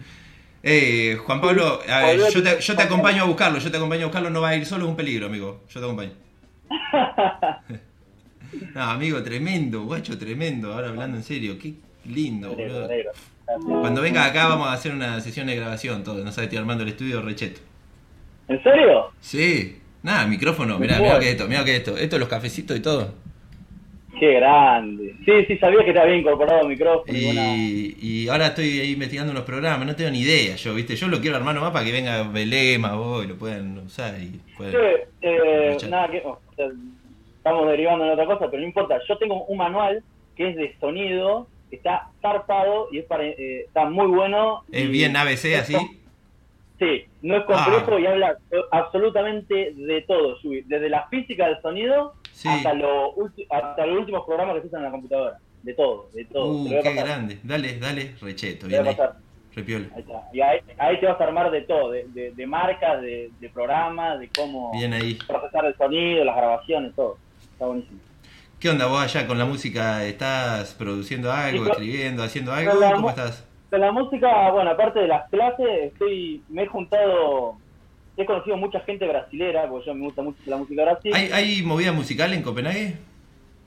Eh, 0.63 1.17
Juan 1.25 1.41
Pablo, 1.41 1.81
a 1.87 1.99
ver, 1.99 2.17
Volvió, 2.19 2.29
yo, 2.29 2.43
te- 2.43 2.61
yo 2.61 2.75
te 2.75 2.81
acompaño 2.83 3.23
a 3.23 3.25
buscarlo, 3.25 3.59
yo 3.59 3.69
te 3.69 3.77
acompaño 3.77 4.03
a 4.03 4.05
buscarlo, 4.05 4.29
no 4.29 4.41
va 4.41 4.49
a 4.49 4.55
ir 4.55 4.65
solo, 4.65 4.85
es 4.85 4.89
un 4.89 4.95
peligro, 4.95 5.25
amigo. 5.27 5.63
Yo 5.69 5.79
te 5.79 5.85
acompaño. 5.85 6.11
No, 8.73 8.81
amigo, 8.83 9.21
tremendo, 9.23 9.83
guacho, 9.83 10.17
tremendo. 10.17 10.73
Ahora 10.73 10.89
hablando 10.89 11.17
en 11.17 11.23
serio, 11.23 11.57
qué 11.59 11.73
lindo, 12.05 12.53
boludo. 12.53 12.87
Cuando 13.81 14.01
venga 14.01 14.25
acá 14.25 14.47
vamos 14.47 14.67
a 14.67 14.73
hacer 14.73 14.93
una 14.93 15.19
sesión 15.21 15.47
de 15.47 15.55
grabación, 15.55 16.03
todo. 16.03 16.23
No 16.23 16.31
sabes, 16.31 16.47
estoy 16.47 16.57
armando 16.59 16.83
el 16.83 16.89
estudio 16.89 17.21
recheto. 17.21 17.61
¿En 18.47 18.61
serio? 18.63 19.11
Sí. 19.19 19.77
Nada, 20.03 20.27
micrófono, 20.27 20.77
mirá, 20.77 20.99
mirá 20.99 21.19
que 21.19 21.31
esto, 21.31 21.47
mirá 21.47 21.63
que 21.65 21.75
esto. 21.77 21.97
Esto, 21.97 22.19
los 22.19 22.27
cafecitos 22.29 22.77
y 22.77 22.79
todo. 22.81 23.13
Qué 24.19 24.33
grande. 24.35 25.13
Sí, 25.25 25.31
sí, 25.45 25.57
sabía 25.57 25.83
que 25.83 25.91
te 25.91 25.99
había 25.99 26.15
incorporado 26.15 26.61
el 26.61 26.67
micrófono. 26.69 27.17
y 27.17 27.25
buena- 27.25 27.55
Y, 27.57 28.27
ahora 28.29 28.47
estoy 28.47 28.79
ahí 28.79 28.91
investigando 28.93 29.31
unos 29.31 29.43
programas, 29.43 29.85
no 29.85 29.95
tengo 29.95 30.09
ni 30.11 30.19
idea 30.21 30.55
yo, 30.55 30.73
¿viste? 30.73 30.95
Yo 30.95 31.07
lo 31.09 31.19
quiero 31.19 31.35
armar 31.35 31.53
nomás 31.53 31.71
para 31.71 31.83
que 31.83 31.91
venga 31.91 32.23
Belema, 32.23 32.95
vos, 32.95 33.25
y 33.25 33.27
lo 33.27 33.35
puedan 33.35 33.77
usar 33.79 34.15
y 34.21 34.39
puedan... 34.55 34.73
Eh, 35.21 35.77
nada, 35.89 36.09
que, 36.09 36.21
o 36.23 36.39
sea, 36.55 36.67
estamos 37.45 37.67
derivando 37.67 38.05
en 38.05 38.11
otra 38.11 38.25
cosa, 38.25 38.47
pero 38.49 38.61
no 38.61 38.67
importa. 38.67 38.99
Yo 39.07 39.17
tengo 39.19 39.43
un 39.45 39.57
manual 39.59 40.01
que 40.35 40.49
es 40.49 40.55
de 40.55 40.75
sonido, 40.79 41.45
que 41.69 41.75
está 41.75 42.09
zarpado 42.19 42.87
y 42.91 42.97
es 42.99 43.05
para, 43.05 43.23
eh, 43.23 43.65
está 43.67 43.85
muy 43.85 44.07
bueno. 44.07 44.63
¿Es 44.71 44.89
bien 44.89 45.15
ABC 45.15 45.55
así? 45.55 45.75
Sí, 46.79 47.05
no 47.21 47.37
es 47.37 47.43
complejo 47.45 47.93
Ah. 47.95 47.99
y 47.99 48.05
habla 48.07 48.37
absolutamente 48.71 49.73
de 49.75 50.01
todo, 50.01 50.37
desde 50.65 50.89
la 50.89 51.07
física 51.07 51.47
del 51.47 51.61
sonido 51.61 52.15
Sí. 52.31 52.49
hasta, 52.49 52.73
lo 52.73 53.13
hasta 53.49 53.85
los 53.85 53.99
últimos 53.99 54.25
programas 54.25 54.55
que 54.55 54.61
se 54.61 54.67
usan 54.67 54.79
en 54.79 54.85
la 54.85 54.91
computadora. 54.91 55.37
De 55.61 55.73
todo, 55.73 56.09
de 56.13 56.25
todo. 56.25 56.51
Uh, 56.51 56.69
qué 56.69 56.75
pasar, 56.77 57.05
grande. 57.05 57.39
Dale, 57.43 57.79
dale, 57.79 58.15
recheto, 58.21 58.67
bien 58.67 58.85
ahí. 58.87 58.95
Repiola. 59.55 59.85
Ahí 59.95 60.01
está. 60.01 60.29
Y 60.33 60.41
ahí, 60.41 60.59
ahí 60.77 60.99
te 60.99 61.05
vas 61.05 61.19
a 61.21 61.23
armar 61.23 61.49
de 61.49 61.61
todo, 61.61 61.91
de, 61.91 62.05
de, 62.09 62.31
de 62.31 62.45
marcas, 62.47 63.01
de, 63.01 63.29
de 63.39 63.49
programas, 63.49 64.19
de 64.19 64.29
cómo 64.35 64.71
Bien 64.73 64.93
ahí. 64.93 65.17
procesar 65.27 65.65
el 65.65 65.75
sonido, 65.77 66.25
las 66.25 66.35
grabaciones, 66.35 66.93
todo. 66.95 67.17
Está 67.55 67.65
buenísimo. 67.67 67.99
¿Qué 68.59 68.69
onda 68.69 68.87
vos 68.87 69.01
allá 69.01 69.27
con 69.27 69.37
la 69.37 69.45
música? 69.45 70.03
¿Estás 70.05 70.73
produciendo 70.73 71.31
algo, 71.31 71.65
Sí, 71.65 71.71
escribiendo, 71.71 72.23
haciendo 72.23 72.53
algo? 72.53 72.71
¿Cómo 72.95 73.09
estás? 73.09 73.45
Con 73.69 73.81
la 73.81 73.91
música, 73.91 74.51
bueno, 74.51 74.71
aparte 74.71 74.99
de 74.99 75.07
las 75.07 75.29
clases, 75.29 75.67
estoy, 75.93 76.41
me 76.49 76.63
he 76.63 76.67
juntado, 76.67 77.57
he 78.15 78.25
conocido 78.25 78.57
mucha 78.57 78.79
gente 78.81 79.07
brasilera, 79.07 79.67
porque 79.69 79.87
yo 79.87 79.95
me 79.95 80.05
gusta 80.05 80.21
mucho 80.21 80.37
la 80.45 80.57
música 80.57 80.83
brasil. 80.83 81.11
¿Hay, 81.13 81.29
¿Hay 81.31 81.61
movida 81.63 81.91
musical 81.91 82.33
en 82.33 82.41
Copenhague? 82.43 82.95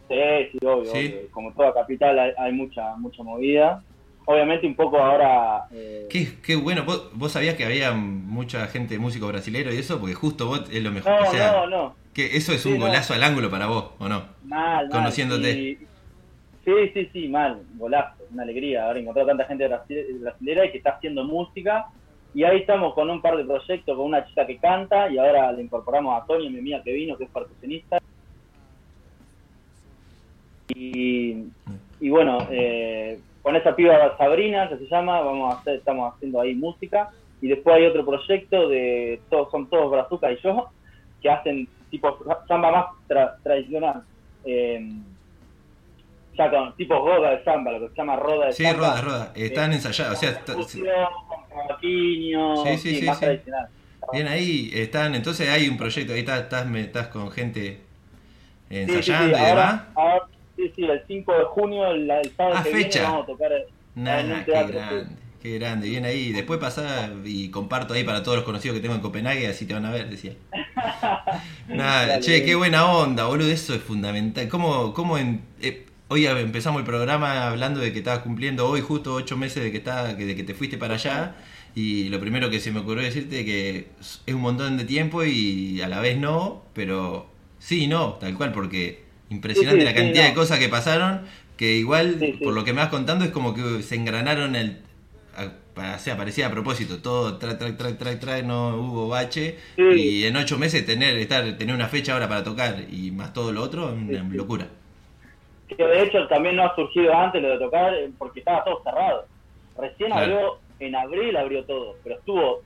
Sí, 0.09 0.15
sí, 0.53 0.59
obvio, 0.67 0.85
Sí. 0.87 0.99
obvio. 0.99 1.31
Como 1.31 1.53
toda 1.53 1.75
capital 1.75 2.19
hay, 2.19 2.33
hay 2.39 2.53
mucha 2.53 2.97
mucha 2.97 3.23
movida. 3.23 3.83
Obviamente 4.25 4.67
un 4.67 4.75
poco 4.75 4.99
ahora... 4.99 5.65
eh, 5.73 6.07
Qué, 6.11 6.29
qué 6.43 6.55
bueno. 6.57 6.85
¿Vos, 6.85 7.11
vos 7.15 7.33
sabías 7.33 7.55
que 7.55 7.65
había 7.65 7.93
mucha 7.93 8.67
gente 8.67 8.99
músico 8.99 9.27
brasilero 9.27 9.73
y 9.73 9.79
eso? 9.79 9.99
Porque 10.01 10.15
justo 10.15 10.47
vos 10.47 10.65
es 10.71 10.83
lo 10.83 10.91
mejor. 10.93 11.13
No, 11.13 11.29
o 11.29 11.31
sea, 11.31 11.53
no, 11.53 11.67
no. 11.67 11.95
Que 12.27 12.37
eso 12.37 12.53
es 12.53 12.63
Sí, 12.63 12.73
un 12.73 12.79
no. 12.81 12.87
golazo 12.87 13.15
al 13.15 13.23
ángulo 13.23 13.49
para 13.49 13.67
vos, 13.67 13.93
¿o 14.01 14.09
no? 14.09 14.25
Mal, 14.45 14.89
mal. 14.89 14.91
Conociéndote. 14.91 15.51
Y- 15.53 15.79
Sí, 16.65 16.73
sí, 16.93 17.09
sí, 17.13 17.29
mal. 17.29 17.63
Golazo. 17.77 18.25
Una 18.33 18.43
alegría 18.43 18.85
haber 18.87 18.99
encontrado 18.99 19.29
tanta 19.29 19.45
gente 19.45 19.67
brasi- 19.71 20.21
brasilera 20.21 20.67
y 20.67 20.73
que 20.73 20.79
está 20.79 20.91
haciendo 20.91 21.23
música. 21.25 21.87
Y 22.35 22.43
ahí 22.45 22.59
estamos 22.59 22.93
con 22.95 23.09
un 23.09 23.23
par 23.23 23.37
de 23.39 23.45
proyectos, 23.45 23.97
con 23.97 24.05
una 24.07 24.27
chica 24.27 24.47
que 24.47 24.59
canta 24.59 25.09
y 25.09 25.17
ahora 25.17 25.51
le 25.53 25.63
incorporamos 25.63 26.21
a 26.21 26.27
Tony, 26.27 26.51
mi 26.51 26.59
amiga 26.59 26.83
que 26.83 26.93
vino, 26.93 27.17
que 27.17 27.25
es 27.25 27.31
percusionista. 27.31 27.99
Y, 30.75 31.45
y 32.01 32.11
bueno, 32.11 32.39
eh, 32.51 33.19
con 33.43 33.57
esa 33.57 33.75
piba 33.75 34.17
Sabrina, 34.19 34.69
que 34.69 34.77
se 34.79 34.87
llama, 34.89 35.21
vamos 35.21 35.55
a 35.55 35.59
hacer, 35.61 35.77
estamos 35.77 36.15
haciendo 36.15 36.41
ahí 36.41 36.55
música. 36.55 37.11
Y 37.41 37.49
después 37.49 37.77
hay 37.77 37.87
otro 37.87 38.05
proyecto 38.05 38.69
de, 38.69 39.21
todos 39.31 39.51
son 39.51 39.69
todos 39.71 39.91
Brazuca 39.91 40.31
y 40.33 40.39
yo, 40.43 40.69
que 41.23 41.31
hacen 41.31 41.69
tipo 41.91 42.19
samba 42.47 42.71
más 42.71 42.87
tra- 43.09 43.37
tradicional. 43.43 44.03
Eh, 44.45 44.93
ya 46.37 46.51
con 46.51 46.77
tipo 46.77 46.95
roda 46.95 47.31
de 47.31 47.43
samba, 47.45 47.73
lo 47.73 47.81
que 47.81 47.89
se 47.89 47.97
llama 47.97 48.17
roda 48.17 48.47
de 48.47 48.53
Sí, 48.53 48.63
samba. 48.65 48.79
roda, 48.79 49.01
roda. 49.01 49.33
Están 49.35 49.73
ensayados. 49.73 50.17
O 50.17 50.21
sea, 50.21 50.31
está- 50.31 50.55
con 50.55 50.65
Sí, 52.65 52.79
sí, 52.79 52.95
sí, 53.01 53.07
más 53.07 53.19
sí. 53.19 53.25
tradicional. 53.25 53.69
bien 54.13 54.27
ahí. 54.29 54.71
Están, 54.73 55.15
entonces 55.15 55.49
hay 55.49 55.69
un 55.69 55.77
proyecto. 55.77 56.13
Ahí 56.13 56.21
estás, 56.21 56.41
estás, 56.75 57.09
con 57.09 57.31
gente 57.31 57.81
Sí, 58.69 58.77
sí, 58.77 58.87
sí, 58.87 58.95
ensayando 58.95 59.39
y 59.39 59.41
demás. 59.43 59.83
sí, 60.57 60.73
sí, 60.77 60.85
el 60.85 61.03
5 61.07 61.33
de 61.35 61.45
junio, 61.45 61.87
el, 61.89 62.11
el 62.11 62.31
sábado 62.37 62.57
Ah, 62.59 62.63
que 62.63 62.71
fecha. 62.71 62.99
viene, 63.01 63.05
vamos 63.13 63.23
a 63.23 63.27
tocar 63.27 63.53
en 63.53 63.65
Nah, 63.97 64.21
un 64.21 64.45
qué 64.45 64.53
teatro. 64.53 64.75
grande, 64.79 65.07
qué 65.41 65.59
grande, 65.59 65.89
bien 65.89 66.05
ahí. 66.05 66.33
Después 66.33 66.59
pasá 66.61 67.13
y 67.25 67.51
comparto 67.51 67.95
ahí 67.95 68.05
para 68.05 68.23
todos 68.23 68.37
los 68.39 68.45
conocidos 68.45 68.77
que 68.77 68.81
tengo 68.83 68.95
en 68.95 69.01
Copenhague, 69.01 69.47
así 69.49 69.67
te 69.67 69.75
van 69.75 69.85
a 69.87 69.91
ver, 69.91 70.09
decía. 70.11 70.35
Nada, 71.67 72.19
Dale, 72.21 72.21
che, 72.21 72.43
qué 72.45 72.55
buena 72.55 72.87
onda, 72.91 73.27
boludo, 73.27 73.51
eso 73.51 73.75
es 73.75 73.83
fundamental. 73.83 74.49
¿Cómo, 74.49 74.93
cómo 74.95 75.19
en- 75.19 75.43
eh, 75.61 75.87
hoy 76.09 76.27
empezamos 76.27 76.81
el 76.81 76.87
programa 76.87 77.49
hablando 77.49 77.81
de 77.81 77.93
que 77.93 77.99
estabas 77.99 78.21
cumpliendo 78.23 78.67
hoy 78.69 78.81
justo 78.81 79.15
ocho 79.15 79.37
meses 79.37 79.63
de 79.63 79.71
que, 79.71 79.79
está, 79.79 80.17
que, 80.17 80.25
de 80.27 80.37
que 80.37 80.45
te 80.45 80.55
fuiste 80.55 80.79
para 80.79 80.95
allá? 80.95 81.37
Y 81.75 82.09
lo 82.09 82.19
primero 82.21 82.51
que 82.51 82.61
se 82.61 82.73
me 82.73 82.81
ocurrió 82.81 83.05
decirte 83.05 83.45
que 83.45 83.89
es 84.27 84.35
un 84.35 84.41
montón 84.41 84.77
de 84.79 84.85
tiempo 84.85 85.23
y 85.25 85.81
a 85.83 85.89
la 85.89 86.01
vez 86.01 86.19
no, 86.19 86.65
pero 86.73 87.31
sí 87.59 87.85
y 87.85 87.87
no, 87.87 88.15
tal 88.15 88.35
cual, 88.35 88.53
porque 88.53 89.05
impresionante 89.31 89.85
Sí, 89.85 89.87
sí, 89.87 89.91
la 89.91 89.95
sí, 89.95 89.95
cantidad 89.95 90.25
de 90.27 90.35
cosas 90.35 90.59
que 90.59 90.69
pasaron, 90.71 91.23
que 91.59 91.77
igual, 91.77 92.27
por 92.43 92.55
lo 92.55 92.65
que 92.65 92.73
me 92.73 92.81
vas 92.81 92.89
contando, 92.89 93.25
es 93.25 93.31
como 93.31 93.55
que 93.55 93.83
se 93.83 93.95
engranaron 93.97 94.57
el... 94.57 94.79
a- 95.39 95.95
O 95.97 95.99
sea, 96.01 96.17
parecía 96.17 96.49
a 96.49 96.51
propósito, 96.51 97.01
todo 97.01 97.39
trae, 97.39 97.55
trae, 97.55 97.73
trae, 97.73 97.93
trae, 97.95 98.17
trae, 98.17 98.43
no 98.43 98.77
hubo 98.77 99.09
bache. 99.09 99.57
Sí. 99.77 99.83
Y 99.83 100.25
en 100.27 100.37
ocho 100.37 100.59
meses 100.59 100.85
tener, 100.85 101.17
estar, 101.19 101.57
tener 101.57 101.73
una 101.75 101.87
fecha 101.87 102.15
ahora 102.15 102.29
para 102.29 102.43
tocar 102.43 102.75
y 102.91 103.13
más 103.13 103.33
todo 103.33 103.53
lo 103.53 103.63
otro, 103.63 103.93
una 103.93 104.29
Sí, 104.29 104.37
locura. 104.37 104.67
Que 105.69 105.77
de 105.85 106.03
hecho 106.03 106.27
también 106.29 106.57
no 106.57 106.65
ha 106.65 106.75
surgido 106.75 107.15
antes 107.15 107.41
lo 107.43 107.51
de 107.51 107.59
tocar 107.59 107.95
eh, 107.95 108.11
porque 108.19 108.41
estaba 108.41 108.65
todo 108.65 108.83
cerrado. 108.83 109.27
Recién 109.79 110.11
Claro. 110.11 110.23
abrió, 110.25 110.59
en 110.81 110.97
abril 110.97 111.37
abrió 111.37 111.65
todo, 111.65 111.97
pero 112.03 112.17
estuvo 112.17 112.63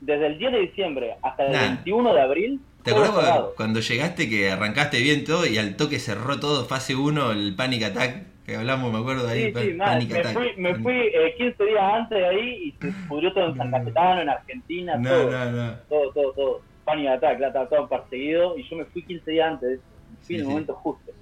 desde 0.00 0.26
el 0.26 0.38
10 0.38 0.52
de 0.52 0.58
diciembre 0.60 1.14
hasta 1.22 1.46
el 1.46 1.52
Nah. 1.52 1.60
21 1.60 2.12
de 2.12 2.20
abril. 2.20 2.60
¿Te 2.82 2.90
acuerdas 2.90 3.40
cuando 3.56 3.80
llegaste 3.80 4.28
que 4.28 4.50
arrancaste 4.50 5.00
bien 5.00 5.24
todo 5.24 5.46
y 5.46 5.56
al 5.56 5.76
toque 5.76 5.98
cerró 5.98 6.38
todo, 6.38 6.66
fase 6.66 6.94
1, 6.94 7.30
el 7.32 7.54
Panic 7.56 7.84
Attack, 7.84 8.24
que 8.44 8.56
hablamos, 8.56 8.92
me 8.92 8.98
acuerdo 8.98 9.28
ahí, 9.28 9.46
Sí, 9.46 9.52
pa- 9.52 9.60
sí, 9.62 9.72
mal. 9.74 9.88
Panic 9.94 10.10
Me 10.12 10.18
Attack. 10.20 10.34
fui, 10.34 10.52
me 10.56 10.74
fui 10.76 10.94
eh, 11.14 11.34
15 11.38 11.64
días 11.64 11.82
antes 11.94 12.18
de 12.18 12.26
ahí 12.26 12.48
y 12.64 12.72
se 12.72 12.92
pudrió 13.08 13.32
todo 13.32 13.46
en 13.48 13.56
San 13.56 13.70
Cayetano, 13.70 14.20
en 14.22 14.28
Argentina, 14.28 14.98
No, 14.98 15.08
todo, 15.08 15.30
no, 15.30 15.50
no. 15.52 15.76
todo, 15.88 16.12
todo, 16.12 16.32
todo. 16.34 16.60
Panic 16.84 17.08
Attack, 17.08 17.40
la 17.40 17.46
estaba 17.48 17.68
todo 17.68 17.88
perseguido 17.88 18.58
y 18.58 18.68
yo 18.68 18.76
me 18.76 18.84
fui 18.86 19.02
15 19.06 19.30
días 19.30 19.48
antes, 19.52 19.80
fui 19.80 20.16
Sí, 20.20 20.34
en 20.34 20.40
el 20.42 20.46
momento 20.46 20.74
justo. 20.74 21.12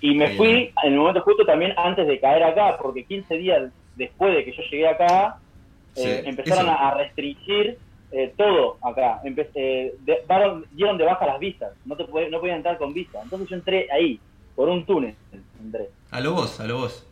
Y 0.00 0.14
me 0.14 0.36
fui 0.36 0.72
en 0.84 0.92
el 0.92 0.98
momento 0.98 1.22
justo 1.22 1.44
también 1.44 1.72
antes 1.76 2.06
de 2.06 2.20
caer 2.20 2.44
acá, 2.44 2.78
porque 2.80 3.04
15 3.04 3.34
días 3.36 3.72
después 3.94 4.34
de 4.34 4.44
que 4.44 4.52
yo 4.52 4.62
llegué 4.70 4.86
acá, 4.86 5.36
eh, 5.96 6.22
empezaron 6.26 6.68
a, 6.68 6.74
a 6.88 6.94
restringir 6.94 7.78
eh, 8.12 8.34
todo 8.36 8.78
acá. 8.82 9.20
Empe- 9.24 9.50
eh, 9.54 9.94
de- 9.98 10.18
dieron 10.70 10.96
de 10.98 11.04
baja 11.04 11.26
las 11.26 11.40
visas, 11.40 11.72
no 11.84 11.96
te 11.96 12.04
podías, 12.04 12.30
no 12.30 12.38
podías 12.40 12.56
entrar 12.56 12.78
con 12.78 12.94
visa. 12.94 13.18
Entonces 13.24 13.48
yo 13.50 13.56
entré 13.56 13.88
ahí, 13.92 14.20
por 14.58 14.68
un 14.68 14.84
túnel. 14.84 15.14
Entré. 15.62 15.88
A 16.10 16.20
lo 16.20 16.32
vos, 16.32 16.58
a 16.58 16.66
lo 16.66 16.78
vos. 16.78 17.06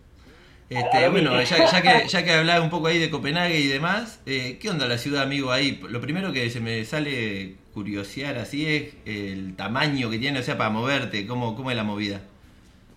Este, 0.69 1.09
bueno, 1.11 1.41
ya, 1.43 1.71
ya 1.71 1.81
que, 1.81 2.09
ya 2.09 2.25
que 2.25 2.33
hablaba 2.33 2.61
un 2.61 2.71
poco 2.71 2.89
ahí 2.89 2.99
de 2.99 3.09
Copenhague 3.09 3.61
y 3.61 3.69
demás, 3.69 4.21
eh, 4.27 4.59
¿qué 4.61 4.69
onda 4.69 4.89
la 4.89 4.99
ciudad, 4.99 5.23
amigo, 5.23 5.53
ahí? 5.53 5.81
Lo 5.89 6.01
primero 6.01 6.33
que 6.33 6.51
se 6.51 6.59
me 6.59 6.85
sale 6.85 7.55
curiosear 7.73 8.37
así 8.39 8.67
es 8.67 8.97
el 9.07 9.55
tamaño 9.55 10.11
que 10.11 10.19
tiene, 10.19 10.41
o 10.41 10.43
sea, 10.43 10.59
para 10.59 10.71
moverte, 10.71 11.25
cómo, 11.25 11.55
cómo 11.55 11.71
es 11.71 11.77
la 11.77 11.85
movida. 11.85 12.21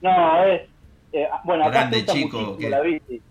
No, 0.02 0.44
es. 0.46 0.64
eh, 1.14 1.28
bueno, 1.44 1.66
acá 1.66 1.82
Grande, 1.82 1.98
se 1.98 2.04
usa 2.06 2.14
chico, 2.16 2.40
muchísimo 2.40 2.70
la 2.70 2.82
bici. 2.82 3.22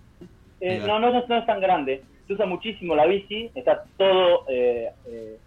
Eh, 0.61 0.83
no, 0.87 1.01
no, 1.01 1.11
no 1.11 1.37
es 1.37 1.47
tan 1.47 1.61
grande. 1.61 2.03
Se 2.29 2.35
usa 2.35 2.47
muchísimo 2.47 2.95
la 2.95 3.07
bici. 3.07 3.51
Está 3.57 3.83
todo 3.97 4.45
eh, 4.49 4.89
eh, 5.09 5.39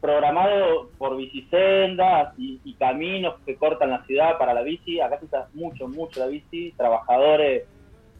programado 0.00 0.90
por 0.98 1.16
bicisendas 1.16 2.34
y, 2.38 2.74
caminos 2.78 3.34
que 3.44 3.56
cortan 3.56 3.90
la 3.90 4.04
ciudad 4.04 4.38
para 4.38 4.54
la 4.54 4.62
bici. 4.62 5.00
Acá 5.00 5.18
se 5.18 5.26
usa 5.26 5.48
mucho, 5.54 5.88
mucho 5.88 6.20
la 6.20 6.26
bici. 6.26 6.72
Trabajadores 6.76 7.64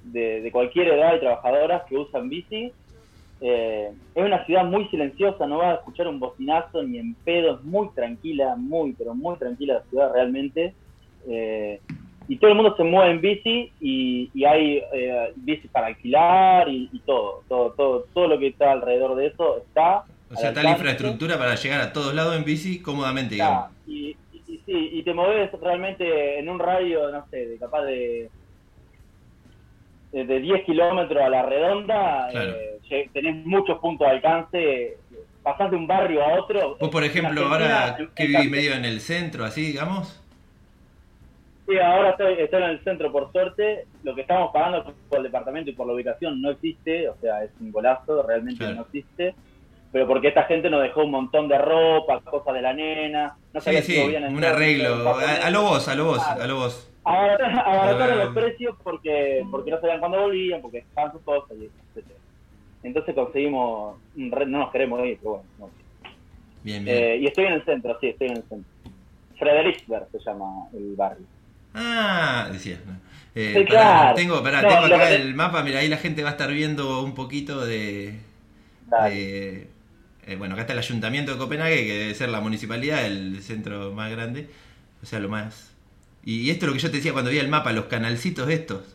de, 0.04 0.40
de 0.40 0.52
cualquier 0.52 0.88
edad 0.88 1.14
y 1.16 1.20
trabajadoras 1.20 1.84
que 1.84 1.96
usan 1.96 2.28
bici. 2.28 2.72
Eh, 3.40 3.92
es 4.14 4.24
una 4.24 4.44
ciudad 4.46 4.64
muy 4.64 4.88
silenciosa, 4.88 5.46
no 5.46 5.58
vas 5.58 5.76
a 5.76 5.78
escuchar 5.78 6.08
un 6.08 6.18
bocinazo 6.18 6.82
ni 6.82 6.98
en 6.98 7.14
pedo, 7.14 7.54
es 7.54 7.64
muy 7.64 7.88
tranquila, 7.90 8.56
muy, 8.56 8.94
pero 8.94 9.14
muy 9.14 9.36
tranquila 9.36 9.74
la 9.74 9.82
ciudad 9.82 10.12
realmente. 10.12 10.74
Eh, 11.28 11.80
y 12.26 12.36
todo 12.36 12.50
el 12.50 12.56
mundo 12.56 12.76
se 12.76 12.84
mueve 12.84 13.12
en 13.12 13.20
bici 13.20 13.72
y, 13.80 14.30
y 14.34 14.44
hay 14.44 14.82
eh, 14.92 15.32
bici 15.36 15.68
para 15.68 15.86
alquilar 15.86 16.68
y, 16.68 16.88
y 16.92 16.98
todo, 17.00 17.42
todo, 17.48 17.72
todo, 17.72 18.04
todo 18.12 18.28
lo 18.28 18.38
que 18.38 18.48
está 18.48 18.72
alrededor 18.72 19.14
de 19.16 19.26
eso 19.26 19.58
está. 19.58 20.04
O 20.30 20.36
sea, 20.36 20.50
está 20.50 20.62
la 20.62 20.72
infraestructura 20.72 21.38
para 21.38 21.54
llegar 21.54 21.80
a 21.80 21.92
todos 21.92 22.14
lados 22.14 22.36
en 22.36 22.44
bici 22.44 22.80
cómodamente, 22.80 23.34
digamos. 23.36 23.70
y, 23.86 24.16
y, 24.32 24.42
y 24.46 24.58
sí, 24.66 24.90
y 24.92 25.02
te 25.02 25.14
mueves 25.14 25.50
realmente 25.60 26.38
en 26.38 26.48
un 26.48 26.58
radio, 26.58 27.10
no 27.10 27.24
sé, 27.30 27.46
de 27.46 27.58
capaz 27.58 27.82
de 27.84 28.30
de 30.12 30.24
de 30.24 30.40
10 30.40 30.64
kilómetros 30.64 31.22
a 31.22 31.28
la 31.28 31.42
redonda, 31.42 32.28
Claro. 32.30 32.52
eh, 32.90 33.10
tenés 33.12 33.44
muchos 33.46 33.78
puntos 33.78 34.06
de 34.06 34.14
alcance, 34.14 34.96
pasás 35.42 35.70
de 35.70 35.76
un 35.76 35.86
barrio 35.86 36.24
a 36.24 36.40
otro. 36.40 36.76
Vos, 36.80 36.88
por 36.88 37.04
ejemplo, 37.04 37.46
ahora 37.46 37.96
en- 37.98 38.08
que 38.14 38.26
vivís 38.26 38.50
medio 38.50 38.72
en 38.74 38.84
el 38.86 39.00
centro, 39.00 39.44
así, 39.44 39.66
digamos. 39.66 40.22
Sí, 41.66 41.78
ahora 41.78 42.10
estoy, 42.10 42.34
estoy 42.38 42.62
en 42.62 42.70
el 42.70 42.84
centro, 42.84 43.12
por 43.12 43.30
suerte. 43.32 43.84
Lo 44.02 44.14
que 44.14 44.22
estamos 44.22 44.50
pagando 44.54 44.94
por 45.10 45.18
el 45.18 45.24
departamento 45.24 45.68
y 45.70 45.74
por 45.74 45.86
la 45.86 45.92
ubicación 45.92 46.40
no 46.40 46.50
existe, 46.52 47.10
o 47.10 47.16
sea, 47.20 47.44
es 47.44 47.50
un 47.60 47.70
golazo, 47.70 48.22
realmente 48.22 48.58
Claro. 48.60 48.76
no 48.76 48.82
existe. 48.82 49.34
Pero 49.90 50.06
porque 50.06 50.28
esta 50.28 50.44
gente 50.44 50.68
nos 50.68 50.82
dejó 50.82 51.04
un 51.04 51.10
montón 51.10 51.48
de 51.48 51.56
ropa, 51.58 52.20
cosas 52.20 52.54
de 52.54 52.60
la 52.62 52.74
nena. 52.74 53.36
No 53.54 53.60
Sí, 53.60 53.64
sabía 53.64 53.82
sí, 53.82 53.92
si 53.94 54.02
podían 54.02 54.34
un 54.36 54.44
arreglo. 54.44 55.16
A, 55.18 55.50
lo 55.50 55.62
vos, 55.62 55.88
a 55.88 55.94
lo 55.94 56.04
vos, 56.04 56.22
a 56.26 56.46
lo 56.46 56.56
vos. 56.56 56.90
Abarataron, 57.04 58.18
los 58.18 58.34
precios 58.34 58.76
porque 58.82 59.42
porque 59.50 59.70
no 59.70 59.80
sabían 59.80 59.98
cuándo 59.98 60.20
volvían, 60.20 60.60
porque 60.60 60.78
estaban 60.78 61.12
sus 61.12 61.22
cosas, 61.22 61.56
y. 61.56 61.70
Entonces 62.82 63.14
conseguimos, 63.14 63.96
no 64.14 64.46
nos 64.46 64.70
queremos 64.70 65.04
ir, 65.06 65.18
pero 65.18 65.30
bueno. 65.30 65.44
no. 65.58 65.70
Bien, 66.62 66.84
bien. 66.84 66.96
Eh, 66.96 67.16
y 67.22 67.26
estoy 67.26 67.46
en 67.46 67.54
el 67.54 67.64
centro, 67.64 67.96
sí, 68.00 68.08
estoy 68.08 68.28
en 68.28 68.36
el 68.36 68.42
centro. 68.42 68.70
Frederiksberg 69.38 70.08
se 70.12 70.18
llama 70.18 70.68
el 70.74 70.94
barrio. 70.96 71.24
Ah, 71.74 72.48
decía. 72.52 72.78
Eh, 73.34 73.54
Sí, 73.56 73.64
pará, 73.64 73.66
claro. 73.66 74.14
Tengo, 74.16 74.42
pará, 74.42 74.62
No, 74.62 74.68
tengo 74.68 74.84
acá 74.94 75.08
que- 75.08 75.14
el 75.16 75.34
mapa, 75.34 75.62
mira, 75.62 75.78
ahí 75.80 75.88
la 75.88 75.96
gente 75.96 76.22
va 76.22 76.30
a 76.30 76.32
estar 76.32 76.50
viendo 76.52 77.02
un 77.02 77.14
poquito 77.14 77.64
de... 77.64 78.18
De- 78.86 79.68
eh, 80.28 80.36
bueno, 80.36 80.54
acá 80.54 80.62
está 80.62 80.72
el 80.74 80.78
ayuntamiento 80.80 81.32
de 81.32 81.38
Copenhague, 81.38 81.84
que 81.86 81.92
debe 81.98 82.14
ser 82.14 82.28
la 82.28 82.40
municipalidad, 82.40 83.04
el 83.06 83.40
centro 83.42 83.92
más 83.92 84.10
grande, 84.10 84.48
o 85.02 85.06
sea, 85.06 85.18
lo 85.20 85.28
más... 85.28 85.74
Y 86.24 86.50
esto 86.50 86.66
es 86.66 86.68
lo 86.68 86.72
que 86.74 86.80
yo 86.82 86.90
te 86.90 86.96
decía 86.98 87.12
cuando 87.12 87.30
vi 87.30 87.38
el 87.38 87.48
mapa, 87.48 87.72
los 87.72 87.86
canalcitos 87.86 88.48
estos. 88.50 88.94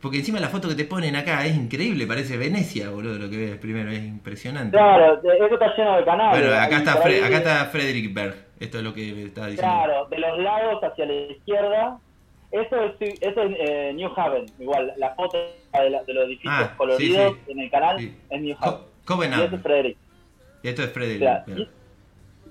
Porque 0.00 0.18
encima 0.18 0.38
la 0.40 0.48
foto 0.48 0.68
que 0.68 0.74
te 0.74 0.84
ponen 0.84 1.16
acá 1.16 1.44
es 1.46 1.54
increíble, 1.56 2.06
parece 2.06 2.36
Venecia, 2.36 2.90
boludo, 2.90 3.18
lo 3.18 3.28
que 3.30 3.36
ves 3.36 3.56
primero, 3.58 3.90
es 3.90 4.00
impresionante. 4.04 4.76
Claro, 4.76 5.20
eso 5.22 5.46
está 5.54 5.76
lleno 5.76 5.96
de 5.96 6.04
canales. 6.04 6.40
Bueno, 6.40 6.60
acá 6.62 6.76
está, 6.78 7.02
Fre- 7.02 7.22
acá 7.24 7.36
está 7.38 7.64
Frederick 7.66 8.12
Berg, 8.14 8.34
esto 8.60 8.78
es 8.78 8.84
lo 8.84 8.92
que 8.94 9.24
estaba 9.24 9.46
diciendo. 9.48 9.74
Claro, 9.74 10.06
de 10.06 10.18
los 10.18 10.38
lados 10.38 10.82
hacia 10.84 11.06
la 11.06 11.12
izquierda. 11.14 11.98
Eso 12.52 12.76
es, 12.84 13.18
eso 13.20 13.42
es 13.42 13.56
eh, 13.58 13.92
New 13.94 14.10
Haven, 14.14 14.46
igual, 14.60 14.92
la 14.96 15.14
foto 15.16 15.36
de, 15.72 15.90
la- 15.90 16.04
de 16.04 16.14
los 16.14 16.26
edificios 16.26 16.54
Ah, 16.56 16.74
coloridos 16.76 17.34
sí. 17.46 17.52
en 17.52 17.60
el 17.60 17.70
canal 17.70 17.98
Sí. 17.98 18.14
es 18.30 18.40
New 18.40 18.56
Haven. 18.60 18.78
Co- 19.04 19.24
Y 19.24 19.26
eso 19.26 19.56
es 19.56 19.62
Frederick. 19.62 19.96
Y 20.64 20.68
esto 20.68 20.82
es 20.82 20.88
O 20.88 20.92
Frederick 20.92 21.18
sea, 21.20 21.44
Berg. 21.46 21.58
y, 21.58 21.62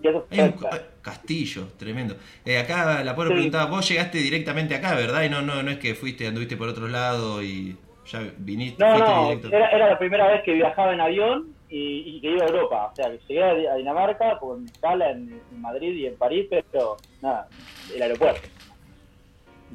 y 0.03 0.07
eso 0.07 0.27
es 0.29 0.39
Hay 0.39 0.45
un 0.45 0.55
castillo, 1.01 1.67
tremendo. 1.77 2.15
Eh, 2.45 2.57
acá 2.59 3.03
la 3.03 3.15
pobre 3.15 3.29
Sí. 3.29 3.33
preguntaba, 3.35 3.65
vos 3.65 3.89
llegaste 3.89 4.19
directamente 4.19 4.75
acá, 4.75 4.95
¿verdad? 4.95 5.23
Y 5.23 5.29
no, 5.29 5.41
no, 5.41 5.63
no 5.63 5.71
es 5.71 5.79
que 5.79 5.95
fuiste, 5.95 6.27
anduviste 6.27 6.55
por 6.55 6.69
otros 6.69 6.91
lados 6.91 7.43
y 7.43 7.75
ya 8.05 8.21
viniste, 8.37 8.83
No, 8.83 8.97
no, 8.99 9.23
directo. 9.29 9.47
era, 9.47 9.69
era 9.69 9.89
la 9.89 9.97
primera 9.99 10.27
vez 10.27 10.43
que 10.43 10.53
viajaba 10.53 10.93
en 10.93 11.01
avión 11.01 11.47
y, 11.69 12.03
y 12.17 12.21
que 12.21 12.31
iba 12.31 12.45
a 12.45 12.47
Europa. 12.49 12.91
O 12.91 12.95
sea, 12.95 13.09
que 13.11 13.19
llegué 13.27 13.43
a, 13.67 13.75
Dinamarca 13.75 14.37
con 14.39 14.65
escala 14.65 15.09
en, 15.09 15.41
en 15.51 15.61
Madrid 15.61 15.93
y 15.95 16.05
en 16.05 16.15
París, 16.17 16.45
pero 16.49 16.97
nada, 17.21 17.47
el 17.95 18.01
aeropuerto. 18.01 18.47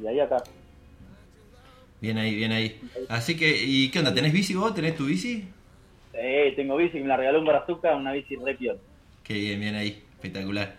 Y 0.01 0.07
ahí 0.07 0.19
acá. 0.21 0.37
Bien 1.99 2.17
ahí, 2.17 2.35
bien 2.35 2.53
ahí. 2.53 2.79
Así 3.09 3.35
que, 3.35 3.49
¿y 3.65 3.91
qué 3.91 3.99
onda? 3.99 4.13
¿Tenés 4.13 4.31
bici 4.31 4.53
vos? 4.53 4.73
¿Tenés 4.73 4.95
tu 4.95 5.05
bici? 5.07 5.49
Eh, 6.21 6.53
tengo 6.55 6.75
bici, 6.75 6.99
me 6.99 7.07
la 7.07 7.17
regaló 7.17 7.39
un 7.39 7.45
brazuca, 7.45 7.95
una 7.95 8.11
bici 8.11 8.35
re 8.35 8.55
piola. 8.55 8.79
Qué 9.23 9.33
bien, 9.35 9.59
bien 9.59 9.75
ahí, 9.75 10.03
espectacular. 10.15 10.75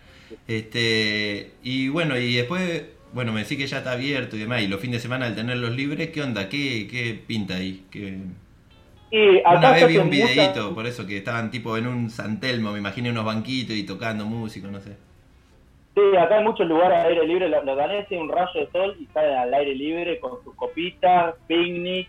Este, 0.47 1.51
y 1.63 1.89
bueno, 1.89 2.17
y 2.17 2.35
después, 2.35 2.85
bueno, 3.13 3.33
me 3.33 3.41
decís 3.41 3.57
que 3.57 3.67
ya 3.67 3.79
está 3.79 3.93
abierto 3.93 4.35
y 4.35 4.39
demás, 4.39 4.61
y 4.61 4.67
los 4.67 4.79
fines 4.79 4.97
de 4.97 5.01
semana 5.01 5.25
al 5.25 5.35
tenerlos 5.35 5.75
libres, 5.75 6.09
¿qué 6.11 6.21
onda? 6.21 6.47
¿Qué, 6.47 6.87
qué 6.89 7.19
pinta 7.25 7.55
ahí? 7.55 7.85
¿Qué... 7.89 8.17
Y 9.13 9.41
Una 9.41 9.71
vez 9.71 9.87
vi 9.87 9.97
un 9.97 10.09
videíto, 10.09 10.73
por 10.73 10.87
eso 10.87 11.05
que 11.05 11.17
estaban 11.17 11.51
tipo 11.51 11.75
en 11.75 11.87
un 11.87 12.09
San 12.09 12.39
Telmo, 12.39 12.71
me 12.71 12.79
imaginé 12.79 13.09
unos 13.09 13.25
banquitos 13.25 13.75
y 13.75 13.83
tocando 13.83 14.25
música, 14.25 14.69
no 14.69 14.79
sé. 14.79 14.95
Sí, 15.95 16.01
acá 16.17 16.37
hay 16.37 16.45
muchos 16.45 16.65
lugares 16.65 16.99
al 16.99 17.07
aire 17.07 17.27
libre, 17.27 17.49
los, 17.49 17.65
los 17.65 17.75
daneses, 17.75 18.17
un 18.17 18.29
rayo 18.29 18.51
de 18.53 18.71
sol 18.71 18.95
y 18.97 19.05
salen 19.07 19.37
al 19.37 19.53
aire 19.53 19.75
libre 19.75 20.19
con 20.21 20.41
sus 20.45 20.55
copitas, 20.55 21.35
picnic, 21.47 22.07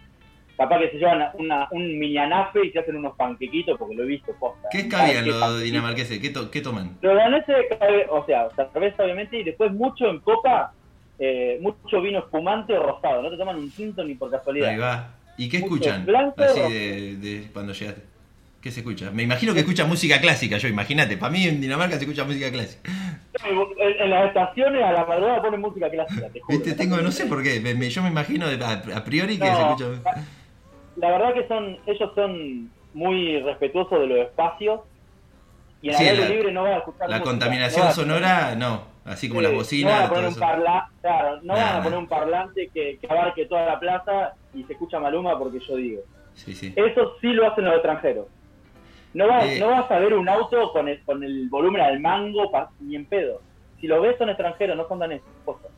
capaz 0.63 0.81
que 0.81 0.91
se 0.91 0.97
llevan 0.99 1.29
una, 1.35 1.69
un 1.71 1.99
mini 1.99 2.17
anafe 2.19 2.67
y 2.67 2.71
se 2.73 2.79
hacen 2.81 2.97
unos 2.97 3.15
panquequitos 3.17 3.79
porque 3.79 3.95
lo 3.95 4.03
he 4.05 4.07
visto 4.07 4.33
posta. 4.39 4.69
¿Qué 4.71 4.89
cabían 4.89 5.25
qué 5.25 5.31
los 5.31 5.63
dinamarqueses? 5.63 6.19
¿Qué, 6.19 6.31
to- 6.31 6.51
qué 6.51 6.61
toman? 6.61 6.97
Los 7.01 7.15
daneses, 7.17 7.57
o 8.11 8.25
sea, 8.27 8.49
cerveza 8.73 9.05
obviamente 9.05 9.39
y 9.39 9.45
después 9.45 9.73
mucho 9.73 10.09
en 10.11 10.21
copa, 10.21 10.73
eh, 11.19 11.59
mucho 11.61 12.01
vino 12.01 12.19
espumante 12.21 12.73
o 12.77 12.83
rosado, 12.83 13.23
no 13.23 13.31
te 13.31 13.37
toman 13.37 13.57
un 13.57 13.71
tinto 13.71 14.03
ni 14.05 14.15
por 14.15 14.31
casualidad. 14.31 14.69
Ahí 14.71 14.79
va. 14.79 15.15
¿Y 15.39 15.49
qué 15.49 15.59
escuchan? 15.59 16.05
blanco, 16.05 16.43
Así 16.43 16.61
de, 16.61 17.17
de 17.17 17.49
cuando 17.53 17.73
llegaste. 17.73 18.03
¿Qué 18.61 18.71
se 18.71 18.79
escucha? 18.81 19.11
Me 19.11 19.25
imagino 19.25 19.53
que 19.55 19.61
escuchan 19.61 19.89
música 19.89 20.21
clásica, 20.21 20.57
yo, 20.57 20.69
imagínate. 20.69 21.17
Para 21.17 21.33
mí 21.33 21.45
en 21.49 21.61
Dinamarca 21.61 21.97
se 21.97 22.03
escucha 22.03 22.23
música 22.23 22.49
clásica. 22.53 22.89
En, 23.45 24.03
en 24.03 24.11
las 24.11 24.29
estaciones 24.29 24.85
a 24.85 24.93
la 24.93 25.05
madrugada 25.05 25.43
ponen 25.43 25.61
música 25.61 25.91
clásica, 25.91 26.29
te 26.29 26.39
juro. 26.41 26.59
Viste, 26.59 26.75
tengo, 26.75 26.99
no 26.99 27.11
sé 27.11 27.27
por 27.27 27.43
qué, 27.43 27.59
me- 27.59 27.75
me- 27.75 27.91
yo 27.91 28.03
me 28.05 28.11
imagino 28.11 28.47
a, 28.47 28.73
a 28.99 29.05
priori 29.05 29.37
que 29.37 29.45
No, 29.51 29.57
se 29.77 29.85
escucha. 29.85 30.15
La 30.97 31.11
verdad 31.11 31.35
que 31.35 31.47
son, 31.49 31.79
ellos 31.87 32.11
son 32.15 32.71
muy 32.95 33.41
respetuosos 33.41 33.99
de 34.01 34.07
los 34.07 34.19
espacios 34.19 34.81
y 35.81 35.89
en 35.89 35.95
Sí, 35.95 36.05
el 36.09 36.21
aire 36.21 36.35
libre 36.37 36.53
no 36.53 36.63
van 36.65 36.73
a 36.75 36.77
escuchar 36.79 37.09
La 37.09 37.17
música, 37.19 37.31
contaminación 37.31 37.87
no 37.87 37.93
sonora, 37.93 38.55
no. 38.55 38.93
Así 39.05 39.29
como 39.29 39.41
Sí, 39.41 39.45
las 39.45 39.53
no 39.53 39.57
van 39.57 39.59
bocinas, 39.59 40.01
a 40.05 40.09
poner 40.09 40.29
un 40.29 40.35
parla, 40.37 40.91
claro, 41.01 41.41
no 41.43 41.55
van 41.55 41.77
a 41.77 41.83
poner 41.83 41.99
un 41.99 42.07
parlante 42.07 42.71
que, 42.73 42.99
que 42.99 43.07
abarque 43.09 43.47
toda 43.47 43.67
la 43.67 43.81
plaza 43.81 44.35
y 44.55 44.63
se 44.65 44.75
escucha 44.75 45.01
Maluma 45.01 45.37
porque 45.39 45.59
yo 45.59 45.75
digo. 45.77 46.03
Sí, 46.35 46.55
sí. 46.55 46.73
Eso 46.77 47.17
sí 47.21 47.29
lo 47.33 47.51
hacen 47.51 47.65
los 47.65 47.75
extranjeros. 47.75 48.27
No 49.15 49.27
vas, 49.29 49.45
Eh. 49.45 49.59
no 49.59 49.69
vas 49.71 49.91
a 49.91 49.99
ver 49.99 50.15
un 50.15 50.29
auto 50.29 50.73
con 50.73 50.89
el, 50.89 51.03
con 51.05 51.23
el 51.25 51.49
volumen 51.49 51.83
al 51.83 51.99
mango 52.01 52.51
pa- 52.51 52.71
ni 52.81 52.95
en 52.97 53.05
pedo. 53.07 53.41
Si 53.81 53.87
lo 53.89 54.01
ves 54.01 54.17
son 54.19 54.29
extranjeros, 54.29 54.77
no 54.77 54.87
son 54.87 55.01
daneses. 55.01 55.27
posta. 55.45 55.69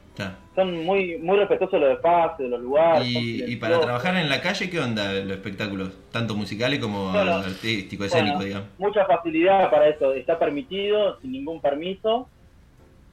Son 0.55 0.85
muy 0.85 1.19
muy 1.19 1.37
respetuosos 1.37 1.81
de 1.81 1.87
los 1.87 1.97
espacios, 1.97 2.39
de 2.39 2.49
los 2.49 2.61
lugares. 2.61 3.07
Y, 3.09 3.43
y 3.45 3.57
para 3.57 3.81
trabajar 3.81 4.17
en 4.17 4.29
la 4.29 4.41
calle, 4.41 4.71
¿qué 4.71 4.79
onda 4.79 5.13
los 5.13 5.33
espectáculos? 5.33 5.91
Tanto 6.13 6.37
musicales 6.37 6.79
como 6.79 7.11
Bueno, 7.11 7.37
artístico, 7.39 8.05
escénico, 8.05 8.37
Bueno, 8.37 8.47
digamos. 8.47 8.69
Mucha 8.79 9.05
facilidad 9.05 9.69
para 9.71 9.89
eso. 9.89 10.13
Está 10.13 10.39
permitido 10.39 11.19
sin 11.21 11.33
ningún 11.33 11.61
permiso. 11.61 12.29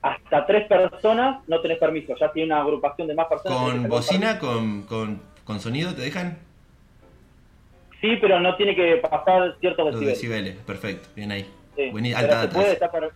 Hasta 0.04 0.46
tres 0.46 0.68
personas 0.68 1.42
no 1.48 1.62
tenés 1.62 1.80
permiso. 1.80 2.14
Ya 2.20 2.32
tiene 2.32 2.54
una 2.54 2.62
agrupación 2.62 3.08
de 3.08 3.16
más 3.16 3.28
personas. 3.28 3.58
¿Con 3.58 3.88
bocina, 3.90 4.38
con, 4.40 4.84
con, 4.84 5.22
con 5.44 5.60
sonido 5.60 5.94
te 5.96 6.02
dejan? 6.02 6.38
Sí, 8.02 8.18
pero 8.20 8.40
no 8.40 8.56
tiene 8.56 8.76
que 8.76 8.98
pasar 8.98 9.56
ciertos 9.60 9.86
Los 9.86 9.96
decibeles. 10.00 10.20
decibeles, 10.22 10.56
perfecto, 10.66 11.10
bien 11.16 11.32
ahí. 11.32 11.46
Sí, 11.76 12.14
alta 12.14 12.36
data 12.36 12.50
puede, 12.54 12.74
está, 12.74 12.92
per- 12.92 13.12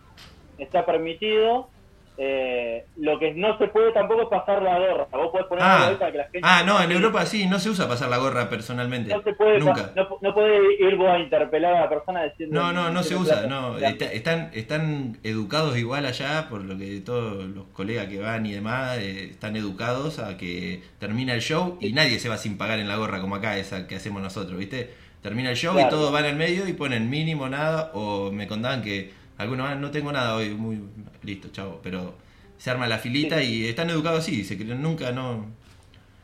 está 0.58 0.86
permitido. 0.86 1.68
Eh, 2.18 2.86
lo 2.96 3.18
que 3.18 3.34
no 3.34 3.58
se 3.58 3.68
puede 3.68 3.92
tampoco 3.92 4.22
es 4.22 4.28
pasar 4.28 4.62
la 4.62 4.78
gorra. 4.78 5.06
Vos 5.12 5.30
podés 5.32 5.46
poner 5.46 5.64
Ah, 5.66 5.96
para 5.98 6.12
que 6.12 6.18
la 6.18 6.24
gente. 6.24 6.40
ah, 6.42 6.62
no, 6.64 6.82
en 6.82 6.90
Europa 6.92 7.26
sí, 7.26 7.46
no 7.46 7.58
se 7.58 7.68
usa 7.70 7.86
pasar 7.88 8.08
la 8.08 8.16
gorra 8.18 8.48
personalmente. 8.48 9.14
No 9.14 9.22
se 9.22 9.34
puede, 9.34 9.58
Nunca. 9.58 9.92
no, 9.94 10.08
no 10.22 10.34
puede 10.34 10.74
ir 10.82 10.96
vos 10.96 11.08
a 11.10 11.18
interpelar 11.18 11.74
a 11.74 11.80
la 11.82 11.88
persona 11.88 12.24
diciendo. 12.24 12.58
No, 12.58 12.72
no, 12.72 12.90
no 12.90 13.02
se 13.02 13.16
usa, 13.16 13.46
no. 13.46 13.76
Está- 13.78 14.06
están, 14.12 14.50
están 14.54 15.18
educados 15.24 15.76
igual 15.76 16.06
allá, 16.06 16.46
por 16.48 16.62
lo 16.64 16.78
que 16.78 17.00
todos 17.00 17.44
los 17.44 17.66
colegas 17.68 18.06
que 18.06 18.18
van 18.18 18.46
y 18.46 18.52
demás 18.52 18.96
eh, 18.98 19.30
están 19.30 19.54
educados 19.56 20.18
a 20.18 20.36
que 20.36 20.82
termina 20.98 21.34
el 21.34 21.40
show 21.40 21.76
y 21.80 21.92
nadie 21.92 22.18
se 22.18 22.28
va 22.28 22.36
sin 22.38 22.56
pagar 22.56 22.78
en 22.78 22.88
la 22.88 22.96
gorra 22.96 23.20
como 23.20 23.36
acá, 23.36 23.58
esa 23.58 23.86
que 23.86 23.96
hacemos 23.96 24.22
nosotros, 24.22 24.58
¿viste? 24.58 24.90
Termina 25.22 25.50
el 25.50 25.56
show 25.56 25.72
y 25.74 25.76
Claro. 25.78 25.90
todos 25.90 26.12
van 26.12 26.24
al 26.24 26.36
medio 26.36 26.66
y 26.68 26.72
ponen 26.72 27.10
mínimo 27.10 27.48
nada 27.48 27.90
o 27.94 28.30
me 28.30 28.46
contaban 28.46 28.80
que 28.82 29.10
algunos 29.38 29.68
"Ah, 29.68 29.74
no 29.74 29.90
tengo 29.90 30.12
nada 30.12 30.34
hoy, 30.36 30.50
muy 30.50 30.80
listo, 31.26 31.48
chavo, 31.52 31.80
pero 31.82 32.14
se 32.56 32.70
arma 32.70 32.86
la 32.86 32.98
filita 32.98 33.42
y 33.42 33.66
están 33.66 33.90
educados 33.90 34.20
así, 34.20 34.44
se 34.44 34.56
creen 34.56 34.80
nunca 34.80 35.12
no 35.12 35.46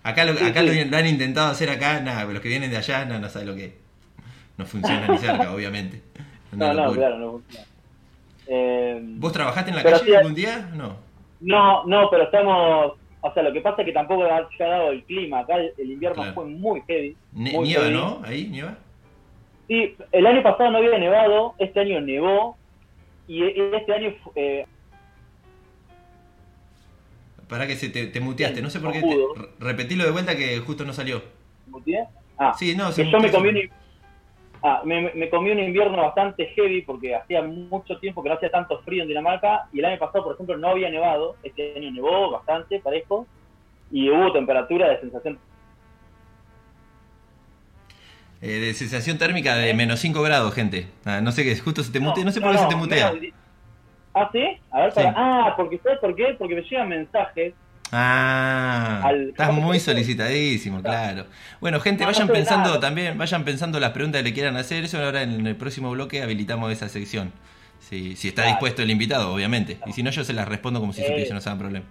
Acá 0.02 0.24
lo, 0.24 0.34
Sí, 0.34 0.44
acá 0.44 0.60
sí. 0.60 0.84
Lo, 0.84 0.90
lo 0.90 0.96
han 0.96 1.06
intentado 1.06 1.50
hacer 1.50 1.70
acá, 1.70 2.00
nada, 2.00 2.24
los 2.24 2.40
que 2.40 2.48
vienen 2.48 2.70
de 2.70 2.76
allá 2.76 3.04
no, 3.04 3.18
no 3.18 3.28
saben 3.28 3.48
lo 3.48 3.54
que 3.54 3.66
es. 3.66 3.74
No 4.58 4.66
funciona 4.66 5.06
ni 5.06 5.18
cerca, 5.18 5.52
obviamente. 5.54 6.02
No, 6.52 6.74
no, 6.74 6.92
claro, 6.92 7.18
no 7.18 7.30
funciona. 7.32 7.66
Eh, 8.48 9.00
¿Vos 9.00 9.32
trabajaste 9.32 9.70
en 9.70 9.76
la 9.76 9.82
calle 9.82 10.16
algún 10.16 10.34
día? 10.34 10.68
No. 10.74 10.96
No, 11.40 11.84
no, 11.84 12.10
pero 12.10 12.24
estamos. 12.24 12.94
O 13.20 13.32
sea, 13.32 13.42
lo 13.44 13.52
que 13.52 13.60
pasa 13.60 13.82
es 13.82 13.86
que 13.86 13.92
tampoco 13.92 14.24
ha 14.24 14.48
se 14.56 14.64
ha 14.64 14.68
dado 14.68 14.90
el 14.90 15.04
clima. 15.04 15.40
Acá 15.40 15.54
el, 15.56 15.90
invierno 15.90 16.16
Claro. 16.16 16.34
fue 16.34 16.44
muy 16.46 16.82
heavy. 16.88 17.16
Ne- 17.32 17.52
muy 17.52 17.68
nieva, 17.68 17.84
heavy. 17.84 17.96
¿no? 17.96 18.20
Ahí, 18.24 18.48
nieva. 18.48 18.78
Sí, 19.68 19.94
el 20.10 20.26
año 20.26 20.42
pasado 20.42 20.72
no 20.72 20.78
había 20.78 20.98
nevado, 20.98 21.54
este 21.58 21.80
año 21.80 22.00
nevó. 22.00 22.56
Y 23.28 23.44
este 23.44 23.92
año. 23.94 24.12
Eh, 24.34 24.66
Para 27.52 27.66
que 27.66 27.76
se 27.76 27.90
te, 27.90 28.06
te 28.06 28.18
muteaste, 28.18 28.62
no 28.62 28.70
sé 28.70 28.80
por 28.80 28.92
qué. 28.92 29.00
Te- 29.02 29.06
re- 29.08 29.48
repetilo 29.60 30.04
de 30.04 30.10
vuelta 30.10 30.34
que 30.34 30.58
justo 30.60 30.86
no 30.86 30.94
salió. 30.94 31.22
¿muteé? 31.66 32.06
Ah, 32.38 32.54
Sí, 32.58 32.74
no, 32.74 32.90
se 32.92 33.04
que 33.04 33.10
yo 33.10 33.20
me 33.20 33.30
comí, 33.30 33.50
un, 33.50 33.70
ah, 34.62 34.80
me, 34.86 35.12
me- 35.12 35.28
comí 35.28 35.50
un 35.50 35.58
invierno 35.58 35.98
bastante 35.98 36.46
heavy 36.56 36.80
porque 36.80 37.14
hacía 37.14 37.42
mucho 37.42 37.98
tiempo 37.98 38.22
que 38.22 38.30
no 38.30 38.36
hacía 38.36 38.50
tanto 38.50 38.80
frío 38.80 39.02
en 39.02 39.08
Dinamarca. 39.08 39.68
Y 39.70 39.80
el 39.80 39.84
año 39.84 39.98
pasado, 39.98 40.24
por 40.24 40.32
ejemplo, 40.32 40.56
no 40.56 40.68
había 40.68 40.88
nevado. 40.88 41.36
Este 41.42 41.74
año 41.76 41.90
nevó 41.90 42.30
bastante, 42.30 42.80
parejo. 42.80 43.26
Y 43.90 44.08
hubo 44.08 44.32
temperatura 44.32 44.88
de 44.88 45.00
sensación. 45.00 45.38
Eh, 48.40 48.58
de 48.60 48.72
sensación 48.74 49.18
térmica 49.18 49.54
de 49.56 49.74
menos 49.74 50.00
5 50.00 50.22
grados, 50.22 50.54
gente. 50.54 50.86
Ah, 51.04 51.20
no 51.20 51.32
sé 51.32 51.44
qué, 51.44 51.54
justo 51.58 51.82
se 51.82 51.92
te 51.92 52.00
mutea, 52.00 52.24
no, 52.24 52.32
sé 52.32 52.40
por 52.40 52.52
qué 52.52 52.58
se 52.58 52.66
te 52.66 52.76
mutea. 52.76 53.12
menos 53.12 53.34
Ah, 54.14 54.28
¿sí? 54.32 54.44
A 54.70 54.80
ver, 54.80 54.92
Sí. 54.92 54.96
para... 54.96 55.14
Ah, 55.16 55.54
porque 55.56 55.78
¿sabes 55.82 55.98
por 56.00 56.14
qué? 56.14 56.34
Porque 56.38 56.54
me 56.54 56.62
llegan 56.62 56.88
mensajes 56.88 57.54
Ah, 57.94 59.02
Al- 59.04 59.28
estás 59.28 59.52
muy 59.52 59.78
solicitadísimo, 59.78 60.80
claro. 60.82 61.26
Bueno, 61.60 61.78
gente, 61.78 62.04
No, 62.04 62.06
vayan 62.10 62.26
pensando 62.28 62.68
nada. 62.70 62.80
también, 62.80 63.18
vayan 63.18 63.44
pensando 63.44 63.78
las 63.78 63.90
preguntas 63.90 64.22
que 64.22 64.28
le 64.30 64.34
quieran 64.34 64.56
hacer. 64.56 64.84
Eso 64.84 64.96
ahora 65.02 65.22
en 65.22 65.46
el 65.46 65.56
próximo 65.56 65.90
bloque 65.90 66.22
habilitamos 66.22 66.72
esa 66.72 66.88
sección. 66.88 67.32
Si, 67.80 68.16
si 68.16 68.28
está 68.28 68.42
Claro. 68.42 68.54
dispuesto 68.54 68.80
el 68.82 68.90
invitado, 68.90 69.34
obviamente. 69.34 69.76
Y 69.84 69.92
si 69.92 70.02
no, 70.02 70.10
yo 70.10 70.24
se 70.24 70.32
las 70.32 70.48
respondo 70.48 70.80
como 70.80 70.94
si 70.94 71.02
Eh. 71.02 71.06
supiese, 71.06 71.34
no 71.34 71.40
se 71.42 71.54
problema. 71.56 71.84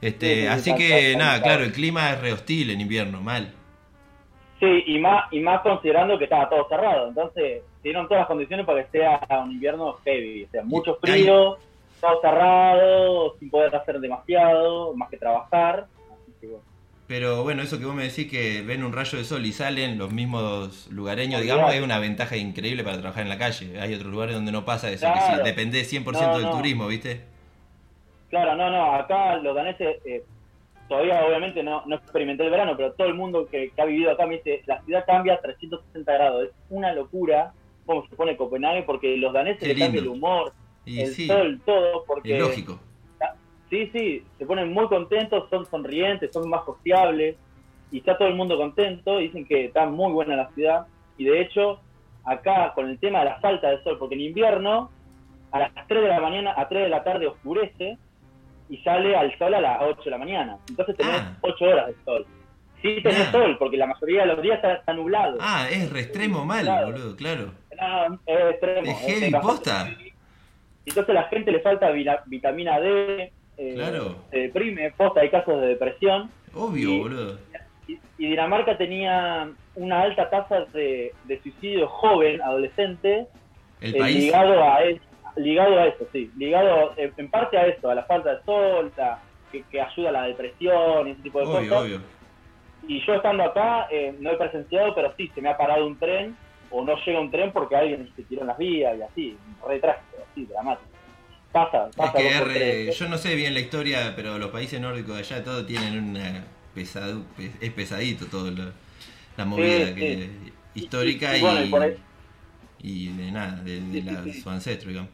Este, 0.00 0.42
sí, 0.42 0.46
así 0.46 0.74
que 0.74 1.14
nada, 1.18 1.42
claro, 1.42 1.64
el 1.64 1.72
clima 1.72 2.10
es 2.12 2.20
re 2.22 2.32
hostil 2.32 2.70
en 2.70 2.80
invierno, 2.80 3.20
mal. 3.20 3.52
Sí, 4.58 4.84
y 4.86 4.98
más, 5.00 5.24
y 5.32 5.40
más 5.40 5.60
considerando 5.60 6.16
que 6.18 6.24
estaba 6.24 6.48
todo 6.48 6.66
cerrado. 6.68 7.08
Entonces, 7.08 7.62
dieron 7.82 8.06
todas 8.06 8.22
las 8.22 8.28
condiciones 8.28 8.64
para 8.66 8.84
que 8.84 8.90
sea 8.98 9.20
un 9.44 9.52
invierno 9.52 9.94
heavy. 10.04 10.44
O 10.44 10.50
sea, 10.50 10.62
mucho 10.62 10.96
frío, 10.96 11.56
todo 12.00 12.20
cerrado, 12.20 13.36
sin 13.38 13.50
poder 13.50 13.74
hacer 13.74 14.00
demasiado, 14.00 14.94
más 14.94 15.08
que 15.10 15.16
trabajar. 15.16 15.86
Así 16.12 16.32
que 16.40 16.46
bueno. 16.48 16.64
Pero 17.08 17.42
bueno, 17.42 17.62
eso 17.62 17.78
que 17.78 17.84
vos 17.84 17.94
me 17.94 18.04
decís 18.04 18.30
que 18.30 18.62
ven 18.62 18.82
un 18.84 18.92
rayo 18.92 19.18
de 19.18 19.24
sol 19.24 19.44
y 19.44 19.52
salen 19.52 19.98
los 19.98 20.12
mismos 20.12 20.88
lugareños, 20.90 21.42
digamos, 21.42 21.74
es 21.74 21.82
una 21.82 21.98
ventaja 21.98 22.36
increíble 22.36 22.84
para 22.84 22.98
trabajar 23.00 23.24
en 23.24 23.28
la 23.28 23.36
calle. 23.38 23.78
Hay 23.80 23.92
otros 23.94 24.10
lugares 24.10 24.34
donde 24.34 24.50
no 24.52 24.64
pasa 24.64 24.88
eso, 24.90 25.06
que 25.06 25.12
Claro. 25.12 25.36
sí, 25.36 25.42
depende 25.44 25.82
100% 25.84 26.04
No, 26.30 26.38
del 26.38 26.46
no. 26.46 26.56
turismo, 26.56 26.86
¿viste? 26.86 27.20
Claro, 28.30 28.54
no, 28.56 28.70
no, 28.70 28.92
acá 28.94 29.36
los 29.36 29.54
daneses, 29.54 29.98
eh, 30.06 30.22
todavía 30.88 31.22
obviamente 31.26 31.62
no, 31.62 31.82
no 31.84 31.96
experimenté 31.96 32.44
el 32.44 32.50
verano, 32.50 32.74
pero 32.78 32.92
todo 32.92 33.08
el 33.08 33.14
mundo 33.14 33.46
que, 33.50 33.70
que 33.70 33.82
ha 33.82 33.84
vivido 33.84 34.12
acá 34.12 34.24
me 34.26 34.36
dice, 34.36 34.62
la 34.66 34.80
ciudad 34.82 35.04
cambia 35.04 35.34
a 35.34 35.40
360 35.40 36.12
grados, 36.14 36.44
es 36.44 36.50
una 36.70 36.94
locura 36.94 37.52
cómo 37.86 38.06
se 38.08 38.16
pone 38.16 38.36
Copenhague, 38.36 38.82
porque 38.82 39.16
los 39.16 39.32
daneses 39.32 39.60
Qué 39.60 39.68
les 39.74 39.78
cambia 39.78 40.00
el 40.00 40.08
humor, 40.08 40.52
Y 40.84 41.00
el 41.00 41.08
sí, 41.14 41.26
sol, 41.26 41.60
todo, 41.64 42.04
porque... 42.06 42.34
es 42.36 42.40
lógico. 42.40 42.78
Sí, 43.70 43.88
sí, 43.94 44.22
se 44.38 44.44
ponen 44.44 44.70
muy 44.72 44.86
contentos, 44.88 45.48
son 45.48 45.64
sonrientes, 45.66 46.30
son 46.30 46.48
más 46.50 46.62
sociables 46.66 47.36
y 47.90 47.98
está 47.98 48.18
todo 48.18 48.28
el 48.28 48.34
mundo 48.34 48.58
contento. 48.58 49.16
Dicen 49.16 49.46
que 49.46 49.64
está 49.66 49.86
muy 49.86 50.12
buena 50.12 50.36
la 50.36 50.50
ciudad 50.50 50.86
y 51.16 51.24
de 51.24 51.40
hecho 51.40 51.80
acá 52.24 52.72
con 52.74 52.88
el 52.90 52.98
tema 52.98 53.20
de 53.20 53.24
la 53.26 53.40
falta 53.40 53.70
de 53.70 53.82
sol, 53.82 53.96
porque 53.98 54.14
en 54.14 54.20
invierno 54.20 54.90
a 55.52 55.58
las 55.60 55.72
3 55.88 56.02
de 56.02 56.08
la 56.08 56.20
mañana, 56.20 56.54
a 56.56 56.68
3 56.68 56.82
de 56.84 56.88
la 56.90 57.02
tarde 57.02 57.26
oscurece 57.26 57.96
y 58.68 58.76
sale 58.78 59.16
al 59.16 59.36
sol 59.38 59.54
a 59.54 59.60
las 59.60 59.78
8 59.82 60.02
de 60.04 60.10
la 60.10 60.18
mañana. 60.18 60.58
Entonces 60.68 60.94
tenés 60.96 61.14
Ah. 61.20 61.36
8 61.40 61.64
horas 61.64 61.86
de 61.86 61.94
sol. 62.04 62.26
Sí 62.82 63.00
tenés 63.02 63.28
Ah. 63.28 63.32
sol, 63.32 63.56
porque 63.58 63.76
la 63.76 63.86
mayoría 63.86 64.22
de 64.22 64.26
los 64.26 64.42
días 64.42 64.56
está, 64.56 64.74
está 64.74 64.92
nublado. 64.92 65.38
Ah, 65.40 65.68
es 65.70 65.90
re 65.92 66.00
extremo 66.00 66.44
mal, 66.44 66.64
Claro. 66.64 66.86
boludo, 66.88 67.16
claro. 67.16 67.52
No, 67.80 68.14
es 68.26 68.40
extremo. 68.50 68.90
Es 68.90 68.98
heavy, 68.98 69.32
posta. 69.40 69.88
Entonces 70.84 71.10
a 71.10 71.12
la 71.14 71.24
gente 71.28 71.52
le 71.52 71.60
falta 71.60 71.90
vitamina 72.26 72.80
D, 72.80 73.32
eh, 73.56 73.74
Claro. 73.74 74.16
se 74.30 74.38
deprime, 74.38 74.90
posta, 74.96 75.20
hay 75.20 75.30
casos 75.30 75.60
de 75.60 75.68
depresión. 75.68 76.30
Obvio, 76.54 76.90
Y- 76.90 76.98
boludo. 76.98 77.38
Y, 77.86 77.98
y 78.18 78.26
Dinamarca 78.30 78.76
tenía 78.76 79.48
una 79.74 80.02
alta 80.02 80.28
tasa 80.30 80.64
de, 80.72 81.12
de 81.24 81.42
suicidio 81.42 81.86
joven, 81.88 82.40
adolescente, 82.42 83.26
El 83.80 83.94
eh, 83.94 83.98
país. 83.98 84.16
ligado 84.18 84.62
a 84.62 84.82
eso, 84.82 85.00
ligado 85.36 85.78
a 85.78 85.86
eso, 85.86 86.04
sí, 86.12 86.30
ligado 86.36 86.94
eh, 86.96 87.12
en 87.16 87.30
parte 87.30 87.56
a 87.58 87.66
eso, 87.66 87.90
a 87.90 87.94
la 87.94 88.04
falta 88.04 88.34
de 88.36 88.42
sol, 88.44 88.92
a- 88.98 89.18
que, 89.50 89.62
que 89.70 89.80
ayuda 89.80 90.08
a 90.08 90.12
la 90.12 90.22
depresión 90.24 91.08
y 91.08 91.10
ese 91.12 91.22
tipo 91.22 91.38
de 91.40 91.44
Obvio, 91.46 91.68
cosas. 91.68 91.84
obvio. 91.84 92.00
Y 92.88 93.04
yo 93.06 93.14
estando 93.14 93.44
acá, 93.44 93.86
eh, 93.90 94.14
no 94.18 94.30
he 94.30 94.36
presenciado, 94.36 94.94
pero 94.94 95.14
sí, 95.16 95.30
se 95.34 95.40
me 95.40 95.48
ha 95.50 95.56
parado 95.56 95.86
un 95.86 95.98
tren 95.98 96.36
o 96.70 96.82
no 96.84 96.96
llega 97.04 97.20
un 97.20 97.30
tren 97.30 97.52
porque 97.52 97.76
alguien 97.76 98.10
se 98.16 98.22
tiró 98.24 98.40
en 98.42 98.48
las 98.48 98.58
vías 98.58 98.96
y 98.98 99.02
así, 99.02 99.38
re 99.66 99.78
trágico, 99.78 100.16
así, 100.30 100.44
dramático. 100.46 100.88
Pasa, 101.52 101.90
pasa. 101.94 102.16
que 102.16 102.28
es 102.28 102.40
re- 102.40 102.54
tres. 102.54 102.98
yo 102.98 103.08
no 103.08 103.18
sé 103.18 103.34
bien 103.34 103.52
la 103.54 103.60
historia, 103.60 104.14
pero 104.16 104.38
los 104.38 104.50
países 104.50 104.80
nórdicos 104.80 105.14
de 105.14 105.20
allá 105.20 105.44
todo 105.44 105.66
tienen 105.66 105.98
una 106.10 106.44
pesado, 106.74 107.24
es 107.60 107.70
pesadito 107.72 108.24
todo 108.26 108.50
lo- 108.50 108.72
la 109.36 109.44
movida 109.44 109.88
Sí, 109.88 109.94
que, 109.94 110.14
sí. 110.16 110.52
histórica 110.74 111.36
Y- 111.36 111.36
y, 111.36 111.38
y 111.38 111.42
bueno, 111.42 111.64
y 111.64 111.68
por 111.68 111.82
ahí- 111.82 111.96
y 112.80 113.08
de 113.08 113.30
nada, 113.32 113.56
de, 113.62 113.80
de 113.80 113.80
Sí, 113.80 114.00
sí, 114.00 114.00
la- 114.00 114.32
su 114.42 114.50
ancestro, 114.50 114.88
digamos. 114.88 115.10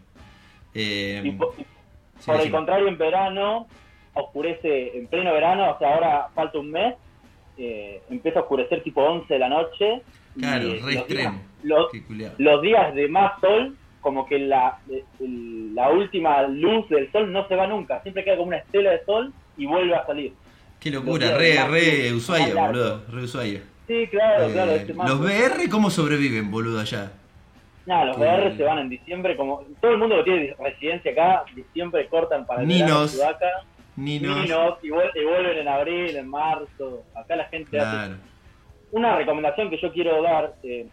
Eh, 0.74 1.20
Y 1.24 1.30
por, 1.32 1.54
por 2.24 2.40
el 2.40 2.50
contrario, 2.52 2.86
en 2.88 2.98
verano 2.98 3.66
oscurece, 4.14 4.96
en 4.96 5.06
pleno 5.08 5.32
verano, 5.32 5.72
o 5.72 5.78
sea, 5.78 5.94
ahora 5.94 6.28
falta 6.34 6.58
un 6.58 6.70
mes, 6.70 6.94
eh, 7.58 8.00
empieza 8.10 8.38
a 8.38 8.42
oscurecer 8.42 8.82
tipo 8.82 9.02
11 9.02 9.32
de 9.34 9.40
la 9.40 9.48
noche. 9.48 10.02
Claro, 10.38 10.62
re 10.68 10.74
los 10.80 10.86
días- 10.86 11.00
extremo. 11.02 11.42
los, 11.64 11.86
culiao. 12.06 12.32
los 12.38 12.62
días 12.62 12.94
de 12.94 13.08
más 13.08 13.40
sol, 13.40 13.76
como 14.00 14.26
que 14.26 14.38
la, 14.38 14.78
la 15.74 15.90
última 15.90 16.42
luz 16.42 16.88
del 16.88 17.10
sol 17.10 17.32
no 17.32 17.46
se 17.48 17.56
va 17.56 17.66
nunca, 17.66 18.00
siempre 18.02 18.24
queda 18.24 18.36
como 18.36 18.48
una 18.48 18.58
estela 18.58 18.90
de 18.92 19.04
sol 19.04 19.32
y 19.56 19.66
vuelve 19.66 19.94
a 19.94 20.06
salir. 20.06 20.32
Qué 20.80 20.90
locura, 20.92 21.26
días 21.26 21.38
re, 21.38 21.54
más 21.56 21.70
re 21.70 21.96
largos, 22.02 22.12
Ushuaia, 22.22 22.46
más 22.46 22.54
largos. 22.54 22.76
boludo, 22.78 23.04
re 23.10 23.22
Ushuaia. 23.24 23.62
Sí, 23.88 24.06
claro, 24.10 24.46
Eh, 24.48 24.52
claro. 24.52 24.70
este 24.72 24.94
los 24.94 25.20
BR, 25.20 25.68
¿cómo 25.70 25.90
sobreviven, 25.90 26.50
boludo, 26.50 26.78
allá? 26.80 27.10
Nah, 27.86 28.04
los 28.04 28.18
BR 28.18 28.54
se 28.56 28.62
van 28.62 28.78
en 28.80 28.88
diciembre, 28.90 29.34
como 29.34 29.62
todo 29.80 29.92
el 29.92 29.98
mundo 29.98 30.16
que 30.18 30.24
tiene 30.24 30.54
residencia 30.62 31.10
acá, 31.10 31.44
diciembre 31.56 32.06
cortan 32.08 32.46
para 32.46 32.62
el 32.62 32.68
verano 32.68 33.08
Ninos. 33.98 34.36
Ninos. 34.42 34.78
Y, 34.82 34.88
vuel- 34.88 35.10
y 35.14 35.24
vuelven 35.24 35.58
en 35.58 35.68
abril, 35.68 36.16
en 36.16 36.28
marzo. 36.28 37.04
Acá 37.14 37.36
la 37.36 37.44
gente 37.46 37.78
hace 37.78 38.14
una 38.92 39.16
recomendación 39.16 39.68
que 39.70 39.76
yo 39.78 39.92
quiero 39.92 40.22
dar. 40.22 40.54
eh, 40.62 40.86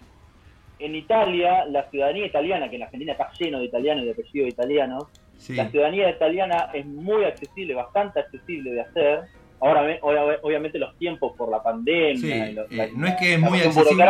en 0.77 0.93
Italia, 0.93 1.63
la 1.67 1.89
ciudadanía 1.89 2.25
italiana, 2.25 2.69
que 2.69 2.75
en 2.75 2.83
Argentina 2.83 3.13
está 3.13 3.31
lleno 3.39 3.59
de 3.59 3.65
italianos 3.65 4.03
y 4.03 4.07
de 4.07 4.11
apellidos 4.11 4.49
italianos, 4.49 5.03
Sí. 5.37 5.55
la 5.55 5.69
ciudadanía 5.69 6.09
italiana 6.09 6.69
es 6.73 6.85
muy 6.85 7.23
accesible, 7.23 7.75
bastante 7.75 8.19
accesible 8.19 8.71
de 8.71 8.81
hacer. 8.81 9.21
Ahora, 9.61 9.97
obviamente, 10.41 10.77
los 10.77 10.95
tiempos 10.97 11.33
por 11.37 11.49
la 11.49 11.63
pandemia. 11.63 12.15
Sí, 12.17 12.31
y 12.51 12.53
lo- 12.53 12.63
eh, 12.63 12.67
la- 12.71 12.87
no 12.95 13.07
es 13.07 13.15
que 13.15 13.33
es 13.35 13.39
muy 13.39 13.59
accesible, 13.61 14.05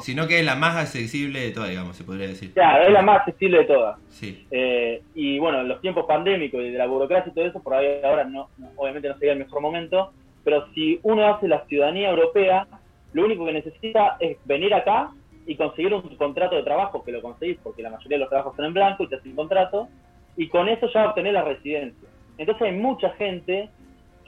sino 0.00 0.26
que 0.26 0.38
es 0.40 0.44
la 0.44 0.54
más 0.56 0.76
accesible 0.76 1.40
de 1.40 1.50
todas, 1.50 1.68
digamos, 1.70 1.96
se 1.96 2.04
podría 2.04 2.26
decir. 2.26 2.52
Claro, 2.54 2.84
es 2.84 2.90
la 2.92 3.02
más 3.02 3.18
accesible 3.18 3.58
de 3.58 3.64
todas. 3.64 3.98
Sí. 4.08 4.46
Eh, 4.50 5.02
y 5.14 5.38
bueno, 5.38 5.62
los 5.62 5.80
tiempos 5.80 6.06
pandémicos 6.06 6.60
y 6.62 6.70
de 6.70 6.78
la 6.78 6.86
burocracia 6.86 7.30
y 7.30 7.34
todo 7.34 7.46
eso, 7.46 7.62
por 7.62 7.74
ahí 7.74 8.00
ahora 8.02 8.24
no, 8.24 8.48
no- 8.58 8.70
obviamente 8.76 9.08
no 9.08 9.14
sería 9.18 9.32
el 9.34 9.38
mejor 9.40 9.60
momento, 9.60 10.12
pero 10.42 10.66
si 10.74 10.98
uno 11.02 11.26
hace 11.28 11.46
la 11.48 11.64
ciudadanía 11.66 12.10
europea, 12.10 12.66
lo 13.12 13.24
único 13.24 13.44
que 13.44 13.52
necesita 13.52 14.16
es 14.20 14.38
venir 14.46 14.72
acá 14.74 15.10
y 15.46 15.54
conseguir 15.56 15.92
un 15.94 16.02
contrato 16.16 16.56
de 16.56 16.62
trabajo, 16.62 17.04
que 17.04 17.12
lo 17.12 17.22
conseguís 17.22 17.58
porque 17.62 17.82
la 17.82 17.90
mayoría 17.90 18.16
de 18.16 18.20
los 18.20 18.28
trabajos 18.30 18.56
son 18.56 18.64
en 18.64 18.74
blanco 18.74 19.04
y 19.04 19.08
te 19.08 19.16
hacen 19.16 19.34
contrato, 19.36 19.88
y 20.36 20.48
con 20.48 20.68
eso 20.68 20.88
ya 20.92 21.08
obtenés 21.10 21.32
la 21.34 21.42
residencia. 21.42 22.08
Entonces 22.38 22.62
hay 22.68 22.72
mucha 22.76 23.10
gente 23.10 23.68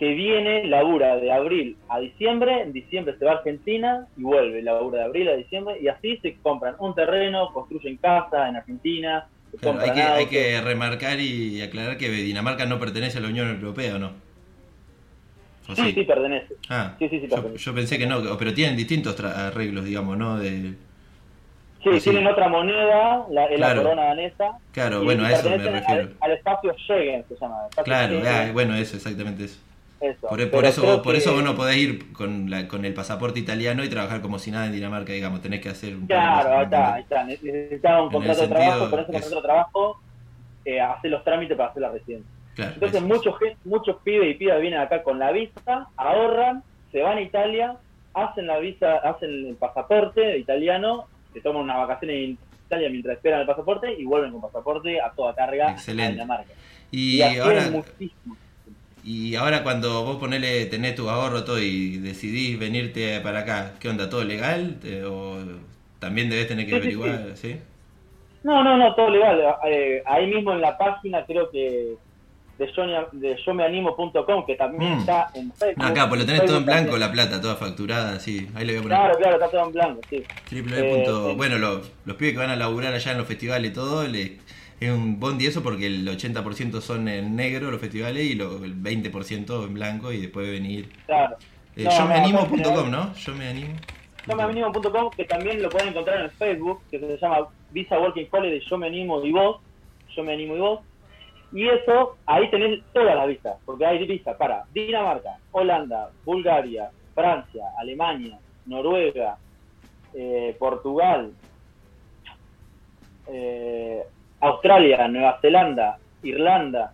que 0.01 0.15
viene, 0.15 0.65
labura 0.67 1.17
de 1.19 1.31
abril 1.31 1.77
a 1.91 2.01
diciembre, 2.01 2.63
en 2.63 2.73
diciembre 2.73 3.15
se 3.19 3.25
va 3.27 3.33
a 3.33 3.35
Argentina 3.37 4.07
y 4.17 4.23
vuelve, 4.23 4.63
labura 4.63 5.01
de 5.01 5.05
abril 5.05 5.29
a 5.29 5.37
diciembre, 5.37 5.77
y 5.79 5.89
así 5.89 6.17
se 6.23 6.39
compran 6.41 6.75
un 6.79 6.95
terreno, 6.95 7.51
construyen 7.53 7.99
casa 7.99 8.49
en 8.49 8.57
Argentina, 8.57 9.29
se 9.51 9.59
Claro, 9.59 9.79
hay, 9.81 9.91
que, 9.93 10.01
hay 10.01 10.27
que 10.27 10.61
remarcar 10.63 11.21
y 11.21 11.61
aclarar 11.61 11.99
que 11.99 12.09
Dinamarca 12.09 12.65
no 12.65 12.79
pertenece 12.81 13.19
a 13.19 13.21
la 13.21 13.29
Unión 13.29 13.51
Europea, 13.51 13.97
¿o 13.97 13.99
no? 13.99 14.13
¿O 15.69 15.77
Sí, 15.77 15.93
sí, 15.93 16.03
pertenece. 16.05 16.55
Ah, 16.71 16.95
Sí, 16.99 17.07
sí, 17.11 17.21
sí, 17.21 17.29
yo, 17.29 17.35
pertenece. 17.35 17.59
yo 17.65 17.75
pensé 17.75 17.99
que 17.99 18.07
no, 18.07 18.39
pero 18.39 18.55
tienen 18.55 18.79
distintos 18.79 19.21
tra- 19.21 19.35
arreglos, 19.49 19.85
digamos, 19.85 20.17
¿no? 20.17 20.39
De, 20.39 20.73
Sí, 21.83 21.91
Ah, 21.93 21.99
tienen 22.03 22.27
otra 22.27 22.49
moneda, 22.49 23.27
la, 23.31 23.49
Claro. 23.49 23.59
la 23.59 23.75
corona 23.83 24.05
danesa. 24.05 24.59
Claro, 24.73 25.03
bueno, 25.03 25.25
a 25.25 25.33
eso 25.33 25.49
me 25.51 25.57
refiero. 25.59 26.03
Al, 26.03 26.17
al 26.21 26.33
espacio 26.33 26.75
Schengen 26.87 27.25
se 27.29 27.35
llama. 27.41 27.57
espacio 27.69 27.85
Claro, 27.85 28.23
ah, 28.27 28.51
bueno, 28.53 28.75
eso, 28.77 28.97
exactamente 28.97 29.45
eso. 29.45 29.59
Eso. 30.01 30.29
Por, 30.29 30.51
por 30.51 30.65
eso, 30.65 31.03
por 31.03 31.13
que- 31.13 31.19
eso 31.19 31.33
vos 31.35 31.43
no 31.45 31.55
podés 31.55 31.77
ir 31.77 32.13
con, 32.13 32.49
la, 32.51 32.67
con 32.69 32.85
el 32.85 32.95
pasaporte 32.95 33.39
italiano 33.41 33.85
y 33.85 33.89
trabajar 33.89 34.21
como 34.21 34.39
si 34.39 34.51
nada 34.51 34.67
en 34.67 34.73
Dinamarca, 34.73 35.13
digamos, 35.13 35.43
tenés 35.43 35.61
que 35.61 35.69
hacer 35.69 35.95
un 35.97 36.07
Claro, 36.07 36.59
ahí 36.59 36.65
está, 36.65 36.95
ahí 36.95 37.03
está. 37.03 37.25
Necesitaba 37.25 38.03
un 38.03 38.11
contrato 38.13 38.41
de 38.43 38.49
trabajo, 38.49 38.71
sentido, 38.79 38.91
con 38.91 39.01
ese 39.01 39.11
es- 39.17 39.23
contrato 39.23 39.37
de 39.37 39.43
trabajo 39.47 40.01
eh, 40.65 40.81
hacer 40.81 41.11
los 41.11 41.25
trámites 41.25 41.57
para 41.57 41.71
hacer 41.71 41.83
la 41.83 41.91
residencia. 41.91 42.31
Claro, 42.55 42.73
Entonces 42.75 42.99
eso. 42.99 43.07
muchos, 43.07 43.35
muchos 43.65 43.97
pibes 44.03 44.31
y 44.31 44.35
pibas 44.39 44.61
vienen 44.61 44.81
acá 44.81 45.03
con 45.03 45.19
la 45.19 45.33
visa, 45.33 45.89
ahorran, 45.97 46.63
se 46.93 47.01
van 47.03 47.19
a 47.19 47.21
Italia, 47.23 47.77
hacen 48.13 48.47
la 48.47 48.59
visa, 48.59 48.97
hacen 48.97 49.31
el 49.49 49.55
pasaporte 49.57 50.37
italiano, 50.37 51.07
se 51.33 51.41
toman 51.41 51.63
unas 51.63 51.77
vacaciones 51.79 52.17
en 52.17 52.39
Italia 52.67 52.89
mientras 52.91 53.17
esperan 53.17 53.41
el 53.41 53.47
pasaporte 53.47 53.93
y 53.99 54.05
vuelven 54.05 54.33
con 54.33 54.41
pasaporte 54.43 55.01
a 55.01 55.11
toda 55.13 55.35
carga 55.35 55.71
Excelente. 55.73 56.09
a 56.09 56.11
Dinamarca. 56.13 56.53
Y, 56.91 57.23
así 57.23 57.39
ahora, 57.39 57.71
muchísimo. 57.71 58.37
Y 59.05 59.35
ahora 59.35 59.63
cuando 59.63 60.05
vos 60.05 60.17
ponele, 60.17 60.67
tenés 60.67 60.95
tu 60.95 61.09
ahorro 61.09 61.45
todo 61.45 61.59
y 61.59 61.99
decidís 61.99 62.59
venirte 62.59 63.21
para 63.21 63.41
acá, 63.41 63.73
¿qué 63.81 63.89
onda? 63.89 64.09
¿Todo 64.11 64.25
legal? 64.25 64.77
¿Te- 64.81 65.05
¿O 65.05 65.39
también 65.99 66.29
debes 66.31 66.49
tener 66.49 66.65
que 66.67 66.73
Sí, 66.73 66.77
averiguar? 66.77 67.25
¿sí? 67.35 67.57
No, 68.43 68.65
no, 68.65 68.77
no, 68.77 68.95
todo 68.95 69.11
legal. 69.11 69.39
Eh, 69.67 70.03
ahí 70.07 70.27
mismo 70.27 70.53
en 70.53 70.61
la 70.63 70.77
página 70.79 71.25
creo 71.27 71.51
que 71.51 71.95
de, 72.59 72.67
yo, 72.77 72.83
de 73.13 73.37
yo 73.45 73.55
me 73.55 73.65
animo.com, 73.65 74.45
que 74.47 74.55
también 74.55 74.97
Mm. 74.97 74.99
está 75.01 75.29
en 75.35 75.51
Facebook. 75.53 75.83
Acá, 75.85 76.09
pues 76.09 76.21
lo 76.21 76.27
tenés 76.27 76.45
todo 76.45 76.59
en 76.59 76.67
blanco, 76.67 76.99
la 76.99 77.11
plata, 77.11 77.41
toda 77.41 77.57
facturada, 77.57 78.21
sí. 78.21 78.49
Ahí 78.55 78.67
le 78.67 78.73
voy 78.75 78.81
a 78.81 78.83
poner. 78.83 78.99
Claro, 78.99 79.19
claro, 79.19 79.35
está 79.37 79.49
todo 79.51 79.67
en 79.67 79.73
blanco, 79.73 80.01
sí. 80.11 80.23
Triple 80.49 80.85
punto- 80.85 81.31
Eh, 81.31 81.35
bueno, 81.37 81.59
los, 81.59 81.91
los 82.05 82.17
pibes 82.17 82.35
que 82.35 82.39
van 82.39 82.51
a 82.51 82.57
laburar 82.57 82.93
allá 82.93 83.13
en 83.13 83.19
los 83.19 83.27
festivales 83.27 83.71
y 83.71 83.75
todo, 83.75 84.07
le- 84.07 84.39
es 84.81 84.91
un 84.91 85.21
bondi 85.21 85.47
eso 85.47 85.63
porque 85.63 85.87
el 85.87 86.07
80% 86.09 86.81
son 86.81 87.07
en 87.09 87.37
negro 87.37 87.71
los 87.71 87.81
festivales 87.81 88.25
y 88.25 88.35
lo- 88.35 88.65
el 88.65 88.75
20% 88.75 89.65
en 89.65 89.75
blanco 89.75 90.13
y 90.13 90.21
después 90.23 90.49
venir. 90.51 90.89
Claro. 91.07 91.37
Eh, 91.77 91.85
No, 91.85 91.91
yo 91.91 92.07
me 92.07 92.15
animo.com, 92.15 92.91
¿no? 92.91 93.15
Yo 93.15 93.35
me 93.35 93.49
animo. 93.49 93.75
Yo 94.27 94.37
me 94.37 94.43
animo.com, 94.43 95.11
que 95.17 95.25
también 95.25 95.63
lo 95.63 95.69
pueden 95.71 95.89
encontrar 95.89 96.21
en 96.23 96.31
Facebook, 96.33 96.81
que 96.91 96.99
se 96.99 97.19
llama 97.19 97.49
Visa 97.71 97.99
Working 97.99 98.29
Holiday, 98.31 98.61
Yo 98.69 98.77
me 98.79 98.87
animo 98.89 99.25
y 99.25 99.33
vos, 99.33 99.61
Yo 100.17 100.25
me 100.25 100.33
animo 100.35 100.57
y 100.57 100.59
vos. 100.61 100.81
Y 101.53 101.67
eso, 101.69 102.17
ahí 102.27 102.49
tenés 102.51 102.81
todas 102.93 103.15
las 103.17 103.27
visas, 103.27 103.57
porque 103.65 103.85
hay 103.87 104.07
visas 104.07 104.37
para 104.37 104.65
Dinamarca, 104.73 105.37
Holanda, 105.53 106.11
Bulgaria, 106.25 106.91
Francia, 107.15 107.65
Alemania, 107.79 108.39
Noruega, 108.67 109.37
eh, 110.15 110.55
Portugal, 110.59 111.33
eh, 113.27 114.03
Australia, 114.41 115.09
Nueva 115.09 115.39
Zelanda, 115.41 115.99
Irlanda, 116.23 116.93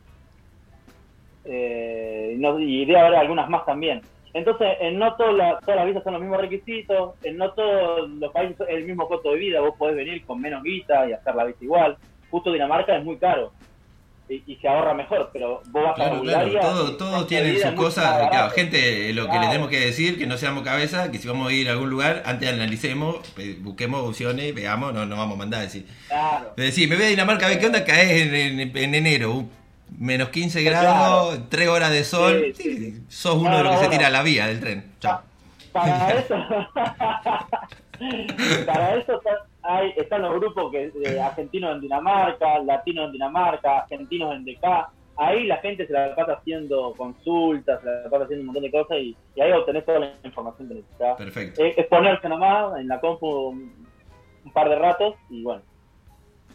eh, 1.45 2.37
y 2.61 2.85
debe 2.87 2.99
haber 3.01 3.17
algunas 3.17 3.49
más 3.49 3.65
también. 3.65 4.03
Entonces, 4.33 4.77
en 4.81 4.99
no 4.99 5.15
todas 5.17 5.35
las- 5.35 5.65
todas 5.65 5.79
las 5.79 5.87
visas 5.87 6.03
son 6.05 6.13
los 6.15 6.23
mismos 6.23 6.41
requisitos, 6.41 7.15
en 7.23 7.39
no 7.39 7.53
todos 7.55 8.11
los 8.11 8.33
países 8.33 8.61
es 8.69 8.77
el 8.77 8.85
mismo 8.85 9.09
costo 9.09 9.33
de 9.33 9.39
vida, 9.39 9.61
vos 9.61 9.75
podés 9.79 9.97
venir 9.97 10.25
con 10.27 10.41
menos 10.41 10.63
guita 10.63 11.09
y 11.09 11.13
hacer 11.13 11.35
la 11.35 11.45
visa 11.45 11.65
igual. 11.65 11.99
Justo 12.29 12.53
Dinamarca 12.53 12.97
es 12.97 13.05
muy 13.05 13.19
caro 13.19 13.56
y, 14.29 14.43
y 14.47 14.57
se 14.57 14.67
ahorra 14.69 14.93
mejor, 14.95 15.31
pero 15.33 15.63
vos 15.71 15.83
vas 15.85 15.93
a 15.93 15.95
Claro, 15.95 16.21
claro, 16.23 16.45
Bulgaria... 16.47 16.61
todo, 16.61 16.97
todos 16.97 17.27
tienen 17.27 17.61
sus 17.61 17.73
cosas. 17.73 18.29
Claro, 18.29 18.51
gente, 18.51 19.13
lo 19.13 19.23
que 19.27 19.33
le 19.33 19.39
Claro. 19.39 19.47
tenemos 19.49 19.69
que 19.71 19.81
decir, 19.81 20.19
que 20.19 20.27
no 20.27 20.37
seamos 20.37 20.63
cabeza, 20.65 21.11
que 21.11 21.19
si 21.19 21.29
vamos 21.29 21.49
a 21.51 21.53
ir 21.53 21.69
a 21.69 21.73
algún 21.73 21.91
lugar, 21.91 22.23
antes 22.27 22.49
analicemos, 22.53 23.17
busquemos 23.61 24.03
opciones, 24.09 24.55
veamos, 24.55 24.93
no 24.93 25.07
nos 25.07 25.19
vamos 25.19 25.35
a 25.35 25.39
mandar 25.39 25.61
a 25.61 25.63
decir. 25.65 25.87
Claro. 26.09 26.53
Decir, 26.57 26.89
me 26.89 26.97
voy 26.97 27.05
a 27.05 27.09
Dinamarca, 27.09 27.47
a 27.47 27.49
ver 27.51 27.59
qué 27.61 27.67
onda, 27.67 27.85
caes 27.85 28.23
en, 28.23 28.35
en- 28.61 28.77
en 28.77 28.95
enero, 28.95 29.45
menos 29.99 30.31
15 30.31 30.63
Claro. 30.63 30.81
grados, 30.89 31.39
3 31.49 31.69
horas 31.69 31.91
de 31.91 32.03
sol, 32.05 32.53
Sí, 32.57 32.63
sí, 32.63 32.77
sí. 32.79 33.01
sos 33.09 33.35
uno 33.37 33.51
No, 33.51 33.57
de 33.59 33.63
los 33.65 33.73
que 33.77 33.85
no, 33.85 33.85
se 33.85 33.97
tira 33.97 34.09
a 34.09 34.11
la 34.11 34.23
vía 34.23 34.47
del 34.49 34.61
tren. 34.61 34.85
Chao. 35.01 35.21
Para 35.73 36.11
eso, 36.19 36.35
para 38.67 38.97
eso 38.97 39.19
está- 39.19 39.47
hay, 39.63 39.93
están 39.97 40.23
los 40.23 40.35
grupos 40.35 40.71
que 40.71 40.93
eh, 41.05 41.21
argentinos 41.21 41.75
en 41.75 41.81
Dinamarca, 41.81 42.61
latinos 42.61 43.07
en 43.07 43.13
Dinamarca, 43.13 43.79
argentinos 43.81 44.35
en 44.35 44.45
DK. 44.45 44.65
Ahí 45.19 45.47
la 45.47 45.57
gente 45.59 45.87
se 45.87 45.93
la 45.93 46.15
pasa 46.15 46.35
haciendo 46.35 46.93
consultas, 46.95 47.81
se 47.81 47.87
la 47.87 48.11
pasa 48.11 48.25
haciendo 48.25 48.43
un 48.43 48.47
montón 48.47 48.63
de 48.65 48.71
cosas 48.71 48.99
y, 48.99 49.17
y 49.35 49.41
ahí 49.41 49.51
obtenés 49.53 49.85
toda 49.87 49.99
la 50.01 50.13
información 50.25 50.69
que 50.69 50.75
necesitas. 50.75 51.17
Perfecto. 51.17 51.65
Es, 51.65 51.79
es 51.79 51.87
ponerse 51.87 52.29
nomás 52.29 52.79
en 52.79 52.87
la 52.89 53.01
compu 53.01 53.27
un, 53.49 53.87
un 54.45 54.53
par 54.53 54.69
de 54.69 54.77
ratos 54.77 55.15
y 55.31 55.43
bueno. 55.43 55.63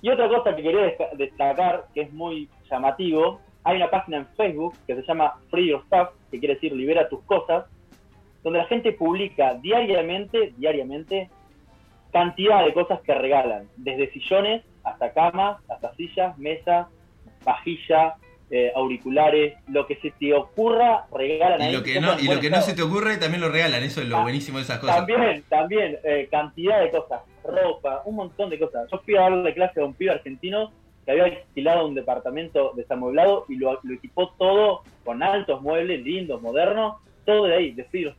Y 0.03 0.09
otra 0.09 0.27
cosa 0.30 0.55
que 0.55 0.63
quería 0.63 0.93
destacar, 1.18 1.85
que 1.93 2.01
es 2.01 2.13
muy 2.13 2.49
llamativo, 2.69 3.39
hay 3.63 3.77
una 3.77 3.89
página 3.89 4.18
en 4.18 4.27
Facebook 4.35 4.76
que 4.88 4.95
se 4.95 5.03
llama 5.03 5.35
Free 5.49 5.69
Your 5.69 5.84
Stuff, 5.85 6.09
que 6.31 6.39
quiere 6.39 6.53
decir 6.55 6.72
libera 6.73 7.07
tus 7.09 7.22
cosas, 7.23 7.65
donde 8.43 8.59
la 8.59 8.65
gente 8.65 8.91
publica 8.93 9.53
diariamente, 9.55 10.53
diariamente, 10.57 11.30
cantidad 12.11 12.65
de 12.65 12.73
cosas 12.73 12.99
que 13.01 13.13
regalan, 13.13 13.68
desde 13.77 14.11
sillones 14.11 14.63
hasta 14.84 15.13
camas, 15.13 15.57
hasta 15.69 15.93
sillas, 15.95 16.38
mesas, 16.38 16.88
vajilla, 17.45 18.15
eh, 18.49 18.72
auriculares, 18.76 19.53
lo 19.69 19.88
que 19.88 19.95
se 19.97 20.11
te 20.11 20.34
ocurra, 20.34 21.05
regalan 21.13 21.61
Y 21.61 21.63
ahí. 21.65 21.72
lo 21.72 21.84
que 21.84 22.01
no, 22.01 22.19
y 22.19 22.27
lo 22.27 22.41
que 22.41 22.49
no 22.49 22.61
se 22.61 22.73
te 22.73 22.81
ocurre 22.81 23.15
también 23.18 23.39
lo 23.41 23.47
regalan, 23.49 23.81
eso 23.81 24.01
es 24.01 24.09
lo 24.09 24.18
Ah, 24.18 24.23
buenísimo 24.23 24.57
de 24.57 24.65
esas 24.65 24.80
cosas. 24.80 24.97
También, 24.97 25.43
también, 25.47 25.97
eh, 26.03 26.27
cantidad 26.30 26.81
de 26.81 26.89
cosas, 26.91 27.22
ropa, 27.45 28.01
un 28.05 28.15
montón 28.15 28.49
de 28.49 28.59
cosas. 28.59 28.89
Yo 28.91 28.99
fui 29.05 29.15
a 29.15 29.22
darle 29.22 29.53
clase 29.53 29.80
a 29.80 29.85
un 29.85 29.93
pibe 29.93 30.11
argentino 30.11 30.72
que 31.05 31.11
había 31.11 31.23
alquilado 31.23 31.88
un 31.88 31.95
departamento 31.95 32.73
desamueblado 32.76 33.45
y 33.47 33.55
lo, 33.55 33.80
lo 33.84 33.93
equipó 33.93 34.34
todo 34.38 34.81
con 35.05 35.23
altos 35.23 35.61
muebles, 35.61 36.03
lindos, 36.03 36.41
modernos, 36.41 36.97
todo 37.26 37.45
de 37.45 37.56
ahí, 37.56 37.72
de 37.72 37.84
Free. 37.85 38.14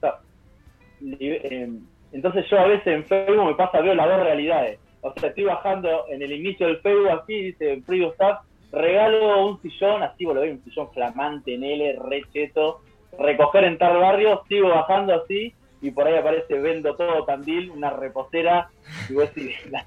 Y, 1.00 1.16
eh, 1.20 1.68
entonces 2.12 2.44
yo 2.50 2.58
a 2.58 2.66
veces 2.66 2.86
en 2.86 3.04
Facebook 3.04 3.46
me 3.46 3.54
pasa, 3.54 3.80
veo 3.80 3.94
las 3.94 4.08
dos 4.08 4.22
realidades. 4.22 4.78
O 5.00 5.12
sea, 5.14 5.30
estoy 5.30 5.44
bajando 5.44 6.06
en 6.08 6.22
el 6.22 6.32
inicio 6.32 6.66
del 6.66 6.78
Facebook 6.78 7.10
aquí, 7.10 7.42
dice 7.42 7.82
Free 7.82 8.08
Stuff, 8.14 8.38
regalo 8.70 9.46
un 9.46 9.60
sillón, 9.60 10.02
así 10.02 10.24
lo 10.24 10.34
ves, 10.34 10.52
un 10.52 10.64
sillón 10.64 10.92
flamante 10.92 11.54
en 11.54 11.64
L, 11.64 11.98
re 12.04 12.22
cheto, 12.32 12.80
recoger 13.18 13.64
en 13.64 13.78
tal 13.78 13.98
barrio, 13.98 14.42
sigo 14.48 14.68
bajando 14.68 15.14
así, 15.14 15.52
y 15.80 15.90
por 15.90 16.06
ahí 16.06 16.16
aparece 16.16 16.58
vendo 16.58 16.94
todo 16.94 17.24
Tandil, 17.24 17.70
una 17.70 17.90
reposera, 17.90 18.70
y 19.08 19.14
vos 19.14 19.34
decís, 19.34 19.54
la, 19.70 19.84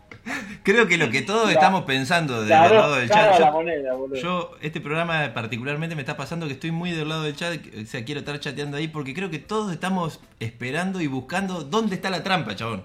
Creo 0.64 0.88
que 0.88 0.97
lo 0.97 1.10
que 1.11 1.22
todos 1.22 1.52
estamos 1.52 1.84
pensando 1.84 2.41
del 2.41 2.49
la 2.49 2.68
lado 2.69 2.95
del 2.95 3.07
chat. 3.10 3.39
la 3.39 3.45
yo- 3.47 3.52
moneda, 3.52 3.93
boludo. 3.93 4.15
Yo, 4.19 4.52
este 4.61 4.81
programa 4.81 5.31
particularmente 5.34 5.95
me 5.95 6.02
está 6.02 6.18
pasando 6.18 6.47
que 6.47 6.53
estoy 6.53 6.72
muy 6.72 6.91
del 6.91 7.07
lado 7.10 7.23
del 7.23 7.35
chat, 7.35 7.60
o 7.81 7.85
sea, 7.85 8.03
quiero 8.03 8.19
estar 8.19 8.39
chateando 8.39 8.77
ahí 8.77 8.88
porque 8.88 9.14
creo 9.14 9.30
que 9.30 9.38
todos 9.39 9.72
estamos 9.72 10.19
esperando 10.39 10.99
y 11.02 11.07
buscando 11.07 11.61
dónde 11.64 11.95
está 11.95 12.10
la 12.10 12.23
trampa, 12.23 12.56
chabón. 12.56 12.84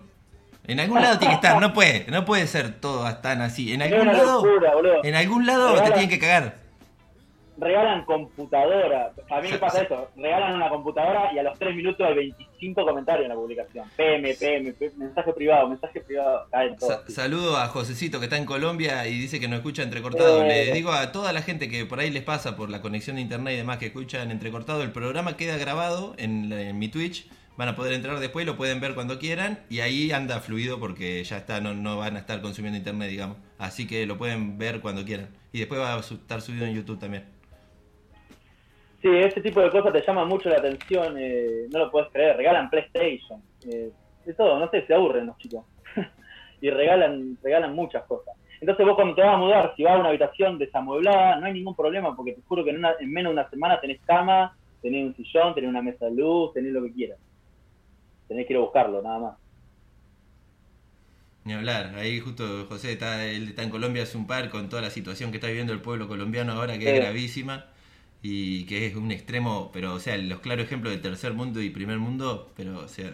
En 0.66 0.78
algún 0.80 1.00
lado 1.00 1.18
tiene 1.18 1.32
que 1.32 1.46
estar, 1.46 1.60
no 1.60 1.72
puede, 1.74 2.06
no 2.10 2.24
puede 2.26 2.46
ser 2.46 2.78
todo 2.80 3.12
tan 3.16 3.40
así. 3.40 3.72
En 3.72 3.80
algún 3.82 4.06
lado, 4.08 4.44
locura, 4.44 4.72
en 5.02 5.14
algún 5.14 5.46
lado 5.46 5.74
te 5.82 5.90
tienen 5.92 6.10
que 6.10 6.18
cagar. 6.18 6.58
Regalan 7.56 8.04
computadora. 8.04 9.12
A 9.30 9.40
mí 9.40 9.50
me 9.50 9.58
pasa 9.58 9.82
eso. 9.82 10.10
Regalan 10.16 10.54
una 10.56 10.68
computadora 10.68 11.32
y 11.34 11.38
a 11.38 11.42
los 11.42 11.58
3 11.58 11.74
minutos 11.74 12.06
hay 12.06 12.14
25 12.14 12.49
comentarios 12.74 13.24
en 13.24 13.28
la 13.30 13.34
publicación. 13.34 13.86
PM, 13.96 14.34
PM, 14.34 14.72
PM, 14.72 14.96
mensaje 14.96 15.32
privado, 15.32 15.68
mensaje 15.68 16.00
privado. 16.00 16.46
Caen 16.50 16.76
todos. 16.76 17.02
Sa- 17.06 17.10
saludo 17.10 17.56
a 17.56 17.68
Josecito 17.68 18.18
que 18.18 18.26
está 18.26 18.36
en 18.36 18.44
Colombia 18.44 19.06
y 19.06 19.18
dice 19.18 19.40
que 19.40 19.48
nos 19.48 19.58
escucha 19.58 19.82
entrecortado. 19.82 20.44
Eh. 20.44 20.66
Le 20.66 20.72
digo 20.72 20.92
a 20.92 21.12
toda 21.12 21.32
la 21.32 21.42
gente 21.42 21.68
que 21.68 21.86
por 21.86 22.00
ahí 22.00 22.10
les 22.10 22.22
pasa 22.22 22.56
por 22.56 22.70
la 22.70 22.80
conexión 22.80 23.16
de 23.16 23.22
internet 23.22 23.54
y 23.54 23.56
demás 23.58 23.78
que 23.78 23.86
escuchan 23.86 24.30
entrecortado, 24.30 24.82
el 24.82 24.92
programa 24.92 25.36
queda 25.36 25.56
grabado 25.56 26.14
en, 26.18 26.78
mi 26.78 26.88
Twitch. 26.88 27.26
Van 27.56 27.68
a 27.68 27.76
poder 27.76 27.92
entrar 27.92 28.18
después, 28.20 28.46
lo 28.46 28.56
pueden 28.56 28.80
ver 28.80 28.94
cuando 28.94 29.18
quieran 29.18 29.58
y 29.68 29.80
ahí 29.80 30.12
anda 30.12 30.40
fluido 30.40 30.80
porque 30.80 31.22
ya 31.24 31.36
está, 31.36 31.60
no, 31.60 31.74
no 31.74 31.98
van 31.98 32.16
a 32.16 32.20
estar 32.20 32.40
consumiendo 32.40 32.78
internet, 32.78 33.10
digamos. 33.10 33.36
Así 33.58 33.86
que 33.86 34.06
lo 34.06 34.16
pueden 34.16 34.56
ver 34.56 34.80
cuando 34.80 35.04
quieran. 35.04 35.28
Y 35.52 35.58
después 35.58 35.80
va 35.80 35.94
a 35.94 36.00
estar 36.00 36.40
subido 36.40 36.64
en 36.64 36.74
YouTube 36.74 36.98
también. 36.98 37.39
Sí, 39.02 39.08
ese 39.08 39.40
tipo 39.40 39.60
de 39.62 39.70
cosas 39.70 39.92
te 39.92 40.02
llaman 40.06 40.28
mucho 40.28 40.48
la 40.50 40.58
atención. 40.58 41.16
eh, 41.18 41.66
no 41.72 41.78
lo 41.80 41.90
puedes 41.90 42.10
creer. 42.12 42.36
Regalan 42.36 42.68
PlayStation. 42.70 43.42
Eh, 43.62 43.90
de 44.24 44.34
todo, 44.34 44.58
no 44.58 44.68
sé, 44.70 44.86
se 44.86 44.94
aburren 44.94 45.26
los 45.26 45.38
chicos. 45.38 45.64
y 46.60 46.70
regalan, 46.70 47.38
regalan 47.42 47.74
muchas 47.74 48.04
cosas. 48.04 48.34
Entonces 48.60 48.84
vos 48.84 48.94
cuando 48.94 49.14
te 49.14 49.22
vas 49.22 49.34
a 49.34 49.38
mudar, 49.38 49.74
si 49.76 49.82
vas 49.84 49.94
a 49.94 49.98
una 50.00 50.10
habitación 50.10 50.58
desamueblada, 50.58 51.36
no 51.36 51.46
hay 51.46 51.54
ningún 51.54 51.74
problema 51.74 52.14
porque 52.14 52.34
te 52.34 52.42
juro 52.42 52.62
que 52.64 52.70
en, 52.70 52.78
una- 52.78 52.94
en 53.00 53.10
menos 53.10 53.30
de 53.30 53.40
una 53.40 53.48
semana 53.48 53.80
tenés 53.80 54.00
cama, 54.02 54.54
tenés 54.82 55.06
un 55.06 55.16
sillón, 55.16 55.54
tenés 55.54 55.70
una 55.70 55.80
mesa 55.82 56.04
de 56.06 56.12
luz, 56.12 56.52
tenés 56.52 56.72
lo 56.72 56.82
que 56.82 56.92
quieras. 56.92 57.18
Tenés 58.28 58.46
que 58.46 58.52
ir 58.54 58.58
a 58.58 58.62
buscarlo, 58.62 59.02
nada 59.02 59.18
más. 59.18 59.38
Ni 61.44 61.54
hablar, 61.54 61.94
ahí 61.96 62.20
justo 62.20 62.66
José 62.68 62.92
está, 62.92 63.24
él 63.26 63.48
está 63.48 63.62
en 63.62 63.70
Colombia 63.70 64.02
hace 64.02 64.16
un 64.18 64.26
par 64.26 64.50
con 64.50 64.68
toda 64.68 64.82
la 64.82 64.90
situación 64.90 65.30
que 65.30 65.38
está 65.38 65.46
viviendo 65.48 65.72
el 65.72 65.80
pueblo 65.80 66.06
colombiano 66.06 66.52
ahora, 66.52 66.78
que 66.78 66.88
es 66.88 66.94
gravísima 66.94 67.66
y 68.22 68.64
que 68.66 68.86
es 68.86 68.96
un 68.96 69.10
extremo, 69.10 69.70
pero 69.72 69.94
o 69.94 69.98
sea, 70.00 70.16
los 70.18 70.40
claros 70.40 70.64
ejemplos 70.66 70.92
de 70.92 70.98
tercer 70.98 71.32
mundo 71.34 71.62
y 71.62 71.70
primer 71.70 71.98
mundo, 71.98 72.50
pero 72.56 72.78
o 72.80 72.88
sea, 72.88 73.12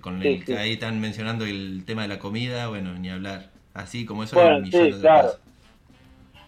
con 0.00 0.22
el 0.22 0.38
sí. 0.40 0.44
que 0.44 0.58
ahí 0.58 0.72
están 0.74 1.00
mencionando 1.00 1.44
el 1.44 1.84
tema 1.86 2.02
de 2.02 2.08
la 2.08 2.18
comida, 2.18 2.68
bueno, 2.68 2.94
ni 2.94 3.10
hablar. 3.10 3.50
Así 3.74 4.04
como 4.04 4.24
eso 4.24 4.36
Bueno, 4.36 4.56
hay 4.56 4.62
millones 4.62 4.94
sí, 4.96 4.96
de 4.96 5.00
claro. 5.00 5.28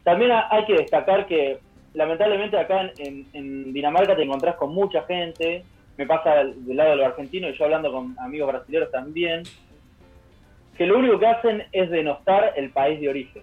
También 0.02 0.30
ha- 0.32 0.48
hay 0.50 0.64
que 0.66 0.74
destacar 0.74 1.26
que 1.26 1.58
lamentablemente 1.94 2.58
acá 2.58 2.82
en, 2.82 2.92
en- 2.98 3.26
en 3.32 3.72
Dinamarca 3.72 4.14
te 4.16 4.22
encontrás 4.22 4.56
con 4.56 4.74
mucha 4.74 5.02
gente, 5.04 5.64
me 5.96 6.06
pasa 6.06 6.34
del, 6.36 6.66
del 6.66 6.76
lado 6.76 6.90
de 6.90 6.96
los 6.96 7.06
argentinos 7.06 7.54
y 7.54 7.58
yo 7.58 7.64
hablando 7.64 7.90
con 7.92 8.14
amigos 8.18 8.48
brasileños 8.48 8.90
también, 8.90 9.42
que 10.76 10.86
lo 10.86 10.98
único 10.98 11.18
que 11.18 11.26
hacen 11.26 11.62
es 11.72 11.88
denostar 11.90 12.52
el 12.56 12.70
país 12.70 13.00
de 13.00 13.08
origen. 13.08 13.42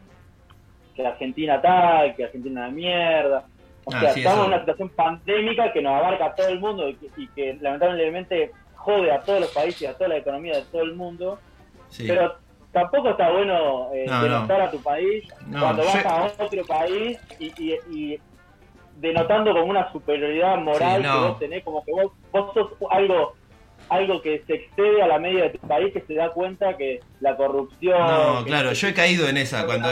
Que 0.96 1.08
Argentina 1.08 1.62
tal, 1.62 2.16
que 2.16 2.26
Argentina 2.26 2.62
es 2.62 2.68
una 2.68 2.76
mierda. 2.76 3.46
O 3.92 3.96
Ah, 3.96 4.10
sí, 4.14 4.20
estamos 4.22 4.40
en 4.46 4.48
una 4.54 4.60
situación 4.60 4.90
pandémica 4.90 5.72
que 5.74 5.82
nos 5.82 5.94
abarca 5.94 6.26
a 6.28 6.36
todo 6.36 6.48
el 6.48 6.60
mundo 6.60 6.90
y 6.90 6.96
que, 6.96 7.08
y 7.18 7.28
que 7.30 7.58
lamentablemente 7.62 8.52
jode 8.76 9.12
a 9.12 9.22
todos 9.22 9.42
los 9.42 9.50
países, 9.52 9.90
a 9.90 9.94
toda 9.94 10.10
la 10.10 10.18
economía 10.18 10.56
de 10.58 10.64
todo 10.64 10.82
el 10.84 10.96
mundo. 10.96 11.40
Sí. 11.90 12.06
Pero 12.08 12.36
tampoco 12.72 13.10
está 13.10 13.30
bueno 13.32 13.90
eh, 13.94 14.06
No, 14.08 14.24
denotar 14.24 14.60
no. 14.60 14.66
a 14.66 14.72
tu 14.72 14.82
país 14.82 15.24
No, 15.48 15.60
cuando 15.60 15.84
vas 15.86 16.04
yo- 16.04 16.10
a 16.10 16.26
otro 16.40 16.66
país 16.66 17.18
y, 17.40 17.46
y, 17.58 17.74
y 17.92 18.20
denotando 18.96 19.52
como 19.54 19.66
una 19.66 19.92
superioridad 19.92 20.58
moral 20.58 21.02
Sí, 21.04 21.10
que 21.10 21.18
vos 21.18 21.40
tenés, 21.40 21.64
como 21.64 21.84
que 21.84 21.92
vos, 21.92 22.12
vos 22.32 22.54
sos 22.54 22.70
algo 22.90 23.34
algo 23.90 24.22
que 24.22 24.42
se 24.48 24.54
excede 24.54 25.02
a 25.02 25.08
la 25.08 25.20
media 25.20 25.44
de 25.44 25.50
tu 25.50 25.68
país, 25.68 25.92
que 25.92 26.00
se 26.02 26.14
da 26.14 26.30
cuenta 26.30 26.78
que 26.78 27.02
la 27.20 27.36
corrupción... 27.36 28.00
No, 28.00 28.46
claro, 28.46 28.72
yo 28.72 28.88
he 28.88 28.94
caído 28.94 29.28
en 29.28 29.36
esa 29.36 29.66
cuando... 29.66 29.90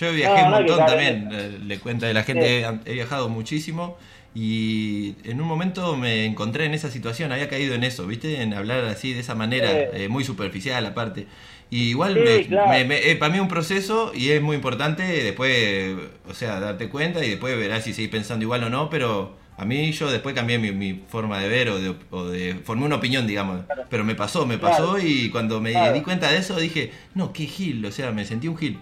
Yo 0.00 0.12
viajé 0.12 0.40
No, 0.40 0.44
un 0.46 0.50
montón 0.52 0.86
también, 0.86 1.28
eh, 1.30 1.58
le 1.62 1.78
cuenta 1.78 2.06
de 2.06 2.14
la 2.14 2.22
gente, 2.22 2.60
he, 2.60 2.78
he 2.86 2.92
viajado 2.94 3.28
muchísimo 3.28 3.98
y 4.34 5.14
en 5.24 5.40
un 5.40 5.46
momento 5.46 5.96
me 5.96 6.24
encontré 6.24 6.64
en 6.64 6.72
esa 6.72 6.90
situación, 6.90 7.32
había 7.32 7.48
caído 7.50 7.74
en 7.74 7.84
eso, 7.84 8.06
¿viste? 8.06 8.40
En 8.40 8.54
hablar 8.54 8.84
así, 8.86 9.12
de 9.12 9.20
esa 9.20 9.34
manera, 9.34 9.68
Sí. 9.70 10.02
eh, 10.04 10.08
muy 10.08 10.24
superficial 10.24 10.86
aparte. 10.86 11.26
Y 11.68 11.90
igual 11.90 12.14
Sí, 12.14 12.20
me- 12.20 12.46
claro. 12.46 12.70
me- 12.70 12.84
me- 12.84 13.10
es 13.10 13.16
para 13.18 13.32
mí 13.32 13.40
un 13.40 13.48
proceso 13.48 14.12
y 14.14 14.30
es 14.30 14.40
muy 14.40 14.56
importante 14.56 15.02
después, 15.02 15.96
o 16.28 16.32
sea, 16.34 16.60
darte 16.60 16.88
cuenta 16.88 17.22
y 17.24 17.28
después 17.30 17.56
verás 17.58 17.84
si 17.84 17.92
seguís 17.92 18.10
pensando 18.10 18.42
igual 18.44 18.64
o 18.64 18.70
no, 18.70 18.88
pero 18.88 19.36
a 19.58 19.64
mí 19.66 19.92
yo 19.92 20.10
después 20.10 20.34
cambié 20.34 20.58
mi, 20.58 20.72
mi 20.72 21.02
forma 21.08 21.38
de 21.40 21.48
ver 21.48 21.68
o 21.68 21.78
de, 21.78 21.94
o 22.10 22.24
de 22.26 22.54
formé 22.64 22.86
una 22.86 22.96
opinión, 22.96 23.26
digamos, 23.26 23.60
pero 23.90 24.04
me 24.04 24.14
pasó, 24.14 24.46
me 24.46 24.56
pasó 24.58 24.94
Claro. 24.94 25.06
y 25.06 25.28
cuando 25.30 25.60
me 25.60 25.72
Claro. 25.72 25.92
di 25.92 26.00
cuenta 26.00 26.30
de 26.30 26.38
eso 26.38 26.56
dije, 26.58 26.90
no, 27.14 27.32
qué 27.34 27.44
gil, 27.46 27.84
o 27.84 27.92
sea, 27.92 28.10
me 28.12 28.24
sentí 28.24 28.48
un 28.48 28.56
gil, 28.56 28.78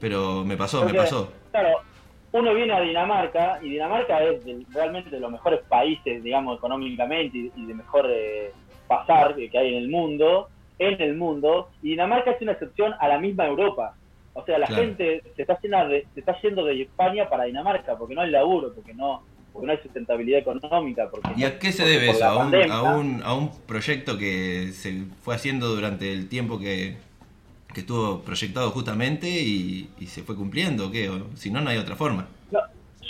pero 0.00 0.44
me 0.44 0.56
pasó, 0.56 0.84
me 0.84 0.94
pasó. 0.94 1.32
Claro, 1.50 1.80
uno 2.32 2.54
viene 2.54 2.72
a 2.72 2.80
Dinamarca 2.80 3.58
y 3.62 3.70
Dinamarca 3.70 4.22
es 4.22 4.44
de- 4.44 4.64
realmente 4.72 5.10
de 5.10 5.20
los 5.20 5.30
mejores 5.30 5.60
países, 5.68 6.22
digamos, 6.22 6.58
económicamente 6.58 7.38
y, 7.38 7.52
y 7.56 7.66
de 7.66 7.74
mejor 7.74 8.06
eh, 8.10 8.52
pasar 8.88 9.34
que 9.36 9.56
hay 9.58 9.68
en 9.74 9.82
el 9.82 9.88
mundo, 9.88 10.48
en 10.78 11.00
el 11.00 11.16
mundo, 11.16 11.70
y 11.82 11.90
Dinamarca 11.90 12.32
es 12.32 12.42
una 12.42 12.52
excepción 12.52 12.94
a 13.00 13.08
la 13.08 13.18
misma 13.18 13.46
Europa. 13.46 13.94
O 14.34 14.44
sea, 14.44 14.58
la 14.58 14.66
Claro. 14.66 14.82
gente 14.82 15.22
se 15.34 15.42
está, 15.42 15.58
yendo 15.62 15.88
de, 15.88 16.06
se 16.12 16.20
está 16.20 16.38
yendo 16.42 16.64
de 16.64 16.82
España 16.82 17.28
para 17.28 17.44
Dinamarca 17.44 17.96
porque 17.96 18.14
no 18.14 18.20
hay 18.20 18.30
laburo, 18.30 18.72
porque 18.74 18.92
no 18.94 19.22
porque 19.52 19.68
no 19.68 19.72
hay 19.72 19.78
sustentabilidad 19.78 20.40
económica. 20.40 21.08
Porque 21.10 21.30
¿Y 21.34 21.44
a 21.44 21.58
qué 21.58 21.72
se 21.72 21.86
debe 21.86 22.10
eso? 22.10 22.26
¿A 22.26 22.44
un, 22.46 22.54
a, 22.70 22.82
un, 22.94 23.22
a 23.22 23.32
un 23.32 23.50
proyecto 23.66 24.18
que 24.18 24.68
se 24.72 25.04
fue 25.22 25.34
haciendo 25.34 25.68
durante 25.74 26.12
el 26.12 26.28
tiempo 26.28 26.58
que, 26.58 26.98
que 27.76 27.80
estuvo 27.82 28.20
proyectado 28.22 28.70
justamente 28.70 29.28
y, 29.28 29.90
y 30.00 30.06
se 30.06 30.22
fue 30.22 30.34
cumpliendo? 30.34 30.86
¿o 30.86 30.90
¿Qué? 30.90 31.10
O, 31.10 31.36
si 31.36 31.50
no, 31.50 31.60
no 31.60 31.68
hay 31.68 31.76
otra 31.76 31.94
forma. 31.94 32.26
No, 32.50 32.58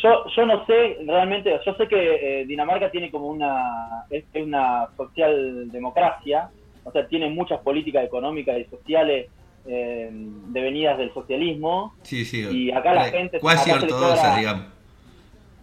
yo, 0.02 0.24
yo 0.34 0.44
no 0.44 0.66
sé 0.66 0.98
realmente, 1.06 1.56
yo 1.64 1.72
sé 1.74 1.86
que 1.86 2.40
eh, 2.40 2.46
Dinamarca 2.46 2.90
tiene 2.90 3.12
como 3.12 3.28
una, 3.28 4.04
es, 4.10 4.24
una 4.34 4.88
socialdemocracia, 4.96 6.50
o 6.82 6.90
sea, 6.90 7.06
tiene 7.06 7.30
muchas 7.30 7.60
políticas 7.60 8.04
económicas 8.04 8.58
y 8.58 8.64
sociales 8.64 9.28
eh, 9.68 10.08
devenidas 10.48 10.98
del 10.98 11.14
socialismo, 11.14 11.94
Sí, 12.02 12.24
sí. 12.24 12.40
Y 12.50 12.72
acá 12.72 12.92
la 12.92 13.06
eh, 13.06 13.12
gente- 13.12 13.38
Cuasi 13.38 13.70
ortodoxa, 13.70 14.36
digamos. 14.36 14.64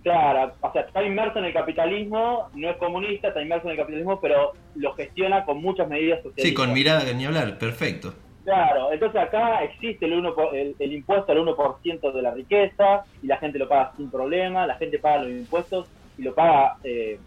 claro, 0.01 0.53
o 0.61 0.71
sea, 0.71 0.83
está 0.83 1.03
inmerso 1.03 1.39
en 1.39 1.45
el 1.45 1.53
capitalismo, 1.53 2.49
no 2.55 2.69
es 2.69 2.77
comunista, 2.77 3.27
está 3.27 3.41
inmerso 3.41 3.65
en 3.67 3.71
el 3.71 3.77
capitalismo, 3.77 4.21
pero 4.21 4.53
lo 4.75 4.93
gestiona 4.93 5.43
con 5.43 5.61
muchas 5.61 5.89
medidas 5.89 6.19
socialistas. 6.23 6.45
Sí, 6.45 6.53
con 6.53 6.71
mirada 6.71 7.11
ni 7.11 7.25
hablar, 7.25 7.57
perfecto. 7.57 8.13
Claro, 8.43 8.91
entonces 8.91 9.21
acá 9.21 9.63
existe 9.63 10.05
el, 10.05 10.13
1 10.13 10.35
por- 10.35 10.53
el, 10.55 10.75
el 10.77 10.93
impuesto 10.93 11.31
al 11.31 11.37
1% 11.39 12.11
de 12.11 12.21
la 12.21 12.31
riqueza 12.31 13.03
y 13.21 13.27
la 13.27 13.37
gente 13.37 13.57
lo 13.57 13.69
paga 13.69 13.93
sin 13.95 14.11
problema, 14.11 14.67
la 14.67 14.75
gente 14.75 14.99
paga 14.99 15.23
los 15.23 15.31
impuestos 15.31 15.87
y 16.17 16.23
lo 16.23 16.33
paga 16.35 16.75
eh, 16.83 17.19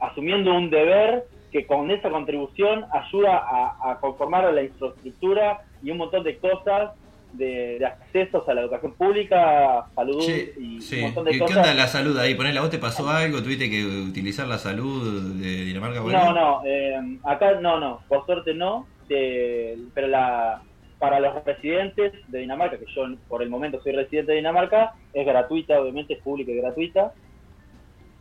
asumiendo 0.00 0.54
un 0.54 0.70
deber 0.70 1.24
que 1.50 1.66
con 1.66 1.90
esa 1.90 2.10
contribución 2.10 2.84
ayuda 2.92 3.38
a, 3.38 3.90
a 3.92 4.00
conformar 4.00 4.52
la 4.52 4.62
infraestructura 4.62 5.60
y 5.82 5.90
un 5.90 5.98
montón 5.98 6.22
de 6.22 6.36
cosas 6.38 6.92
de, 7.32 7.78
de 7.78 7.86
accesos 7.86 8.48
a 8.48 8.54
la 8.54 8.60
educación 8.62 8.92
pública, 8.94 9.84
salud 9.94 10.22
y 10.58 10.80
sí. 10.80 10.96
un 10.96 11.02
montón 11.06 11.24
de 11.24 11.30
¿Qué, 11.32 11.38
qué 11.38 11.44
cosas. 11.44 11.56
onda 11.58 11.74
la 11.74 11.86
salud 11.88 12.16
ahí? 12.18 12.34
Ponele, 12.34 12.58
¿a 12.58 12.62
vos 12.62 12.70
te 12.70 12.78
pasó 12.78 13.08
algo? 13.10 13.42
¿Tuviste 13.42 13.68
que 13.68 13.84
utilizar 13.84 14.46
la 14.46 14.58
salud 14.58 15.34
de 15.34 15.64
Dinamarca? 15.64 16.00
No, 16.00 16.32
no, 16.32 16.60
eh, 16.64 16.94
acá 17.24 17.60
no, 17.60 17.80
no, 17.80 18.00
por 18.08 18.24
suerte 18.24 18.54
no, 18.54 18.86
pero 19.94 20.06
la 20.08 20.62
para 20.98 21.20
los 21.20 21.44
residentes 21.44 22.12
de 22.26 22.38
Dinamarca, 22.40 22.76
que 22.76 22.86
yo 22.94 23.02
por 23.28 23.40
el 23.42 23.48
momento 23.48 23.80
soy 23.82 23.92
residente 23.92 24.32
de 24.32 24.38
Dinamarca, 24.38 24.94
es 25.12 25.24
gratuita, 25.24 25.80
obviamente 25.80 26.14
es 26.14 26.20
pública 26.22 26.50
y 26.50 26.56
gratuita. 26.56 27.12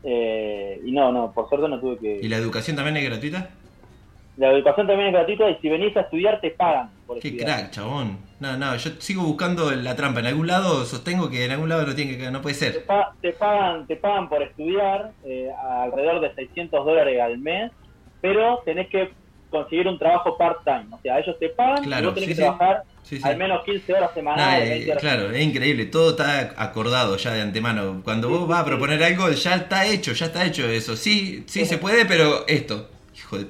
Eh, 0.03 0.79
y 0.85 0.91
no, 0.91 1.11
no, 1.11 1.31
por 1.33 1.49
suerte 1.49 1.67
no 1.67 1.79
tuve 1.79 1.97
que... 1.97 2.19
¿Y 2.21 2.27
la 2.27 2.37
educación 2.37 2.75
también 2.75 2.97
es 2.97 3.05
gratuita? 3.05 3.49
La 4.37 4.51
educación 4.51 4.85
también 4.85 5.07
es 5.07 5.13
gratuita 5.13 5.49
y 5.49 5.55
si 5.55 5.69
venís 5.69 5.97
a 5.97 6.01
estudiar 6.01 6.39
te 6.39 6.51
pagan 6.51 6.91
por 7.07 7.19
Qué 7.19 7.29
estudiar. 7.29 7.57
crack, 7.57 7.71
chabón. 7.71 8.19
No, 8.39 8.55
no, 8.55 8.75
yo 8.75 8.91
sigo 8.99 9.23
buscando 9.23 9.71
la 9.71 9.95
trampa. 9.95 10.19
En 10.19 10.27
algún 10.27 10.45
lado 10.45 10.85
sostengo 10.85 11.27
que 11.31 11.45
en 11.45 11.51
algún 11.51 11.69
lado 11.69 11.87
no 11.87 11.95
tiene 11.95 12.15
que 12.17 12.29
no 12.29 12.43
puede 12.43 12.53
Te, 12.55 12.71
ser. 12.73 12.85
pa- 12.85 13.15
te 13.19 13.33
pagan, 13.33 13.87
te 13.87 13.95
pagan 13.95 14.29
por 14.29 14.43
estudiar 14.43 15.13
eh, 15.25 15.49
alrededor 15.81 16.21
de 16.21 16.31
600 16.35 16.85
dólares 16.85 17.19
al 17.19 17.39
mes, 17.39 17.71
pero 18.21 18.59
tenés 18.63 18.87
que 18.89 19.09
conseguir 19.49 19.87
un 19.87 19.97
trabajo 19.99 20.37
part-time. 20.37 20.85
O 20.91 20.99
sea, 21.01 21.19
ellos 21.19 21.37
te 21.39 21.49
pagan 21.49 21.83
y 21.83 21.87
Claro, 21.87 22.05
vos 22.07 22.13
tenés 22.15 22.29
sí, 22.29 22.35
que 22.35 22.41
trabajar 22.41 22.83
Sí, 23.03 23.17
sí. 23.17 23.23
al 23.27 23.37
menos 23.37 23.63
15 23.63 23.93
horas 23.93 24.11
semanales. 24.13 24.65
eh, 24.67 24.69
20 24.71 24.91
horas 24.91 25.01
claro, 25.03 25.31
es 25.31 25.41
increíble, 25.43 25.85
todo 25.85 26.09
está 26.11 26.53
acordado 26.57 27.15
ya 27.17 27.33
de 27.33 27.41
antemano. 27.41 28.01
Cuando 28.03 28.29
vos 28.29 28.47
vas 28.47 28.61
a 28.61 28.65
proponer 28.65 29.01
algo, 29.03 29.29
ya 29.31 29.55
está 29.55 29.85
hecho, 29.85 30.11
ya 30.13 30.25
está 30.27 30.45
hecho 30.45 30.67
eso. 30.69 30.95
Sí, 30.95 31.43
sí 31.47 31.65
se 31.65 31.77
puede, 31.77 32.05
pero 32.05 32.45
esto. 32.47 32.89
Hijo 33.15 33.37
de... 33.37 33.47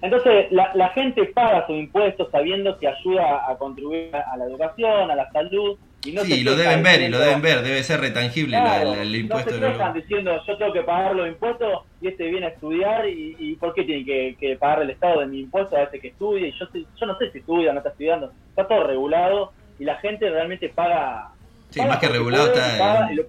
Entonces, 0.00 0.46
la, 0.50 0.72
la 0.74 0.88
gente 0.90 1.24
paga 1.26 1.64
sus 1.66 1.76
impuestos 1.76 2.28
sabiendo 2.32 2.76
que 2.78 2.88
ayuda 2.88 3.48
a 3.48 3.56
contribuir 3.56 4.10
a 4.16 4.36
la 4.36 4.44
educación, 4.46 5.10
a 5.10 5.14
la 5.14 5.30
salud. 5.30 5.78
Y 6.04 6.12
no 6.12 6.22
Sí, 6.22 6.38
se 6.38 6.44
lo 6.44 6.56
deben 6.56 6.82
ver 6.82 7.00
y 7.02 7.08
lo 7.08 7.18
deben 7.20 7.40
ver, 7.42 7.62
debe 7.62 7.82
ser 7.84 8.00
retangible 8.00 8.56
la- 8.56 8.62
Claro, 8.64 8.96
la- 8.96 9.02
el 9.02 9.14
impuesto. 9.14 9.50
no 9.52 9.66
de 9.66 9.72
quejan 9.72 9.94
diciendo 9.94 10.32
yo 10.46 10.56
tengo 10.58 10.72
que 10.72 10.82
pagar 10.82 11.14
los 11.14 11.28
impuestos 11.28 11.84
y 12.00 12.08
este 12.08 12.28
viene 12.28 12.46
a 12.46 12.48
estudiar 12.48 13.08
y, 13.08 13.36
y 13.38 13.54
¿por 13.54 13.72
qué 13.72 13.84
tiene 13.84 14.04
que, 14.04 14.36
que 14.40 14.56
pagar 14.56 14.82
el 14.82 14.90
Estado 14.90 15.20
de 15.20 15.26
mi 15.26 15.40
impuesto 15.40 15.76
a 15.76 15.82
este 15.84 16.00
que 16.00 16.08
estudia? 16.08 16.48
Y 16.48 16.52
yo, 16.58 16.66
yo 17.00 17.06
no 17.06 17.16
sé 17.18 17.30
si 17.30 17.38
estudia, 17.38 17.72
no 17.72 17.78
está 17.78 17.90
estudiando. 17.90 18.32
Está 18.50 18.66
todo 18.66 18.82
regulado 18.84 19.52
y 19.78 19.84
la 19.84 19.96
gente 19.98 20.28
realmente 20.28 20.68
paga... 20.70 21.28
Sí, 21.70 21.78
paga 21.78 21.90
más 21.92 21.98
que 22.00 22.08
regulado 22.08 22.50
puede, 22.52 22.66
está, 22.66 22.78
paga 22.78 23.12
y 23.12 23.14
lo- 23.14 23.22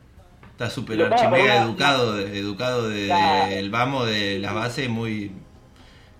está 0.51 0.69
súper 0.71 1.01
archimega 1.03 1.43
una- 1.43 1.63
educado, 1.65 2.13
de- 2.15 2.39
educado 2.39 2.89
de- 2.89 3.05
Claro. 3.05 3.49
del 3.51 3.69
vamos 3.69 4.07
de 4.07 4.39
las 4.39 4.53
bases, 4.55 4.89
muy... 4.89 5.31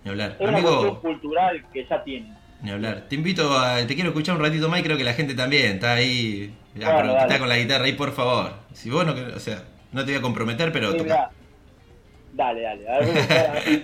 Ni 0.04 0.12
hablar. 0.12 0.36
es 0.40 0.48
una 0.48 0.58
Amigo, 0.58 1.00
cultural 1.02 1.66
que 1.74 1.86
ya 1.88 2.04
tiene. 2.04 2.32
Ni 2.64 2.72
hablar. 2.72 3.06
Te 3.10 3.16
invito 3.16 3.58
a... 3.58 3.86
Te 3.86 3.94
quiero 3.96 4.10
escuchar 4.10 4.36
un 4.36 4.42
ratito 4.42 4.70
más 4.70 4.80
y 4.80 4.84
creo 4.84 4.98
que 4.98 5.04
la 5.04 5.14
gente 5.14 5.36
también 5.36 5.74
está 5.74 5.94
ahí... 5.94 6.54
ya, 6.76 6.92
Bueno, 6.94 7.10
pero 7.14 7.20
está 7.22 7.40
con 7.40 7.50
la 7.50 7.58
guitarra 7.58 7.86
ahí, 7.86 7.94
por 7.94 8.12
favor. 8.14 8.54
Si 8.74 8.90
vos 8.90 9.06
no... 9.06 9.14
O 9.36 9.40
sea, 9.40 9.64
no 9.92 10.04
te 10.04 10.12
voy 10.12 10.20
a 10.20 10.22
comprometer, 10.22 10.72
pero 10.72 10.92
Sí, 10.92 10.98
toca. 10.98 11.30
Dale, 12.34 12.62
dale. 12.62 12.90
A 12.90 13.00
ver, 13.00 13.10
a 13.10 13.28
ver, 13.28 13.48
a 13.48 13.54
ver. 13.54 13.82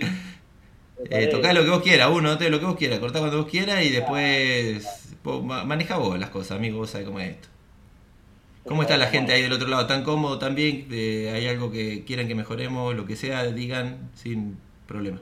Eh, 1.08 1.28
tocá 1.28 1.52
lo 1.52 1.62
que 1.64 1.70
vos 1.70 1.82
quieras, 1.82 2.10
uno, 2.12 2.36
te 2.36 2.50
lo 2.50 2.60
que 2.60 2.66
vos 2.66 2.76
quieras, 2.76 2.98
cortá 2.98 3.20
cuando 3.20 3.38
vos 3.42 3.50
quieras 3.50 3.82
y 3.82 3.88
después 3.88 5.16
vos 5.24 5.42
ma- 5.42 5.64
maneja 5.64 5.96
vos 5.96 6.18
las 6.18 6.28
cosas, 6.28 6.58
amigo, 6.58 6.76
vos 6.76 6.90
sabés 6.90 7.06
cómo 7.06 7.20
es 7.20 7.30
esto. 7.30 7.48
¿Cómo 8.66 8.82
está 8.82 8.98
la 8.98 9.06
gente 9.06 9.32
ahí 9.32 9.40
del 9.42 9.52
otro 9.54 9.66
lado? 9.68 9.86
¿Tan 9.86 10.02
cómodo 10.04 10.38
también? 10.38 10.86
Eh, 10.90 11.32
¿Hay 11.34 11.46
algo 11.48 11.72
que 11.72 12.04
quieran 12.04 12.28
que 12.28 12.34
mejoremos? 12.34 12.94
Lo 12.94 13.06
que 13.06 13.16
sea, 13.16 13.44
digan 13.46 14.10
sin 14.14 14.58
problema. 14.86 15.18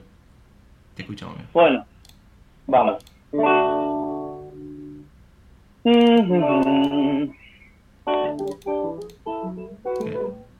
Te 0.95 1.03
escuchamos, 1.03 1.35
amigo. 1.35 1.49
Bueno, 1.53 1.85
vamos. 2.67 3.01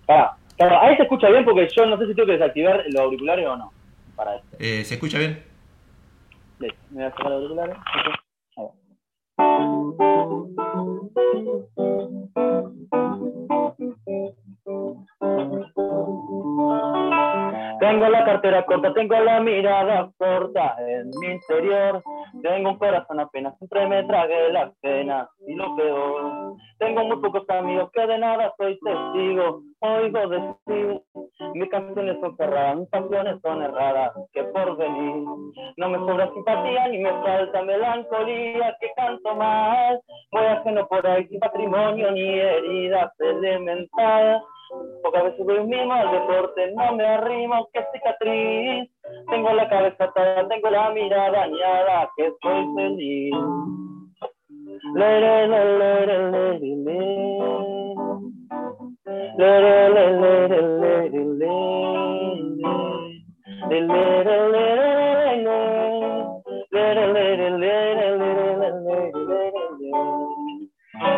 Pará, 0.06 0.38
pará, 0.58 0.82
ahí 0.84 0.96
se 0.98 1.04
escucha 1.04 1.30
bien 1.30 1.46
porque 1.46 1.70
yo 1.76 1.86
no 1.86 1.98
sé 1.98 2.08
si 2.08 2.16
tengo 2.16 2.28
que 2.28 2.34
desactivar 2.34 2.84
los 2.88 3.02
auriculares 3.02 3.48
o 3.48 3.58
no. 3.58 3.72
Para 4.16 4.36
esto. 4.36 4.58
Eh, 4.60 4.84
¿Se 4.84 4.96
escucha 4.96 5.18
bien? 5.18 5.44
Listo, 6.60 6.80
me 6.92 6.98
voy 6.98 7.06
a 7.06 7.10
sacar 7.12 7.32
los 7.32 7.42
auriculares. 7.42 7.78
Ok. 8.56 8.74
Ahí 9.38 9.46
va. 16.68 17.39
Tengo 17.80 18.10
la 18.10 18.26
cartera 18.26 18.66
corta, 18.66 18.94
tengo 18.94 19.16
la 19.20 19.40
mirada 19.40 20.10
corta 20.18 20.76
en 20.80 21.10
mi 21.20 21.28
interior. 21.28 22.04
Tengo 22.42 22.72
un 22.72 22.78
corazón 22.78 23.20
apenas, 23.20 23.58
siempre 23.58 23.88
me 23.88 24.04
tragué 24.04 24.52
la 24.52 24.72
pena 24.82 25.30
y 25.48 25.56
lo 25.56 25.76
peor. 25.76 26.56
Tengo 26.78 27.06
muy 27.06 27.18
pocos 27.18 27.50
amigos 27.50 27.90
que 27.94 28.06
de 28.06 28.18
nada 28.18 28.54
soy 28.58 28.78
testigo. 28.80 29.62
Oigo 29.80 30.28
decir, 30.28 31.02
mis 31.54 31.70
canciones 31.70 32.18
son 32.20 32.36
cerradas, 32.36 32.78
mis 32.78 32.90
pasiones 32.90 33.42
son 33.42 33.62
erradas, 33.62 34.14
que 34.34 34.44
por 34.44 34.78
venir. 34.78 35.24
No 35.78 35.90
me 35.90 35.98
sobra 36.00 36.32
simpatía 36.34 36.88
ni 36.90 37.00
me 37.00 37.12
falta 37.12 37.62
melancolía, 37.64 38.78
que 38.80 38.92
canto 38.96 39.36
mal. 39.36 40.00
Voy 40.32 40.46
ajeno 40.46 40.88
por 40.88 41.06
ahí 41.08 41.28
sin 41.28 41.40
patrimonio 41.40 42.12
ni 42.12 42.40
heridas 42.40 43.12
elementales. 43.20 44.42
Pocas 45.04 45.24
veces 45.24 45.46
voy 45.46 45.64
mismo 45.66 45.94
al 45.94 46.12
deporte, 46.12 46.72
no 46.74 46.96
me 46.96 47.06
arrimo, 47.06 47.68
que 47.74 47.84
cicatriz. 47.94 48.90
Tengo 49.30 49.54
la 49.54 49.68
cabeza 49.68 50.04
atada, 50.04 50.48
tengo 50.48 50.70
la 50.70 50.90
mirada 50.92 51.32
dañada, 51.32 52.10
que 52.16 52.32
soy 52.42 52.76
feliz. 52.76 53.34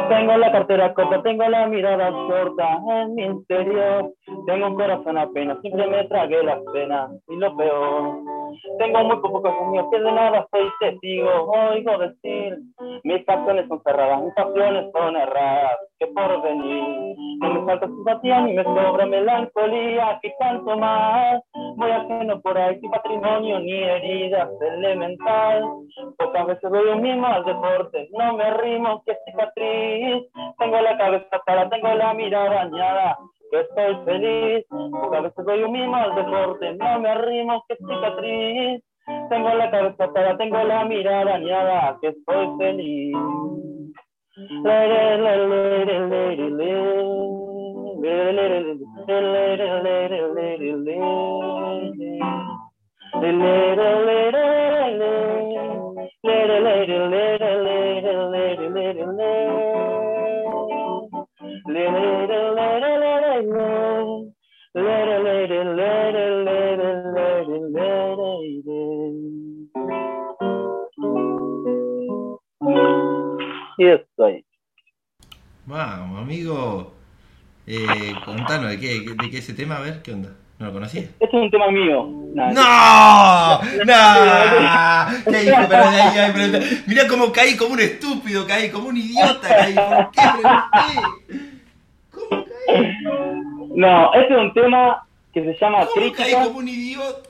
Tengo 0.09 0.37
la 0.37 0.51
cartera 0.51 0.93
corta, 0.93 1.21
tengo 1.23 1.47
la 1.49 1.67
mirada 1.67 2.11
corta 2.11 2.79
en 3.01 3.15
mi 3.15 3.23
interior. 3.23 4.13
Tengo 4.45 4.67
un 4.67 4.75
corazón 4.75 5.17
apenas, 5.17 5.59
siempre 5.61 5.87
me 5.87 6.03
tragué 6.05 6.43
las 6.43 6.59
penas 6.71 7.11
y 7.27 7.35
lo 7.37 7.55
peor. 7.55 8.40
Tengo 8.77 9.03
muy 9.03 9.17
pocos 9.17 9.45
amigos 9.45 9.87
que 9.91 9.99
de 9.99 10.11
nada 10.11 10.47
soy 10.51 10.69
testigo. 10.79 11.29
Oigo 11.51 11.97
decir, 11.97 12.57
mis 13.03 13.23
pasiones 13.25 13.67
son 13.67 13.81
cerradas, 13.83 14.21
mis 14.23 14.33
pasiones 14.33 14.91
son 14.91 15.15
erradas. 15.15 15.77
Que 15.99 16.07
por 16.07 16.41
venir, 16.41 17.15
no 17.41 17.53
me 17.53 17.65
falta 17.65 17.87
simpatía 17.87 18.41
ni 18.41 18.53
me 18.53 18.63
sobra 18.63 19.05
melancolía. 19.05 20.19
Que 20.21 20.33
tanto 20.39 20.77
más, 20.77 21.41
voy 21.75 21.91
ajeno 21.91 22.41
por 22.41 22.57
ahí, 22.57 22.79
sin 22.79 22.91
patrimonio 22.91 23.59
ni 23.59 23.83
heridas 23.83 24.49
elemental. 24.61 25.63
Pocas 26.17 26.47
veces 26.47 26.71
doy 26.71 26.89
al 26.89 27.45
deporte, 27.45 28.09
no 28.17 28.33
me 28.33 28.51
rimo, 28.55 29.03
que 29.05 29.17
cicatriz. 29.25 30.23
Tengo 30.57 30.81
la 30.81 30.97
cabeza 30.97 31.41
cara, 31.45 31.69
tengo 31.69 31.93
la 31.93 32.13
mirada 32.13 32.65
dañada 32.65 33.17
que 33.51 33.59
estoy 33.59 33.95
feliz. 34.05 34.65
Pocas 34.69 35.23
veces 35.23 35.45
doy 35.45 35.63
un 35.63 35.71
mimo 35.71 35.95
al 35.95 36.15
deporte, 36.15 36.73
no 36.73 36.99
me 36.99 37.09
arrimo, 37.09 37.63
que 37.67 37.75
cicatriz. 37.75 38.83
Tengo 39.29 39.49
la 39.55 39.69
cabeza 39.69 40.05
atada, 40.05 40.37
tengo 40.37 40.63
la 40.63 40.85
mirada 40.85 41.97
que 42.01 42.07
estoy 42.09 42.47
feliz. 42.57 43.17
Y 73.77 73.87
estoy. 73.87 74.45
Vamos, 75.65 76.21
amigo. 76.21 76.93
Eh, 77.65 78.13
contanos 78.25 78.69
de 78.69 78.79
qué, 78.79 78.99
de 79.01 79.29
qué 79.31 79.37
ese 79.37 79.53
tema, 79.53 79.77
a 79.77 79.81
ver, 79.81 80.01
¿qué 80.01 80.13
onda? 80.13 80.35
¿No 80.59 80.67
lo 80.67 80.73
conocías? 80.73 81.05
Este 81.19 81.25
es 81.25 81.33
un 81.33 81.49
tema 81.49 81.71
mío. 81.71 82.05
¡No! 82.35 82.51
¡No! 82.53 83.61
¿Qué 85.31 85.43
hijo? 85.45 85.61
Pero 85.67 85.91
de 85.91 86.01
ahí, 86.01 86.17
ay, 86.19 86.31
pero- 86.33 86.65
Mirá 86.87 87.07
cómo 87.07 87.31
caí 87.31 87.57
como 87.57 87.73
un 87.73 87.79
estúpido, 87.79 88.45
caí 88.45 88.69
como 88.69 88.89
un 88.89 88.97
idiota, 88.97 89.47
caí. 89.47 89.73
¿Por 89.73 90.11
qué? 90.11 90.21
¿Pero 90.21 90.33
qué? 90.33 90.41
¿Cómo 90.43 90.63
caí? 90.71 90.97
No, 93.75 94.13
este 94.13 94.33
es 94.33 94.39
un 94.39 94.53
tema 94.53 95.03
que 95.33 95.43
se 95.43 95.57
llama 95.59 95.79
¿Cómo 95.85 95.93
caí 95.93 96.11
Crítica. 96.11 96.43
como 96.45 96.57
un 96.59 96.67
idiota? 96.67 97.29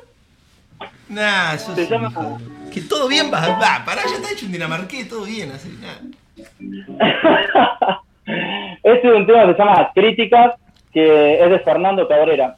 Nah, 1.10 1.58
sos 1.58 1.76
Se 1.76 1.88
llama- 1.88 2.10
hijo 2.10 2.22
de- 2.40 2.72
Que 2.72 2.82
todo 2.82 3.08
bien 3.08 3.30
va, 3.32 3.40
va, 3.58 3.84
pará, 3.86 4.02
ya 4.10 4.16
está 4.16 4.32
hecho 4.32 4.46
un 4.46 4.52
dinamarqués, 4.54 5.08
todo 5.10 5.26
bien, 5.26 5.52
así, 5.52 5.70
nada. 5.82 6.02
este 8.84 9.08
es 9.08 9.14
un 9.14 9.26
tema 9.28 9.46
que 9.46 9.52
se 9.54 9.58
llama 9.60 9.92
Críticas, 9.94 10.56
que 10.94 11.44
es 11.44 11.50
de 11.50 11.60
Fernando 11.60 12.08
Cabrera, 12.08 12.56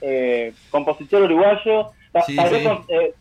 eh, 0.00 0.52
compositor 0.70 1.22
uruguayo. 1.22 1.90
Sí, 2.26 2.36
sí. 2.36 2.64
con- 2.64 2.84
eh, 2.88 3.14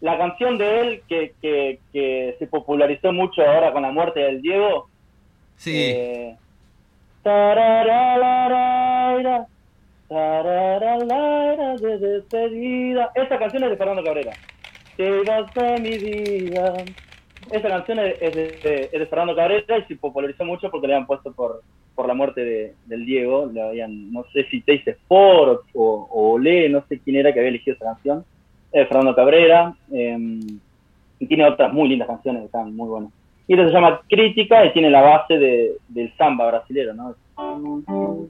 la 0.00 0.18
canción 0.18 0.58
de 0.58 0.80
él 0.80 1.02
que, 1.08 1.32
que, 1.40 1.78
que 1.92 2.36
se 2.38 2.46
popularizó 2.46 3.12
mucho 3.12 3.42
ahora 3.42 3.72
con 3.72 3.82
la 3.82 3.90
muerte 3.90 4.20
del 4.20 4.40
Diego. 4.42 4.88
Sí, 5.56 5.72
Eh, 5.74 6.36
de 11.80 11.98
despedida. 11.98 13.10
Esa 13.14 13.38
canción 13.38 13.64
es 13.64 13.70
de 13.70 13.76
Fernando 13.76 14.04
Cabrera. 14.04 14.32
Te 14.96 15.22
vas 15.24 15.52
de 15.54 15.78
mi 15.80 15.98
vida. 15.98 16.84
Esa 17.50 17.68
canción 17.68 17.98
es 17.98 18.34
de, 18.34 19.06
Fernando 19.10 19.34
Cabrera 19.34 19.78
y 19.78 19.82
se 19.86 19.96
popularizó 19.96 20.44
mucho 20.44 20.70
porque 20.70 20.86
le 20.86 20.94
habían 20.94 21.06
puesto 21.08 21.32
por, 21.32 21.62
por 21.96 22.06
la 22.06 22.14
muerte 22.14 22.44
de- 22.44 22.74
del 22.86 23.04
Diego. 23.04 23.46
Le 23.52 23.60
habían, 23.60 24.12
no 24.12 24.24
sé 24.32 24.44
si 24.50 24.62
te 24.62 24.72
dice 24.72 24.96
Ford 25.08 25.58
o, 25.74 26.08
o 26.10 26.32
Olé, 26.34 26.68
no 26.68 26.84
sé 26.88 27.00
quién 27.00 27.16
era 27.16 27.32
que 27.32 27.40
había 27.40 27.50
elegido 27.50 27.74
esa 27.74 27.86
canción. 27.86 28.24
Es 28.70 28.82
de 28.82 28.86
Fernando 28.86 29.16
Cabrera. 29.16 29.76
eh, 29.92 30.16
y 31.18 31.26
tiene 31.26 31.46
otras 31.46 31.72
muy 31.72 31.88
lindas 31.88 32.08
canciones 32.08 32.42
que 32.42 32.46
están 32.46 32.76
muy 32.76 32.88
buenas. 32.88 33.10
Y 33.48 33.54
esto 33.54 33.66
se 33.68 33.72
llama 33.72 34.00
Crítica 34.08 34.64
y 34.64 34.72
tiene 34.72 34.90
la 34.90 35.02
base 35.02 35.38
de, 35.38 35.76
del 35.88 36.12
samba 36.16 36.48
brasilero, 36.48 36.94
¿no? 36.94 37.14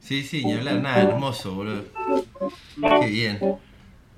sí, 0.00 0.22
sí, 0.22 0.44
ni 0.44 0.52
hablar, 0.52 0.82
nada, 0.82 1.02
hermoso, 1.02 1.54
boludo. 1.54 1.84
Qué 3.00 3.06
bien. 3.06 3.38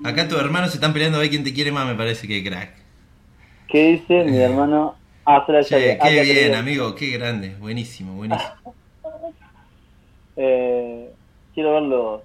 Acá 0.02 0.28
tus 0.28 0.40
hermanos 0.40 0.70
se 0.70 0.76
están 0.76 0.92
peleando 0.92 1.18
a 1.18 1.20
ver 1.20 1.30
quién 1.30 1.44
te 1.44 1.52
quiere 1.52 1.70
más, 1.72 1.86
me 1.86 1.94
parece 1.94 2.26
que 2.26 2.42
crack. 2.42 2.72
¿Qué 3.68 3.92
dice 3.92 4.24
mi 4.24 4.38
hermano? 4.38 4.96
Ah, 5.24 5.44
se 5.44 5.52
la 5.52 5.62
Che, 5.62 5.98
ah, 6.00 6.08
qué 6.08 6.22
bien, 6.22 6.54
amigo, 6.54 6.94
qué 6.94 7.10
grande, 7.10 7.54
buenísimo, 7.60 8.14
buenísimo. 8.14 8.50
Eh, 10.36 11.10
quiero 11.52 11.72
verlo. 11.74 12.24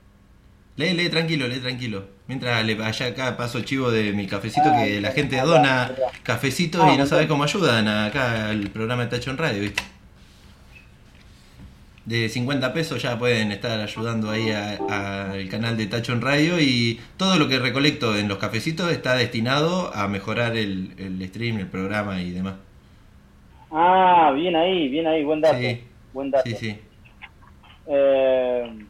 Lee, 0.77 0.93
lee 0.93 1.09
tranquilo, 1.09 1.47
lee 1.47 1.59
tranquilo. 1.59 2.05
Mientras 2.27 2.65
le 2.65 2.81
allá 2.81 3.07
acá 3.07 3.35
paso 3.35 3.57
el 3.57 3.65
chivo 3.65 3.91
de 3.91 4.13
mi 4.13 4.27
cafecito, 4.27 4.71
que 4.71 5.01
la 5.01 5.11
gente 5.11 5.39
dona 5.41 5.91
cafecitos 6.23 6.93
y 6.93 6.97
no 6.97 7.05
sabes 7.05 7.27
cómo 7.27 7.43
ayudan 7.43 7.87
acá 7.87 8.49
al 8.49 8.69
programa 8.69 9.03
de 9.03 9.09
Tacho 9.09 9.31
en 9.31 9.37
Radio, 9.37 9.61
¿viste? 9.61 9.83
De 12.05 12.29
50 12.29 12.73
pesos 12.73 13.01
ya 13.01 13.17
pueden 13.17 13.51
estar 13.51 13.79
ayudando 13.79 14.29
ahí 14.29 14.49
al 14.51 15.49
canal 15.49 15.75
de 15.75 15.85
Tacho 15.87 16.13
en 16.13 16.21
Radio 16.21 16.59
y 16.59 17.01
todo 17.17 17.37
lo 17.37 17.49
que 17.49 17.59
recolecto 17.59 18.17
en 18.17 18.29
los 18.29 18.37
cafecitos 18.37 18.91
está 18.91 19.15
destinado 19.15 19.93
a 19.93 20.07
mejorar 20.07 20.55
el, 20.55 20.93
el 20.97 21.25
stream, 21.27 21.59
el 21.59 21.67
programa 21.67 22.21
y 22.21 22.31
demás. 22.31 22.55
Ah, 23.69 24.31
bien 24.35 24.55
ahí, 24.55 24.87
bien 24.87 25.07
ahí, 25.07 25.23
buen 25.23 25.41
dato. 25.41 25.57
Sí. 25.57 25.83
Buen 26.13 26.29
dato. 26.29 26.47
Sí, 26.47 26.55
sí. 26.55 26.79
Eh, 27.87 28.85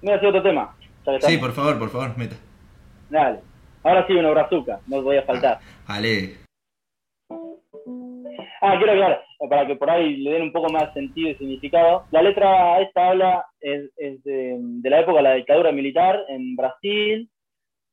mira, 0.00 0.20
sí, 0.20 0.26
otro 0.26 0.42
tema. 0.42 0.74
Sí, 1.20 1.38
por 1.38 1.52
favor, 1.52 1.78
por 1.78 1.90
favor, 1.90 2.16
meta. 2.16 2.36
Dale. 3.10 3.40
Ahora 3.82 4.06
sí, 4.06 4.12
una 4.12 4.30
brazuca, 4.30 4.80
no 4.86 5.02
voy 5.02 5.16
a 5.16 5.22
faltar. 5.22 5.58
Ale. 5.86 6.36
Ah, 8.60 8.76
quiero 8.78 8.92
aclarar, 8.92 9.24
para 9.50 9.66
que 9.66 9.74
por 9.74 9.90
ahí 9.90 10.16
le 10.18 10.30
den 10.30 10.42
un 10.42 10.52
poco 10.52 10.72
más 10.72 10.92
sentido 10.94 11.30
y 11.30 11.34
significado. 11.34 12.04
La 12.12 12.22
letra 12.22 12.80
esta 12.80 13.08
habla 13.08 13.44
es, 13.60 13.90
es 13.96 14.22
de, 14.22 14.56
de 14.58 14.90
la 14.90 15.00
época 15.00 15.16
de 15.16 15.22
la 15.24 15.34
dictadura 15.34 15.72
militar 15.72 16.24
en 16.28 16.54
Brasil. 16.54 17.28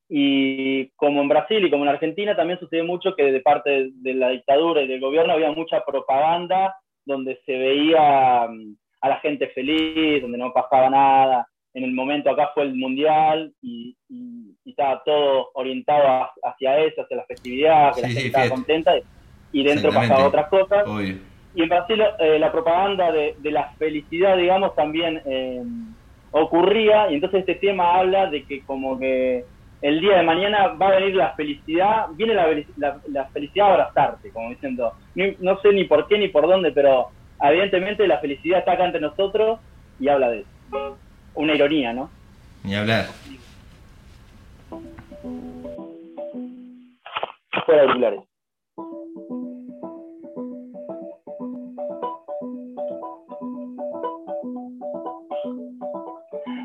Y 0.08 0.90
como 0.92 1.22
en 1.22 1.28
Brasil 1.28 1.66
y 1.66 1.72
como 1.72 1.84
en 1.84 1.90
Argentina 1.90 2.36
también 2.36 2.60
sucede 2.60 2.84
mucho 2.84 3.16
que 3.16 3.32
de 3.32 3.42
parte 3.42 3.70
de, 3.70 3.90
de 3.94 4.14
la 4.14 4.30
dictadura 4.30 4.82
y 4.82 4.88
del 4.88 5.00
gobierno 5.00 5.34
había 5.34 5.52
mucha 5.52 5.84
propaganda 5.86 6.76
donde 7.06 7.40
se 7.46 7.58
veía 7.58 8.48
mm, 8.48 8.76
a 9.02 9.10
la 9.10 9.20
gente 9.20 9.48
feliz, 9.50 10.22
donde 10.22 10.38
no 10.38 10.54
pasaba 10.54 10.90
nada. 10.90 11.48
En 11.74 11.84
el 11.84 11.92
momento 11.92 12.32
acá 12.32 12.50
fue 12.54 12.64
el 12.64 12.76
mundial 12.76 13.54
y, 13.62 13.96
y- 14.10 14.56
y 14.66 14.70
estaba 14.72 15.02
todo 15.04 15.50
orientado 15.54 16.28
hacia 16.44 16.80
eso, 16.80 17.02
hacia 17.04 17.18
la 17.18 17.26
festividad, 17.26 17.94
que 17.96 18.02
la 18.02 18.08
gente 18.08 18.22
sí, 18.22 18.28
estaba 18.28 18.50
contenta 18.50 18.92
y, 19.52 19.64
dentro 19.64 19.92
pasaba 19.92 20.28
otras 20.28 20.48
cosas. 20.50 20.88
Obvio. 20.88 21.16
Y 21.54 21.64
en 21.64 21.70
Brasil 21.70 22.02
eh, 22.20 22.40
la 22.40 22.52
propaganda 22.52 23.12
de, 23.12 23.36
de 23.40 23.52
la 23.52 23.70
felicidad, 23.78 24.38
digamos, 24.38 24.76
también 24.76 25.22
eh, 25.26 25.62
ocurría, 26.32 27.10
y 27.12 27.16
entonces 27.16 27.40
este 27.42 27.56
tema 27.56 27.96
habla 27.96 28.30
de 28.30 28.46
que 28.46 28.64
como 28.64 29.00
que 29.00 29.44
el 29.82 30.00
día 30.02 30.18
de 30.18 30.24
mañana 30.24 30.68
va 30.74 30.90
a 30.90 31.00
venir 31.00 31.16
la 31.16 31.34
felicidad, 31.36 32.08
viene 32.16 32.34
la- 32.34 33.02
la 33.08 33.26
felicidad 33.30 33.68
a 33.68 33.72
abrazarte, 33.74 34.32
como 34.32 34.50
diciendo, 34.50 34.94
ni- 35.16 35.36
no 35.40 35.60
sé 35.62 35.72
ni 35.72 35.86
por 35.86 36.08
qué 36.08 36.18
ni 36.18 36.28
por 36.28 36.48
dónde, 36.48 36.72
pero 36.72 37.08
evidentemente 37.42 38.08
la 38.08 38.20
felicidad 38.20 38.60
está 38.60 38.74
acá 38.74 38.86
entre 38.86 39.02
nosotros 39.02 39.60
y 39.98 40.08
habla 40.10 40.30
de 40.32 40.40
eso. 40.42 41.00
Una 41.36 41.56
ironía, 41.56 41.94
¿no? 41.94 42.10
Ni 42.64 42.76
hablar. 42.76 43.06
Fuera 47.66 47.82
auriculares. 47.84 48.22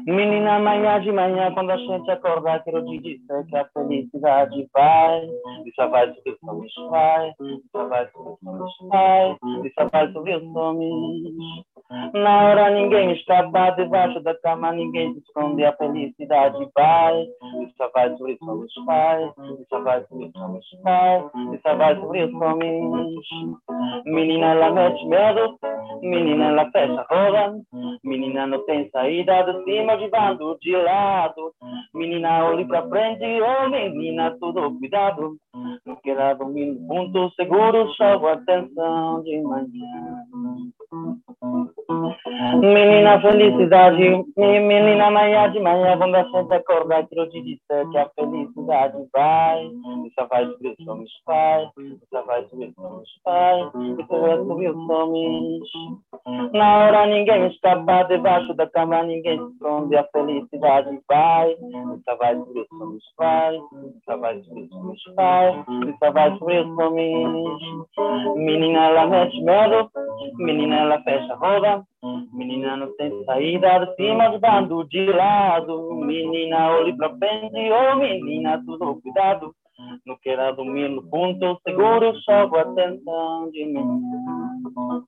Menina, 0.07 0.57
amanhã 0.57 0.99
de 1.01 1.13
manhã, 1.13 1.53
quando 1.55 1.73
a 1.73 1.79
gente 1.79 2.11
acordar, 2.11 2.63
quero 2.63 2.85
te 2.85 2.99
dizer 2.99 3.47
que 3.49 3.57
a 3.57 3.67
felicidade 3.71 4.69
vai. 4.73 5.27
Só 5.75 5.89
vai 5.89 6.13
subir 6.15 6.33
o 6.33 6.39
somos 6.47 6.73
vai. 6.91 7.33
Só 7.73 7.89
vai 7.89 8.07
subir 8.11 8.29
o 8.29 8.39
somos 8.45 8.73
vai. 8.91 9.37
Só 9.75 9.89
vai 9.89 10.13
subir 10.13 10.37
o 10.37 10.53
somos. 10.53 11.65
Na 11.91 12.45
hora 12.45 12.71
ninguém 12.71 13.13
escapa 13.13 13.71
debaixo 13.71 14.21
da 14.21 14.35
cama, 14.41 14.73
ninguém 14.73 15.13
se 15.13 15.19
esconde, 15.19 15.65
a 15.65 15.77
felicidade 15.77 16.67
vai. 16.75 17.27
Só 17.77 17.91
vai 17.93 18.17
sobre 18.17 18.37
somos 18.39 18.73
pais, 18.87 19.31
e 19.61 19.65
só 19.69 19.81
vai 19.83 20.05
sobre 20.05 20.31
somos 20.33 20.67
pais, 20.83 21.25
e 21.53 21.59
só 21.59 21.77
vai 21.77 21.95
sobre 22.01 22.31
somos. 22.31 24.05
Menina, 24.07 24.47
ela 24.47 24.71
mete 24.71 25.07
medo, 25.07 25.59
menina, 26.03 26.47
ela 26.47 26.71
fecha 26.71 27.07
roda, 27.11 27.61
menina 28.03 28.47
não 28.47 28.65
tem 28.65 28.89
saída 28.91 29.43
de 29.43 29.65
cima, 29.65 29.97
de 29.97 30.09
bando, 30.09 30.59
de 30.61 30.77
lado. 30.77 31.53
Menina, 31.95 32.47
olhe 32.47 32.65
pra 32.65 32.89
frente, 32.89 33.25
oh 33.43 33.69
menina, 33.69 34.37
tudo 34.41 34.79
cuidado. 34.79 35.37
Não 35.87 35.97
queira 35.97 36.35
dormir 36.35 36.67
no 36.67 36.89
ponto 36.89 37.31
seguro, 37.35 37.93
chama 37.95 38.33
atenção 38.33 39.23
de 39.23 39.41
manhã. 39.43 40.25
Thank 41.03 41.21
you. 41.43 41.84
Menina 42.61 43.21
felicidade, 43.21 44.25
menina 44.37 45.11
manhã 45.11 45.51
de 45.51 45.61
manhã, 45.61 45.99
quando 45.99 46.15
a 46.15 46.23
gente 46.25 46.55
acorda, 46.55 47.07
quero 47.07 47.29
te 47.31 47.43
dizer 47.43 47.91
que 47.91 47.99
a 47.99 48.09
felicidade 48.11 48.97
vai. 49.13 49.65
E 49.65 50.13
só 50.15 50.27
vai 50.27 50.47
subir 50.47 50.75
somos 50.85 51.11
pais, 51.25 51.69
e 51.79 51.99
só 52.11 52.23
vai 52.23 52.45
subir 52.47 52.73
somos 52.75 53.09
pais, 53.23 53.67
e 53.75 54.07
só 54.07 54.19
vai 54.21 54.37
subir 54.39 54.73
somos. 54.73 55.69
Na 56.53 56.79
hora 56.79 57.07
ninguém 57.07 57.47
escapa 57.49 58.05
debaixo 58.05 58.55
da 58.55 58.67
cama, 58.71 59.03
ninguém 59.03 59.39
se 59.39 59.53
esconde, 59.53 59.97
a 59.97 60.05
felicidade 60.13 60.99
vai. 61.09 61.51
E 61.51 62.03
só 62.05 62.17
vai 62.17 62.37
subir 62.37 62.67
somos 62.69 63.05
pais, 63.17 63.61
e 63.73 64.05
só 64.05 64.17
vai 64.17 64.41
subir 64.43 64.69
somos 64.69 65.03
pais, 65.17 65.57
e 65.87 65.99
só 65.99 66.13
vai 66.13 66.39
subir 66.39 66.65
somos. 66.75 67.63
Menina, 68.37 68.87
ela 68.87 69.07
mete 69.07 69.43
medo, 69.43 69.91
menina, 70.39 70.77
ela 70.77 71.03
fecha 71.03 71.35
roda. 71.35 71.74
Menina, 72.33 72.77
não 72.77 72.95
tem 72.97 73.25
saída 73.25 73.95
cima 73.97 74.29
do 74.29 74.39
bando 74.39 74.85
de 74.89 75.07
lado. 75.07 75.95
Menina, 75.95 76.71
olhe 76.71 76.97
pra 76.97 77.11
frente, 77.17 77.71
oh 77.71 77.97
menina, 77.97 78.63
tudo 78.65 79.01
cuidado. 79.01 79.55
Não 80.07 80.17
queira 80.19 80.53
dormir 80.53 80.89
no 80.89 81.03
ponto 81.03 81.61
seguro, 81.67 82.15
só 82.21 82.49
com 82.49 82.57
atenção 82.57 83.51
de 83.51 83.65
menina. 83.65 85.05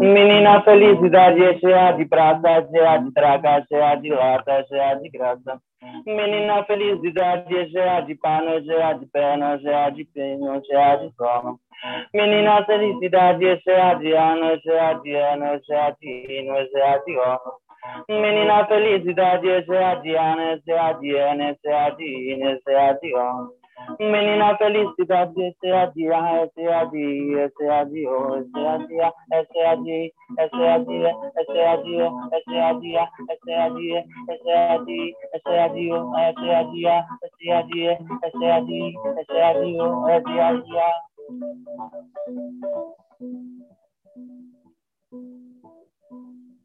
Menina, 0.00 0.62
felicidade 0.62 1.44
é 1.44 1.58
cheia 1.58 1.92
de 1.92 2.04
prata, 2.06 2.66
cheia 2.70 2.98
de 2.98 3.12
traga, 3.12 3.64
cheia 3.68 3.94
de 3.96 4.10
lata, 4.10 4.64
cheia 4.68 4.94
de 4.94 5.08
graça. 5.10 5.60
Menina, 6.06 6.64
felicidade 6.64 7.56
é 7.56 7.68
cheia 7.68 8.00
de 8.00 8.14
pano, 8.14 8.64
cheia 8.64 8.92
de 8.94 9.06
pena, 9.06 9.58
cheia 9.58 9.90
de 9.90 10.04
penho, 10.04 10.62
cheia 10.64 10.96
de 10.96 11.14
sono. 11.14 11.58
Menina, 12.12 12.64
felicidade 12.64 13.46
é 13.46 13.56
cheia 13.60 13.94
de 13.94 14.12
ano, 14.12 14.60
cheia 14.62 14.94
de 14.94 15.14
ano, 15.14 15.60
cheia 15.64 15.90
de 16.00 16.26
hino, 16.28 16.54
cheia 16.72 16.98
de 17.04 17.16
ono. 17.16 17.52
Menina, 18.08 18.66
felicidade 18.66 19.48
é 19.48 19.62
cheia 19.64 19.94
de 19.96 20.16
ano, 20.16 20.60
cheia 20.64 20.92
de 20.94 21.16
ano, 21.16 21.56
cheia 21.62 21.90
de 21.90 22.04
hino, 22.04 22.58
cheia 22.64 22.92
de 22.94 23.14
ono. 23.14 23.58
Menina, 24.00 24.56
felicidade 24.58 25.40
é 25.40 25.52
cheia 25.60 25.86
de 25.86 26.06
ano, 26.08 26.28
é 26.42 26.50
cheia 26.54 26.84
de 26.86 27.38
é 27.38 27.48
cheia 27.56 27.84
de 27.84 28.06
o, 28.08 28.34
é 28.34 28.44
cheia 28.52 28.78
de 28.78 29.00
a, 29.00 29.12
é 29.32 29.44
cheia 29.52 29.76
de 29.76 30.12
é 30.36 30.48
cheia 30.48 30.78
de 30.80 31.06
é 31.06 31.44
cheia 31.44 31.76
de 31.78 32.02
o, 32.02 32.28
é 32.32 32.40
cheia 32.42 32.72
de 32.74 32.96
a, 32.96 33.08
é 33.30 33.38
cheia 33.44 33.70
de 33.70 33.94
é 33.96 34.36
cheia 34.42 34.78
de 34.84 35.14
é 35.32 35.38
cheia 35.38 35.68
de 35.68 35.92
o, 35.92 36.16
é 36.16 36.34
cheia 36.34 36.64
de 36.64 36.86
a, 36.88 36.98
é 36.98 37.28
cheia 37.38 37.62
de 37.62 37.86
é 37.86 37.96
cheia 38.30 38.60
de 38.62 38.94
é 39.16 39.24
cheia 39.24 39.52
de 39.54 39.80
o, 39.80 40.08
é 40.08 40.22
cheia 40.22 40.52
de 40.60 40.78
a. 40.78 41.07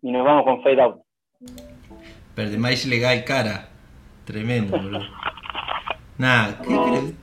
Y 0.02 0.12
nos 0.12 0.26
vamos 0.26 0.44
con 0.44 0.64
Fade 0.64 0.82
Out. 0.82 1.02
Pero 2.36 2.60
más 2.60 2.86
legal 2.86 3.24
cara. 3.26 3.70
Tremendo, 4.26 4.78
boludo. 4.78 5.02
Nada, 6.18 6.62
¿qué 6.62 6.68
crees? 6.68 7.14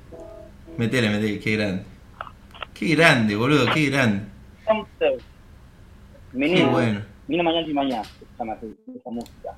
Metele, 0.76 1.08
metele, 1.10 1.40
qué 1.40 1.56
grande. 1.56 1.82
Qué 2.74 2.94
grande, 2.94 3.36
boludo, 3.36 3.66
qué 3.72 3.90
grande. 3.90 4.22
Menino, 6.32 6.58
Qué 6.58 6.66
bueno. 6.66 7.00
Vino 7.26 7.42
mañana 7.42 7.66
y 7.66 7.74
mañana, 7.74 8.02
esa 8.32 9.10
música. 9.10 9.56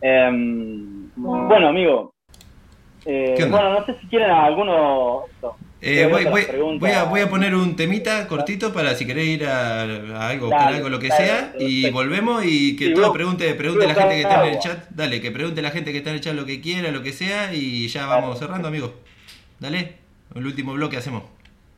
Em, 0.00 1.10
bueno, 1.16 1.68
amigo. 1.68 2.14
eh, 3.04 3.34
bueno, 3.50 3.72
no 3.80 3.86
sé 3.86 3.98
si 4.00 4.06
quieren 4.08 4.30
alguno. 4.30 5.24
esto, 5.26 5.56
Eh, 5.80 6.08
Voy 6.10 6.24
voy, 6.24 6.42
a 6.42 6.56
voy, 6.78 6.90
a, 6.90 7.04
voy 7.04 7.20
a 7.20 7.30
poner 7.30 7.54
un 7.54 7.76
temita 7.76 8.26
cortito 8.26 8.72
para 8.72 8.96
si 8.96 9.06
querés 9.06 9.28
ir 9.28 9.46
a, 9.46 9.82
a 9.82 10.28
algo, 10.28 10.46
buscar 10.46 10.64
Dale, 10.64 10.76
algo, 10.78 10.88
lo 10.88 10.98
que 10.98 11.06
dale, 11.08 11.26
sea, 11.26 11.54
y 11.58 11.88
volvemos 11.90 12.44
y 12.44 12.74
que 12.74 12.90
todo 12.90 13.12
pregunte, 13.12 13.54
pregunte 13.54 13.86
vos 13.86 13.94
la 13.94 14.00
gente 14.02 14.14
que 14.16 14.22
está 14.22 14.44
en 14.46 14.54
el 14.54 14.58
chat, 14.58 14.88
dale, 14.90 15.20
que 15.20 15.30
pregunte 15.30 15.62
la 15.62 15.70
gente 15.70 15.92
que 15.92 15.98
está 15.98 16.10
en 16.10 16.16
el 16.16 16.22
chat 16.22 16.34
lo 16.34 16.44
que 16.46 16.60
quiera, 16.60 16.90
lo 16.90 17.02
que 17.02 17.12
sea, 17.12 17.54
y 17.54 17.86
ya 17.88 18.06
vamos 18.06 18.38
cerrando, 18.40 18.66
amigo. 18.66 18.94
Dale, 19.60 19.98
el 20.34 20.46
último 20.46 20.72
bloque 20.74 20.96
hacemos. 20.96 21.22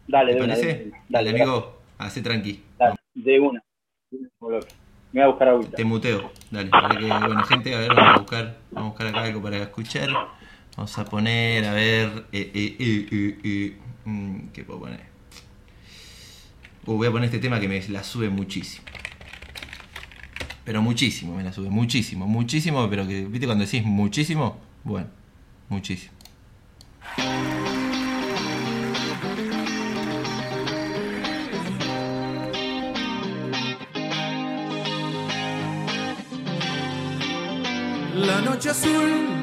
Dale, 0.07 0.33
¿Te 0.33 0.39
de 0.39 0.45
una, 0.45 0.57
de 0.57 0.63
parece? 0.63 0.85
una. 0.87 0.99
Dale, 1.09 1.31
amigo, 1.31 1.83
hace 1.99 2.23
tranqui. 2.23 2.63
Dale, 2.79 2.97
de 3.15 3.41
una. 3.41 3.63
Me 5.13 5.21
voy 5.21 5.23
a 5.23 5.27
buscar 5.27 5.49
agüita. 5.49 5.77
Te 5.77 5.85
muteo, 5.85 6.33
dale, 6.51 6.71
para 6.71 6.97
que, 6.97 7.05
bueno, 7.07 7.43
gente, 7.45 7.75
a 7.75 7.79
ver, 7.81 7.89
vamos 7.95 8.15
a 8.17 8.19
buscar, 8.19 8.57
vamos 8.71 8.87
a 8.87 8.91
buscar 8.91 9.07
acá 9.09 9.23
algo 9.25 9.43
para 9.43 9.59
escuchar. 9.59 10.09
Vamos 10.77 10.99
a 10.99 11.05
poner, 11.05 11.65
a 11.67 11.75
ver, 11.75 12.09
eh, 12.33 12.51
eh, 12.55 12.77
eh, 13.45 13.77
mm, 14.05 14.49
¿qué 14.53 14.65
puedo 14.65 14.81
poner? 14.81 15.01
Uh, 16.87 16.95
voy 16.95 17.09
a 17.09 17.11
poner 17.11 17.27
este 17.27 17.39
tema 17.39 17.61
que 17.61 17.69
me 17.69 17.81
la 17.89 18.03
sube 18.03 18.29
muchísimo. 18.31 18.85
Pero 20.65 20.83
muchísimo 20.83 21.37
me 21.37 21.43
la 21.43 21.53
sube, 21.53 21.69
muchísimo, 21.71 22.27
muchísimo, 22.27 22.89
pero 22.89 23.07
que, 23.07 23.27
¿viste 23.27 23.47
cuando 23.47 23.65
decís 23.65 23.85
muchísimo? 23.85 24.59
Bueno, 24.85 25.09
muchísimo. 25.69 26.13
La 38.15 38.41
noche 38.43 38.71
azul, 38.71 39.40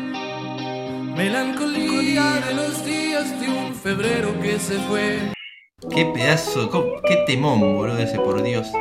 melancolía 1.18 2.41
de 2.48 2.53
los 2.53 2.85
días 2.85 3.41
de 3.41 3.48
un 3.49 3.73
febrero 3.73 4.39
que 4.39 4.60
se 4.60 4.76
fue. 4.81 5.31
Qué 5.94 6.06
pedazo, 6.06 6.69
qué 7.07 7.23
temón, 7.26 7.60
boludo, 7.60 7.98
ese 7.98 8.19
por 8.19 8.44
Dios. 8.44 8.72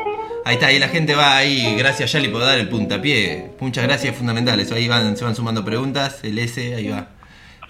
Ahí 0.45 0.55
está, 0.55 0.67
ahí 0.67 0.79
la 0.79 0.89
gente 0.89 1.15
va 1.15 1.35
ahí, 1.35 1.75
gracias 1.77 2.13
Yali 2.13 2.29
por 2.29 2.43
dar 2.43 2.59
el 2.59 2.69
puntapié. 2.69 3.53
Muchas 3.59 3.85
gracias 3.85 4.15
fundamentales. 4.15 4.71
Ahí 4.71 4.87
van, 4.87 5.17
se 5.17 5.25
van 5.25 5.35
sumando 5.35 5.65
preguntas, 5.65 6.23
el 6.25 6.39
S, 6.39 6.75
ahí 6.75 6.89
va. 6.89 7.09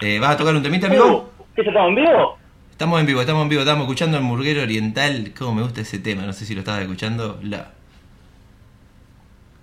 Eh, 0.01 0.19
¿Vas 0.19 0.31
a 0.31 0.37
tocar 0.37 0.53
un 0.53 0.61
temita, 0.61 0.87
amigo? 0.87 1.31
¿Qué 1.55 1.63
ya 1.63 1.69
estamos 1.69 1.89
en 1.89 1.95
vivo? 1.95 2.37
Estamos 2.69 2.99
en 2.99 3.05
vivo, 3.05 3.21
estamos 3.21 3.43
en 3.43 3.49
vivo, 3.49 3.61
estamos 3.61 3.83
escuchando 3.83 4.17
el 4.17 4.23
murguero 4.23 4.61
oriental. 4.61 5.31
Cómo 5.37 5.55
me 5.55 5.63
gusta 5.63 5.81
ese 5.81 5.97
tema, 5.97 6.23
no 6.23 6.33
sé 6.33 6.45
si 6.45 6.53
lo 6.53 6.59
estabas 6.59 6.81
escuchando. 6.81 7.39
La... 7.41 7.71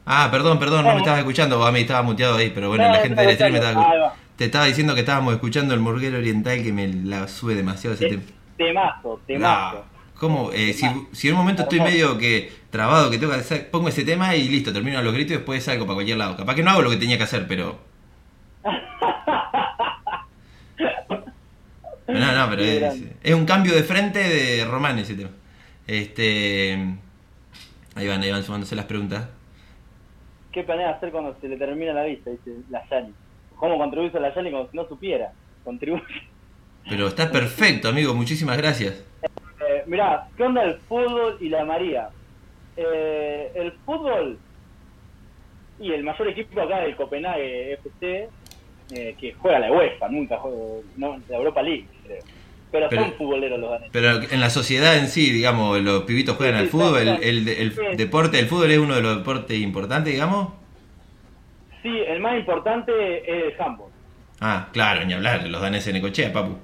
Ah, 0.07 0.29
perdón, 0.31 0.59
perdón, 0.59 0.85
no 0.85 0.95
me 0.95 0.99
estabas 0.99 1.21
escuchando, 1.21 1.65
a 1.65 1.71
mí 1.71 1.81
estaba 1.81 2.03
muteado 2.03 2.37
ahí, 2.37 2.51
pero 2.55 2.69
bueno, 2.69 2.87
No, 2.87 2.95
la 2.95 3.01
gente 3.01 3.21
del 3.21 3.35
stream 3.35 3.53
me 3.53 3.59
estaba 3.59 3.87
va. 3.87 4.24
Te 4.37 4.47
estaba 4.47 4.65
diciendo 4.65 4.95
que 4.95 5.01
estábamos 5.01 5.35
escuchando 5.35 5.75
el 5.75 5.81
murguero 5.81 6.19
oriental 6.19 6.63
que 6.63 6.73
me 6.73 6.89
la 6.89 7.29
sube 7.29 7.55
demasiado 7.55 7.95
ese 7.95 8.09
tema. 8.09 8.23
Temazo, 8.57 9.21
temazo. 9.27 9.85
¿Cómo? 10.19 10.51
Eh, 10.53 10.73
si, 10.73 10.87
si 11.13 11.29
en 11.29 11.35
un 11.35 11.41
momento 11.41 11.63
estoy 11.63 11.81
medio 11.81 12.19
que 12.19 12.51
trabado, 12.71 13.11
que 13.11 13.19
tengo 13.19 13.33
que 13.33 13.41
hacer, 13.41 13.71
pongo 13.71 13.89
ese 13.89 14.05
tema 14.05 14.35
y 14.35 14.49
listo, 14.49 14.73
termino 14.73 15.03
los 15.03 15.13
gritos 15.13 15.33
y 15.33 15.37
después 15.37 15.63
salgo 15.63 15.87
para 15.87 15.95
cualquier 15.95 16.19
lado. 16.19 16.37
Capaz 16.37 16.55
que 16.55 16.63
no 16.63 16.71
hago 16.71 16.83
lo 16.83 16.91
que 16.91 16.97
tenía 16.97 17.17
que 17.17 17.25
hacer, 17.25 17.47
pero. 17.47 17.79
No, 22.07 22.33
no, 22.33 22.51
pero 22.51 22.63
es, 22.63 23.35
un 23.35 23.47
cambio 23.47 23.75
de 23.75 23.83
frente 23.83 24.19
de 24.19 24.65
Román 24.67 24.99
ese 24.99 25.15
tema. 25.15 25.31
Este. 25.87 26.73
Ahí 27.95 28.07
van, 28.07 28.21
ahí 28.21 28.31
van 28.31 28.45
sumándose 28.45 28.77
las 28.77 28.85
preguntas. 28.85 29.27
¿Qué 30.53 30.63
planea 30.63 30.91
hacer 30.91 31.11
cuando 31.11 31.35
se 31.41 31.49
le 31.49 31.57
termina 31.57 31.93
la 31.93 32.05
vista? 32.05 32.31
Dice 32.31 32.53
la 32.71 32.87
Yali. 32.89 33.13
¿Cómo 33.65 33.79
contribuirse 33.79 34.19
a 34.19 34.21
la 34.21 34.35
Yali 34.35 34.51
como 34.51 34.69
si 34.71 34.77
no 34.77 34.87
supiera? 34.87 35.33
Contribuye. 35.65 36.03
Pero 36.87 37.07
está 37.07 37.33
perfecto, 37.33 37.89
amigo, 37.89 38.13
muchísimas 38.13 38.59
gracias. 38.59 39.03
Eh, 39.23 39.83
mirá, 39.87 40.29
¿qué 40.37 40.43
onda 40.43 40.65
el 40.65 40.75
fútbol 40.81 41.39
y 41.41 41.49
la 41.49 41.65
María? 41.65 42.11
Eh, 42.77 43.51
el 43.55 43.73
fútbol 43.87 44.39
y 45.81 45.93
el 45.93 46.05
mayor 46.05 46.29
equipo 46.29 46.61
acá 46.61 46.81
del 46.81 46.95
Copenhague 46.95 47.73
FC, 47.73 48.29
eh, 48.93 49.17
que 49.19 49.33
juega 49.33 49.61
la 49.61 49.73
UEFA, 49.73 50.11
nunca 50.11 50.37
juega 50.37 50.59
no, 50.99 51.17
la 51.27 51.37
Europa 51.39 51.63
League, 51.63 51.87
creo. 52.05 52.19
Pero, 52.71 52.87
Pero- 52.91 53.03
son 53.03 53.13
futboleros 53.15 53.59
los 53.61 53.71
daneses. 53.71 53.91
Pero 53.95 54.11
en 54.31 54.41
la 54.41 54.51
sociedad 54.51 54.99
en 54.99 55.09
sí, 55.09 55.31
digamos, 55.31 55.81
los 55.81 56.03
pibitos 56.03 56.37
juegan 56.37 56.57
Sí, 56.57 56.61
al 56.65 56.69
fútbol, 56.69 56.99
el, 56.99 57.23
el- 57.23 57.49
el 57.49 57.73
Sí. 57.73 57.81
deporte, 57.97 58.39
el 58.41 58.47
fútbol 58.47 58.71
es 58.71 58.79
uno 58.79 58.95
de 58.97 59.01
los 59.01 59.17
deportes 59.17 59.59
importantes, 59.59 60.13
digamos. 60.13 60.49
Sí, 61.85 61.99
el 62.09 62.19
más 62.19 62.37
importante 62.39 62.91
es 63.19 63.53
el 63.55 63.61
handball. 63.61 63.91
Ah, 64.41 64.69
claro, 64.73 65.05
ni 65.05 65.13
hablar, 65.13 65.47
los 65.47 65.61
daneses 65.61 65.89
en 65.89 65.95
Necochea, 65.95 66.33
papu. 66.33 66.57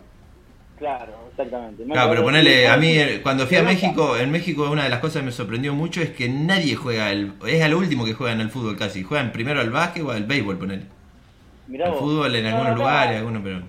Claro, 0.78 1.12
exactamente. 1.30 1.84
Me 1.84 1.92
Claro, 1.92 2.08
pero 2.08 2.22
ponele, 2.22 2.66
a 2.68 2.78
mí 2.78 2.88
eh, 2.98 3.20
cuando 3.22 3.46
fui 3.46 3.58
a 3.58 3.62
México, 3.62 4.16
en 4.16 4.30
México 4.30 4.70
una 4.70 4.84
de 4.84 4.88
las 4.88 5.00
cosas 5.00 5.20
que 5.20 5.26
me 5.26 5.32
sorprendió 5.32 5.74
mucho 5.74 6.00
es 6.00 6.08
que 6.08 6.26
nadie 6.30 6.74
juega, 6.74 7.12
el, 7.12 7.34
es 7.46 7.62
a 7.62 7.68
lo 7.68 7.76
último 7.76 8.06
que 8.06 8.14
juegan 8.14 8.40
el 8.40 8.48
fútbol 8.48 8.78
casi, 8.78 9.02
juegan 9.02 9.30
primero 9.30 9.60
al 9.60 9.68
básquet 9.68 10.02
o 10.02 10.10
al 10.10 10.24
béisbol, 10.24 10.56
ponele. 10.58 10.84
mirá 11.66 11.84
El 11.84 11.90
vos. 11.92 12.00
fútbol 12.00 12.34
en 12.34 12.44
No, 12.44 12.48
algunos 12.48 12.66
acá- 12.72 12.78
lugares, 12.78 13.18
algunos, 13.18 13.42
pero... 13.42 13.60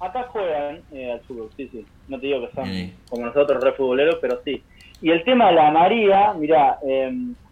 Acá 0.00 0.22
juegan 0.30 0.82
eh, 0.92 1.12
al 1.12 1.20
fútbol, 1.22 1.48
sí, 1.56 1.68
sí. 1.72 1.86
No 2.08 2.20
te 2.20 2.26
digo 2.26 2.46
que 2.46 2.54
son 2.54 2.66
Sí. 2.66 2.92
como 3.08 3.24
nosotros, 3.24 3.64
re 3.64 3.72
futboleros, 3.72 4.18
pero 4.20 4.38
sí. 4.44 4.62
Y 5.00 5.10
el 5.10 5.24
tema 5.24 5.46
de 5.48 5.54
la 5.54 5.70
María, 5.70 6.34
mira, 6.34 6.76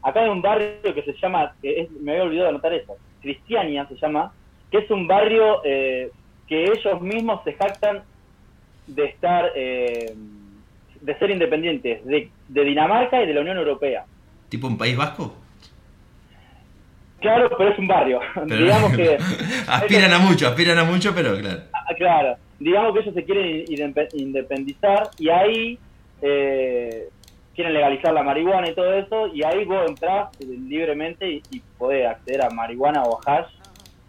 acá 0.02 0.20
hay 0.20 0.28
un 0.28 0.42
barrio 0.42 0.94
que 0.94 1.02
se 1.02 1.14
llama, 1.22 1.52
es- 1.62 1.90
me 2.02 2.12
había 2.12 2.24
olvidado 2.24 2.44
de 2.48 2.50
anotar 2.50 2.72
eso, 2.74 2.96
Cristiania 3.20 3.86
se 3.88 3.96
llama, 3.96 4.32
que 4.70 4.78
es 4.78 4.90
un 4.90 5.06
barrio 5.06 5.60
eh, 5.64 6.10
que 6.48 6.64
ellos 6.64 7.00
mismos 7.00 7.42
se 7.44 7.52
jactan 7.54 8.02
de 8.86 9.04
estar, 9.04 9.52
eh, 9.54 10.14
de 11.00 11.18
ser 11.18 11.30
independientes 11.30 12.04
de, 12.04 12.30
de 12.48 12.64
Dinamarca 12.64 13.22
y 13.22 13.26
de 13.26 13.34
la 13.34 13.40
Unión 13.40 13.56
Europea. 13.58 14.04
¿Tipo 14.48 14.66
un 14.66 14.76
país 14.78 14.96
vasco? 14.96 15.34
Claro, 17.20 17.50
pero 17.56 17.70
es 17.70 17.78
un 17.78 17.86
barrio. 17.86 18.20
Pero- 18.34 18.56
Digamos 18.64 18.96
que 18.96 19.18
aspiran 19.68 20.12
a 20.12 20.18
mucho, 20.18 20.48
aspiran 20.48 20.78
a 20.78 20.84
mucho, 20.84 21.14
pero 21.14 21.36
claro. 21.38 21.60
Ah, 21.72 21.94
claro, 21.96 22.36
digamos 22.58 22.94
que 22.94 23.00
ellos 23.00 23.14
se 23.14 23.24
quieren 23.24 23.66
inde- 23.66 24.08
independizar 24.14 25.10
y 25.18 25.28
ahí 25.28 25.78
eh, 26.22 27.08
quieren 27.60 27.74
legalizar 27.74 28.14
la 28.14 28.22
marihuana 28.22 28.70
y 28.70 28.74
todo 28.74 28.94
eso, 28.94 29.26
y 29.34 29.44
ahí 29.44 29.66
vos 29.66 29.84
entrás 29.86 30.30
libremente 30.40 31.30
y, 31.30 31.42
y 31.50 31.60
podés 31.76 32.06
acceder 32.06 32.42
a 32.42 32.48
marihuana 32.48 33.02
o 33.02 33.20
hash. 33.26 33.52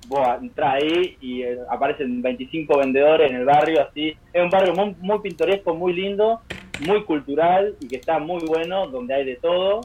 Vos 0.08 0.26
entrás 0.42 0.76
ahí 0.76 1.18
y 1.20 1.42
eh, 1.42 1.58
aparecen 1.70 2.22
25 2.22 2.78
vendedores 2.78 3.30
en 3.30 3.36
el 3.36 3.46
barrio, 3.46 3.82
así. 3.82 4.16
Es 4.32 4.42
un 4.42 4.50
barrio 4.50 4.74
muy, 4.74 4.96
muy 5.02 5.20
pintoresco, 5.20 5.76
muy 5.76 5.92
lindo, 5.92 6.40
muy 6.88 7.04
cultural 7.04 7.76
y 7.82 7.90
que 7.90 7.98
está 7.98 8.20
muy 8.20 8.42
bueno, 8.48 8.88
donde 8.88 9.16
hay 9.16 9.26
de 9.26 9.36
todo. 9.36 9.82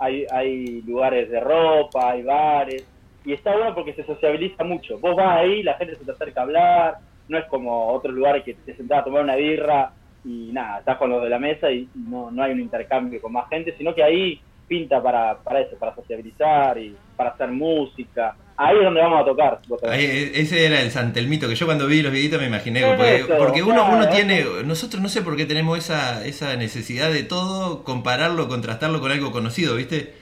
Hay, 0.00 0.26
hay 0.32 0.82
lugares 0.82 1.30
de 1.30 1.38
ropa, 1.38 2.10
hay 2.10 2.24
bares, 2.24 2.84
y 3.24 3.32
está 3.32 3.52
bueno 3.52 3.76
porque 3.76 3.94
se 3.94 4.04
sociabiliza 4.04 4.64
mucho. 4.64 4.98
Vos 4.98 5.14
vas 5.14 5.38
ahí, 5.38 5.62
la 5.62 5.74
gente 5.74 5.94
se 5.94 6.04
te 6.04 6.10
acerca 6.10 6.40
a 6.40 6.44
hablar, 6.44 6.98
no 7.28 7.38
es 7.38 7.44
como 7.44 7.92
otros 7.92 8.12
lugares 8.12 8.42
que 8.42 8.54
te 8.54 8.74
sentás 8.74 8.98
a 8.98 9.04
tomar 9.04 9.22
una 9.22 9.36
birra 9.36 9.92
y 10.24 10.50
nada, 10.52 10.78
estás 10.78 10.96
con 10.96 11.10
los 11.10 11.22
de 11.22 11.28
la 11.28 11.38
mesa 11.38 11.70
y 11.70 11.88
no, 11.94 12.30
no 12.30 12.42
hay 12.42 12.52
un 12.52 12.60
intercambio 12.60 13.20
con 13.20 13.32
más 13.32 13.48
gente, 13.48 13.74
sino 13.76 13.94
que 13.94 14.02
ahí 14.02 14.40
pinta 14.66 15.02
para, 15.02 15.36
para 15.38 15.60
eso, 15.60 15.76
para 15.76 15.94
sociabilizar 15.94 16.78
y 16.78 16.96
para 17.16 17.30
hacer 17.30 17.48
música. 17.50 18.36
Ahí 18.56 18.76
es 18.78 18.84
donde 18.84 19.00
vamos 19.00 19.20
a 19.20 19.24
tocar. 19.24 19.60
Ahí, 19.88 20.30
ese 20.34 20.64
era 20.66 20.80
el 20.80 20.90
Santelmito 20.90 21.48
que 21.48 21.56
yo 21.56 21.66
cuando 21.66 21.86
vi 21.86 22.02
los 22.02 22.12
videitos 22.12 22.40
me 22.40 22.46
imaginé. 22.46 22.82
Porque, 22.86 23.24
porque 23.36 23.62
uno, 23.62 23.74
claro, 23.74 23.96
uno 23.96 24.04
eso. 24.04 24.12
tiene, 24.12 24.44
nosotros 24.64 25.02
no 25.02 25.08
sé 25.08 25.22
por 25.22 25.36
qué 25.36 25.44
tenemos 25.44 25.76
esa, 25.76 26.24
esa 26.24 26.56
necesidad 26.56 27.12
de 27.12 27.24
todo, 27.24 27.82
compararlo, 27.84 28.48
contrastarlo 28.48 29.00
con 29.00 29.10
algo 29.10 29.32
conocido, 29.32 29.76
¿viste? 29.76 30.14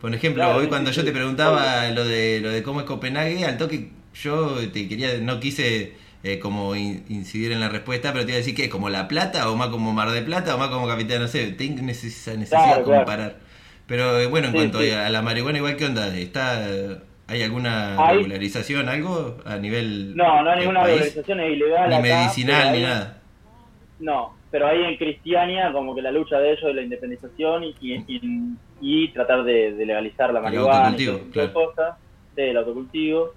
Por 0.00 0.14
ejemplo, 0.14 0.44
Claro, 0.44 0.58
hoy 0.58 0.64
sí, 0.64 0.68
cuando 0.68 0.92
sí, 0.92 0.96
yo 0.98 1.04
te 1.04 1.12
preguntaba 1.12 1.88
lo 1.88 2.04
de, 2.04 2.40
lo 2.40 2.50
de 2.50 2.62
cómo 2.62 2.80
es 2.80 2.86
Copenhague, 2.86 3.44
al 3.44 3.58
toque 3.58 3.90
yo 4.14 4.56
te 4.70 4.88
quería, 4.88 5.18
no 5.18 5.40
quise 5.40 5.94
eh, 6.22 6.38
como 6.38 6.74
in- 6.76 7.04
incidir 7.08 7.52
en 7.52 7.60
la 7.60 7.68
respuesta, 7.68 8.12
pero 8.12 8.24
te 8.24 8.32
iba 8.32 8.36
a 8.36 8.38
decir 8.38 8.54
que 8.54 8.64
es 8.64 8.70
como 8.70 8.88
La 8.90 9.08
Plata 9.08 9.50
o 9.50 9.56
más 9.56 9.68
como 9.68 9.92
Mar 9.92 10.10
de 10.10 10.22
Plata 10.22 10.54
o 10.54 10.58
más 10.58 10.68
como 10.68 10.86
Capital, 10.88 11.20
no 11.20 11.28
sé, 11.28 11.52
tengo 11.52 11.88
esa 11.90 12.34
necesidad 12.36 12.58
Claro, 12.64 12.78
de 12.78 12.84
claro. 12.84 13.04
comparar. 13.04 13.36
Pero 13.86 14.18
eh, 14.20 14.26
bueno, 14.26 14.48
en 14.48 14.52
Sí, 14.52 14.58
cuanto 14.58 14.80
sí. 14.80 14.90
a 14.90 15.08
la 15.10 15.22
marihuana, 15.22 15.58
igual, 15.58 15.76
¿qué 15.76 15.86
onda? 15.86 16.14
¿Está, 16.16 16.66
¿Hay 17.26 17.42
alguna 17.42 17.96
regularización, 18.12 18.88
algo 18.88 19.38
a 19.44 19.56
nivel 19.58 20.16
No, 20.16 20.42
no 20.42 20.50
hay 20.50 20.56
del 20.56 20.60
ninguna 20.60 20.82
país? 20.82 20.94
organización 20.96 21.40
es 21.40 21.52
ilegal. 21.52 21.88
Ni 21.88 21.94
acá, 21.94 22.02
medicinal, 22.02 22.72
ni 22.72 22.82
nada. 22.82 23.22
No, 23.98 24.36
pero 24.50 24.66
ahí 24.68 24.82
en 24.84 24.96
Cristiania, 24.96 25.72
como 25.72 25.94
que 25.94 26.02
la 26.02 26.12
lucha 26.12 26.38
de 26.38 26.52
ellos 26.52 26.64
es 26.70 26.74
la 26.74 26.82
independización 26.82 27.64
y, 27.64 27.76
y, 27.80 27.94
y- 28.06 28.58
y 28.80 29.12
tratar 29.12 29.42
de, 29.44 29.72
de 29.74 29.86
legalizar 29.86 30.32
la 30.32 30.38
El 30.38 30.44
marihuana 30.44 30.96
y 30.98 31.06
autocultivo, 31.06 31.18
de 31.18 31.30
claro. 31.32 31.52
cosas. 31.52 31.96
Sí, 32.34 32.42
el 32.42 32.56
autocultivo. 32.56 33.34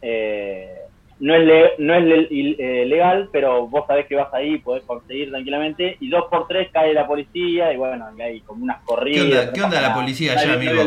Eh, 0.00 0.74
no 1.22 1.34
es, 1.36 1.46
le- 1.46 1.72
no 1.78 1.94
es 1.94 2.04
le- 2.04 2.26
eh, 2.58 2.84
legal, 2.84 3.28
pero 3.30 3.68
vos 3.68 3.86
sabés 3.86 4.06
que 4.06 4.16
vas 4.16 4.32
ahí, 4.34 4.58
podés 4.58 4.82
conseguir 4.82 5.30
tranquilamente. 5.30 5.96
Y 6.00 6.10
dos 6.10 6.24
por 6.28 6.48
tres 6.48 6.68
cae 6.72 6.92
la 6.92 7.06
policía 7.06 7.72
y 7.72 7.76
bueno, 7.76 8.06
y 8.18 8.20
hay 8.20 8.40
como 8.40 8.64
unas 8.64 8.78
¿Qué 8.80 8.84
corridas. 8.86 9.24
onda, 9.24 9.46
no 9.46 9.52
qué 9.52 9.62
onda 9.62 9.80
la 9.80 9.94
policía 9.94 10.32
allá, 10.32 10.54
amigo? 10.54 10.82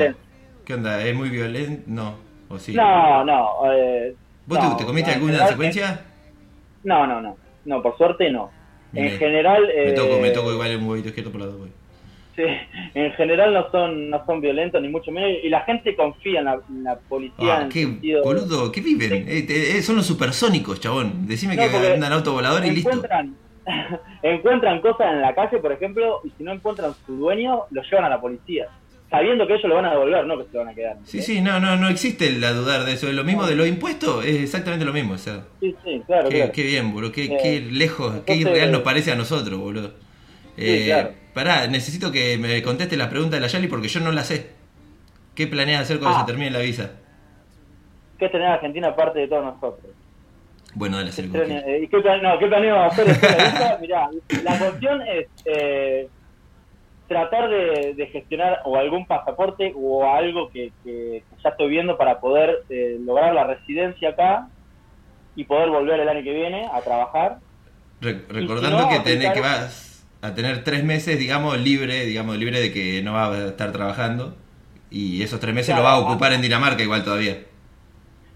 ¿Qué 0.66 0.74
onda? 0.74 1.02
¿Es 1.06 1.16
muy 1.16 1.30
violento? 1.30 1.84
No, 1.88 2.16
o 2.50 2.60
sí. 2.60 2.74
No, 2.74 3.24
no. 3.24 3.50
eh, 3.72 4.14
¿Vos 4.46 4.60
te- 4.60 4.66
no, 4.66 4.76
te, 4.78 4.86
comiste 4.86 5.10
no, 5.12 5.16
alguna 5.16 5.32
general- 5.34 5.50
secuencia? 5.50 6.02
No, 6.84 7.08
no, 7.08 7.22
no. 7.22 7.38
No, 7.64 7.82
por 7.82 7.98
suerte 7.98 8.30
no. 8.30 8.52
En 8.94 9.10
general... 9.18 9.68
Me 9.76 9.92
toco, 9.94 10.20
me 10.20 10.28
eh, 10.28 10.32
toco 10.32 10.52
igual 10.54 10.76
un 10.78 10.88
huevito 10.88 11.10
izquierdo 11.10 11.32
por 11.32 11.42
la 11.42 11.48
dos, 11.48 11.58
güey. 11.58 11.72
Sí, 12.36 12.44
en 12.96 13.14
general 13.14 13.54
no 13.54 13.72
son 13.72 14.10
no 14.10 14.26
son 14.26 14.42
violentos 14.42 14.82
ni 14.82 14.90
mucho 14.90 15.10
menos 15.12 15.32
y 15.42 15.48
la 15.50 15.62
gente 15.62 15.96
confía 15.96 16.40
en 16.40 16.46
la, 16.46 16.60
en 16.70 16.84
la 16.84 16.98
policía 16.98 17.36
en 17.40 17.50
Ah, 17.50 17.62
el 17.64 17.70
qué 17.70 17.84
sentido 17.84 18.24
boludo, 18.24 18.72
¿qué 18.74 18.82
viven? 18.82 19.26
Eh, 19.28 19.46
eh, 19.48 19.82
son 19.82 19.96
los 19.96 20.06
supersónicos, 20.06 20.80
chabón. 20.82 21.28
Decime 21.28 21.56
No, 21.56 21.62
que 21.64 21.70
andan 21.94 22.12
auto 22.12 22.34
volador 22.34 22.66
y 22.66 22.72
listo. 22.72 22.90
encuentran 22.92 23.36
encuentran 24.24 24.82
cosas 24.82 25.14
en 25.14 25.22
la 25.22 25.34
calle 25.34 25.58
por 25.60 25.72
ejemplo 25.72 26.22
y 26.24 26.30
si 26.38 26.44
no 26.44 26.52
encuentran 26.52 26.94
su 27.06 27.16
dueño 27.16 27.62
lo 27.72 27.82
llevan 27.84 28.06
a 28.06 28.10
la 28.10 28.22
policía 28.22 28.68
sabiendo 29.10 29.48
que 29.48 29.54
ellos 29.54 29.66
lo 29.66 29.76
van 29.76 29.86
a 29.86 29.92
devolver 29.92 30.26
no 30.26 30.38
que 30.38 30.44
se 30.46 30.50
lo 30.54 30.60
van 30.60 30.70
a 30.70 30.76
quedar 30.76 30.98
Sí, 31.06 31.22
sí, 31.22 31.42
no, 31.42 31.60
no, 31.60 31.76
no 31.78 31.88
existe 31.90 32.32
la 32.34 32.52
dudar 32.52 32.84
de 32.86 32.94
eso. 32.94 33.12
Lo 33.12 33.24
mismo 33.24 33.46
de 33.48 33.56
los 33.56 33.68
impuestos, 33.68 34.26
es 34.26 34.42
exactamente 34.42 34.84
lo 34.86 34.94
mismo. 34.94 35.14
O 35.14 35.18
sea, 35.18 35.46
sí 35.62 35.74
sí 35.84 36.02
claro 36.06 36.30
qué, 36.30 36.38
claro 36.38 36.52
qué 36.52 36.64
bien, 36.64 36.92
boludo. 36.92 37.12
Qué, 37.12 37.26
Eh, 37.26 37.38
qué 37.42 37.62
lejos, 37.72 38.14
qué 38.26 38.36
irreal 38.36 38.72
nos 38.72 38.82
parece 38.82 39.12
a 39.12 39.16
nosotros, 39.16 39.60
boludo. 39.60 39.94
Eh, 40.58 40.86
claro. 40.88 41.10
Pará, 41.36 41.68
necesito 41.68 42.12
que 42.12 42.38
me 42.40 42.64
conteste 42.64 42.96
las 42.98 43.10
preguntas 43.10 43.38
de 43.38 43.42
la 43.42 43.48
Yali 43.48 43.68
porque 43.68 43.90
yo 43.90 44.00
no 44.00 44.12
las 44.12 44.28
sé. 44.28 44.52
¿Qué 45.36 45.46
planeas 45.48 45.82
hacer 45.82 46.00
cuando 46.00 46.18
Ah. 46.18 46.22
se 46.22 46.26
termine 46.28 46.50
la 46.50 46.60
visa? 46.60 46.92
que 48.18 48.28
es 48.28 48.32
tener 48.32 48.48
a 48.48 48.54
Argentina 48.54 48.88
aparte 48.88 49.20
de 49.20 49.28
todos 49.28 49.44
nosotros 49.44 49.92
Bueno, 50.74 50.96
dale, 50.96 51.10
Eh, 51.10 51.82
¿y 51.84 51.88
qué, 51.90 52.00
plan- 52.00 52.22
no, 52.24 52.40
¿qué 52.40 52.48
planeamos 52.48 52.94
hacer 52.94 53.08
después 53.08 53.30
de 53.30 53.38
la 53.38 53.50
visa? 53.52 53.78
Mirá, 53.82 54.10
la 54.46 54.58
cuestión 54.58 55.02
es 55.02 55.28
eh, 55.44 56.08
tratar 57.10 57.50
de, 57.50 57.94
de 57.94 58.08
gestionar 58.08 58.62
o 58.64 58.78
algún 58.78 59.06
pasaporte 59.06 59.74
o 59.76 60.10
algo 60.10 60.50
que, 60.50 60.72
que- 60.86 61.24
ya 61.44 61.50
estoy 61.50 61.68
viendo 61.70 61.98
para 61.98 62.22
poder 62.22 62.64
eh, 62.70 62.96
lograr 63.02 63.34
la 63.36 63.44
residencia 63.44 64.12
acá 64.12 64.48
y 65.36 65.44
poder 65.44 65.70
volver 65.70 66.00
el 66.00 66.08
año 66.08 66.24
que 66.24 66.34
viene 66.34 66.70
a 66.72 66.80
trabajar. 66.80 67.40
Re- 68.00 68.22
si 68.30 68.34
recordando 68.34 68.80
no, 68.80 68.88
que, 68.90 69.00
tenés, 69.02 69.32
que 69.34 69.42
vas 69.42 69.95
a 70.28 70.36
tener 70.36 70.64
tres 70.64 70.84
meses, 70.84 71.20
digamos, 71.20 71.60
libre, 71.60 72.06
digamos, 72.06 72.38
libre 72.38 72.60
de 72.62 72.72
que 72.74 73.02
no 73.04 73.14
va 73.14 73.34
a 73.34 73.48
estar 73.48 73.72
trabajando. 73.72 74.36
Y 74.90 75.22
esos 75.24 75.40
tres 75.40 75.54
meses 75.54 75.76
Claro, 75.76 75.84
lo 75.84 75.84
va 75.90 75.94
a 75.94 76.00
ocupar 76.00 76.34
en 76.34 76.42
Dinamarca 76.42 76.84
igual 76.84 77.04
todavía. 77.04 77.38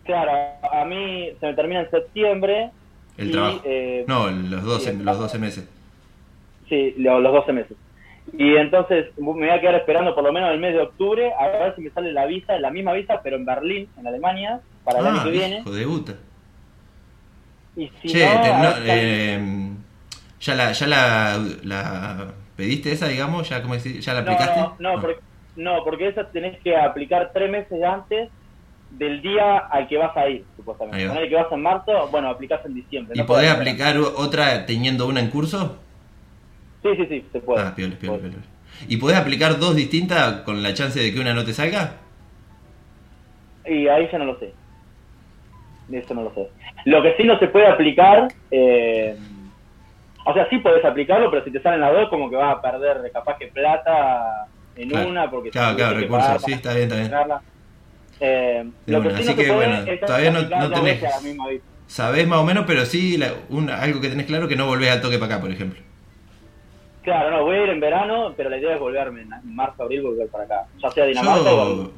Claro, 0.04 0.32
a 0.72 0.86
mí 0.86 1.30
se 1.40 1.46
me 1.46 1.54
termina 1.54 1.82
en 1.82 1.90
septiembre. 1.92 2.72
El 3.18 3.28
y, 3.30 3.32
trabajo. 3.32 3.62
eh, 3.66 4.06
No, 4.08 4.30
los 4.32 4.64
12, 4.64 4.92
sí, 4.92 4.98
el 5.00 5.06
los 5.06 5.20
12 5.20 5.38
meses. 5.40 5.66
Sí, 6.68 6.94
lo- 6.98 7.20
los 7.20 7.34
12 7.34 7.54
meses. 7.54 7.78
Y 8.38 8.56
entonces 8.58 9.08
me 9.18 9.26
voy 9.34 9.50
a 9.50 9.60
quedar 9.60 9.76
esperando 9.76 10.14
por 10.14 10.24
lo 10.24 10.32
menos 10.32 10.52
el 10.52 10.60
mes 10.60 10.74
de 10.74 10.82
octubre 10.82 11.32
a 11.38 11.48
ver 11.48 11.76
si 11.76 11.82
me 11.82 11.90
sale 11.92 12.14
la 12.14 12.26
visa, 12.26 12.60
la 12.60 12.70
misma 12.72 12.94
visa, 12.94 13.22
pero 13.24 13.38
en 13.38 13.46
Berlín, 13.46 13.90
en 13.98 14.08
Alemania, 14.08 14.62
para 14.84 15.00
el 15.00 15.08
año 15.08 15.22
Ah, 15.22 15.24
que 15.24 15.32
viene. 15.32 15.58
hijo 15.62 15.72
de 15.72 15.86
puta. 15.86 16.14
Y 17.76 17.88
si 18.02 18.08
Che, 18.10 18.26
no, 18.36 18.42
te- 18.42 18.54
no, 18.54 18.70
eh, 18.86 19.69
¿ya, 20.40 20.56
la, 20.56 20.72
ya 20.72 20.88
la, 20.88 21.40
la 21.64 22.34
pediste 22.56 22.92
esa, 22.92 23.08
digamos? 23.08 23.50
¿Ya, 23.50 23.62
cómo 23.62 23.74
decir, 23.76 24.00
¿Ya 24.02 24.14
la 24.14 24.22
no, 24.22 24.32
aplicaste? 24.34 24.60
no, 24.60 24.76
no, 24.80 25.02
porque, 25.02 25.20
no, 25.56 25.84
porque 25.84 26.08
esa 26.10 26.30
tenés 26.32 26.60
que 26.64 26.76
aplicar 26.76 27.32
tres 27.34 27.50
meses 27.50 27.82
antes 27.84 28.30
del 28.90 29.22
día 29.22 29.58
al 29.58 29.88
que 29.88 29.98
vas 29.98 30.16
a 30.18 30.28
ir, 30.30 30.46
supuestamente. 30.56 31.06
va. 31.06 31.14
Ponele 31.14 31.30
que 31.30 31.36
vas 31.36 31.52
en 31.52 31.62
marzo, 31.62 32.08
bueno, 32.10 32.30
aplicás 32.30 32.66
en 32.66 32.74
diciembre. 32.74 33.16
¿Y 33.16 33.20
no 33.20 33.26
podés 33.26 33.52
aplicar 33.52 33.98
otra 33.98 34.66
teniendo 34.66 35.08
una 35.08 35.20
en 35.20 35.30
curso? 35.30 35.78
Sí, 36.82 36.90
sí, 36.96 37.06
sí, 37.08 37.30
se 37.32 37.40
puede. 37.42 37.62
Ah, 37.62 37.76
piola, 37.76 37.96
piola, 38.00 38.18
Puede. 38.18 38.30
piola. 38.32 38.46
¿Y 38.88 38.98
podés 38.98 39.18
aplicar 39.18 39.60
dos 39.60 39.76
distintas 39.76 40.42
con 40.42 40.64
la 40.64 40.74
chance 40.74 41.00
de 41.00 41.14
que 41.14 41.20
una 41.20 41.34
no 41.34 41.44
te 41.44 41.54
salga? 41.54 41.98
Y 43.66 43.88
ahí 43.88 44.08
ya 44.12 44.18
no 44.18 44.26
lo 44.26 44.40
sé. 44.40 44.54
Eso 45.92 46.14
no 46.14 46.24
lo 46.24 46.34
sé. 46.34 46.50
Lo 46.86 47.02
que 47.02 47.16
sí 47.18 47.24
no 47.24 47.38
se 47.40 47.48
puede 47.48 47.68
aplicar, 47.68 48.28
eh, 48.52 49.18
o 50.26 50.34
sea, 50.34 50.48
sí 50.50 50.58
podés 50.60 50.84
aplicarlo, 50.86 51.30
pero 51.32 51.44
si 51.44 51.52
te 51.52 51.62
salen 51.62 51.82
las 51.82 51.92
dos, 51.94 52.10
como 52.10 52.30
que 52.30 52.36
vas 52.36 52.58
a 52.58 52.62
perder 52.62 53.02
de 53.02 53.12
capaz 53.12 53.38
que 53.38 53.48
plata 53.48 54.48
en 54.76 54.90
Claro. 54.90 55.10
una, 55.10 55.30
porque 55.30 55.50
Claro, 55.52 55.76
claro, 55.78 55.98
recursos, 56.00 56.44
sí, 56.44 56.54
está 56.54 56.74
bien, 56.74 56.92
está 56.92 56.96
bien. 56.96 57.40
Eh, 58.22 58.70
De 58.86 58.94
lo 58.94 59.02
que 59.02 59.08
una, 59.08 59.18
sí 59.18 59.24
así 59.24 59.32
no 59.32 59.42
que, 59.44 59.52
bueno, 59.52 59.76
es 59.86 60.00
todavía 60.02 60.32
no- 60.32 60.42
no 60.42 60.70
tenés-. 60.72 61.04
Sabés 61.88 62.28
más 62.28 62.40
o 62.40 62.44
menos, 62.44 62.66
pero 62.68 62.86
sí 62.86 63.18
la- 63.18 63.34
un- 63.50 63.70
algo 63.70 64.00
que 64.02 64.10
tenés 64.10 64.26
claro 64.28 64.48
que 64.48 64.56
no 64.56 64.68
volvés 64.68 64.92
al 64.92 65.02
toque 65.02 65.18
para 65.18 65.34
acá, 65.36 65.42
por 65.42 65.52
ejemplo. 65.52 65.82
Claro, 67.02 67.32
no, 67.32 67.44
voy 67.44 67.56
a 67.56 67.64
ir 67.64 67.70
en 67.70 67.80
verano, 67.80 68.34
pero 68.36 68.50
la 68.50 68.58
idea 68.58 68.74
es 68.76 68.80
volverme 68.80 69.22
en 69.22 69.30
marzo, 69.56 69.84
abril, 69.84 70.04
volver 70.04 70.28
para 70.28 70.44
acá. 70.44 70.66
Ya 70.84 70.90
sea 70.92 71.06
Dinamarca 71.06 71.54
o 71.54 71.92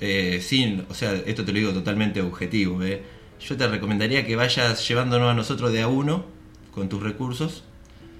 eh, 0.00 0.40
sin, 0.40 0.84
o 0.90 0.94
sea, 0.94 1.12
esto 1.26 1.44
te 1.44 1.52
lo 1.52 1.58
digo 1.58 1.72
totalmente 1.72 2.20
objetivo, 2.20 2.82
eh. 2.82 3.02
Yo 3.40 3.56
te 3.56 3.66
recomendaría 3.68 4.26
que 4.26 4.36
vayas 4.36 4.86
llevándonos 4.86 5.30
a 5.30 5.34
nosotros 5.34 5.72
de 5.72 5.82
a 5.82 5.88
uno 5.88 6.24
con 6.72 6.88
tus 6.88 7.02
recursos. 7.02 7.64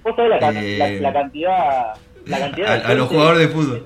Vos 0.09 0.15
sabés 0.15 0.41
la, 0.41 0.49
Eh, 0.61 0.77
la, 0.77 1.11
la 1.11 1.13
cantidad. 1.13 1.93
La 2.25 2.39
cantidad 2.39 2.71
A, 2.71 2.77
de 2.77 2.83
a 2.85 2.95
los 2.95 3.07
jugadores 3.07 3.39
de 3.41 3.47
fútbol. 3.47 3.85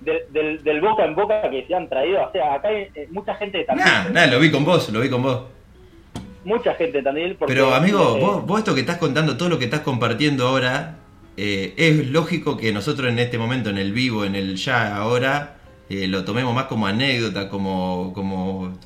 del, 0.00 0.18
del, 0.30 0.62
del 0.64 0.80
boca 0.80 1.04
en 1.04 1.14
boca 1.14 1.50
que 1.50 1.66
se 1.66 1.74
han 1.74 1.88
traído. 1.88 2.26
O 2.26 2.32
sea, 2.32 2.54
acá 2.54 2.68
hay 2.68 2.88
eh, 2.94 3.08
mucha 3.10 3.34
gente 3.34 3.64
Tandil. 3.64 3.84
Nah, 3.84 4.08
nah, 4.08 4.26
lo 4.26 4.40
vi 4.40 4.50
con 4.50 4.64
vos, 4.64 4.88
lo 4.90 5.00
vi 5.00 5.10
con 5.10 5.22
vos. 5.22 5.40
Mucha 6.44 6.74
gente 6.74 7.02
porque, 7.02 7.52
Pero 7.52 7.74
amigo, 7.74 8.16
eh, 8.16 8.20
vos, 8.20 8.46
vos 8.46 8.58
esto 8.60 8.72
que 8.72 8.80
estás 8.80 8.98
contando, 8.98 9.36
todo 9.36 9.48
lo 9.48 9.58
que 9.58 9.64
estás 9.64 9.80
compartiendo 9.80 10.46
ahora, 10.46 10.98
eh, 11.36 11.74
es 11.76 12.08
lógico 12.08 12.56
que 12.56 12.72
nosotros 12.72 13.08
en 13.08 13.18
este 13.18 13.36
momento, 13.36 13.68
en 13.70 13.78
el 13.78 13.92
vivo, 13.92 14.24
en 14.24 14.36
el 14.36 14.54
ya, 14.54 14.96
ahora, 14.96 15.56
eh, 15.90 16.06
lo 16.06 16.24
tomemos 16.24 16.54
más 16.54 16.66
como 16.66 16.86
anécdota, 16.86 17.48
como, 17.48 18.12
como, 18.14 18.78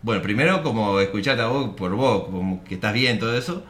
bueno, 0.00 0.22
primero 0.22 0.62
como 0.62 1.00
escucharte 1.00 1.42
a 1.42 1.48
vos 1.48 1.74
por 1.76 1.94
vos, 1.94 2.24
como 2.24 2.64
que 2.64 2.76
estás 2.76 2.94
bien, 2.94 3.18
todo 3.18 3.36
eso, 3.36 3.62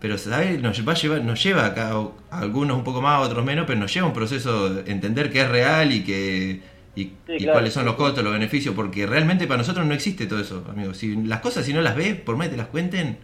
pero 0.00 0.18
¿sabes? 0.18 0.60
Nos 0.60 0.86
va 0.86 0.92
a 0.92 0.96
llevar, 0.96 1.24
nos 1.24 1.42
lleva 1.42 1.66
acá 1.66 1.92
a 2.30 2.38
algunos 2.40 2.76
un 2.76 2.84
poco 2.84 3.00
más, 3.00 3.14
a 3.16 3.20
otros 3.20 3.44
menos, 3.44 3.66
pero 3.66 3.78
nos 3.78 3.92
lleva 3.92 4.06
un 4.06 4.12
proceso 4.12 4.74
de 4.74 4.90
entender 4.90 5.30
que 5.30 5.40
es 5.40 5.48
real 5.48 5.92
y 5.92 6.04
que 6.04 6.60
y, 6.94 7.12
y 7.28 7.38
claro. 7.38 7.52
cuáles 7.52 7.74
son 7.74 7.84
los 7.84 7.94
costos, 7.94 8.24
los 8.24 8.32
beneficios, 8.32 8.74
porque 8.74 9.06
realmente 9.06 9.46
para 9.46 9.58
nosotros 9.58 9.86
no 9.86 9.92
existe 9.92 10.26
todo 10.26 10.40
eso, 10.40 10.64
amigo. 10.70 10.94
Si 10.94 11.14
las 11.24 11.40
cosas 11.40 11.66
si 11.66 11.74
no 11.74 11.82
las 11.82 11.94
ves, 11.94 12.14
por 12.14 12.36
más 12.36 12.46
que 12.46 12.52
te 12.52 12.56
las 12.56 12.68
cuenten, 12.68 13.18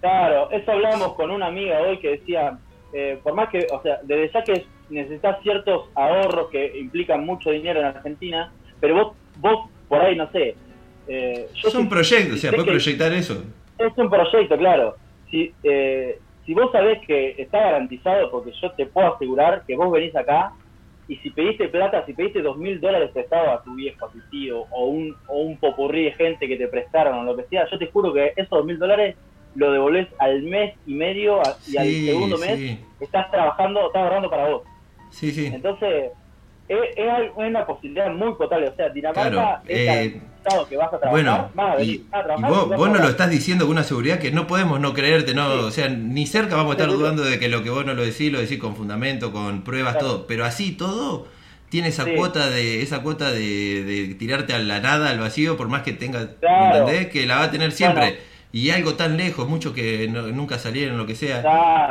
Claro, 0.00 0.50
eso 0.52 0.70
hablábamos 0.70 1.14
con 1.14 1.30
una 1.30 1.46
amiga 1.46 1.80
hoy 1.80 1.98
que 1.98 2.10
decía, 2.10 2.56
eh, 2.92 3.18
por 3.22 3.34
más 3.34 3.48
que, 3.48 3.66
o 3.70 3.82
sea, 3.82 3.98
desde 4.04 4.30
ya 4.32 4.44
que 4.44 4.64
necesitas 4.90 5.42
ciertos 5.42 5.88
ahorros 5.94 6.50
que 6.50 6.78
implican 6.78 7.26
mucho 7.26 7.50
dinero 7.50 7.80
en 7.80 7.86
Argentina, 7.86 8.52
pero 8.80 8.94
vos, 8.94 9.16
vos 9.38 9.70
por 9.88 10.00
ahí, 10.00 10.14
no 10.14 10.30
sé. 10.30 10.54
Eh, 11.08 11.48
yo 11.54 11.68
Es 11.68 11.74
un 11.74 11.88
proyecto, 11.88 12.34
o 12.34 12.36
sea, 12.36 12.52
puedes 12.52 12.66
proyectar 12.66 13.12
eso. 13.12 13.42
Es 13.78 13.96
un 13.96 14.08
proyecto, 14.08 14.56
claro. 14.56 14.96
Si, 15.30 15.54
eh, 15.62 16.18
si 16.44 16.54
vos 16.54 16.70
sabés 16.72 16.98
que 17.06 17.34
está 17.38 17.58
garantizado, 17.60 18.30
porque 18.30 18.52
yo 18.60 18.72
te 18.72 18.86
puedo 18.86 19.14
asegurar 19.14 19.64
que 19.66 19.76
vos 19.76 19.90
venís 19.90 20.14
acá 20.16 20.52
y 21.06 21.16
si 21.16 21.30
pediste 21.30 21.68
plata, 21.68 22.04
si 22.06 22.12
pediste 22.14 22.42
dos 22.42 22.56
mil 22.58 22.80
dólares 22.80 23.10
prestado 23.12 23.50
a 23.50 23.62
tu 23.62 23.74
viejo, 23.74 24.06
a 24.06 24.10
tu 24.10 24.18
tío, 24.30 24.60
o 24.70 24.86
un, 24.88 25.14
o 25.28 25.40
un 25.42 25.58
popurrí 25.58 26.04
de 26.04 26.12
gente 26.12 26.46
que 26.48 26.56
te 26.56 26.68
prestaron 26.68 27.18
o 27.18 27.24
lo 27.24 27.36
que 27.36 27.44
sea, 27.44 27.66
yo 27.70 27.78
te 27.78 27.90
juro 27.90 28.12
que 28.12 28.32
esos 28.36 28.50
dos 28.50 28.64
mil 28.66 28.78
dólares 28.78 29.16
lo 29.54 29.72
devolvés 29.72 30.08
al 30.18 30.42
mes 30.42 30.74
y 30.84 30.94
medio 30.94 31.40
a- 31.40 31.56
y 31.66 31.76
al 31.78 31.86
segundo 32.04 32.36
mes 32.38 32.58
sí. 32.60 32.78
estás 33.00 33.30
trabajando, 33.30 33.86
estás 33.86 34.02
ahorrando 34.02 34.28
para 34.30 34.48
vos. 34.50 34.62
Sí, 35.10 35.30
sí. 35.32 35.46
Entonces, 35.46 36.12
es, 36.68 37.30
una 37.36 37.66
posibilidad 37.66 38.10
muy 38.12 38.34
potable. 38.34 38.68
O 38.68 38.76
sea, 38.76 38.88
Dinamarca 38.90 39.30
Claro, 39.30 39.60
es 39.66 39.78
eh, 39.88 40.20
que 40.68 40.76
vas 40.76 40.86
a 40.92 40.98
trabajar, 40.98 41.10
Bueno, 41.10 41.50
vas 41.54 41.74
a 41.74 41.76
venir 41.76 41.94
y, 41.96 42.06
a 42.14 42.20
y 42.38 42.42
vos, 42.42 42.68
y 42.72 42.76
vos 42.76 42.90
nos 42.90 43.00
lo 43.00 43.08
estás 43.08 43.30
diciendo 43.30 43.64
con 43.66 43.72
una 43.72 43.84
seguridad 43.84 44.18
que 44.18 44.30
no 44.30 44.46
podemos 44.46 44.80
no 44.80 44.94
creerte, 44.94 45.34
no, 45.34 45.52
Sí. 45.52 45.58
o 45.64 45.70
sea, 45.70 45.88
ni 45.88 46.26
cerca 46.26 46.56
vamos 46.56 46.72
a 46.72 46.74
estar 46.78 46.88
dudando 46.90 47.22
de 47.22 47.38
que 47.38 47.48
lo 47.48 47.62
que 47.62 47.70
vos 47.70 47.84
no 47.84 47.94
lo 47.94 48.02
decís, 48.02 48.32
lo 48.32 48.40
decís 48.40 48.58
con 48.58 48.74
fundamento, 48.76 49.32
con 49.32 49.62
pruebas, 49.62 49.94
Claro. 49.94 50.06
todo. 50.06 50.26
Pero 50.26 50.44
así 50.44 50.72
todo 50.72 51.26
tiene 51.68 51.88
esa 51.88 52.04
Sí. 52.04 52.12
cuota 52.16 52.48
de 52.48 52.82
esa 52.82 53.02
cuota 53.02 53.30
de, 53.30 53.84
de 53.84 54.14
tirarte 54.14 54.54
a 54.54 54.58
la 54.58 54.80
nada, 54.80 55.10
al 55.10 55.18
vacío, 55.18 55.56
por 55.56 55.68
más 55.68 55.82
que 55.82 55.92
tenga, 55.92 56.36
Claro. 56.40 56.78
¿entendés? 56.88 57.08
Que 57.08 57.26
la 57.26 57.36
va 57.36 57.44
a 57.44 57.50
tener 57.50 57.72
siempre. 57.72 58.02
Bueno. 58.04 58.18
Y 58.50 58.70
algo 58.70 58.94
tan 58.94 59.18
lejos, 59.18 59.46
muchos 59.46 59.74
que 59.74 60.08
no- 60.08 60.28
nunca 60.28 60.58
salieron, 60.58 60.96
lo 60.96 61.04
que 61.04 61.14
sea, 61.14 61.42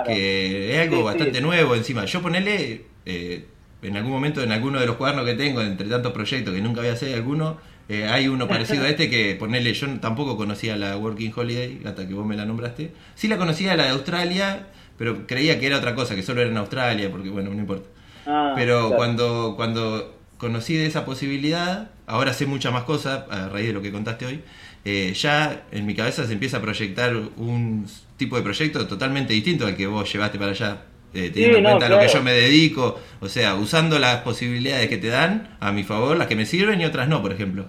que 0.08 0.74
es 0.74 0.80
algo 0.82 0.98
sí. 0.98 1.04
bastante 1.04 1.42
nuevo 1.42 1.76
encima. 1.76 2.06
Yo 2.06 2.22
ponele, 2.24 2.86
eh, 3.06 3.46
en 3.82 3.96
algún 3.98 4.12
momento, 4.12 4.42
en 4.42 4.52
alguno 4.52 4.80
de 4.80 4.86
los 4.86 4.96
cuadernos 4.96 5.26
que 5.26 5.36
tengo, 5.36 5.62
entre 5.62 5.88
tantos 5.88 6.12
proyectos 6.12 6.54
que 6.54 6.62
nunca 6.62 6.82
voy 6.82 6.90
a 6.90 6.94
hacer 6.94 7.14
alguno, 7.16 7.58
eh, 7.90 8.06
hay 8.06 8.28
uno 8.28 8.48
parecido 8.48 8.84
a 8.84 8.90
este 8.90 9.10
que 9.10 9.36
ponele, 9.36 9.74
yo 9.74 9.88
tampoco 10.00 10.36
conocía 10.36 10.76
la 10.76 10.98
Working 10.98 11.32
Holiday, 11.36 11.82
hasta 11.86 12.08
que 12.08 12.14
vos 12.14 12.26
me 12.26 12.36
la 12.36 12.46
nombraste. 12.46 12.92
Sí 13.16 13.28
la 13.28 13.38
conocía 13.38 13.78
la 13.78 13.86
de 13.86 13.90
Australia, 13.92 14.68
pero 14.98 15.26
creía 15.28 15.60
que 15.60 15.68
era 15.68 15.78
otra 15.78 15.96
cosa, 15.96 16.16
que 16.16 16.24
solo 16.24 16.42
era 16.42 16.50
en 16.50 16.58
Australia, 16.58 17.10
porque 17.12 17.30
bueno, 17.30 17.52
no 17.52 17.60
importa. 17.60 17.88
Ah, 18.26 18.54
Pero 18.56 18.80
claro. 18.80 18.96
cuando, 18.98 19.54
cuando 19.56 20.18
conocí 20.38 20.76
de 20.76 20.86
esa 20.86 21.06
posibilidad, 21.06 21.92
ahora 22.08 22.34
sé 22.34 22.46
muchas 22.46 22.74
más 22.74 22.84
cosas 22.84 23.24
a 23.30 23.48
raíz 23.50 23.68
de 23.68 23.74
lo 23.74 23.82
que 23.82 23.92
contaste 23.92 24.26
hoy, 24.26 24.42
eh, 24.84 25.14
ya 25.14 25.64
en 25.72 25.86
mi 25.86 25.96
cabeza 25.96 26.26
se 26.26 26.34
empieza 26.34 26.58
a 26.58 26.62
proyectar 26.62 27.16
un 27.16 27.88
tipo 28.18 28.36
de 28.36 28.42
proyecto 28.42 28.86
totalmente 28.88 29.34
distinto 29.34 29.66
al 29.66 29.76
que 29.78 29.88
vos 29.88 30.12
llevaste 30.12 30.38
para 30.38 30.52
allá. 30.52 30.82
Eh, 31.18 31.30
teniendo 31.32 31.58
en 31.58 31.64
no, 31.64 31.70
cuenta 31.72 31.88
a 31.88 31.90
lo 31.90 31.96
que 32.00 32.06
claro. 32.06 32.20
yo 32.20 32.24
me 32.24 32.34
dedico, 32.34 33.00
o 33.22 33.28
sea, 33.30 33.56
usando 33.56 34.00
las 34.00 34.22
posibilidades 34.22 34.88
que 34.90 34.98
te 34.98 35.08
dan 35.10 35.58
a 35.60 35.72
mi 35.72 35.84
favor, 35.84 36.18
las 36.18 36.28
que 36.28 36.36
me 36.36 36.46
sirven 36.46 36.80
y 36.82 36.86
otras 36.86 37.08
no, 37.10 37.22
por 37.22 37.32
ejemplo. 37.34 37.66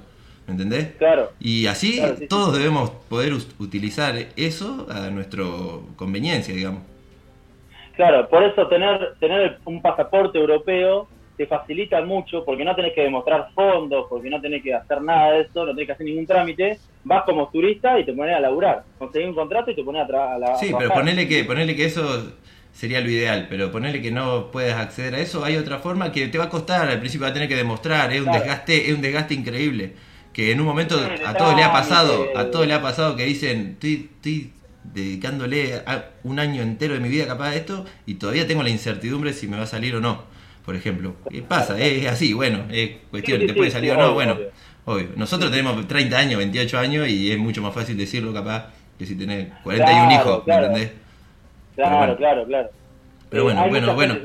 ¿Me 0.47 0.53
entendés? 0.53 0.89
Claro. 0.99 1.31
Y 1.41 1.67
así 1.67 1.97
Claro, 1.99 2.15
sí, 2.17 2.21
sí. 2.23 2.29
todos 2.29 2.57
debemos 2.57 2.91
poder 3.09 3.35
utilizar 3.59 4.15
eso 4.37 4.87
a 4.91 5.11
nuestra 5.11 5.45
conveniencia, 5.97 6.55
digamos. 6.55 6.83
Claro, 7.97 8.29
por 8.29 8.43
eso 8.45 8.67
tener 8.69 9.15
tener 9.19 9.59
un 9.65 9.83
pasaporte 9.83 10.39
europeo 10.39 11.09
te 11.37 11.47
facilita 11.47 12.01
mucho 12.03 12.45
porque 12.45 12.65
no 12.65 12.75
tenés 12.75 12.95
que 12.95 13.03
demostrar 13.03 13.51
fondos, 13.55 14.07
porque 14.09 14.29
no 14.31 14.41
tenés 14.41 14.63
que 14.63 14.75
hacer 14.75 15.03
nada 15.03 15.33
de 15.33 15.43
eso, 15.43 15.65
no 15.65 15.73
tenés 15.73 15.87
que 15.87 15.93
hacer 15.93 16.07
ningún 16.07 16.27
trámite. 16.27 16.79
Vas 17.05 17.25
como 17.25 17.49
turista 17.49 17.99
y 17.99 18.05
te 18.05 18.13
pones 18.13 18.37
a 18.37 18.41
laburar. 18.41 18.85
Conseguís 18.99 19.29
un 19.29 19.35
contrato 19.35 19.71
y 19.71 19.75
te 19.77 19.85
pones 19.85 20.03
a, 20.03 20.09
tra- 20.09 20.35
a 20.35 20.39
la- 20.39 20.55
a 20.55 20.57
Sí, 20.57 20.73
pero 20.77 20.93
ponele 20.93 21.29
que, 21.29 21.45
ponele 21.45 21.77
que 21.77 21.85
eso 21.87 22.33
sería 22.79 23.01
lo 23.01 23.11
ideal, 23.11 23.47
pero 23.51 23.73
ponele 23.73 24.01
que 24.01 24.11
no 24.13 24.51
puedes 24.53 24.75
acceder 24.75 25.15
a 25.17 25.21
eso, 25.21 25.45
hay 25.45 25.57
otra 25.57 25.79
forma 25.81 26.13
que 26.13 26.29
te 26.29 26.39
va 26.39 26.45
a 26.45 26.49
costar, 26.49 26.89
al 26.89 27.01
principio 27.01 27.25
va 27.27 27.31
a 27.31 27.35
tener 27.35 27.49
que 27.49 27.57
demostrar, 27.57 28.13
es 28.13 28.21
un 28.21 28.25
Claro. 28.27 28.39
desgaste, 28.41 28.89
es 28.89 28.95
un 28.95 29.03
desgaste 29.03 29.35
increíble, 29.35 29.95
que 30.33 30.53
en 30.53 30.61
un 30.61 30.67
momento 30.67 30.97
Sí, 30.97 31.23
a 31.27 31.37
todos 31.37 31.55
le 31.57 31.65
ha 31.65 31.73
pasado, 31.73 32.27
a 32.37 32.51
todos 32.51 32.67
le 32.69 32.75
ha 32.75 32.83
pasado 32.83 33.17
que 33.17 33.25
dicen, 33.25 33.71
estoy, 33.73 34.11
estoy 34.17 34.53
dedicándole 34.85 35.75
a 35.87 36.11
un 36.23 36.39
año 36.39 36.63
entero 36.63 36.95
de 36.95 37.01
mi 37.01 37.09
vida 37.09 37.27
capaz 37.27 37.49
a 37.51 37.55
esto 37.57 37.85
y 38.07 38.15
todavía 38.15 38.47
tengo 38.47 38.63
la 38.63 38.71
incertidumbre 38.71 39.33
si 39.33 39.49
me 39.49 39.57
va 39.57 39.65
a 39.65 39.67
salir 39.67 39.97
o 39.97 40.01
no, 40.01 40.25
por 40.65 40.77
ejemplo. 40.77 41.17
¿Qué 41.29 41.43
pasa? 41.43 41.79
Es 41.81 42.07
así, 42.07 42.33
bueno, 42.33 42.67
es 42.71 42.91
cuestión, 43.11 43.41
Sí, 43.41 43.47
sí, 43.47 43.47
te 43.47 43.55
puede 43.55 43.71
salir 43.71 43.93
o 43.93 43.97
no, 43.97 44.13
obvio, 44.13 44.15
bueno, 44.15 44.39
obvio. 44.85 45.09
Nosotros 45.17 45.51
tenemos 45.51 45.87
30 45.89 46.19
años, 46.19 46.39
28 46.39 46.79
años 46.79 47.09
y 47.09 47.33
es 47.33 47.39
mucho 47.39 47.61
más 47.63 47.75
fácil 47.75 47.97
decirlo 47.97 48.33
capaz 48.33 48.73
que 48.99 49.07
si 49.07 49.17
tenés 49.17 49.49
41 49.63 50.09
Claro, 50.09 50.15
hijos, 50.15 50.45
claro. 50.45 50.69
¿me 50.71 50.83
entendés? 50.83 51.08
Claro, 51.79 51.97
bueno. 51.99 52.17
claro, 52.17 52.45
claro. 52.47 52.69
Pero 53.31 53.43
Eh, 53.43 53.45
bueno, 53.45 53.69
bueno, 53.69 53.95
bueno. 53.95 54.17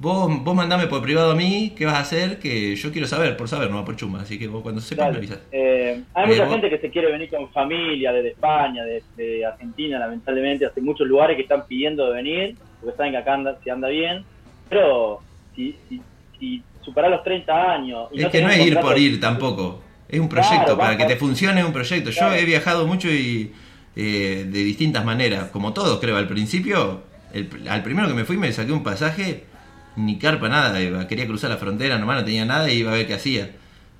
Vos, 0.00 0.44
vos 0.44 0.54
mandame 0.54 0.86
por 0.86 1.02
privado 1.02 1.32
a 1.32 1.34
mí 1.34 1.72
qué 1.76 1.84
vas 1.84 1.94
a 1.94 2.00
hacer, 2.00 2.38
que 2.38 2.76
yo 2.76 2.92
quiero 2.92 3.08
saber, 3.08 3.36
por 3.36 3.48
saber, 3.48 3.68
no 3.68 3.84
por 3.84 3.96
chuma. 3.96 4.20
Así 4.22 4.38
que 4.38 4.46
vos 4.46 4.62
cuando 4.62 4.80
sepas 4.80 5.10
me 5.10 5.16
avisas. 5.16 5.40
Eh, 5.50 6.02
hay 6.14 6.24
Eh, 6.24 6.28
mucha 6.28 6.44
vos- 6.44 6.52
gente 6.52 6.70
que 6.70 6.78
se 6.78 6.90
quiere 6.90 7.10
venir 7.10 7.28
con 7.28 7.50
familia 7.50 8.12
desde 8.12 8.28
España, 8.28 8.84
de, 8.84 9.02
de 9.16 9.44
Argentina, 9.44 9.98
lamentablemente. 9.98 10.66
Hace 10.66 10.80
muchos 10.80 11.04
lugares 11.08 11.34
que 11.36 11.42
están 11.42 11.66
pidiendo 11.66 12.06
de 12.06 12.14
venir, 12.14 12.56
porque 12.80 12.96
saben 12.96 13.10
que 13.12 13.18
acá 13.18 13.34
anda, 13.34 13.58
se 13.64 13.70
anda 13.72 13.88
bien. 13.88 14.24
Pero 14.68 15.18
si, 15.56 15.74
si, 15.88 16.00
si 16.38 16.62
superás 16.82 17.10
los 17.10 17.24
30 17.24 17.72
años. 17.72 18.08
Y 18.12 18.22
Es 18.22 18.28
que 18.28 18.40
no 18.40 18.50
es 18.50 18.64
ir 18.66 18.78
por 18.78 18.96
ir 18.96 19.18
tampoco. 19.20 19.82
Es 20.08 20.20
un 20.20 20.28
proyecto, 20.28 20.58
Claro, 20.64 20.78
para 20.78 20.90
va- 20.92 20.96
que 20.96 21.04
te 21.06 21.16
funcione 21.16 21.58
es 21.60 21.66
un 21.66 21.72
proyecto. 21.72 22.10
Yo 22.10 22.32
he 22.32 22.44
viajado 22.44 22.86
mucho 22.86 23.08
y 23.10 23.52
eh, 24.00 24.46
de 24.48 24.58
distintas 24.64 25.04
maneras, 25.04 25.50
como 25.50 25.72
todos 25.72 25.98
creo. 26.00 26.16
Al 26.16 26.28
principio, 26.28 27.02
el- 27.32 27.48
al 27.68 27.82
primero 27.82 28.06
que 28.08 28.14
me 28.14 28.24
fui 28.24 28.36
me 28.36 28.52
saqué 28.52 28.70
un 28.72 28.84
pasaje, 28.84 29.44
ni 29.96 30.18
carpa 30.18 30.48
nada, 30.48 30.80
iba- 30.80 31.08
quería 31.08 31.26
cruzar 31.26 31.50
la 31.50 31.56
frontera, 31.56 31.98
nomás 31.98 32.18
no 32.20 32.24
tenía 32.24 32.44
nada 32.44 32.70
y 32.70 32.78
iba 32.78 32.92
a 32.92 32.94
ver 32.94 33.06
qué 33.08 33.14
hacía. 33.14 33.50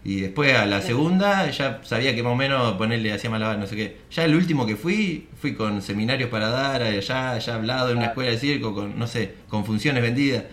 Y 0.04 0.20
después 0.20 0.54
a 0.54 0.64
la 0.66 0.80
segunda 0.80 1.50
ya 1.50 1.80
sabía 1.82 2.14
que 2.14 2.22
más 2.22 2.32
o 2.32 2.36
menos 2.36 2.74
ponerle 2.74 3.12
hacía 3.12 3.28
malabar, 3.30 3.58
no 3.58 3.66
sé 3.66 3.74
qué. 3.74 3.96
Ya 4.12 4.24
el 4.24 4.36
último 4.36 4.64
que 4.64 4.76
fui, 4.76 5.26
fui 5.40 5.54
con 5.54 5.82
seminarios 5.82 6.30
para 6.30 6.48
dar, 6.48 6.82
allá, 6.82 7.36
ya 7.36 7.54
hablado 7.56 7.90
en 7.90 7.96
una 7.98 8.06
escuela 8.06 8.30
de 8.30 8.38
circo, 8.38 8.72
con, 8.74 8.96
no 8.96 9.06
sé, 9.08 9.34
con 9.48 9.64
funciones 9.64 10.00
vendidas. 10.00 10.44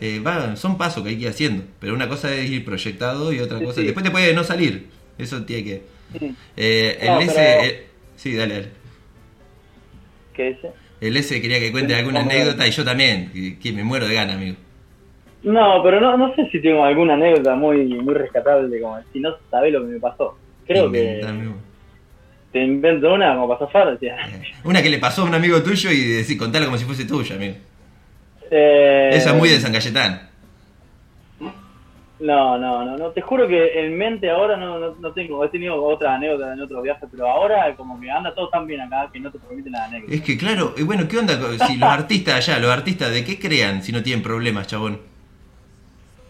Eh, 0.00 0.20
va, 0.26 0.56
son 0.56 0.78
pasos 0.78 1.02
que 1.04 1.10
hay 1.10 1.16
que 1.16 1.22
ir 1.24 1.28
haciendo, 1.28 1.62
pero 1.78 1.94
una 1.94 2.08
cosa 2.08 2.34
es 2.34 2.50
ir 2.50 2.64
proyectado 2.64 3.32
y 3.32 3.40
otra 3.40 3.58
Sí, 3.58 3.64
cosa, 3.66 3.80
sí. 3.80 3.84
después 3.84 4.02
te 4.02 4.10
puede 4.10 4.32
no 4.34 4.42
salir, 4.42 4.86
eso 5.18 5.42
tiene 5.44 5.62
que... 5.64 5.82
Sí. 6.18 6.34
Eh, 6.56 6.98
el 7.02 7.06
No, 7.08 7.20
S... 7.20 7.32
pero- 7.36 7.62
eh, 7.64 7.86
sí, 8.16 8.34
dale, 8.34 8.54
dale. 8.54 8.68
¿Qué 10.34 10.42
dice? 10.54 10.70
El 11.00 11.16
S 11.16 11.40
quería 11.40 11.58
que 11.60 11.72
cuente 11.72 11.94
alguna 11.94 12.20
anécdota 12.20 12.66
y 12.66 12.70
yo 12.70 12.84
también, 12.84 13.30
que, 13.32 13.58
que 13.58 13.72
me 13.72 13.84
muero 13.84 14.06
de 14.08 14.14
gana, 14.14 14.34
amigo. 14.34 14.56
No, 15.42 15.82
pero 15.82 16.00
no, 16.00 16.16
no 16.16 16.34
sé 16.34 16.48
si 16.50 16.60
tengo 16.62 16.84
alguna 16.84 17.14
anécdota 17.14 17.54
muy 17.54 17.84
muy 17.84 18.14
rescatable, 18.14 18.80
como 18.80 18.98
si 19.12 19.20
no 19.20 19.30
sabés 19.50 19.72
lo 19.72 19.80
que 19.80 19.92
me 19.92 20.00
pasó. 20.00 20.38
Creo 20.66 20.90
que 20.90 21.20
amigo. 21.26 21.54
te 22.52 22.64
invento 22.64 23.12
una 23.12 23.34
como 23.34 23.48
pasó 23.48 23.68
Far, 23.68 23.92
decía. 23.92 24.16
Eh, 24.28 24.52
Una 24.64 24.82
que 24.82 24.88
le 24.88 24.98
pasó 24.98 25.22
a 25.22 25.24
un 25.26 25.34
amigo 25.34 25.62
tuyo 25.62 25.90
y 25.90 26.00
decir, 26.00 26.38
contala 26.38 26.64
como 26.64 26.78
si 26.78 26.84
fuese 26.86 27.04
tuya, 27.04 27.36
amigo. 27.36 27.56
Eh, 28.50 29.10
Esa 29.12 29.30
es 29.30 29.36
muy 29.36 29.48
de 29.50 29.60
San 29.60 29.72
Cayetán. 29.72 30.30
No, 32.24 32.56
no, 32.56 32.84
no, 32.86 32.96
no, 32.96 33.10
te 33.10 33.20
juro 33.20 33.46
que 33.46 33.84
en 33.84 33.98
mente 33.98 34.30
ahora 34.30 34.56
no, 34.56 34.78
no, 34.78 34.94
no 34.98 35.12
tengo, 35.12 35.44
he 35.44 35.48
tenido 35.50 35.82
otra 35.84 36.14
anécdota 36.14 36.54
en 36.54 36.60
otros 36.62 36.82
viajes, 36.82 37.06
pero 37.10 37.28
ahora 37.28 37.74
como 37.76 38.00
que 38.00 38.10
anda 38.10 38.34
todo 38.34 38.48
tan 38.48 38.66
bien 38.66 38.80
acá 38.80 39.10
que 39.12 39.20
no 39.20 39.30
te 39.30 39.38
permiten 39.38 39.72
la 39.72 39.84
anécdota. 39.84 40.14
Es 40.14 40.22
que 40.22 40.38
claro, 40.38 40.74
eh, 40.78 40.84
bueno, 40.84 41.06
¿qué 41.06 41.18
onda 41.18 41.38
si 41.66 41.76
los 41.76 41.90
artistas 41.90 42.36
allá, 42.48 42.58
los 42.60 42.70
artistas 42.70 43.12
de 43.12 43.24
qué 43.24 43.38
crean 43.38 43.82
si 43.82 43.92
no 43.92 44.02
tienen 44.02 44.22
problemas, 44.22 44.66
chabón? 44.68 45.00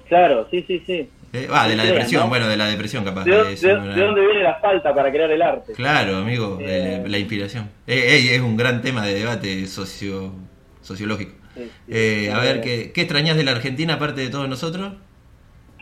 Claro, 0.08 0.48
sí, 0.50 0.64
sí, 0.66 0.82
sí. 0.84 1.08
Eh, 1.32 1.48
Ah, 1.50 1.68
de 1.68 1.76
la 1.76 1.84
depresión, 1.84 2.24
¿no? 2.24 2.28
bueno, 2.28 2.48
de 2.48 2.56
la 2.56 2.66
depresión 2.66 3.04
capaz. 3.04 3.24
¿De, 3.24 3.32
dónde 3.32 4.20
viene 4.26 4.42
la 4.42 4.54
falta 4.56 4.92
para 4.94 5.12
crear 5.12 5.30
el 5.30 5.42
arte? 5.42 5.74
Claro, 5.74 6.16
amigo, 6.18 6.58
Eh. 6.60 7.02
eh, 7.04 7.08
la 7.08 7.18
inspiración. 7.18 7.70
Eh, 7.86 8.30
es 8.34 8.40
un 8.40 8.56
gran 8.56 8.82
tema 8.82 9.04
de 9.06 9.14
debate 9.14 9.66
socio, 9.66 10.32
sociológico. 10.80 11.32
sí, 11.54 11.62
sí. 11.64 11.70
Eh, 11.88 12.32
a 12.32 12.40
ver, 12.40 12.60
¿qué, 12.60 12.90
¿qué 12.92 13.02
extrañas 13.02 13.36
de 13.36 13.44
la 13.44 13.52
Argentina 13.52 13.94
aparte 13.94 14.20
de 14.22 14.28
todos 14.28 14.48
nosotros? 14.48 14.94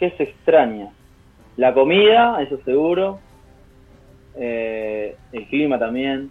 ¿Qué 0.03 0.11
se 0.17 0.25
extraña? 0.25 0.89
La 1.57 1.73
comida, 1.73 2.43
eso 2.43 2.59
seguro. 2.65 3.21
Eh, 4.35 5.15
el 5.31 5.47
clima 5.47 5.79
también. 5.79 6.29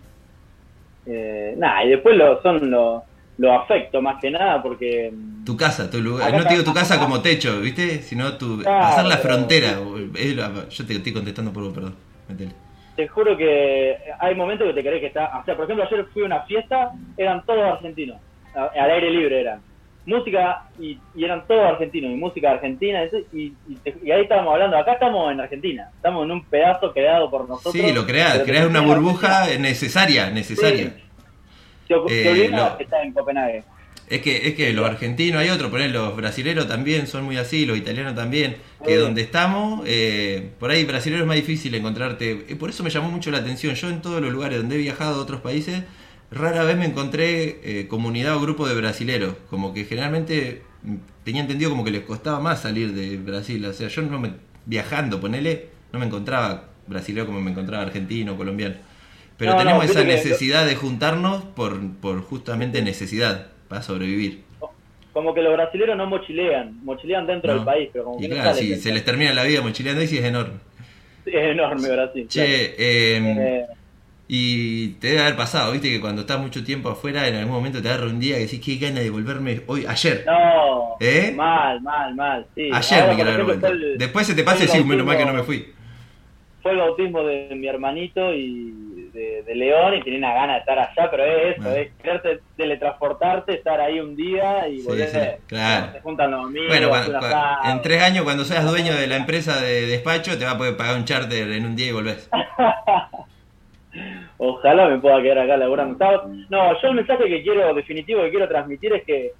Eh, 1.06 1.56
nada, 1.57 1.85
y 1.85 1.91
después 1.91 2.18
lo, 2.18 2.41
son 2.41 2.69
los 2.69 3.03
lo 3.38 3.53
afecto 3.53 4.02
más 4.02 4.19
que 4.19 4.30
nada 4.30 4.61
porque 4.61 5.14
mm, 5.14 5.45
Tu 5.45 5.56
casa, 5.56 5.89
tu 5.89 6.02
lugar. 6.02 6.34
No 6.34 6.43
te 6.43 6.49
digo 6.49 6.65
tu 6.65 6.73
casa 6.73 6.99
como 6.99 7.22
techo, 7.22 7.61
¿viste? 7.61 8.02
Sino 8.02 8.34
tu. 8.34 8.60
Claro, 8.60 8.88
hacer 8.88 9.06
la 9.06 9.18
frontera. 9.19 9.80
Yo 10.69 10.85
te 10.85 10.93
estoy 10.93 11.14
contestando 11.14 11.53
por 11.53 11.64
vos, 11.64 11.73
perdón. 11.73 11.95
Metele. 12.27 12.52
te 12.98 13.07
juro 13.07 13.38
que 13.38 13.95
hay 14.19 14.35
momentos 14.35 14.68
que 14.68 14.73
te 14.73 14.81
crees 14.81 14.99
que 14.99 15.07
está... 15.07 15.39
O 15.39 15.45
sea, 15.45 15.56
por 15.56 15.64
ejemplo, 15.64 15.85
ayer 15.85 16.06
fui 16.11 16.23
a 16.23 16.26
una 16.26 16.41
fiesta, 16.41 16.91
eran 17.15 17.45
todos 17.45 17.64
argentinos. 17.64 18.18
Al 18.53 18.91
aire 18.91 19.10
libre 19.11 19.39
eran. 19.39 19.70
Música, 20.06 20.64
y, 20.80 20.98
y 21.15 21.23
eran 21.23 21.45
todos 21.48 21.64
argentinos, 21.64 22.11
y 22.11 22.15
música 22.15 22.52
argentina, 22.52 23.03
y, 23.32 23.38
y, 23.38 23.56
y 24.03 24.11
ahí 24.11 24.23
estábamos 24.23 24.53
hablando, 24.53 24.76
acá 24.78 24.94
estamos 24.94 25.32
en 25.32 25.40
Argentina, 25.40 25.91
estamos 25.95 26.26
en 26.26 26.32
un 26.32 26.44
pedazo 26.45 26.91
creado 26.91 27.30
por 27.30 27.48
nosotros. 27.48 27.73
Sí, 27.73 27.94
lo 27.94 28.06
creás, 28.06 28.40
creás 28.40 28.68
una 28.68 28.82
burbuja 28.82 29.45
necesaria, 29.60 30.32
necesaria. 30.32 30.95
Sí. 31.88 31.94
Te, 32.07 32.45
Eh, 32.45 32.52
que 32.78 32.84
está 32.84 33.03
en 33.03 33.14
Copenhague. 33.14 33.64
Es 34.10 34.22
que, 34.22 34.48
es 34.48 34.56
que 34.56 34.73
los 34.73 34.86
argentinos 34.86 35.40
hay 35.41 35.49
otro, 35.49 35.69
poner 35.69 35.91
los 35.91 36.15
brasileros 36.15 36.68
también 36.68 37.07
son 37.07 37.23
muy 37.23 37.38
así, 37.38 37.65
los 37.65 37.78
italianos 37.78 38.15
también, 38.15 38.57
que 38.84 38.95
Sí. 38.95 38.98
donde 38.98 39.22
estamos, 39.22 39.84
eh, 39.86 40.49
por 40.60 40.72
ahí 40.72 40.84
brasileros 40.84 41.22
es 41.22 41.28
más 41.28 41.36
difícil 41.38 41.73
encontrarte, 41.76 42.45
eh, 42.49 42.56
por 42.57 42.69
eso 42.69 42.84
me 42.84 42.90
llamó 42.90 43.10
mucho 43.10 43.30
la 43.32 43.38
atención, 43.38 43.76
yo 43.76 43.90
en 43.90 44.02
todos 44.02 44.22
los 44.22 44.32
lugares 44.34 44.57
donde 44.57 44.76
he 44.76 44.80
viajado 44.80 45.19
a 45.19 45.23
otros 45.23 45.41
países, 45.41 45.84
rara 46.31 46.63
vez 46.63 46.77
me 46.77 46.85
encontré 46.85 47.59
eh, 47.63 47.87
comunidad 47.87 48.35
o 48.37 48.41
grupo 48.41 48.67
de 48.67 48.75
brasileros, 48.75 49.35
como 49.49 49.73
que 49.73 49.85
generalmente 49.85 50.61
tenía 51.23 51.41
entendido 51.41 51.69
como 51.69 51.83
que 51.83 51.91
les 51.91 52.01
costaba 52.01 52.39
más 52.39 52.61
salir 52.61 52.93
de 52.93 53.17
Brasil, 53.17 53.63
o 53.65 53.73
sea, 53.73 53.87
yo 53.89 54.01
no 54.03 54.19
me, 54.19 54.31
viajando, 54.65 55.19
ponele, 55.19 55.67
no 55.91 55.99
me 55.99 56.05
encontraba 56.05 56.69
brasilero 56.87 57.25
como 57.27 57.41
me 57.41 57.51
encontraba 57.51 57.83
argentino, 57.83 58.35
colombiano. 58.37 58.75
Pero 59.37 59.51
No, 59.51 59.57
no, 59.57 59.63
tenemos 59.63 59.85
esa 59.85 60.01
que- 60.01 60.07
necesidad 60.07 60.65
de 60.65 60.75
juntarnos 60.75 61.43
por, 61.43 61.79
por 61.97 62.21
justamente 62.21 62.81
necesidad, 62.81 63.47
para 63.67 63.81
sobrevivir. 63.81 64.43
Como 65.13 65.33
que 65.33 65.41
los 65.41 65.51
brasileros 65.53 65.97
no 65.97 66.05
mochilean, 66.07 66.79
mochilean 66.85 67.27
dentro 67.27 67.51
¿no? 67.51 67.55
del 67.57 67.65
país, 67.65 67.89
pero 67.91 68.05
como 68.05 68.19
y 68.19 68.29
que 68.29 68.35
claro, 68.35 68.55
si 68.55 68.75
se 68.77 68.93
les 68.93 69.03
termina 69.03 69.33
la 69.33 69.43
vida 69.43 69.61
mochileando 69.61 70.01
ahí 70.01 70.07
sí 70.07 70.17
es 70.17 70.23
enorme. 70.23 70.53
Sí, 71.25 71.31
Es 71.33 71.51
enorme 71.51 71.89
Brasil. 71.89 72.27
Che, 72.29 72.75
eh, 72.77 73.19
claro. 73.19 73.41
Eh, 73.41 73.65
y 74.33 74.93
te 75.01 75.07
debe 75.07 75.21
haber 75.23 75.35
pasado, 75.35 75.73
viste, 75.73 75.89
que 75.89 75.99
cuando 75.99 76.21
estás 76.21 76.39
mucho 76.39 76.63
tiempo 76.63 76.87
afuera, 76.89 77.27
en 77.27 77.35
algún 77.35 77.53
momento 77.53 77.81
te 77.81 77.89
agarra 77.89 78.05
un 78.05 78.17
día 78.17 78.35
que 78.35 78.43
decís, 78.43 78.61
qué 78.63 78.77
gana 78.77 79.01
de 79.01 79.09
volverme 79.09 79.59
hoy, 79.67 79.85
ayer. 79.85 80.23
no, 80.25 80.95
¿Eh? 81.01 81.33
mal, 81.35 81.81
mal, 81.81 82.15
mal. 82.15 82.45
Sí. 82.55 82.69
Ayer 82.71 83.01
Ahora, 83.01 83.13
me 83.13 83.21
quiero 83.23 83.45
fue 83.59 83.69
el- 83.69 83.97
Después 83.97 84.25
se 84.25 84.33
te 84.33 84.43
pasa 84.43 84.63
y 84.63 84.67
decís, 84.67 84.85
menos 84.85 85.05
mal 85.05 85.17
que 85.17 85.25
no 85.25 85.33
me 85.33 85.43
fui. 85.43 85.73
Fue 86.63 86.71
el 86.71 86.77
bautismo 86.77 87.23
de 87.23 87.49
mi 87.55 87.67
hermanito 87.67 88.33
y 88.33 89.09
de, 89.13 89.43
de 89.45 89.55
León 89.55 89.95
y 89.95 90.01
tenía 90.03 90.19
una 90.19 90.33
gana 90.33 90.53
de 90.53 90.59
estar 90.59 90.79
allá, 90.79 91.11
pero 91.11 91.25
es 91.25 91.57
eso, 91.57 91.75
es 91.75 91.89
quererte 92.01 92.39
teletransportarte, 92.55 93.55
estar 93.55 93.81
ahí 93.81 93.99
un 93.99 94.15
día 94.15 94.65
y 94.69 94.81
volver. 94.83 95.09
sí, 95.09 95.17
claro. 95.47 95.91
Se 95.91 95.99
juntan 95.99 96.31
los 96.31 96.45
amigos, 96.45 96.69
Bueno, 96.69 96.87
cuando- 96.87 97.19
en 97.65 97.81
tres 97.81 98.01
años, 98.01 98.23
cuando 98.23 98.45
seas 98.45 98.63
dueño 98.71 98.95
de 98.95 99.07
la 99.07 99.17
empresa 99.17 99.59
de 99.59 99.87
despacho, 99.87 100.37
te 100.37 100.45
va 100.45 100.51
a 100.51 100.57
poder 100.57 100.77
pagar 100.77 100.95
un 100.95 101.03
charter 101.03 101.51
en 101.51 101.65
un 101.65 101.75
día 101.75 101.87
y 101.87 101.91
volvés. 101.91 102.29
Ojalá 104.38 104.88
me 104.88 104.99
pueda 104.99 105.22
quedar 105.22 105.39
acá 105.39 105.57
laburando. 105.57 105.97
No, 106.49 106.81
yo 106.81 106.88
el 106.88 106.95
mensaje 106.95 107.26
que 107.26 107.43
quiero, 107.43 107.73
definitivo 107.73 108.22
que 108.23 108.30
quiero 108.31 108.47
transmitir 108.47 108.93
es 108.93 109.03
que 109.05 109.31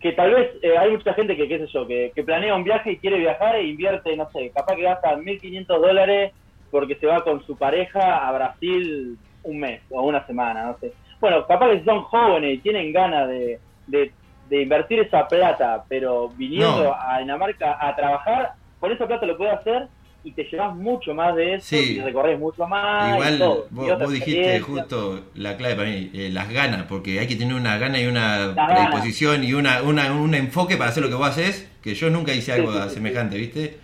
que 0.00 0.12
tal 0.12 0.34
vez 0.34 0.50
eh, 0.60 0.76
hay 0.76 0.90
mucha 0.90 1.14
gente 1.14 1.34
que, 1.34 1.48
qué 1.48 1.58
sé 1.60 1.66
yo, 1.72 1.86
que, 1.86 2.12
que 2.14 2.22
planea 2.24 2.54
un 2.54 2.62
viaje 2.62 2.92
y 2.92 2.98
quiere 2.98 3.16
viajar 3.16 3.56
e 3.56 3.64
invierte, 3.64 4.14
no 4.18 4.28
sé, 4.32 4.52
capaz 4.54 4.76
que 4.76 4.82
gasta 4.82 5.16
1.500 5.16 5.80
dólares 5.80 6.32
porque 6.70 6.96
se 6.96 7.06
va 7.06 7.24
con 7.24 7.42
su 7.46 7.56
pareja 7.56 8.28
a 8.28 8.30
Brasil 8.32 9.16
un 9.44 9.60
mes 9.60 9.80
o 9.88 10.02
una 10.02 10.26
semana, 10.26 10.64
no 10.66 10.76
sé. 10.78 10.92
Bueno, 11.22 11.46
capaz 11.46 11.70
que 11.70 11.84
son 11.84 12.02
jóvenes 12.02 12.58
y 12.58 12.58
tienen 12.58 12.92
ganas 12.92 13.28
de, 13.30 13.60
de, 13.86 14.12
de 14.50 14.62
invertir 14.62 15.00
esa 15.00 15.26
plata, 15.26 15.82
pero 15.88 16.28
viniendo 16.36 16.84
No. 16.84 16.96
a 17.00 17.20
Dinamarca 17.20 17.78
a 17.80 17.96
trabajar, 17.96 18.50
con 18.78 18.92
esa 18.92 19.06
plata 19.06 19.24
lo 19.24 19.38
puedes 19.38 19.54
hacer 19.54 19.88
y 20.24 20.32
te 20.32 20.44
llevas 20.44 20.74
mucho 20.74 21.14
más 21.14 21.36
de 21.36 21.54
eso 21.56 21.66
Sí. 21.68 21.96
y 21.98 22.00
recorres 22.00 22.38
mucho 22.38 22.66
más. 22.66 23.10
y 23.10 23.12
Igual 23.14 23.38
todo, 23.38 23.66
vos, 23.70 23.98
vos 23.98 24.12
dijiste 24.12 24.60
justo 24.60 25.20
la 25.34 25.56
clave 25.56 25.76
para 25.76 25.88
mí, 25.90 26.10
eh, 26.14 26.30
las 26.32 26.50
ganas, 26.50 26.84
porque 26.88 27.20
hay 27.20 27.26
que 27.26 27.36
tener 27.36 27.54
una 27.54 27.76
gana 27.78 28.00
y 28.00 28.06
una 28.06 28.48
ganas. 28.48 28.88
predisposición 28.88 29.44
y 29.44 29.52
una, 29.54 29.82
una- 29.82 30.12
un 30.14 30.34
enfoque 30.34 30.76
para 30.76 30.90
hacer 30.90 31.02
lo 31.02 31.08
que 31.10 31.14
vos 31.16 31.28
haces, 31.28 31.68
que 31.82 31.94
yo 31.94 32.08
nunca 32.10 32.32
hice 32.32 32.52
algo 32.52 32.72
Sí, 32.72 32.78
sí, 32.88 32.88
sí, 32.88 32.94
semejante, 32.94 33.36
¿viste? 33.36 33.76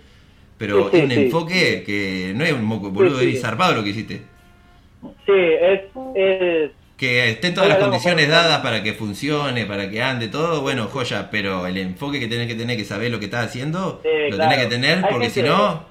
Pero 0.58 0.90
un 0.90 1.10
enfoque 1.12 1.82
que 1.84 2.32
no 2.36 2.44
es 2.44 2.52
un 2.52 2.64
moco, 2.64 2.90
boludo, 2.90 3.20
es 3.20 3.40
zarpado 3.40 3.74
lo 3.74 3.84
que 3.84 3.90
hiciste. 3.90 4.22
Sí, 5.26 5.32
es, 5.32 5.80
es 6.14 6.70
Que 6.96 7.30
estén 7.30 7.54
todas 7.54 7.70
las 7.70 7.78
condiciones 7.78 8.28
dadas 8.28 8.60
para 8.60 8.82
que 8.82 8.92
funcione, 8.92 9.64
para 9.64 9.88
que 9.90 10.02
ande 10.02 10.28
todo, 10.28 10.60
bueno, 10.60 10.86
joya, 10.88 11.30
pero 11.30 11.66
el 11.66 11.78
enfoque 11.78 12.20
que 12.20 12.26
tenés 12.28 12.46
que 12.46 12.54
tener, 12.54 12.76
que 12.76 12.84
saber 12.84 13.10
lo 13.10 13.18
que 13.18 13.24
estás 13.24 13.46
haciendo, 13.46 14.02
lo 14.04 14.36
claro. 14.36 14.50
tenés 14.50 14.58
que 14.66 14.70
tener, 14.70 15.08
porque 15.08 15.30
si 15.30 15.42
no, 15.42 15.86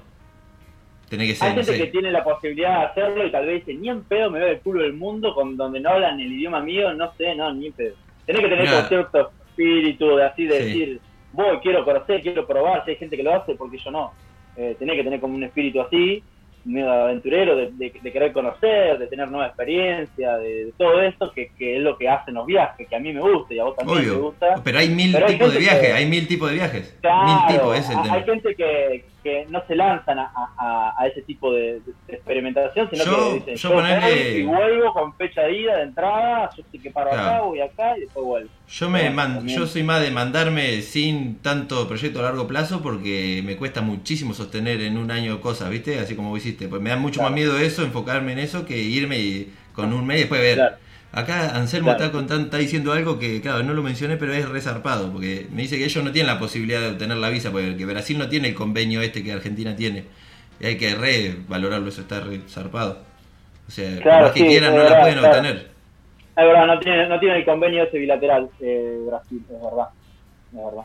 tenés 1.10 1.28
que 1.28 1.34
ser, 1.34 1.48
Hay 1.48 1.54
no 1.56 1.62
gente 1.62 1.72
sé. 1.78 1.84
que 1.84 1.90
tiene 1.90 2.10
la 2.10 2.24
posibilidad 2.24 2.78
de 2.80 2.84
hacerlo 2.86 3.26
y 3.26 3.30
tal 3.30 3.44
vez 3.46 3.66
dice, 3.66 3.78
ni 3.78 3.88
en 3.90 4.02
pedo 4.04 4.30
me 4.30 4.38
veo 4.38 4.48
el 4.48 4.60
culo 4.60 4.82
del 4.82 4.94
mundo 4.94 5.34
con 5.34 5.56
donde 5.58 5.80
no 5.80 5.90
hablan 5.90 6.18
el 6.20 6.32
idioma 6.32 6.60
mío, 6.60 6.94
no 6.94 7.12
sé, 7.18 7.34
no, 7.34 7.52
ni 7.52 7.66
en 7.66 7.72
pedo. 7.74 7.94
Tenés 8.24 8.42
que 8.42 8.48
tener 8.48 8.70
con 8.70 8.88
cierto 8.88 9.30
espíritu 9.48 10.16
de 10.16 10.24
así 10.24 10.46
de 10.46 10.58
Sí. 10.58 10.64
decir, 10.66 11.00
voy, 11.32 11.58
quiero 11.58 11.84
conocer, 11.84 12.22
quiero 12.22 12.46
probar, 12.46 12.84
si 12.84 12.92
hay 12.92 12.96
gente 12.96 13.16
que 13.16 13.22
lo 13.22 13.34
hace, 13.34 13.54
porque 13.54 13.76
yo 13.78 13.90
no. 13.90 14.12
Eh, 14.56 14.74
tenés 14.78 14.96
que 14.96 15.04
tener 15.04 15.20
como 15.20 15.34
un 15.34 15.44
espíritu 15.44 15.80
así, 15.80 16.22
medio 16.64 16.92
aventurero, 16.92 17.56
de, 17.56 17.70
de- 17.72 17.92
de 18.02 18.12
querer 18.12 18.32
conocer, 18.32 18.98
de 18.98 19.06
tener 19.06 19.28
nueva 19.28 19.46
experiencia, 19.46 20.36
de, 20.36 20.66
de 20.66 20.72
todo 20.76 21.00
esto, 21.00 21.32
que, 21.32 21.50
que 21.58 21.76
es 21.78 21.82
lo 21.82 21.96
que 21.96 22.06
hacen 22.08 22.34
los 22.34 22.44
viajes, 22.46 22.86
que 22.86 22.94
a 22.96 22.98
mí 22.98 23.12
me 23.14 23.20
gusta 23.20 23.54
y 23.54 23.58
a 23.58 23.64
vos 23.64 23.76
también 23.76 24.02
te 24.02 24.10
Obvio, 24.10 24.22
gusta. 24.24 24.60
pero 24.62 24.78
hay 24.78 24.90
mil 24.90 25.10
tipos 25.26 25.52
de 25.54 25.58
viajes, 25.58 25.80
que- 25.88 25.92
hay 25.94 26.06
mil 26.06 26.28
tipos 26.28 26.50
de 26.50 26.54
viajes, 26.56 26.98
Claro, 27.00 27.26
mil 27.26 27.56
tipos, 27.56 27.78
ese 27.78 27.92
es 27.94 27.98
el 28.04 28.10
hay 28.10 28.24
gente 28.24 28.54
que, 28.54 29.04
que 29.22 29.46
no 29.48 29.62
se 29.66 29.76
lanzan 29.76 30.18
a, 30.18 30.32
a- 30.58 30.94
a 30.98 31.06
ese 31.06 31.22
tipo 31.22 31.52
de, 31.52 31.80
de 32.06 32.14
experimentación, 32.14 32.88
sino 32.90 33.04
Yo- 33.04 33.28
que 33.28 33.34
dicen, 33.34 33.56
yo 33.56 33.68
yo, 33.70 33.74
ponele- 33.76 34.38
y 34.38 34.42
vuelvo 34.42 34.92
con 34.92 35.14
fecha 35.16 35.42
de 35.42 35.56
ida, 35.58 35.76
de 35.76 35.82
entrada, 35.82 36.50
yo 36.56 36.62
sé 36.70 36.78
que 36.78 36.90
paro 36.90 37.10
acá, 37.12 37.22
Claro. 37.22 37.46
voy 37.46 37.60
acá 37.60 37.96
y 37.96 38.00
después 38.02 38.24
vuelvo. 38.26 38.50
Yo 38.68 38.88
me 38.90 39.00
Bueno, 39.00 39.14
man- 39.16 39.48
yo 39.48 39.66
soy 39.66 39.82
más 39.82 40.00
de 40.02 40.10
mandarme 40.10 40.80
sin 40.82 41.36
tanto 41.38 41.86
proyecto 41.88 42.20
a 42.20 42.22
largo 42.22 42.46
plazo 42.46 42.82
porque 42.82 43.42
me 43.44 43.56
cuesta 43.56 43.80
muchísimo 43.80 44.32
sostener 44.34 44.80
en 44.80 44.96
un 44.96 45.10
año 45.10 45.40
cosas, 45.40 45.70
¿viste? 45.70 45.98
Así 45.98 46.14
como 46.16 46.30
vos 46.30 46.38
hiciste. 46.38 46.68
Pues 46.68 46.80
me 46.80 46.90
da 46.90 46.96
mucho 46.96 47.20
Claro. 47.20 47.30
más 47.30 47.34
miedo 47.40 47.58
eso, 47.58 47.82
enfocarme 47.82 48.32
en 48.32 48.38
eso, 48.40 48.64
que 48.64 48.78
irme 48.78 49.18
y 49.18 49.52
con 49.74 49.92
un 49.92 50.06
mes 50.06 50.16
y 50.16 50.20
después 50.20 50.40
ver. 50.40 50.54
Claro. 50.56 50.76
Acá 51.12 51.56
Anselmo 51.56 51.86
Claro. 51.88 52.04
está, 52.04 52.12
contando, 52.12 52.44
está 52.44 52.58
diciendo 52.58 52.92
algo 52.92 53.18
que, 53.18 53.40
claro, 53.40 53.62
no 53.64 53.74
lo 53.74 53.82
mencioné, 53.82 54.16
pero 54.16 54.32
es 54.32 54.48
resarpado, 54.48 55.10
porque 55.12 55.46
me 55.50 55.62
dice 55.62 55.76
que 55.76 55.84
ellos 55.84 56.04
no 56.04 56.12
tienen 56.12 56.32
la 56.32 56.38
posibilidad 56.38 56.80
de 56.80 56.88
obtener 56.90 57.16
la 57.16 57.30
visa, 57.30 57.50
porque 57.50 57.76
que 57.76 57.84
Brasil 57.84 58.16
no 58.18 58.28
tiene 58.28 58.48
el 58.48 58.54
convenio 58.54 59.00
este 59.02 59.24
que 59.24 59.32
Argentina 59.32 59.74
tiene. 59.74 60.04
Y 60.60 60.66
hay 60.66 60.76
que 60.78 60.94
re 60.94 61.36
valorarlo, 61.48 61.88
eso 61.88 62.02
está 62.02 62.20
re 62.20 62.40
zarpado. 62.48 62.98
O 63.66 63.70
sea, 63.70 64.00
Claro, 64.00 64.26
más 64.26 64.32
que 64.32 64.46
quieran, 64.46 64.74
no 64.74 64.82
la 64.84 65.00
pueden 65.00 65.18
claro. 65.18 65.28
obtener. 65.36 65.56
Es 66.36 66.46
verdad, 66.46 66.66
no 66.66 66.78
tiene, 66.78 67.08
no 67.08 67.18
tiene 67.18 67.36
el 67.38 67.44
convenio 67.44 67.82
ese 67.82 67.98
bilateral 67.98 68.48
eh, 68.60 68.98
Brasil, 69.06 69.42
es 69.50 69.60
verdad, 69.62 69.88
es 70.52 70.64
verdad. 70.64 70.84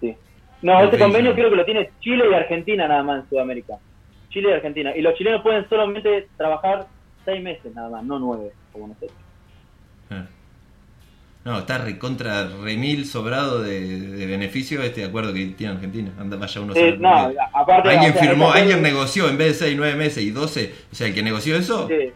Sí. 0.00 0.16
No, 0.62 0.80
Lo 0.80 0.88
ese 0.88 0.98
convenio 0.98 1.34
creo 1.34 1.50
que 1.50 1.56
lo 1.56 1.64
tiene 1.64 1.90
Chile 2.00 2.24
y 2.30 2.34
Argentina 2.34 2.86
nada 2.86 3.02
más 3.02 3.24
en 3.24 3.28
Sudamérica. 3.30 3.74
Chile 4.30 4.50
y 4.50 4.52
Argentina. 4.52 4.96
Y 4.96 5.02
los 5.02 5.14
chilenos 5.14 5.42
pueden 5.42 5.68
solamente 5.68 6.28
trabajar 6.36 6.86
seis 7.24 7.42
meses 7.42 7.74
nada 7.74 7.90
más, 7.90 8.04
no 8.04 8.18
nueve, 8.18 8.52
como 8.72 8.88
nosotros. 8.88 9.12
Ah. 10.10 10.26
No, 11.44 11.58
está 11.58 11.78
recontra 11.78 12.48
remil 12.62 13.04
sobrado 13.04 13.62
de, 13.62 13.80
de 13.80 14.26
beneficio 14.26 14.80
este 14.82 15.04
acuerdo 15.04 15.34
que 15.34 15.46
tiene 15.46 15.72
Argentina. 15.72 16.12
Anda, 16.18 16.36
vaya 16.36 16.60
uno 16.60 16.72
no, 16.98 17.32
aparte... 17.52 17.88
Alguien 17.88 18.12
o 18.12 18.14
sea, 18.14 18.22
firmó, 18.22 18.52
alguien 18.52 18.80
negoció 18.80 19.28
en 19.28 19.38
vez 19.38 19.58
de 19.58 19.66
6, 19.66 19.76
9 19.76 19.96
meses 19.96 20.22
y 20.22 20.30
12. 20.30 20.72
O 20.92 20.94
sea, 20.94 21.08
el 21.08 21.14
que 21.14 21.22
negoció 21.22 21.56
eso, 21.56 21.88
Sí, 21.88 22.12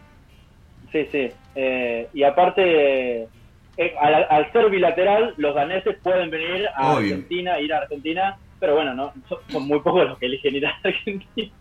sí, 0.93 1.07
sí. 1.11 1.29
Eh, 1.55 2.07
y 2.13 2.23
aparte, 2.23 3.23
eh, 3.23 3.93
al, 3.99 4.27
al 4.29 4.51
ser 4.53 4.69
bilateral, 4.69 5.33
los 5.35 5.53
daneses 5.53 5.97
pueden 6.01 6.29
venir 6.29 6.65
a 6.73 6.93
Obvio. 6.93 7.15
Argentina, 7.15 7.59
ir 7.59 7.73
a 7.73 7.79
Argentina, 7.79 8.37
pero 8.61 8.75
bueno, 8.75 8.93
no 8.93 9.13
son 9.49 9.67
muy 9.67 9.81
pocos 9.81 10.07
los 10.07 10.17
que 10.19 10.27
eligen 10.27 10.55
ir 10.55 10.67
a 10.67 10.79
Argentina. 10.83 11.51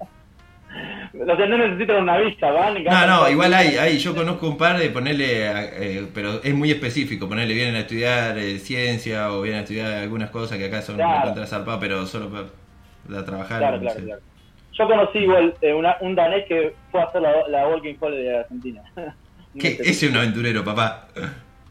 O 1.19 1.25
sea, 1.37 1.47
no 1.47 1.57
necesitan 1.59 2.03
una 2.03 2.19
visa, 2.19 2.51
van. 2.51 2.83
No, 2.85 3.07
no, 3.07 3.31
igual 3.31 3.55
hay, 3.55 3.77
hay, 3.79 3.99
yo 3.99 4.15
conozco 4.15 4.49
un 4.49 4.59
par 4.59 4.79
de 4.79 4.91
ponerle, 4.91 5.47
eh, 5.47 6.07
pero 6.13 6.43
es 6.43 6.55
muy 6.55 6.71
específico, 6.71 7.29
ponerle 7.29 7.55
vienen 7.55 7.77
a 7.77 7.81
estudiar 7.81 8.37
eh, 8.37 8.59
ciencia 8.59 9.33
o 9.33 9.41
vienen 9.43 9.61
a 9.61 9.63
estudiar 9.63 9.93
algunas 9.95 10.31
cosas 10.31 10.59
que 10.59 10.67
acá 10.67 10.83
son 10.83 10.97
Claro. 10.97 11.23
contra 11.25 11.47
zarpadas, 11.47 11.81
pero 11.81 12.05
solo 12.07 12.29
para, 12.31 12.47
para 13.09 13.25
trabajar. 13.25 13.59
Claro, 13.61 13.77
no 13.77 13.83
claro, 13.83 13.99
sé. 13.99 14.05
claro. 14.05 14.21
Yo 14.79 14.87
conocí 14.87 15.19
igual 15.21 15.55
eh, 15.63 15.73
una- 15.73 15.97
un 16.03 16.15
danés 16.15 16.45
que 16.47 16.75
fue 16.93 17.01
a 17.01 17.05
hacer 17.05 17.23
la, 17.23 17.33
la 17.49 17.67
Walking 17.69 17.95
Holiday 17.99 18.25
de 18.25 18.39
Argentina. 18.41 18.83
¿Qué? 19.59 19.69
Ese 19.81 20.07
es 20.07 20.11
un 20.11 20.19
aventurero, 20.19 20.63
papá. 20.65 21.09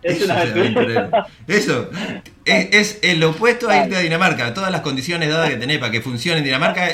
Es 0.01 0.21
Eso 0.21 0.23
es 0.25 0.29
aventurero. 0.31 1.09
Eso 1.47 1.89
es, 2.45 2.69
es 2.73 2.99
el 3.03 3.23
opuesto 3.23 3.69
a 3.69 3.77
irte 3.77 3.95
a 3.95 3.99
Dinamarca. 3.99 4.51
Todas 4.55 4.71
las 4.71 4.81
condiciones 4.81 5.29
dadas 5.29 5.49
que 5.51 5.57
tenés 5.57 5.77
para 5.77 5.91
que 5.91 6.01
funcione 6.01 6.39
en 6.39 6.45
Dinamarca, 6.45 6.87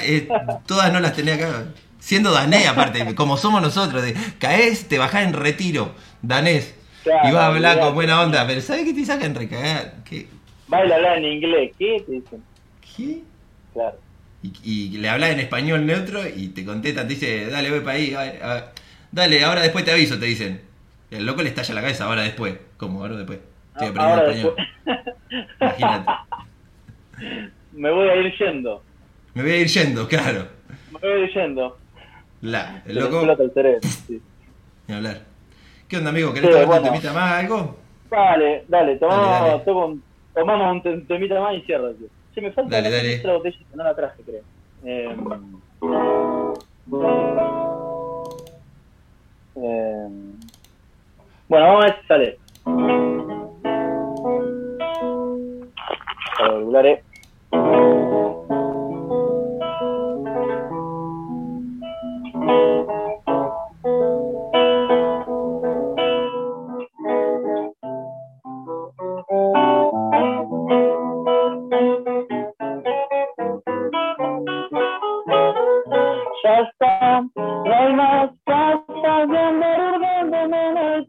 todas 0.65 0.91
no 0.91 0.99
las 0.99 1.13
tenés 1.15 1.41
acá. 1.41 1.63
Siendo 2.01 2.31
danés, 2.31 2.67
aparte, 2.67 3.13
como 3.13 3.37
somos 3.37 3.61
nosotros, 3.61 4.01
de 4.01 4.15
caes, 4.39 4.87
te 4.87 4.97
bajás 4.97 5.23
en 5.23 5.33
retiro, 5.33 5.93
danés. 6.23 6.73
Claro, 7.03 7.29
y 7.29 7.31
vas 7.31 7.43
a 7.43 7.47
hablar 7.47 7.79
con 7.79 7.93
buena 7.93 8.19
onda, 8.21 8.45
pero 8.47 8.59
¿sabes 8.59 8.85
qué 8.85 8.93
te 8.93 9.05
sacan 9.05 9.35
recagar? 9.35 10.03
¿Qué? 10.03 10.27
Baila 10.67 10.95
hablar 10.95 11.17
en 11.19 11.25
inglés, 11.25 11.71
¿qué? 11.77 12.03
Te 12.05 12.11
dicen. 12.13 12.43
¿Qué? 12.97 13.19
Claro. 13.73 13.97
Y, 14.41 14.51
y 14.63 14.97
le 14.97 15.09
hablas 15.09 15.29
en 15.29 15.39
español 15.41 15.85
neutro 15.85 16.27
y 16.27 16.47
te 16.49 16.65
contestan, 16.65 17.07
te 17.07 17.13
dice, 17.13 17.45
dale, 17.51 17.69
voy 17.69 17.81
para 17.81 17.97
ahí, 17.97 18.15
ay, 18.17 18.63
dale, 19.11 19.43
ahora 19.43 19.61
después 19.61 19.85
te 19.85 19.91
aviso, 19.91 20.17
te 20.19 20.25
dicen. 20.25 20.61
El 21.11 21.25
loco 21.25 21.43
le 21.43 21.49
estalla 21.49 21.75
la 21.75 21.81
cabeza, 21.81 22.05
ahora 22.05 22.23
después. 22.23 22.55
¿Cómo? 22.77 23.01
Ahora 23.01 23.17
después. 23.17 23.39
Estoy 23.73 23.89
aprendiendo 23.89 24.21
Ahora 24.21 24.31
español. 24.31 24.55
después. 24.55 25.15
Imagínate. 25.59 26.11
Me 27.73 27.91
voy 27.91 28.09
a 28.09 28.15
ir 28.15 28.33
yendo. 28.37 28.83
Me 29.35 29.43
voy 29.43 29.51
a 29.51 29.57
ir 29.57 29.67
yendo, 29.67 30.07
claro. 30.07 30.47
Me 30.91 30.99
voy 30.99 31.11
a 31.11 31.17
ir 31.25 31.33
yendo. 31.33 31.80
La, 32.41 32.81
el 32.87 32.95
loco, 32.95 33.17
explota 33.17 33.43
el 33.43 33.53
cerebro, 33.53 33.79
sí. 33.81 34.21
ni 34.87 34.95
hablar. 34.95 35.21
¿Qué 35.87 35.97
onda, 35.97 36.09
amigo? 36.09 36.33
¿Querés 36.33 36.49
Sí, 36.49 36.59
tomar 36.61 36.79
un 36.79 36.85
temita 36.85 37.13
más, 37.13 37.33
algo? 37.33 37.75
Dale, 38.09 38.65
dale, 38.67 38.95
tomamos, 38.97 39.29
Dale, 39.29 39.49
dale. 39.51 39.63
tomo 39.63 39.85
un- 39.85 40.03
tomamos 40.33 40.71
un 40.71 40.83
tem- 40.83 41.07
temita 41.07 41.39
más 41.39 41.55
y 41.55 41.61
cierro. 41.61 41.93
tío. 41.93 42.07
Me 42.41 42.51
falta 42.53 42.81
Dale, 42.81 43.19
otra 43.19 43.33
botella 43.33 43.57
que 43.57 43.75
no 43.77 43.83
la 43.83 43.95
traje, 43.95 44.23
creo. 44.23 44.41
Eh, 44.83 45.15
eh, 49.55 50.07
bueno, 51.47 51.65
vamos 51.67 51.83
a 51.83 51.85
ver 51.85 51.95
si 52.01 52.07
sale. 52.07 52.39
Para 56.37 58.20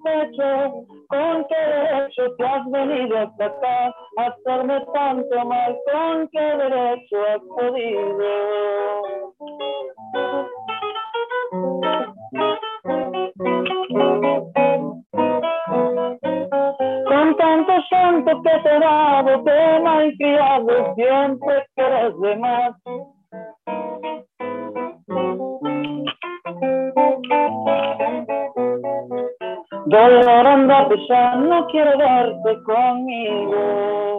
¿Con 0.02 1.44
qué 1.46 1.54
derecho 1.54 2.34
te 2.36 2.44
has 2.44 2.70
venido 2.70 3.18
hasta 3.18 3.44
acá 3.46 3.94
a 4.18 4.26
hacerme 4.26 4.84
tanto 4.92 5.44
mal? 5.44 5.76
¿Con 5.92 6.28
qué 6.28 6.40
derecho 6.40 7.16
has 7.28 7.40
podido? 7.56 8.02
Con 17.06 17.36
tanto 17.36 17.72
llanto 17.90 18.42
que 18.42 18.58
te 18.62 18.76
he 18.76 18.80
dado, 18.80 19.44
te 19.44 19.50
he 19.52 19.80
malcriado, 19.80 20.94
siempre 20.96 21.66
quieres 21.76 22.20
de 22.20 22.36
más. 22.36 22.74
Dolor, 29.92 30.46
andate 30.46 30.96
ya, 31.06 31.34
no 31.36 31.66
quiero 31.66 31.98
verte 31.98 32.62
conmigo. 32.62 34.11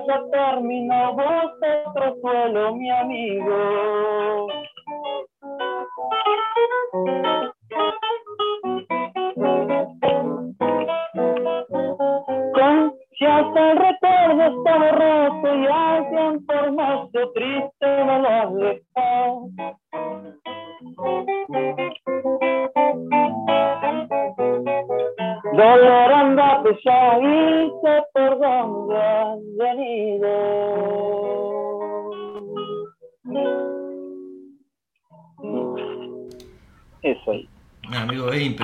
Acá 0.00 0.06
ya 0.06 0.30
terminó, 0.30 1.14
vos 1.14 1.52
otro 1.86 2.16
suelo, 2.20 2.74
mi 2.74 2.90
amigo. 2.90 4.09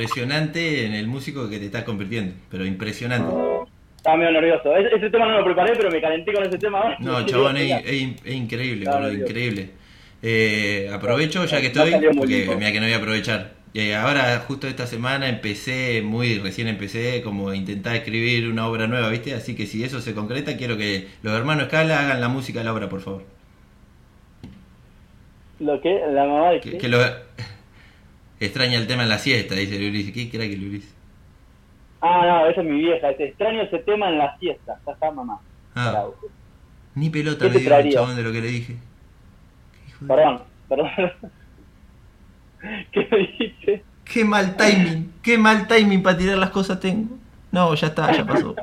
Impresionante 0.06 0.86
en 0.86 0.94
el 0.94 1.06
músico 1.06 1.48
que 1.48 1.58
te 1.58 1.66
estás 1.66 1.84
convirtiendo, 1.84 2.34
pero 2.50 2.64
impresionante. 2.64 3.34
Estaba 3.96 4.16
medio 4.16 4.32
nervioso. 4.32 4.76
Ese, 4.76 4.94
ese 4.94 5.10
tema 5.10 5.26
no 5.26 5.38
lo 5.38 5.44
preparé, 5.44 5.74
pero 5.76 5.90
me 5.90 6.00
calenté 6.00 6.32
con 6.32 6.44
ese 6.44 6.58
tema 6.58 6.80
ahora. 6.80 6.96
No, 7.00 7.26
chabón, 7.26 7.56
es, 7.56 7.72
es 7.84 8.24
es 8.24 8.34
increíble, 8.34 8.88
boludo, 8.90 9.12
increíble. 9.12 9.70
Eh, 10.22 10.90
aprovecho 10.92 11.44
ya 11.44 11.60
que 11.60 11.68
estoy, 11.68 11.92
porque 12.16 12.48
mira 12.56 12.72
que 12.72 12.80
no 12.80 12.86
voy 12.86 12.94
a 12.94 12.98
aprovechar. 12.98 13.56
Eh, 13.74 13.94
ahora, 13.94 14.38
justo 14.46 14.66
esta 14.68 14.86
semana, 14.86 15.28
empecé, 15.28 16.00
muy 16.02 16.38
recién 16.38 16.66
empecé, 16.66 17.20
como 17.22 17.50
a 17.50 17.56
intentar 17.56 17.94
escribir 17.94 18.48
una 18.48 18.66
obra 18.66 18.86
nueva, 18.86 19.10
¿viste? 19.10 19.34
Así 19.34 19.54
que 19.54 19.66
si 19.66 19.84
eso 19.84 20.00
se 20.00 20.14
concreta, 20.14 20.56
quiero 20.56 20.78
que 20.78 21.08
los 21.22 21.34
hermanos 21.34 21.66
Scala 21.66 22.00
hagan 22.00 22.22
la 22.22 22.28
música 22.28 22.60
de 22.60 22.64
la 22.64 22.72
obra, 22.72 22.88
por 22.88 23.02
favor. 23.02 23.24
Lo 25.60 25.80
que, 25.80 26.00
la 26.10 26.24
mamá 26.24 26.50
de 26.52 26.60
Que, 26.60 26.78
que 26.78 26.88
lo... 26.88 26.98
Extraña 28.40 28.78
el 28.78 28.86
tema 28.86 29.02
en 29.04 29.08
la 29.08 29.18
siesta, 29.18 29.54
dice 29.54 29.78
Luis. 29.78 30.12
¿Qué 30.12 30.28
crack 30.30 30.50
el 30.50 30.68
Luis? 30.68 30.94
Ah, 32.00 32.22
no, 32.26 32.46
esa 32.48 32.60
es 32.60 32.66
mi 32.66 32.78
vieja. 32.78 33.14
Te 33.16 33.28
extraño 33.28 33.62
ese 33.62 33.78
tema 33.78 34.08
en 34.10 34.18
la 34.18 34.36
siesta. 34.38 34.78
Ya 34.86 34.92
está, 34.92 35.10
mamá. 35.10 35.40
Ah, 35.74 36.06
ni 36.94 37.10
pelota 37.10 37.46
¿Qué 37.46 37.50
me 37.54 37.60
dio 37.60 37.76
el 37.76 37.92
chabón 37.92 38.16
de 38.16 38.22
lo 38.22 38.32
que 38.32 38.40
le 38.40 38.48
dije. 38.48 38.76
¿Qué 38.76 39.88
hijo 39.90 40.04
de- 40.04 40.08
Perdón, 40.14 40.42
perdón. 40.68 40.90
¿Qué 42.92 43.08
me 43.10 43.18
dijiste? 43.18 43.84
Qué 44.04 44.24
mal 44.24 44.56
timing, 44.56 45.12
qué 45.22 45.36
mal 45.36 45.66
timing 45.66 46.02
para 46.02 46.16
tirar 46.16 46.38
las 46.38 46.50
cosas 46.50 46.80
tengo. 46.80 47.16
No, 47.50 47.74
ya 47.74 47.88
está, 47.88 48.12
ya 48.16 48.24
pasó. 48.24 48.54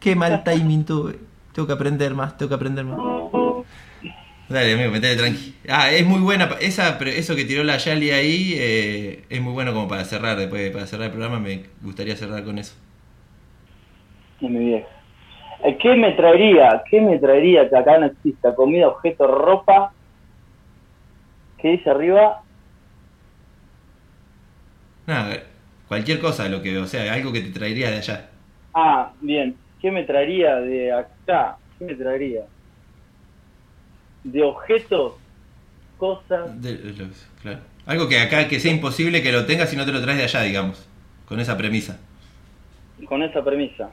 Qué 0.00 0.14
mal 0.16 0.42
timing 0.44 0.84
tuve. 0.84 1.18
Tengo 1.54 1.66
que 1.66 1.72
aprender 1.74 2.14
más, 2.14 2.36
tengo 2.36 2.48
que 2.50 2.54
aprender 2.56 2.84
más. 2.84 2.98
Dale, 4.52 4.74
amigo, 4.74 4.92
tranqui. 5.00 5.54
Ah, 5.66 5.90
es 5.90 6.04
muy 6.04 6.20
buena. 6.20 6.44
Esa, 6.60 6.98
eso 6.98 7.34
que 7.34 7.46
tiró 7.46 7.64
la 7.64 7.78
Yali 7.78 8.10
ahí 8.10 8.54
eh, 8.58 9.24
es 9.30 9.40
muy 9.40 9.54
bueno 9.54 9.72
como 9.72 9.88
para 9.88 10.04
cerrar. 10.04 10.36
Después, 10.36 10.70
para 10.70 10.86
cerrar 10.86 11.06
el 11.06 11.12
programa, 11.12 11.40
me 11.40 11.62
gustaría 11.80 12.14
cerrar 12.16 12.44
con 12.44 12.58
eso. 12.58 12.74
Es 14.42 14.50
mi 14.50 14.58
vieja. 14.58 14.86
Eh, 15.64 15.78
¿Qué 15.80 15.96
me 15.96 16.12
traería? 16.12 16.82
¿Qué 16.90 17.00
me 17.00 17.18
traería 17.18 17.66
que 17.70 17.76
acá 17.78 17.96
no 17.96 18.06
exista? 18.06 18.54
Comida, 18.54 18.88
objeto, 18.88 19.26
ropa. 19.26 19.94
¿Qué 21.56 21.68
dice 21.68 21.88
arriba? 21.88 22.42
Nada, 25.06 25.44
cualquier 25.88 26.20
cosa, 26.20 26.46
lo 26.50 26.60
que, 26.60 26.76
o 26.76 26.86
sea, 26.86 27.10
algo 27.14 27.32
que 27.32 27.40
te 27.40 27.50
traería 27.50 27.90
de 27.90 27.96
allá. 27.96 28.28
Ah, 28.74 29.12
bien. 29.22 29.56
¿Qué 29.80 29.90
me 29.90 30.02
traería 30.04 30.56
de 30.56 30.92
acá? 30.92 31.56
¿Qué 31.78 31.86
me 31.86 31.94
traería? 31.94 32.42
De 34.24 34.42
objetos, 34.42 35.14
cosas. 35.98 36.60
De- 36.62 36.76
de 36.76 36.92
los- 36.92 37.26
claro. 37.42 37.58
Algo 37.86 38.08
que 38.08 38.18
acá 38.20 38.46
que 38.48 38.60
sea 38.60 38.70
imposible 38.72 39.22
que 39.22 39.32
lo 39.32 39.44
tengas 39.46 39.68
si 39.70 39.76
no 39.76 39.84
te 39.84 39.92
lo 39.92 40.00
traes 40.02 40.18
de 40.18 40.24
allá, 40.24 40.42
digamos. 40.42 40.86
Con 41.26 41.40
esa 41.40 41.56
premisa. 41.56 41.98
Con 43.08 43.22
esa 43.22 43.42
premisa. 43.44 43.90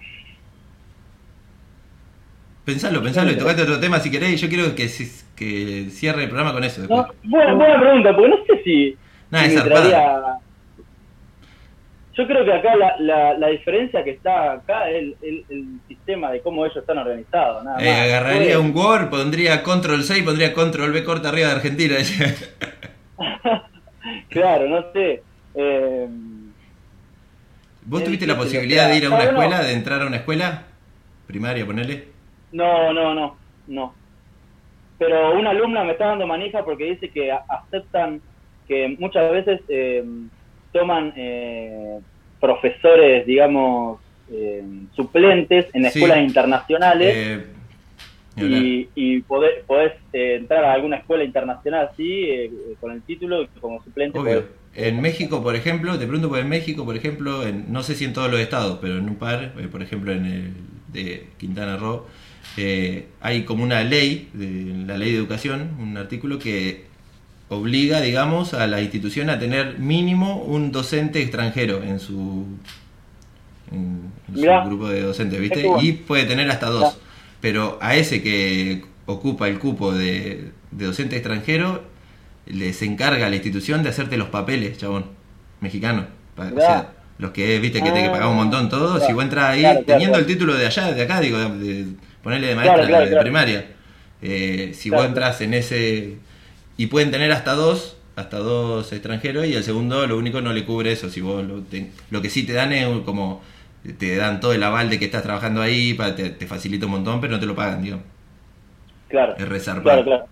Pensalo, 2.66 3.02
pensalo 3.02 3.32
y 3.32 3.36
tocate 3.38 3.64
otro 3.64 3.80
tema 3.80 4.00
si 4.00 4.12
querés. 4.12 4.40
Yo 4.40 4.48
quiero 4.50 4.76
que, 4.76 4.88
que 5.36 5.88
cierre 5.90 6.24
el 6.24 6.30
programa 6.30 6.54
con 6.54 6.64
eso. 6.64 6.82
después. 6.82 7.02
No, 7.24 7.30
buena, 7.30 7.54
buena 7.56 7.80
pregunta, 7.80 8.16
porque 8.16 8.30
no 8.30 8.38
sé 8.46 8.64
si, 8.64 8.98
Nah, 9.32 9.40
si 9.40 9.46
es 9.46 9.52
me 9.54 9.60
zarpada. 9.62 9.90
traería... 9.90 10.22
yo 12.20 12.28
creo 12.28 12.44
que 12.46 12.54
acá 12.54 12.76
la, 12.76 12.96
la, 13.00 13.34
la 13.38 13.48
diferencia 13.48 14.04
que 14.04 14.12
está 14.12 14.52
acá 14.54 14.90
es 14.90 14.96
el, 14.98 15.16
el, 15.22 15.46
el 15.50 15.66
sistema 15.88 16.32
de 16.32 16.42
cómo 16.42 16.66
ellos 16.66 16.78
están 16.78 16.98
organizados. 16.98 17.64
Nada 17.64 17.78
Eh, 17.82 17.90
más. 17.90 18.02
agarraría 18.02 18.42
Después- 18.58 18.66
un 18.66 18.76
Word, 18.76 19.10
pondría 19.10 19.64
Control 19.64 20.04
6, 20.04 20.24
pondría 20.24 20.54
Control 20.54 20.92
B 20.92 21.04
corta 21.04 21.30
arriba 21.30 21.48
de 21.48 21.54
Argentina. 21.56 21.96
Claro, 24.30 24.68
no 24.70 24.92
sé. 24.94 25.22
Eh, 25.56 26.08
¿Vos 27.86 28.04
tuviste 28.04 28.28
la 28.28 28.38
posibilidad 28.38 28.88
de 28.90 28.98
ir 28.98 29.06
a 29.06 29.10
una 29.10 29.18
está 29.20 29.32
bueno. 29.36 29.42
escuela, 29.52 29.64
de 29.68 29.74
entrar 29.74 30.02
a 30.02 30.06
una 30.08 30.18
escuela 30.18 30.64
primaria, 31.28 31.66
ponele? 31.66 32.08
no, 32.52 32.94
no, 32.94 33.14
no, 33.14 33.38
no. 33.68 33.94
Pero 34.98 35.38
una 35.38 35.52
alumna 35.52 35.84
me 35.84 35.94
está 35.94 36.08
dando 36.08 36.28
manija 36.28 36.64
porque 36.64 36.86
dice 36.86 37.10
que 37.10 37.32
aceptan 37.32 38.22
que 38.68 38.96
muchas 39.00 39.32
veces 39.32 39.62
eh, 39.70 40.04
toman 40.72 41.14
eh, 41.16 42.00
profesores, 42.40 43.26
digamos, 43.26 44.00
eh, 44.32 44.64
suplentes 44.96 45.66
en 45.74 45.84
Sí. 45.84 45.88
escuelas 46.00 46.20
internacionales. 46.20 47.14
Eh, 47.16 47.46
y, 48.38 48.88
y 48.96 49.22
podés, 49.24 49.64
podés, 49.68 49.92
eh, 50.14 50.36
entrar 50.40 50.64
a 50.64 50.72
alguna 50.74 50.96
escuela 50.98 51.26
internacional 51.26 51.90
así, 51.92 52.50
con 52.80 52.92
el 52.94 53.02
título 53.02 53.46
como 53.60 53.84
suplente. 53.84 54.18
Podés- 54.18 54.46
En 54.76 55.02
México, 55.02 55.44
por 55.44 55.56
ejemplo, 55.56 55.94
te 55.94 56.06
pregunto 56.06 56.30
por 56.30 56.40
en 56.40 56.48
México, 56.48 56.86
por 56.86 56.96
ejemplo, 56.96 57.46
en- 57.46 57.66
no 57.74 57.84
sé 57.84 57.96
si 57.96 58.06
en 58.06 58.14
todos 58.14 58.32
los 58.32 58.40
estados, 58.40 58.78
pero 58.80 58.98
en 58.98 59.10
un 59.10 59.16
par, 59.16 59.52
por 59.72 59.82
ejemplo 59.82 60.14
en 60.14 60.26
el 60.26 60.54
de 60.94 61.26
Quintana 61.38 61.76
Roo, 61.76 62.06
eh, 62.56 63.08
hay 63.20 63.44
como 63.44 63.64
una 63.64 63.84
ley, 63.84 64.30
de, 64.34 64.86
la 64.86 64.98
ley 64.98 65.12
de 65.12 65.18
educación, 65.18 65.72
un 65.80 65.98
artículo 65.98 66.40
que 66.40 66.86
obliga, 67.50 68.02
digamos, 68.02 68.54
a 68.54 68.68
la 68.68 68.82
institución 68.82 69.30
a 69.30 69.40
tener 69.40 69.80
mínimo 69.80 70.38
un 70.44 70.72
docente 70.72 71.22
extranjero 71.22 71.84
en 71.84 72.00
su, 72.00 72.46
en, 73.72 74.12
en 74.28 74.34
su 74.36 74.40
Mirá. 74.42 74.66
grupo 74.66 74.88
de 74.90 75.02
docentes, 75.02 75.40
¿viste? 75.40 75.64
Bueno. 75.64 75.82
Y 75.82 75.94
puede 75.94 76.26
tener 76.26 76.50
hasta 76.50 76.68
dos. 76.68 76.96
Mirá. 76.96 77.06
Pero 77.42 77.78
a 77.82 77.96
ese 77.96 78.22
que 78.22 78.84
ocupa 79.06 79.48
el 79.48 79.60
cupo 79.60 79.94
de, 79.94 80.52
de 80.72 80.86
docente 80.86 81.16
extranjero, 81.16 81.84
les 82.46 82.82
encarga 82.82 83.30
la 83.30 83.36
institución 83.36 83.84
de 83.84 83.90
hacerte 83.90 84.18
los 84.18 84.30
papeles, 84.30 84.78
chabón, 84.78 85.06
mexicano. 85.62 86.08
Pa- 86.36 86.52
O 86.56 86.60
sea, 86.60 86.92
los 87.18 87.32
que, 87.32 87.60
viste, 87.60 87.82
que 87.82 87.92
te 87.92 88.06
Ah, 88.06 88.12
pagamos 88.12 88.32
un 88.32 88.38
montón 88.38 88.70
todo, 88.70 88.92
claro. 88.96 89.06
si 89.06 89.14
vos 89.14 89.24
entras 89.24 89.46
ahí 89.46 89.62
Claro, 89.62 89.80
teniendo 89.86 90.14
claro. 90.18 90.26
el 90.28 90.34
título 90.34 90.54
de 90.56 90.66
allá, 90.66 90.92
de 90.92 91.02
acá, 91.02 91.20
digo, 91.22 91.38
de, 91.38 91.50
de 91.84 91.86
ponerle 92.24 92.48
de 92.48 92.56
maestra 92.56 93.06
de 93.06 93.18
primaria. 93.18 93.66
Eh, 94.22 94.72
si 94.74 94.90
vos 94.90 95.06
entras 95.06 95.40
en 95.42 95.54
ese... 95.54 96.18
Y 96.80 96.88
pueden 96.88 97.12
tener 97.12 97.30
hasta 97.34 97.56
dos, 97.56 97.98
hasta 98.16 98.40
dos 98.40 98.92
extranjeros, 98.94 99.46
y 99.46 99.54
el 99.54 99.64
segundo 99.64 100.08
lo 100.08 100.18
único 100.18 100.40
no 100.40 100.54
le 100.54 100.64
cubre 100.66 100.94
eso. 100.94 101.10
Si 101.10 101.20
vos 101.20 101.44
lo, 101.46 101.62
te- 101.62 101.92
lo 102.10 102.22
que 102.22 102.30
sí 102.30 102.46
te 102.46 102.54
dan 102.54 102.72
es 102.72 102.88
como... 103.06 103.42
Te 103.98 104.16
dan 104.16 104.40
todo 104.40 104.54
el 104.54 104.64
aval 104.64 104.90
de 104.90 104.98
que 105.00 105.06
estás 105.06 105.24
trabajando 105.24 105.62
ahí, 105.62 105.94
para, 105.94 106.16
te, 106.16 106.30
te 106.32 106.48
facilita 106.48 106.86
un 106.86 106.94
montón, 106.94 107.22
pero 107.22 107.34
no 107.34 107.40
te 107.40 107.46
lo 107.46 107.56
pagan, 107.56 107.82
digamos. 107.82 108.06
Claro. 109.08 109.36
Es 109.38 109.48
resarpar. 109.48 109.84
Claro, 109.84 110.04
claro. 110.04 110.26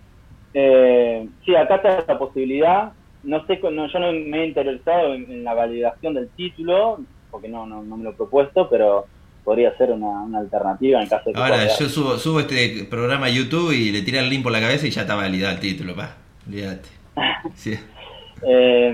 Eh, 0.54 1.26
sí, 1.44 1.54
acá 1.54 1.76
está 1.76 2.04
la 2.06 2.18
posibilidad. 2.18 2.92
No 3.24 3.44
sé, 3.46 3.58
no, 3.70 3.90
yo 3.90 3.98
no 3.98 4.12
me 4.12 4.42
he 4.42 4.46
interiorizado 4.46 5.14
en, 5.14 5.30
en 5.30 5.44
la 5.44 5.54
validación 5.54 6.14
del 6.14 6.28
título, 6.30 7.00
porque 7.30 7.48
no, 7.48 7.66
no, 7.66 7.82
no 7.82 7.96
me 7.96 8.04
lo 8.04 8.10
he 8.10 8.14
propuesto, 8.14 8.68
pero 8.70 9.06
podría 9.44 9.76
ser 9.78 9.90
una, 9.90 10.22
una 10.22 10.38
alternativa 10.38 11.02
en 11.02 11.08
caso 11.08 11.24
de 11.26 11.32
que 11.32 11.40
Ahora, 11.40 11.66
yo 11.78 11.88
subo, 11.88 12.18
subo 12.18 12.40
este 12.40 12.84
programa 12.84 13.26
a 13.26 13.30
YouTube 13.30 13.72
y 13.72 13.90
le 13.92 14.02
tira 14.02 14.20
el 14.20 14.28
link 14.28 14.42
por 14.42 14.52
la 14.52 14.60
cabeza 14.60 14.86
y 14.86 14.90
ya 14.90 15.02
está 15.02 15.14
validado 15.14 15.54
el 15.54 15.60
título, 15.60 15.94
pa. 15.96 16.16
Olvídate. 16.48 16.88
Sí. 17.54 17.74
Eh, 18.46 18.92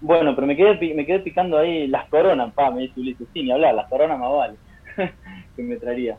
bueno, 0.00 0.34
pero 0.34 0.46
me 0.46 0.56
quedé, 0.56 0.94
me 0.94 1.04
quedé 1.04 1.18
picando 1.20 1.58
ahí 1.58 1.86
las 1.88 2.08
coronas, 2.08 2.52
pa, 2.54 2.70
me 2.70 2.82
dice 2.82 2.98
Ulises, 3.00 3.26
sí, 3.34 3.42
ni 3.42 3.50
hablar, 3.52 3.74
las 3.74 3.88
coronas 3.88 4.18
más 4.18 4.30
vale, 4.32 4.54
que 5.56 5.62
me 5.62 5.76
traería. 5.76 6.16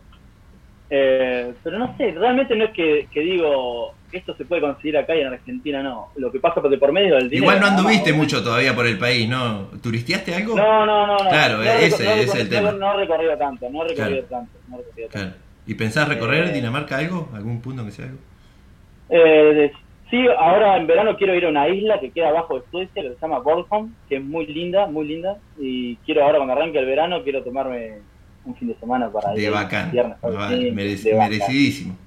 Eh, 0.89 1.53
pero 1.63 1.79
no 1.79 1.95
sé, 1.97 2.11
realmente 2.11 2.53
no 2.55 2.65
es 2.65 2.71
que, 2.71 3.07
que 3.11 3.21
digo, 3.21 3.93
esto 4.11 4.35
se 4.35 4.43
puede 4.43 4.61
conseguir 4.61 4.97
acá 4.97 5.15
y 5.15 5.21
en 5.21 5.27
Argentina 5.27 5.81
no. 5.81 6.09
Lo 6.17 6.31
que 6.31 6.39
pasa 6.41 6.61
porque 6.61 6.77
por 6.77 6.91
medio 6.91 7.15
del 7.15 7.29
dinero. 7.29 7.43
Igual 7.53 7.59
no 7.61 7.67
anduviste 7.67 8.11
mucho 8.11 8.43
todavía 8.43 8.75
por 8.75 8.85
el 8.85 8.99
país, 8.99 9.27
¿no? 9.29 9.69
¿Turisteaste 9.81 10.35
algo? 10.35 10.55
No, 10.57 10.85
no, 10.85 11.07
no, 11.07 11.17
no. 11.17 11.29
Claro, 11.29 11.57
no 11.59 11.63
ese- 11.63 12.03
no 12.03 12.11
es 12.11 12.35
el 12.35 12.49
tema. 12.49 12.73
No, 12.73 12.93
he 12.93 12.97
recorrido 12.97 13.37
tanto, 13.37 13.69
no 13.69 13.85
he 13.85 13.87
recorrido 13.87 14.27
Claro. 14.27 14.45
tanto, 14.45 14.59
no 14.67 14.75
he 14.75 14.79
recorrido 14.79 15.07
tanto. 15.09 15.27
Claro. 15.29 15.41
¿Y 15.65 15.73
pensás 15.75 16.09
recorrer 16.09 16.49
Eh, 16.49 16.51
Dinamarca 16.51 16.97
algo? 16.97 17.29
¿Algún 17.33 17.61
punto 17.61 17.85
que 17.85 17.91
sea 17.91 18.05
algo? 18.05 18.17
Eh, 19.09 19.71
sí, 20.11 20.23
ahora 20.37 20.77
en 20.77 20.85
verano 20.85 21.17
quiero 21.17 21.33
ir 21.33 21.45
a 21.45 21.49
una 21.49 21.67
isla 21.69 21.99
que 21.99 22.11
queda 22.11 22.29
abajo 22.29 22.59
de 22.59 22.65
Suecia, 22.69 23.01
que 23.01 23.09
se 23.09 23.19
llama 23.19 23.39
Bornholm, 23.39 23.95
que 24.07 24.17
es 24.17 24.23
muy 24.23 24.45
linda, 24.45 24.85
muy 24.85 25.07
linda. 25.07 25.37
Y 25.59 25.95
quiero 26.05 26.23
ahora 26.23 26.37
cuando 26.37 26.53
arranque 26.53 26.77
el 26.77 26.85
verano, 26.85 27.23
quiero 27.23 27.41
tomarme 27.43 27.99
un 28.45 28.55
fin 28.55 28.67
de 28.67 28.75
semana 28.75 29.09
para 29.09 29.31
De 29.33 29.41
ir. 29.43 29.51
bacán. 29.51 29.91
viernes, 29.91 30.17
Ah, 30.21 30.47
sí, 30.49 30.71
merec- 30.71 31.01
de 31.03 31.13
bacán. 31.13 31.29
merecidísimo. 31.31 31.97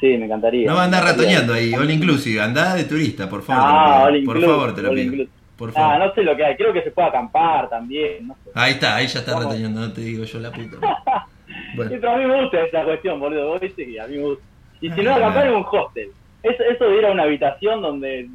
Sí, 0.00 0.06
me 0.18 0.26
encantaría. 0.26 0.68
No 0.68 0.74
va 0.76 0.82
a 0.82 0.84
andar 0.84 1.02
ratoñando 1.04 1.54
ahí, 1.54 1.72
all 1.74 1.90
inclusive, 1.90 2.40
andá 2.40 2.74
de 2.74 2.84
turista, 2.84 3.28
por 3.28 3.42
favor. 3.42 3.62
Ah, 3.66 4.04
all 4.04 4.22
por 4.24 4.40
favor, 4.40 4.74
te 4.74 4.82
lo 4.82 4.90
pido. 4.92 5.26
Por 5.56 5.70
Ah, 5.70 5.72
favor. 5.72 5.98
no 6.00 6.14
sé 6.14 6.22
lo 6.24 6.36
que 6.36 6.44
hay. 6.44 6.56
Creo 6.56 6.72
que 6.72 6.82
se 6.82 6.90
puede 6.90 7.08
acampar 7.08 7.70
también. 7.70 8.26
No 8.26 8.34
sé. 8.44 8.50
Ahí 8.54 8.72
está, 8.72 8.96
ahí 8.96 9.06
ya 9.06 9.20
está 9.20 9.32
Vamos. 9.34 9.46
ratoñando, 9.46 9.80
no 9.80 9.92
te 9.92 10.00
digo 10.00 10.24
yo 10.24 10.38
la 10.40 10.50
puta. 10.50 10.76
Sí, 11.46 11.80
pero 12.00 12.10
a 12.12 12.16
mí 12.16 12.24
me 12.24 12.40
gusta 12.42 12.62
esa 12.64 12.84
cuestión, 12.84 13.20
boludo. 13.20 13.48
Vos 13.48 13.60
viste 13.60 13.86
que 13.86 14.00
a 14.00 14.06
mí 14.06 14.16
me 14.16 14.22
gusta. 14.24 14.44
Y 14.80 14.90
si 14.90 15.02
no, 15.02 15.12
Ah. 15.12 15.16
acampar 15.16 15.46
en 15.46 15.54
un 15.54 15.64
hostel. 15.70 16.08
Eso, 16.44 16.62
eso 16.62 16.84
de 16.84 16.98
ir 16.98 17.06
a 17.06 17.10
una 17.12 17.24
habitación 17.24 17.82
donde. 17.82 18.28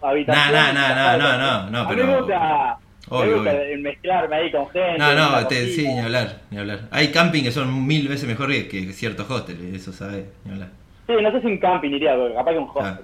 Habitación. 0.00 0.52
No, 0.54 0.72
no, 0.72 0.88
no, 0.88 0.94
no, 0.94 1.18
no, 1.18 1.38
no, 1.38 1.70
no, 1.70 1.88
pero- 1.88 2.06
me 2.06 2.18
gusta. 2.18 2.78
Obvio, 3.08 3.26
me 3.30 3.34
gusta 3.34 3.52
obvio. 3.52 3.78
mezclarme 3.80 4.36
ahí 4.36 4.50
con 4.52 4.70
gente. 4.70 4.98
no, 4.98 5.14
no, 5.14 5.46
te, 5.48 5.66
sí, 5.66 5.86
ni 5.86 5.98
hablar, 6.00 6.40
ni 6.50 6.58
hablar. 6.58 6.80
Hay 6.92 7.08
camping 7.08 7.42
que 7.42 7.50
son 7.52 7.86
mil 7.86 8.08
veces 8.08 8.26
mejores 8.28 8.64
que 8.68 8.92
ciertos 8.92 9.28
hostels, 9.30 9.60
eso 9.74 9.92
sabes, 9.92 10.24
ni 10.44 10.52
hablar. 10.52 10.68
Sí, 11.08 11.12
no 11.20 11.30
sé 11.32 11.40
si 11.40 11.46
un 11.48 11.58
camping 11.58 11.90
iría, 11.90 12.12
pero 12.12 12.34
capaz 12.34 12.52
que 12.52 12.58
un 12.58 12.68
hostel. 12.68 12.84
Ah, 12.84 13.00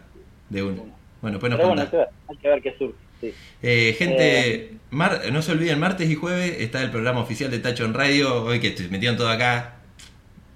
de 0.49 0.63
uno. 0.63 0.87
Bueno, 1.21 1.35
después 1.39 1.51
nos 1.51 1.59
pero 1.59 1.69
bueno, 1.69 1.83
hay 1.83 1.89
que 1.89 1.97
ver, 1.97 2.09
hay 2.29 2.37
que 2.37 2.49
ver 2.49 2.63
qué 2.63 2.75
surge. 2.79 2.95
Sí. 3.21 3.35
Eh, 3.63 3.95
gente, 3.99 4.75
mar- 4.91 5.21
no 5.33 5.43
se 5.43 5.51
olviden, 5.53 5.81
martes 5.81 6.09
y 6.09 6.15
jueves 6.15 6.57
está 6.61 6.81
el 6.83 6.91
programa 6.93 7.21
oficial 7.21 7.51
de 7.51 7.59
Tacho 7.59 7.85
en 7.85 7.93
Radio. 7.93 8.45
Hoy 8.45 8.61
que 8.61 8.77
se 8.77 8.89
metieron 8.89 9.19
todo 9.19 9.29
acá. 9.29 9.75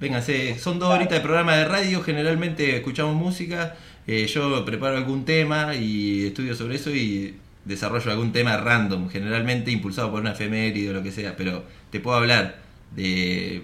Vénganse, 0.02 0.58
son 0.58 0.80
dos 0.80 0.92
horitas 0.92 1.14
de 1.18 1.20
programa 1.20 1.56
de 1.56 1.64
radio. 1.64 2.02
Generalmente 2.02 2.76
escuchamos 2.76 3.14
música. 3.14 3.76
eh, 4.08 4.26
yo 4.26 4.64
preparo 4.64 4.96
algún 4.96 5.24
tema 5.24 5.76
y 5.76 6.26
estudio 6.26 6.56
sobre 6.56 6.74
eso 6.74 6.90
y 6.90 7.36
desarrollo 7.64 8.10
algún 8.10 8.32
tema 8.32 8.56
random. 8.56 9.08
Generalmente 9.08 9.70
impulsado 9.70 10.10
por 10.10 10.20
una 10.20 10.32
efeméride 10.32 10.90
o 10.90 10.92
lo 10.92 11.02
que 11.04 11.12
sea. 11.12 11.36
Pero 11.36 11.64
te 11.90 12.00
puedo 12.00 12.16
hablar 12.16 12.56
de 12.96 13.62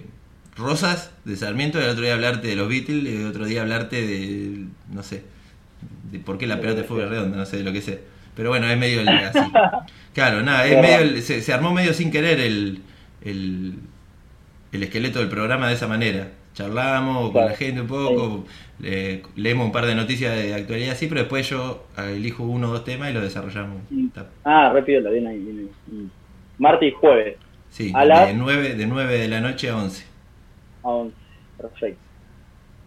Rosas, 0.55 1.11
de 1.25 1.35
Sarmiento. 1.35 1.77
El 1.81 1.89
otro 1.89 2.03
día 2.03 2.13
hablarte 2.13 2.47
de 2.47 2.55
los 2.55 2.69
Beatles. 2.69 3.05
El 3.19 3.27
otro 3.27 3.45
día 3.45 3.61
hablarte 3.63 4.07
de, 4.07 4.63
no 4.93 5.03
sé, 5.03 5.23
de 6.09 6.19
por 6.19 6.37
qué 6.37 6.47
la 6.47 6.61
pelota 6.61 6.81
de 6.81 6.87
fútbol 6.87 7.09
redonda, 7.09 7.35
no 7.35 7.45
sé, 7.45 7.57
de 7.57 7.63
lo 7.63 7.73
que 7.73 7.81
sé. 7.81 7.99
Pero 8.37 8.47
bueno, 8.47 8.65
es 8.69 8.77
medio 8.77 9.01
el- 9.01 9.09
así. 9.09 9.39
Claro, 10.13 10.41
nada, 10.41 10.65
es 10.65 10.81
medio 10.81 10.99
el- 10.99 11.21
se, 11.21 11.41
se 11.41 11.51
armó 11.53 11.73
medio 11.73 11.93
sin 11.93 12.09
querer 12.11 12.39
el, 12.39 12.81
el, 13.25 13.75
el 14.71 14.83
esqueleto 14.83 15.19
del 15.19 15.29
programa 15.29 15.67
de 15.67 15.73
esa 15.75 15.87
manera. 15.87 16.27
Charlamos 16.53 17.31
con 17.31 17.45
la 17.45 17.55
gente 17.55 17.81
un 17.81 17.87
poco, 17.87 18.45
le- 18.79 19.21
leemos 19.35 19.65
un 19.67 19.71
par 19.71 19.85
de 19.85 19.95
noticias 19.95 20.35
de 20.35 20.53
actualidad 20.53 20.91
así, 20.91 21.07
pero 21.07 21.21
después 21.21 21.47
yo 21.49 21.85
elijo 21.97 22.43
uno 22.43 22.69
o 22.69 22.71
dos 22.73 22.83
temas 22.83 23.09
y 23.11 23.13
los 23.13 23.23
desarrollamos. 23.23 23.77
Ah, 24.43 24.71
rápido, 24.73 25.01
la 25.01 25.09
viene 25.11 25.29
ahí. 25.29 25.37
Viene 25.39 25.61
ahí. 25.61 25.69
Mm. 25.91 26.09
Martes 26.57 26.89
y 26.89 26.91
jueves, 26.91 27.37
Sí, 27.69 27.91
A 27.95 28.03
las- 28.03 28.27
de 28.27 28.33
9, 28.33 28.73
de 28.75 28.87
9 28.87 29.17
de 29.19 29.27
la 29.27 29.41
noche 29.41 29.69
a 29.69 29.77
11. 29.77 30.03
a 30.83 30.87
11. 30.89 31.15
Perfecto. 31.57 31.99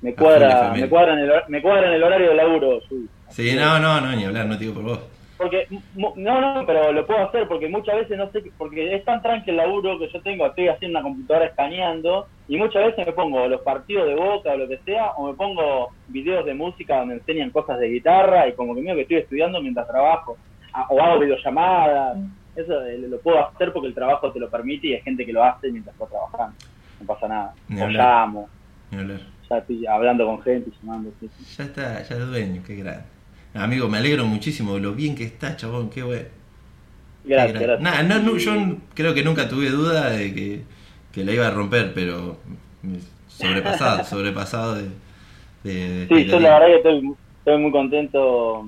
Me 0.02 0.14
cuadra, 0.14 0.72
me 0.74 0.88
cuadra, 0.88 1.12
en 1.12 1.20
el, 1.20 1.30
me 1.48 1.62
cuadra 1.62 1.86
en 1.88 1.94
el 1.94 2.02
horario 2.02 2.30
de 2.30 2.34
laburo. 2.34 2.80
sí. 2.88 3.06
Sí, 3.30 3.54
no, 3.56 3.78
no, 3.78 4.00
no, 4.00 4.14
ni 4.14 4.24
hablar, 4.24 4.46
no 4.46 4.58
te 4.58 4.64
digo 4.64 4.74
por 4.74 4.82
vos. 4.82 4.98
Porque, 5.42 5.66
no, 5.96 6.40
no, 6.40 6.64
pero 6.66 6.92
lo 6.92 7.06
puedo 7.06 7.20
hacer 7.20 7.48
porque 7.48 7.68
muchas 7.68 7.96
veces 7.96 8.16
no 8.16 8.30
sé, 8.30 8.42
porque 8.56 8.94
es 8.94 9.04
tan 9.04 9.20
tranqui 9.20 9.50
el 9.50 9.56
laburo 9.56 9.98
que 9.98 10.08
yo 10.08 10.22
tengo, 10.22 10.46
estoy 10.46 10.68
haciendo 10.68 10.98
una 10.98 11.08
computadora 11.08 11.46
escaneando 11.46 12.28
y 12.46 12.56
muchas 12.56 12.84
veces 12.84 13.06
me 13.06 13.12
pongo 13.12 13.48
los 13.48 13.60
partidos 13.62 14.06
de 14.06 14.14
boca 14.14 14.52
o 14.52 14.56
lo 14.56 14.68
que 14.68 14.78
sea, 14.78 15.10
o 15.16 15.26
me 15.26 15.34
pongo 15.34 15.90
videos 16.08 16.46
de 16.46 16.54
música 16.54 16.98
donde 16.98 17.14
enseñan 17.14 17.50
cosas 17.50 17.80
de 17.80 17.88
guitarra 17.88 18.48
y 18.48 18.52
como 18.52 18.74
que 18.74 18.82
mío 18.82 18.94
que 18.94 19.02
estoy 19.02 19.16
estudiando 19.18 19.60
mientras 19.60 19.88
trabajo, 19.88 20.36
o 20.88 21.02
hago 21.02 21.18
videollamadas, 21.18 22.18
eso 22.54 22.84
eh, 22.84 22.98
lo 22.98 23.18
puedo 23.20 23.44
hacer 23.46 23.72
porque 23.72 23.88
el 23.88 23.94
trabajo 23.94 24.30
te 24.30 24.38
lo 24.38 24.48
permite 24.48 24.86
y 24.86 24.94
hay 24.94 25.00
gente 25.02 25.26
que 25.26 25.32
lo 25.32 25.42
hace 25.42 25.70
mientras 25.70 25.94
está 25.94 26.06
trabajando, 26.06 26.56
no 27.00 27.06
pasa 27.06 27.28
nada, 27.28 27.54
o 27.68 27.86
llamo, 27.88 28.48
ya 29.50 29.58
estoy 29.58 29.86
hablando 29.86 30.24
con 30.26 30.40
gente, 30.42 30.70
llamando, 30.80 31.10
sí. 31.20 31.28
Ya 31.56 31.64
está, 31.64 32.02
ya 32.02 32.16
es 32.16 32.26
dueño, 32.28 32.62
qué 32.66 32.76
grande. 32.76 33.11
Amigo, 33.54 33.88
me 33.88 33.98
alegro 33.98 34.24
muchísimo 34.26 34.74
de 34.74 34.80
lo 34.80 34.92
bien 34.94 35.14
que 35.14 35.24
está, 35.24 35.56
chabón, 35.56 35.90
qué 35.90 36.02
bueno. 36.02 36.24
Gracias, 37.24 37.52
Qué 37.58 37.64
gra- 37.66 37.78
gracias. 37.78 38.06
Nah, 38.06 38.18
no, 38.20 38.36
yo 38.36 38.76
creo 38.94 39.14
que 39.14 39.22
nunca 39.22 39.48
tuve 39.48 39.70
duda 39.70 40.10
de 40.10 40.34
que, 40.34 40.62
que 41.12 41.24
la 41.24 41.32
iba 41.32 41.46
a 41.46 41.50
romper, 41.50 41.92
pero 41.94 42.38
sobrepasado, 43.28 44.04
sobrepasado 44.08 44.74
de, 44.76 44.88
de- 45.64 46.06
de 46.06 46.06
Sí, 46.08 46.26
yo 46.26 46.40
la 46.40 46.58
verdad 46.58 46.66
que 46.68 46.76
estoy, 46.76 47.14
estoy 47.38 47.58
muy 47.58 47.70
contento. 47.72 48.66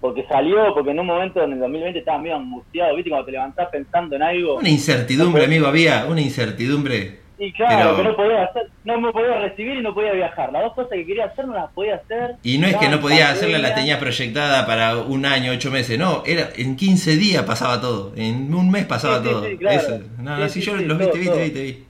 porque 0.00 0.24
salió, 0.28 0.72
porque 0.74 0.90
en 0.90 1.00
un 1.00 1.06
momento 1.06 1.42
en 1.42 1.52
el 1.52 1.60
2020 1.60 1.98
estaba 2.00 2.18
medio 2.18 2.36
angustiado, 2.36 2.96
¿viste? 2.96 3.10
Cuando 3.10 3.26
te 3.26 3.32
levantás 3.32 3.68
pensando 3.70 4.16
en 4.16 4.22
algo. 4.22 4.56
Una 4.56 4.68
incertidumbre, 4.68 5.44
amigo, 5.44 5.66
había 5.66 6.06
una 6.06 6.20
incertidumbre. 6.20 7.20
Y 7.42 7.52
claro, 7.54 7.96
pero- 7.96 7.96
que 7.96 8.02
no 8.10 8.16
podía 8.16 8.42
hacer, 8.44 8.62
no 8.84 9.00
me 9.00 9.12
podía 9.12 9.38
recibir 9.38 9.78
y 9.78 9.82
no 9.82 9.94
podía 9.94 10.12
viajar. 10.12 10.52
Las 10.52 10.62
dos 10.62 10.74
cosas 10.74 10.90
que 10.92 11.06
quería 11.06 11.24
hacer 11.24 11.46
no 11.46 11.54
las 11.54 11.70
podía 11.72 11.94
hacer. 11.94 12.36
Y 12.42 12.58
no 12.58 12.66
es 12.66 12.76
que 12.76 12.88
no 12.90 13.00
podía 13.00 13.30
hacerla, 13.30 13.56
la 13.58 13.74
tenía 13.74 13.98
proyectada 13.98 14.66
para 14.66 14.98
un 14.98 15.24
año, 15.24 15.50
ocho 15.52 15.70
meses. 15.70 15.98
No, 15.98 16.22
era 16.26 16.50
en 16.56 16.76
15 16.76 17.16
días 17.16 17.42
pasaba 17.44 17.80
todo. 17.80 18.12
En 18.14 18.52
un 18.54 18.70
mes 18.70 18.84
pasaba 18.84 19.18
Sí, 19.20 19.24
sí, 19.24 19.30
todo. 19.30 19.46
sí, 19.46 19.56
claro. 19.56 19.80
Eso. 19.80 19.98
No, 20.18 20.36
Sí, 20.36 20.42
no, 20.42 20.48
sí, 20.50 20.60
sí, 20.60 20.66
yo 20.66 20.76
los 20.76 20.98
vi, 20.98 21.04
todo, 21.04 21.12
te 21.14 21.18
vi, 21.18 21.24
todo. 21.24 21.34
te 21.36 21.44
vi, 21.44 21.50
te 21.50 21.62
vi. 21.62 21.84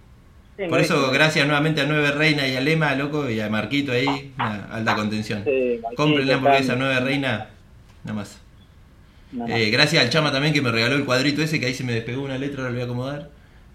Sí, 0.57 0.65
Por 0.69 0.79
eso, 0.81 1.11
gracias 1.11 1.45
nuevamente 1.47 1.81
a 1.81 1.85
Nueve 1.87 2.13
Reina 2.13 2.47
y 2.47 2.55
a 2.55 2.61
Lema, 2.61 2.95
loco, 2.95 3.29
y 3.29 3.41
a 3.41 3.49
Marquito 3.49 3.91
ahí, 3.93 4.33
una 4.39 4.69
alta 4.71 4.95
contención. 4.95 5.45
Compren 5.97 6.29
la 6.29 6.35
hamburguesa. 6.35 6.77
Nueve 6.77 7.01
Reina, 7.01 7.49
nada 8.05 8.15
más. 8.17 8.41
Eh, 9.49 9.71
gracias 9.71 10.05
al 10.05 10.11
Chama 10.11 10.31
también 10.31 10.53
que 10.55 10.61
me 10.63 10.71
regaló 10.71 10.95
el 10.97 11.05
cuadrito 11.05 11.43
ese, 11.43 11.59
que 11.59 11.67
ahí 11.67 11.75
se 11.75 11.83
me 11.83 11.93
despegó 11.93 12.23
una 12.23 12.39
letra, 12.39 12.63
lo 12.65 12.71
voy 12.73 12.81
a 12.81 12.85
acomodar. 12.85 13.29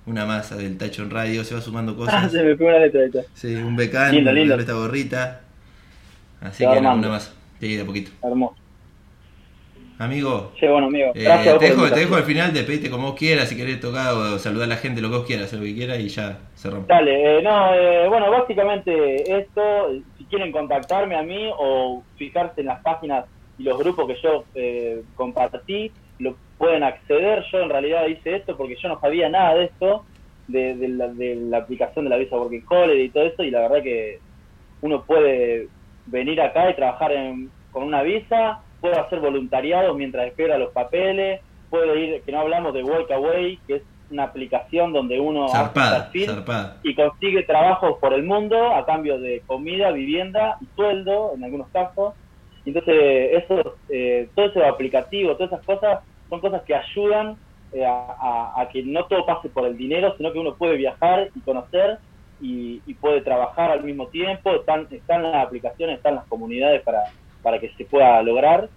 Una 0.08 0.26
masa 0.26 0.56
del 0.56 0.78
tacho 0.78 1.02
en 1.04 1.10
radio, 1.10 1.44
se 1.44 1.56
va 1.56 1.62
sumando 1.62 1.94
Ah, 1.94 1.96
cosas. 1.98 2.32
se 2.32 2.44
me 2.44 2.56
pegó 2.56 2.70
una 2.70 2.80
letra. 2.80 3.22
Sí, 3.34 3.56
un 3.56 3.76
becán, 3.76 4.14
Lindo, 4.14 4.32
lindo. 4.32 4.56
esta 4.56 4.74
gorrita. 4.74 5.42
Así 6.42 6.64
que 6.64 6.70
armando. 6.70 7.08
una 7.08 7.16
más. 7.18 7.34
Sí, 7.60 7.76
de 7.76 7.82
a 7.82 7.86
poquito. 7.86 8.12
Hermoso. 8.24 8.56
Amigo, 9.98 10.52
Che, 10.60 10.68
bueno, 10.70 10.88
amigo. 10.88 11.12
eh, 11.16 11.24
te, 11.58 11.68
dejo, 11.70 11.90
te 11.90 12.02
dejo 12.02 12.16
al 12.16 12.24
final, 12.24 12.52
despedite 12.54 12.90
como 12.90 13.08
vos 13.12 13.16
quieras, 13.18 13.48
si 13.48 13.56
querés 13.56 13.80
tocar 13.80 14.14
o 14.14 14.38
saludar 14.38 14.66
a 14.66 14.76
la 14.76 14.76
gente, 14.76 15.00
lo 15.02 15.10
que 15.10 15.16
vos 15.18 15.26
quieras, 15.26 15.46
hacer 15.46 15.60
lo 15.60 15.66
que 15.66 15.74
quieras 15.74 16.00
y 16.00 16.10
ya 16.10 16.38
cerramos. 16.58 16.86
Dale, 16.88 17.40
eh, 17.40 17.42
no, 17.42 17.74
eh, 17.74 18.06
bueno, 18.10 18.30
básicamente 18.30 19.38
esto, 19.40 19.62
si 20.18 20.26
quieren 20.26 20.52
contactarme 20.52 21.16
a 21.16 21.24
mí 21.24 21.50
o 21.58 22.04
fijarse 22.18 22.60
en 22.60 22.68
las 22.68 22.82
páginas 22.82 23.24
y 23.58 23.64
los 23.64 23.78
grupos 23.80 24.06
que 24.08 24.18
yo 24.22 24.44
eh, 24.54 25.02
compartí, 25.16 25.90
pueden 26.58 26.84
acceder. 26.84 27.44
Yo 27.52 27.60
en 27.62 27.70
realidad 27.70 28.08
hice 28.08 28.36
esto 28.38 28.56
porque 28.58 28.76
yo 28.82 28.90
no 28.90 29.00
sabía 29.00 29.30
nada 29.30 29.56
de 29.56 29.66
esto, 29.66 30.06
de, 30.48 30.76
de 30.76 30.88
la, 30.90 31.08
de 31.08 31.36
la 31.36 31.58
aplicación 31.58 32.06
de 32.06 32.10
la 32.12 32.18
Visa 32.18 32.38
Working 32.38 32.64
Holiday 32.70 33.02
y 33.06 33.10
todo 33.10 33.24
eso, 33.26 33.44
y 33.44 33.52
la 33.52 33.62
verdad 33.62 33.84
que 33.84 34.20
uno 34.82 35.04
puede 35.06 35.70
venir 36.06 36.40
acá 36.42 36.70
y 36.70 36.76
trabajar 36.76 37.12
en- 37.12 37.50
con 37.72 37.84
una 37.84 38.04
visa, 38.04 38.60
puede 38.80 38.96
hacer 39.00 39.20
voluntariado 39.20 39.94
mientras 39.96 40.28
espera 40.28 40.58
los 40.58 40.72
papeles, 40.72 41.42
puede 41.70 42.00
ir, 42.00 42.24
que 42.24 42.32
no 42.32 42.40
hablamos 42.42 42.74
de 42.74 42.84
Walkaway, 42.84 43.60
que 43.68 43.76
es 43.78 43.84
una 44.12 44.24
aplicación 44.26 44.94
donde 44.94 45.20
uno 45.20 45.48
Zarpada, 45.50 46.12
zarpada. 46.28 46.80
y 46.84 46.94
consigue 46.94 47.42
trabajos 47.44 47.98
por 48.00 48.14
el 48.14 48.22
mundo 48.24 48.70
a 48.76 48.86
cambio 48.86 49.20
de 49.20 49.42
comida, 49.48 49.92
vivienda 49.92 50.58
y 50.62 50.68
sueldo 50.76 51.34
en 51.36 51.44
algunos 51.44 51.70
casos. 51.72 52.14
Entonces, 52.66 53.44
eso, 53.44 53.78
eh, 53.90 54.30
todo 54.36 54.46
ese 54.46 54.64
aplicativo, 54.64 55.36
todas 55.36 55.52
esas 55.52 55.66
cosas, 55.66 56.00
son 56.36 56.42
cosas 56.42 56.64
que 56.64 56.76
ayudan 56.76 57.38
eh, 57.72 57.86
a, 57.86 58.68
que 58.72 58.84
no 58.84 59.06
todo 59.06 59.26
pase 59.26 59.50
por 59.50 59.66
el 59.66 59.78
dinero, 59.78 60.14
sino 60.18 60.32
que 60.32 60.40
uno 60.40 60.56
puede 60.56 60.76
viajar 60.76 61.30
y 61.36 61.40
conocer 61.42 61.98
y, 62.42 62.82
y 62.86 62.94
puede 62.96 63.22
trabajar 63.22 63.72
al 63.72 63.84
mismo 63.84 64.08
tiempo. 64.08 64.52
Están, 64.52 64.88
están 64.92 65.24
las 65.24 65.46
aplicaciones, 65.46 65.98
están 65.98 66.16
las 66.16 66.26
comunidades 66.26 66.82
para, 66.82 67.04
para 67.42 67.60
que 67.60 67.70
se 67.78 67.86
pueda 67.86 68.22
lograr. 68.22 68.70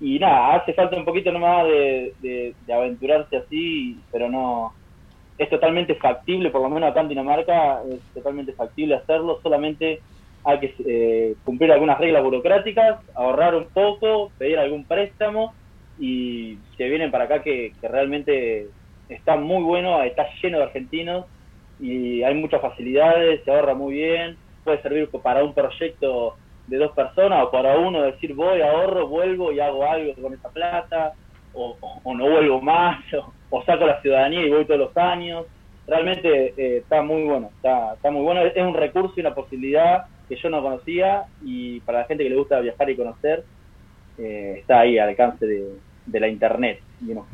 Y 0.00 0.18
nada, 0.18 0.56
hace 0.56 0.74
falta 0.74 0.96
un 0.96 1.04
poquito 1.04 1.32
nomás 1.32 1.64
de, 1.66 2.12
de, 2.20 2.54
de 2.66 2.72
aventurarse 2.72 3.36
así, 3.36 3.98
pero 4.12 4.28
no, 4.28 4.74
es 5.38 5.48
totalmente 5.48 5.94
factible, 5.94 6.50
por 6.50 6.60
lo 6.60 6.68
menos 6.68 6.90
acá 6.90 7.00
en 7.00 7.08
Dinamarca 7.08 7.80
es 7.90 8.00
totalmente 8.12 8.52
factible 8.52 8.96
hacerlo, 8.96 9.40
solamente 9.42 10.00
hay 10.44 10.58
que 10.60 10.74
eh, 10.86 11.34
cumplir 11.44 11.72
algunas 11.72 11.98
reglas 11.98 12.22
burocráticas, 12.22 13.00
ahorrar 13.14 13.54
un 13.54 13.68
poco, 13.72 14.30
pedir 14.36 14.58
algún 14.58 14.84
préstamo 14.84 15.54
y 15.98 16.58
se 16.76 16.88
vienen 16.88 17.10
para 17.10 17.24
acá 17.24 17.42
que, 17.42 17.72
que 17.80 17.88
realmente 17.88 18.68
está 19.08 19.36
muy 19.36 19.62
bueno, 19.62 20.02
está 20.02 20.26
lleno 20.42 20.58
de 20.58 20.64
argentinos 20.64 21.26
y 21.80 22.22
hay 22.22 22.34
muchas 22.34 22.60
facilidades, 22.60 23.42
se 23.44 23.50
ahorra 23.50 23.74
muy 23.74 23.94
bien, 23.94 24.36
puede 24.64 24.82
servir 24.82 25.08
para 25.22 25.44
un 25.44 25.54
proyecto 25.54 26.36
de 26.66 26.78
dos 26.78 26.92
personas 26.92 27.44
o 27.44 27.50
para 27.50 27.78
uno 27.78 28.02
decir 28.02 28.34
voy, 28.34 28.60
ahorro, 28.60 29.06
vuelvo 29.06 29.52
y 29.52 29.60
hago 29.60 29.84
algo 29.84 30.12
con 30.20 30.34
esa 30.34 30.50
plata 30.50 31.12
o, 31.54 31.76
no 32.04 32.28
vuelvo 32.28 32.60
más 32.60 33.02
o, 33.14 33.32
o 33.50 33.64
saco 33.64 33.86
la 33.86 34.00
ciudadanía 34.02 34.42
y 34.42 34.50
voy 34.50 34.64
todos 34.64 34.80
los 34.80 34.96
años. 34.96 35.46
Realmente 35.86 36.52
eh, 36.56 36.78
está 36.78 37.00
muy 37.02 37.22
bueno, 37.22 37.50
está, 37.56 37.94
está 37.94 38.10
muy 38.10 38.22
bueno, 38.22 38.42
es 38.42 38.56
un 38.56 38.74
recurso 38.74 39.14
y 39.16 39.20
una 39.20 39.34
posibilidad 39.34 40.06
que 40.28 40.34
yo 40.34 40.50
no 40.50 40.60
conocía 40.60 41.26
y 41.44 41.78
para 41.80 42.00
la 42.00 42.04
gente 42.06 42.24
que 42.24 42.30
le 42.30 42.36
gusta 42.36 42.58
viajar 42.58 42.90
y 42.90 42.96
conocer 42.96 43.44
eh, 44.18 44.56
está 44.58 44.80
ahí 44.80 44.98
al 44.98 45.10
alcance 45.10 45.46
de, 45.46 45.76
de 46.06 46.20
la 46.20 46.28
internet. 46.28 46.80
Y 47.06 47.10
unos 47.10 47.26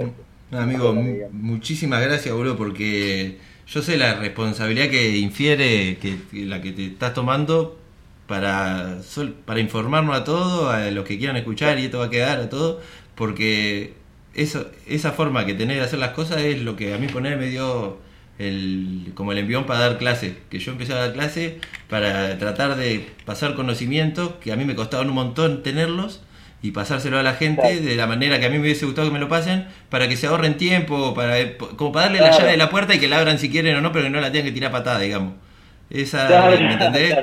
amigo, 0.50 0.94
muchísimas 1.30 2.02
gracias, 2.02 2.34
boludo, 2.34 2.56
porque 2.56 3.38
yo 3.66 3.82
sé 3.82 3.96
la 3.96 4.14
responsabilidad 4.14 4.90
que 4.90 5.16
infiere 5.18 5.96
que, 5.98 6.18
que 6.30 6.44
la 6.46 6.60
que 6.60 6.72
te 6.72 6.86
estás 6.86 7.14
tomando 7.14 7.78
para, 8.26 9.02
sol- 9.02 9.34
para 9.44 9.60
informarnos 9.60 10.16
a 10.16 10.24
todos, 10.24 10.72
a 10.72 10.90
los 10.90 11.04
que 11.04 11.18
quieran 11.18 11.36
escuchar, 11.36 11.78
y 11.78 11.86
esto 11.86 11.98
va 11.98 12.06
a 12.06 12.10
quedar 12.10 12.40
a 12.40 12.48
todos, 12.50 12.82
porque 13.14 13.94
eso, 14.34 14.66
esa 14.86 15.12
forma 15.12 15.46
que 15.46 15.54
tenés 15.54 15.76
de 15.78 15.82
hacer 15.84 15.98
las 15.98 16.10
cosas 16.10 16.38
es 16.42 16.60
lo 16.62 16.76
que 16.76 16.94
a 16.94 16.98
mí 16.98 17.06
poner 17.08 17.38
me 17.38 17.48
dio 17.48 17.98
el, 18.38 19.12
como 19.14 19.32
el 19.32 19.38
envión 19.38 19.64
para 19.64 19.80
dar 19.80 19.98
clase, 19.98 20.36
que 20.50 20.58
yo 20.58 20.72
empecé 20.72 20.92
a 20.92 20.96
dar 20.96 21.12
clase 21.12 21.58
para 21.88 22.38
tratar 22.38 22.76
de 22.76 23.06
pasar 23.24 23.54
conocimientos 23.54 24.32
que 24.42 24.52
a 24.52 24.56
mí 24.56 24.64
me 24.64 24.74
costaban 24.74 25.08
un 25.08 25.14
montón 25.14 25.62
tenerlos 25.62 26.22
y 26.62 26.70
pasárselo 26.70 27.18
a 27.18 27.22
la 27.22 27.34
gente 27.34 27.60
Claro. 27.62 27.80
de 27.82 27.96
la 27.96 28.06
manera 28.06 28.38
que 28.38 28.46
a 28.46 28.48
mí 28.48 28.56
me 28.56 28.62
hubiese 28.62 28.86
gustado 28.86 29.08
que 29.08 29.12
me 29.14 29.18
lo 29.20 29.28
pasen, 29.28 29.66
para 29.90 30.08
que 30.08 30.16
se 30.16 30.26
ahorren 30.28 30.56
tiempo, 30.56 31.12
para 31.14 31.34
como 31.76 31.90
para 31.92 32.06
darle 32.06 32.20
la 32.20 32.30
llave 32.30 32.52
de 32.52 32.56
la 32.56 32.70
puerta 32.70 32.94
y 32.94 33.00
que 33.00 33.08
la 33.08 33.18
abran 33.18 33.38
si 33.38 33.50
quieren 33.50 33.76
o 33.76 33.80
no, 33.80 33.90
pero 33.92 34.04
que 34.04 34.10
no 34.10 34.20
la 34.20 34.30
tengan 34.30 34.46
que 34.46 34.52
tirar 34.52 34.70
patada, 34.70 35.00
digamos. 35.00 35.34
Esa, 35.90 36.26
Claro, 36.28 36.58
¿me 36.60 36.72
entendés? 36.72 37.18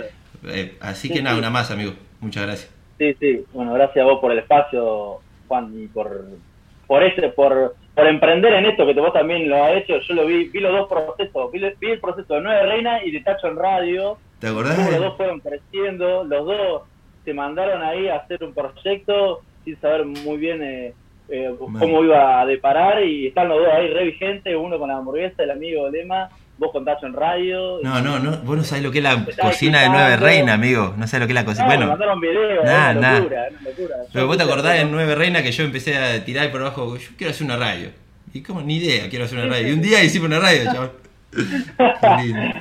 Eh, 0.48 0.76
así 0.82 1.08
Sí, 1.08 1.14
que 1.14 1.22
nada, 1.22 1.36
sí. 1.36 1.40
una 1.40 1.50
más, 1.50 1.72
amigo. 1.72 1.94
Muchas 2.20 2.44
gracias. 2.46 2.72
Sí, 2.98 3.16
sí. 3.20 3.44
Bueno, 3.54 3.74
gracias 3.74 4.04
a 4.04 4.06
vos 4.06 4.20
por 4.20 4.32
el 4.32 4.40
espacio, 4.40 5.20
Juan, 5.48 5.72
y 5.76 5.88
por 5.88 6.26
por 6.86 7.04
ese, 7.04 7.30
por, 7.30 7.76
por 7.94 8.08
emprender 8.08 8.52
en 8.54 8.66
esto 8.66 8.84
que 8.86 8.94
vos 8.94 9.14
también 9.14 9.48
lo 9.48 9.64
has 9.64 9.74
hecho. 9.78 10.00
Yo 10.00 10.16
lo 10.16 10.26
vi, 10.26 10.46
vi 10.50 10.60
los 10.60 10.72
dos 10.72 10.90
procesos, 10.90 11.52
vi, 11.52 11.62
vi 11.80 11.92
el 11.92 12.00
proceso 12.00 12.34
de 12.34 12.42
Nueve 12.42 12.64
Reina 12.66 13.04
y 13.06 13.12
de 13.12 13.20
Tacho 13.22 13.48
en 13.48 13.58
Radio. 13.58 14.18
¿Te 14.40 14.48
acordás? 14.48 14.78
Los 14.92 15.00
dos 15.00 15.16
fueron 15.18 15.40
creciendo, 15.40 16.24
los 16.24 16.46
dos 16.48 16.82
se 17.30 17.34
mandaron 17.36 17.84
ahí 17.84 18.08
a 18.08 18.16
hacer 18.16 18.44
un 18.44 18.54
proyecto 18.56 19.42
sin 19.64 19.80
saber 19.80 20.04
muy 20.04 20.38
bien 20.38 20.64
eh, 20.64 20.94
eh, 21.30 21.54
cómo 21.60 22.04
iba 22.04 22.42
a 22.42 22.46
deparar 22.48 23.04
y 23.04 23.28
están 23.28 23.50
los 23.50 23.60
dos 23.60 23.68
ahí 23.72 23.88
re 23.88 24.06
vigentes, 24.06 24.56
uno 24.58 24.80
con 24.80 24.90
la 24.90 24.98
hamburguesa, 24.98 25.44
el 25.44 25.52
amigo 25.52 25.88
Lema, 25.92 26.28
vos 26.58 26.72
con 26.72 26.84
Tacho 26.84 27.06
en 27.06 27.14
Radio. 27.14 27.78
No, 27.84 28.02
no, 28.02 28.18
no, 28.18 28.38
vos 28.40 28.58
no 28.58 28.64
sabés 28.64 28.84
lo 28.84 28.90
que 28.92 28.98
es 28.98 29.04
la 29.04 29.24
cocina 29.40 29.82
de. 29.84 29.90
Nueve 29.90 30.18
Reina, 30.18 30.54
amigo. 30.56 30.96
No 30.98 31.06
sabés 31.06 31.22
lo 31.22 31.28
que 31.28 31.34
es 31.34 31.36
la 31.36 31.42
No, 31.44 31.48
cocina. 31.50 31.68
me 31.68 31.76
bueno, 31.76 31.92
mandaron 31.92 32.20
video, 32.20 32.64
Nah, 32.64 32.92
una 32.92 33.00
nah. 33.00 33.20
locura, 33.20 33.48
es 33.48 33.54
una 33.62 33.70
locura. 33.70 33.96
pero 34.12 34.26
vos 34.28 34.38
te 34.38 34.44
acordás 34.44 34.80
en 34.80 34.92
Nueve 34.92 35.14
Reina 35.14 35.44
que 35.44 35.52
yo 35.52 35.64
empecé 35.66 35.96
a 35.98 36.26
tirar 36.26 36.50
por 36.52 36.62
abajo, 36.62 36.98
yo 36.98 37.10
quiero 37.16 37.30
hacer 37.30 37.46
una 37.46 37.58
radio. 37.58 37.90
Y 38.34 38.42
como, 38.42 38.62
ni 38.62 38.78
idea, 38.78 39.08
quiero 39.08 39.26
hacer 39.26 39.38
una 39.38 39.50
radio. 39.50 39.68
Y 39.68 39.72
un 39.74 39.82
día 39.84 40.04
hicimos 40.04 40.28
una 40.30 40.40
radio, 40.40 40.64
chaval. 40.66 40.92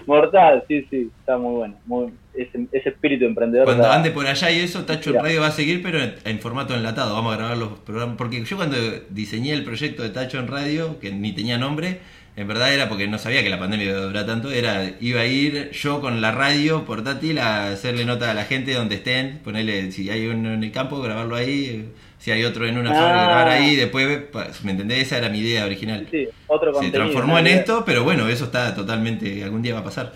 Mortal, 0.06 0.64
sí, 0.68 0.86
sí, 0.90 1.10
está 1.20 1.36
muy 1.38 1.54
bueno. 1.56 1.74
Muy, 1.86 2.12
ese, 2.34 2.66
ese 2.72 2.90
espíritu 2.90 3.24
emprendedor. 3.24 3.64
Cuando 3.66 3.84
está- 3.84 3.96
ande 3.96 4.10
por 4.10 4.26
allá 4.26 4.50
y 4.50 4.60
eso, 4.60 4.84
Tacho 4.84 5.10
en 5.10 5.16
Ya. 5.16 5.22
Radio 5.22 5.40
va 5.40 5.48
a 5.48 5.52
seguir, 5.52 5.82
pero 5.82 6.00
en, 6.02 6.14
en 6.24 6.38
formato 6.40 6.74
enlatado. 6.74 7.14
Vamos 7.14 7.34
a 7.34 7.36
grabar 7.36 7.56
los 7.56 7.78
programas. 7.80 8.16
Porque 8.16 8.44
yo 8.44 8.56
cuando 8.56 8.76
diseñé 9.10 9.52
el 9.52 9.64
proyecto 9.64 10.02
de 10.02 10.10
Tacho 10.10 10.38
en 10.38 10.48
Radio, 10.48 10.98
que 11.00 11.10
ni 11.12 11.32
tenía 11.32 11.58
nombre, 11.58 11.98
en 12.36 12.46
verdad 12.46 12.72
era 12.72 12.88
porque 12.88 13.08
no 13.08 13.18
sabía 13.18 13.42
que 13.42 13.48
la 13.50 13.58
pandemia 13.58 13.86
iba 13.88 13.98
a 13.98 14.02
durar 14.02 14.26
tanto, 14.26 14.50
era 14.50 14.92
iba 15.00 15.22
a 15.22 15.26
ir 15.26 15.70
yo 15.72 16.00
con 16.00 16.20
la 16.20 16.30
radio 16.30 16.84
portátil 16.84 17.38
a 17.38 17.72
hacerle 17.72 18.04
nota 18.04 18.30
a 18.30 18.34
la 18.34 18.44
gente 18.44 18.74
donde 18.74 18.94
estén, 18.96 19.38
ponerle, 19.38 19.90
si 19.90 20.08
hay 20.10 20.26
uno 20.28 20.52
en 20.54 20.62
el 20.62 20.70
campo, 20.70 21.00
grabarlo 21.00 21.34
ahí, 21.34 21.88
si 22.18 22.30
hay 22.30 22.44
otro 22.44 22.66
en 22.66 22.76
una 22.78 22.90
Ah. 22.90 22.94
grabar 23.24 23.48
ahí, 23.48 23.76
después, 23.76 24.22
pa- 24.24 24.48
¿me 24.64 24.72
entendés? 24.72 25.02
Esa 25.02 25.18
era 25.18 25.28
mi 25.28 25.38
idea 25.38 25.64
original. 25.64 26.06
Sí, 26.10 26.28
otro 26.46 26.74
Se 26.80 26.90
transformó 26.90 27.38
en 27.38 27.46
esto, 27.46 27.84
pero 27.86 28.04
bueno, 28.04 28.28
eso 28.28 28.44
está 28.46 28.74
totalmente, 28.74 29.42
algún 29.44 29.62
día 29.62 29.74
va 29.74 29.80
a 29.80 29.84
pasar. 29.84 30.14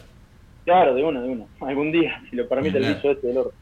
Claro, 0.64 0.94
de 0.94 1.02
uno, 1.02 1.22
de 1.22 1.28
uno. 1.28 1.48
Algún 1.60 1.90
día, 1.92 2.22
si 2.30 2.36
lo 2.36 2.48
permite 2.48 2.78
el 2.78 2.84
Claro. 2.84 2.96
bicho 2.96 3.10
este 3.12 3.26
del 3.28 3.38
oro. 3.38 3.52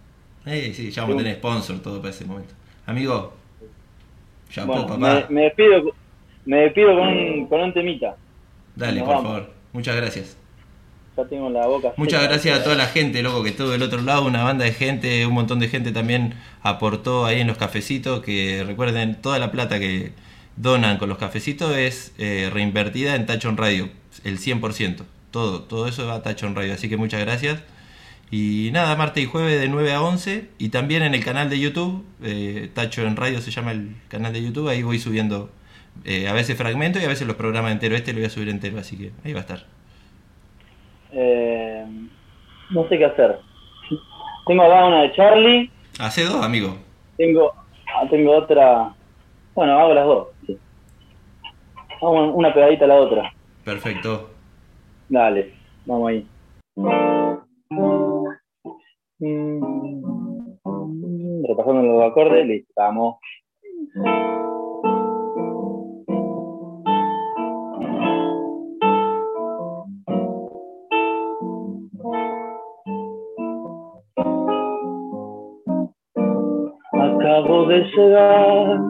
Eh, 0.47 0.73
sí, 0.75 0.91
ya 0.91 1.03
vamos 1.03 1.17
a 1.17 1.19
tener 1.19 1.37
sponsor 1.37 1.79
todo 1.81 1.99
para 2.01 2.11
ese 2.11 2.25
momento. 2.25 2.55
Amigo, 2.87 3.35
ya 4.53 4.65
Bueno, 4.65 4.87
papá. 4.87 5.27
me, 5.29 5.35
me 5.35 5.43
despido, 5.43 5.93
me 6.47 6.57
despido 6.63 6.97
con 6.97 7.09
un, 7.09 7.47
con 7.47 7.61
un 7.61 7.73
temita. 7.75 8.17
Dale, 8.75 9.01
nos 9.01 9.07
por 9.07 9.17
vamos. 9.17 9.31
favor. 9.33 9.51
Muchas 9.73 9.97
gracias. 9.97 10.37
Ya 11.17 11.25
tengo 11.25 11.51
la 11.51 11.67
boca. 11.67 11.93
Muchas 11.97 12.21
seca. 12.21 12.33
gracias 12.33 12.61
a 12.61 12.65
toda 12.65 12.77
la 12.77 12.87
gente, 12.87 13.23
loco, 13.23 13.43
que 13.43 13.51
estuvo 13.51 13.71
del 13.71 13.83
otro 13.83 14.01
lado, 14.03 14.25
una 14.25 14.43
banda 14.45 14.65
de 14.65 14.73
gente, 14.73 15.27
un 15.27 15.35
montón 15.35 15.59
de 15.59 15.69
gente 15.69 15.93
también 15.93 16.35
aportó 16.63 17.27
ahí 17.27 17.41
en 17.41 17.47
los 17.47 17.59
cafecitos, 17.59 18.23
que 18.23 18.65
recuerden, 18.67 19.21
toda 19.21 19.39
la 19.39 19.51
plata 19.51 19.79
que 19.79 20.13
donan 20.57 20.99
con 20.99 21.09
los 21.09 21.19
cafecitos 21.19 21.77
es 21.77 22.13
eh, 22.19 22.51
reinvertida 22.53 23.15
en 23.17 23.27
Tachon 23.27 23.57
Radio, 23.57 23.89
el 24.25 24.39
100%. 24.39 25.05
Todo, 25.31 25.63
todo 25.63 25.87
eso 25.87 26.07
va 26.07 26.17
a 26.17 26.23
Tachon 26.23 26.55
Radio, 26.55 26.75
así 26.75 26.89
que 26.89 26.97
muchas 26.97 27.21
gracias. 27.21 27.61
Y 28.31 28.71
nada, 28.73 28.95
martes 28.95 29.25
y 29.25 29.27
jueves 29.27 29.61
de 29.61 29.69
9 29.69 29.93
a 29.93 30.03
11. 30.03 30.49
Y 30.59 30.69
también 30.69 31.03
en 31.03 31.15
el 31.15 31.25
canal 31.25 31.51
de 31.51 31.59
YouTube, 31.59 32.05
eh, 32.23 32.71
Tacho 32.73 33.03
en 33.03 33.17
Radio 33.17 33.41
se 33.41 33.51
llama 33.51 33.73
el 33.73 33.97
canal 34.09 34.33
de 34.33 34.43
YouTube, 34.43 34.69
ahí 34.69 34.83
voy 34.83 35.01
subiendo 35.01 35.51
eh, 36.05 36.29
a 36.29 36.33
veces 36.33 36.57
fragmentos 36.57 37.03
y 37.03 37.05
a 37.05 37.09
veces 37.09 37.27
los 37.27 37.37
programas 37.37 37.73
enteros. 37.73 37.99
Este 37.99 38.13
lo 38.13 38.21
voy 38.21 38.27
a 38.27 38.31
subir 38.31 38.49
entero, 38.49 38.79
así 38.79 38.97
que 38.97 39.11
ahí 39.25 39.33
va 39.33 39.41
a 39.41 39.43
estar. 39.43 39.67
Eh, 41.13 41.87
no 42.71 42.89
sé 42.89 42.99
qué 42.99 43.05
hacer. 43.07 43.39
Tengo 44.47 44.63
acá 44.63 44.87
una 44.87 45.03
de 45.03 45.13
Charlie, 45.13 45.71
Hace 45.99 46.25
dos, 46.25 46.43
amigo. 46.45 46.77
tengo, 47.17 47.53
ah, 47.95 48.07
tengo 48.11 48.33
otra. 48.37 48.95
Bueno, 49.55 49.79
hago 49.79 49.95
las 49.95 50.07
dos. 50.07 50.29
sí. 50.47 50.59
Vamos 52.01 52.33
una 52.35 52.55
pegadita 52.55 52.85
a 52.87 52.89
la 52.89 52.95
otra. 52.95 53.33
Perfecto. 53.65 54.31
Dale, 55.09 55.53
vamos 55.85 56.09
ahí. 56.09 56.27
Repasando 61.49 61.83
los 61.83 62.11
acordes, 62.11 62.47
listo, 62.47 62.73
vamos. 62.77 63.17
Acabo 77.21 77.67
de 77.67 77.85
llegar, 77.85 78.81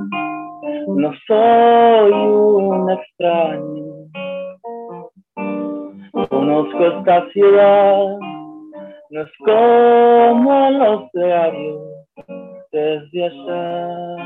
no 0.86 1.12
soy 1.26 2.12
un 2.12 2.90
extraño. 2.90 4.06
Conozco 6.28 6.78
esta 6.78 7.28
ciudad, 7.32 8.18
no 9.10 9.20
es 9.20 9.30
como 9.44 10.70
los 10.70 11.10
diarios 11.12 11.80
desde 12.70 13.24
allá. 13.24 14.16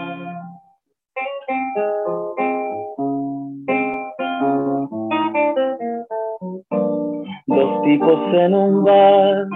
Dos 7.47 7.83
tipos 7.85 8.35
en 8.35 8.55
un 8.55 8.85
bar 8.85 9.47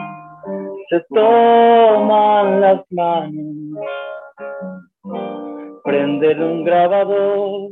se 0.89 1.05
toman 1.11 2.63
las 2.63 2.81
manos, 2.93 3.79
prenden 5.89 6.43
un 6.43 6.65
grabador 6.65 7.71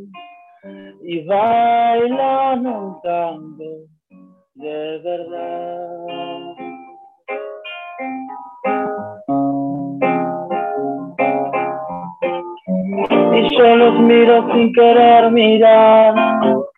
y 1.03 1.23
bailan 1.27 2.67
un 2.67 3.01
tango 3.03 3.85
de 4.55 4.99
verdad. 5.05 6.55
Y 13.35 13.55
yo 13.55 13.77
los 13.77 14.01
miro 14.01 14.51
sin 14.55 14.73
querer 14.73 15.31
mirar. 15.31 16.15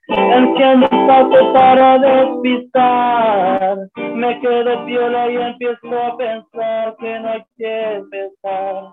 El 0.09 0.89
pato 1.07 1.53
para 1.53 1.99
despistar. 1.99 3.79
Me 4.15 4.41
quedo 4.41 4.87
piola 4.87 5.31
y 5.31 5.37
empiezo 5.37 6.03
a 6.03 6.17
pensar 6.17 6.97
que 6.99 7.21
no 7.21 7.29
hay 7.29 7.45
que 7.59 7.95
empezar 7.97 8.85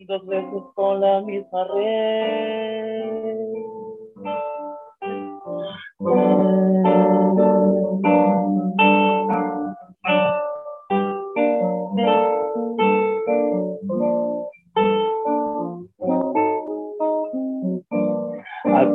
dos 0.00 0.26
veces 0.26 0.62
con 0.74 1.00
la 1.00 1.20
misma 1.20 1.64
red. 1.72 3.06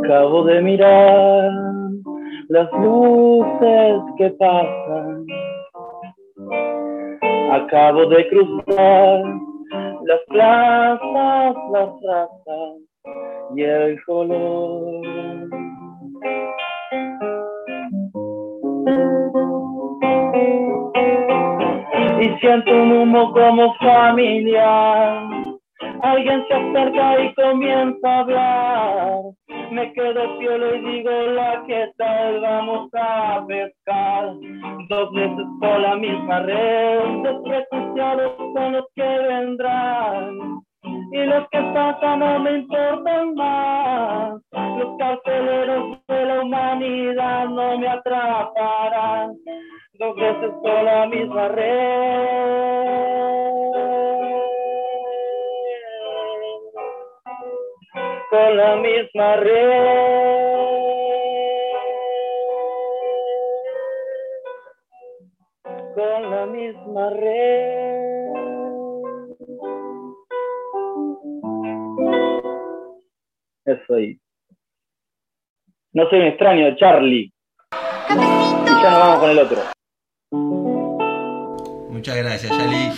Acabo 0.03 0.43
de 0.45 0.61
mirar 0.61 1.51
las 2.49 2.71
luces 2.73 4.01
que 4.17 4.31
pasan. 4.31 5.25
Acabo 7.51 8.07
de 8.07 8.27
cruzar 8.29 9.23
las 10.05 10.19
plazas, 10.27 11.55
las 11.71 11.89
razas 12.03 12.77
y 13.55 13.61
el 13.61 14.03
color. 14.05 15.49
Y 22.21 22.39
siento 22.39 22.71
un 22.71 22.91
humo 22.91 23.31
como 23.33 23.73
familiar. 23.75 25.50
Alguien 26.03 26.43
se 26.47 26.53
acerca 26.55 27.21
y 27.21 27.33
comienza 27.35 28.07
a 28.07 28.19
hablar. 28.19 29.21
Me 29.69 29.93
quedo 29.93 30.39
piolo 30.39 30.75
y 30.75 30.81
digo 30.81 31.11
la 31.11 31.63
que 31.67 31.91
tal 31.97 32.41
vamos 32.41 32.89
a 32.93 33.45
pescar. 33.47 34.33
Dos 34.89 35.13
veces 35.13 35.45
por 35.59 35.79
la 35.79 35.95
misma 35.95 36.39
red, 36.39 37.21
desprejuiciados 37.21 38.31
son 38.53 38.73
los 38.73 38.85
que 38.95 39.03
vendrán. 39.03 40.61
Y 41.11 41.25
los 41.25 41.47
que 41.49 41.61
pasan 41.73 42.19
no 42.19 42.39
me 42.39 42.51
importan 42.57 43.35
más. 43.35 44.41
Los 44.51 44.97
carceleros 44.97 45.99
de 46.07 46.25
la 46.25 46.41
humanidad 46.41 47.47
no 47.47 47.77
me 47.77 47.87
atraparán. 47.87 49.33
Dos 49.99 50.15
veces 50.15 50.51
por 50.63 50.83
la 50.83 51.05
misma 51.05 51.47
red 51.49 52.71
con 58.31 58.57
la 58.57 58.75
misma 58.77 59.35
red, 59.35 59.71
con 65.95 66.31
la 66.31 66.45
misma 66.47 67.09
red. 67.09 68.31
Eso 73.65 73.93
ahí. 73.95 74.17
No 75.93 76.09
soy 76.09 76.19
un 76.19 76.25
extraño, 76.27 76.75
Charlie. 76.77 77.31
Y 77.73 78.81
ya 78.81 78.89
nos 78.91 78.99
vamos 78.99 79.19
con 79.19 79.29
el 79.29 79.39
otro. 79.39 79.61
Muchas 81.91 82.15
gracias, 82.17 82.57
Yali. 82.57 82.91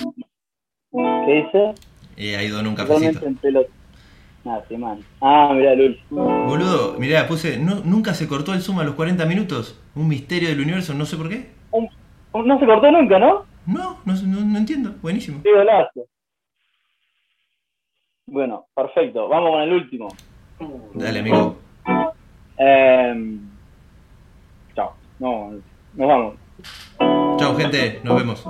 ¿Qué 1.25 1.33
dice? 1.33 1.73
Eh, 2.17 2.37
ha 2.37 2.43
ido 2.43 2.59
en 2.59 2.67
un 2.67 2.75
Totalmente 2.75 3.19
cafecito. 3.19 3.25
en 3.27 3.35
pelota. 3.37 3.69
Nada, 4.43 4.65
sí, 4.67 4.75
man. 4.75 4.99
Ah, 5.21 5.53
mirá, 5.55 5.73
Lul. 5.73 5.97
Boludo, 6.09 6.95
mirá, 6.99 7.27
puse. 7.27 7.57
¿no- 7.57 7.81
¿Nunca 7.85 8.13
se 8.13 8.27
cortó 8.27 8.53
el 8.53 8.61
zoom 8.61 8.79
a 8.79 8.83
los 8.83 8.95
40 8.95 9.25
minutos? 9.25 9.79
Un 9.95 10.07
misterio 10.09 10.49
del 10.49 10.59
universo, 10.59 10.93
no 10.93 11.05
sé 11.05 11.15
por 11.15 11.29
qué. 11.29 11.49
Un- 11.71 11.89
un- 12.33 12.47
No 12.47 12.59
se 12.59 12.65
cortó 12.65 12.91
nunca, 12.91 13.19
¿no? 13.19 13.45
No, 13.65 13.99
no, 14.03 14.13
no, 14.13 14.41
no 14.41 14.57
entiendo. 14.57 14.93
Buenísimo. 15.01 15.41
Qué 15.43 15.53
golazo. 15.53 16.05
Bueno, 18.25 18.65
perfecto. 18.75 19.27
Vamos 19.29 19.51
con 19.51 19.61
el 19.61 19.73
último. 19.73 20.07
Dale, 20.93 21.19
amigo. 21.19 21.57
Eh, 22.57 23.37
chao. 24.75 24.93
No, 25.19 25.51
nos 25.93 26.07
vamos. 26.07 26.35
Chao, 27.39 27.55
gente. 27.55 28.01
Nos 28.03 28.17
vemos. 28.17 28.45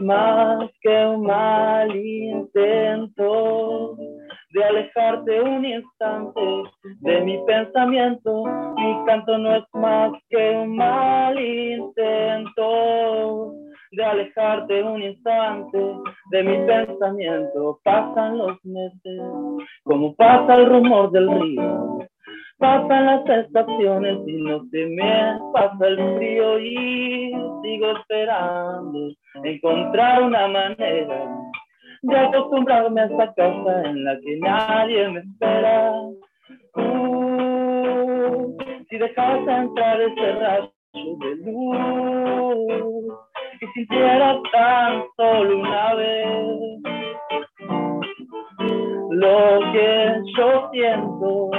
Más 0.00 0.70
que 0.80 1.06
un 1.06 1.26
mal 1.26 1.94
intento 1.94 3.96
de 4.52 4.64
alejarte 4.64 5.40
un 5.40 5.64
instante 5.64 6.40
de 7.00 7.20
mi 7.22 7.38
pensamiento. 7.46 8.44
Mi 8.76 9.04
canto 9.06 9.38
no 9.38 9.56
es 9.56 9.64
más 9.74 10.12
que 10.28 10.50
un 10.50 10.76
mal 10.76 11.38
intento 11.38 13.54
de 13.92 14.04
alejarte 14.04 14.82
un 14.82 15.02
instante 15.02 15.78
de 16.30 16.42
mi 16.42 16.66
pensamiento. 16.66 17.80
Pasan 17.82 18.38
los 18.38 18.64
meses 18.64 19.20
como 19.84 20.14
pasa 20.14 20.54
el 20.54 20.66
rumor 20.66 21.10
del 21.10 21.30
río. 21.40 21.98
Pasan 22.60 23.06
las 23.06 23.26
estaciones 23.26 24.18
y 24.26 24.32
no 24.42 24.60
se 24.70 24.86
me 24.86 25.38
pasa 25.54 25.86
el 25.86 26.16
frío 26.16 26.60
y 26.60 27.32
sigo 27.62 27.90
esperando 27.96 28.98
encontrar 29.44 30.22
una 30.22 30.46
manera 30.46 31.26
de 32.02 32.18
acostumbrarme 32.18 33.00
a 33.00 33.04
esta 33.06 33.32
casa 33.34 33.82
en 33.84 34.04
la 34.04 34.20
que 34.20 34.36
nadie 34.40 35.08
me 35.08 35.20
espera. 35.20 35.92
Uh, 36.76 38.56
si 38.90 38.98
dejas 38.98 39.48
entrar 39.48 40.00
ese 40.02 40.32
rayo 40.32 40.70
de 40.94 41.36
luz 41.46 43.14
y 43.60 43.66
sintiera 43.74 44.38
tan 44.52 45.04
solo 45.16 45.60
una 45.60 45.94
vez 45.94 46.80
lo 49.10 49.72
que 49.72 50.14
yo 50.36 50.70
siento, 50.72 51.50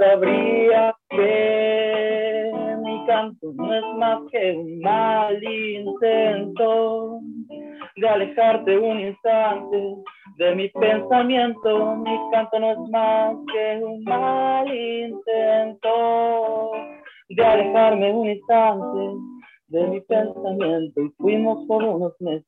sabría 0.00 0.96
que 1.10 2.50
mi 2.82 3.06
canto 3.06 3.52
no 3.54 3.74
es 3.74 3.84
más 3.98 4.20
que 4.32 4.52
un 4.52 4.80
mal 4.80 5.44
intento 5.44 7.20
de 7.96 8.08
alejarte 8.08 8.78
un 8.78 9.00
instante 9.00 9.94
de 10.38 10.54
mi 10.54 10.68
pensamiento. 10.70 11.96
Mi 11.96 12.18
canto 12.32 12.58
no 12.58 12.72
es 12.72 12.78
más 12.90 13.36
que 13.52 13.84
un 13.84 14.02
mal 14.04 14.74
intento 14.74 16.70
de 17.28 17.44
alejarme 17.44 18.12
un 18.12 18.30
instante 18.30 19.00
de 19.68 19.86
mi 19.86 20.00
pensamiento. 20.00 21.02
Y 21.02 21.10
fuimos 21.18 21.66
por 21.66 21.84
unos 21.84 22.18
meses 22.20 22.46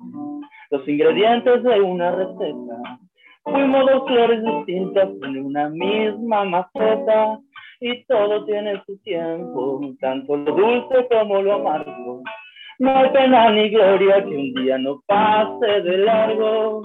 los 0.71 0.89
ingredientes 0.89 1.63
de 1.63 1.81
una 1.83 2.13
receta. 2.13 2.99
Fuimos 3.45 3.91
dos 3.91 4.07
flores 4.07 4.45
distintas 4.45 5.09
en 5.23 5.45
una 5.45 5.69
misma 5.69 6.45
maceta. 6.45 7.41
Y 7.81 8.05
todo 8.05 8.45
tiene 8.45 8.81
su 8.87 8.97
tiempo, 8.99 9.81
tanto 10.01 10.37
lo 10.37 10.55
dulce 10.55 11.09
como 11.11 11.43
lo 11.43 11.55
amargo. 11.55 12.23
No 12.79 12.97
hay 12.97 13.11
pena 13.11 13.51
ni 13.51 13.71
gloria 13.71 14.23
que 14.23 14.37
un 14.37 14.55
día 14.55 14.79
no 14.79 15.03
pase 15.07 15.83
de 15.83 15.99
largo. 15.99 16.83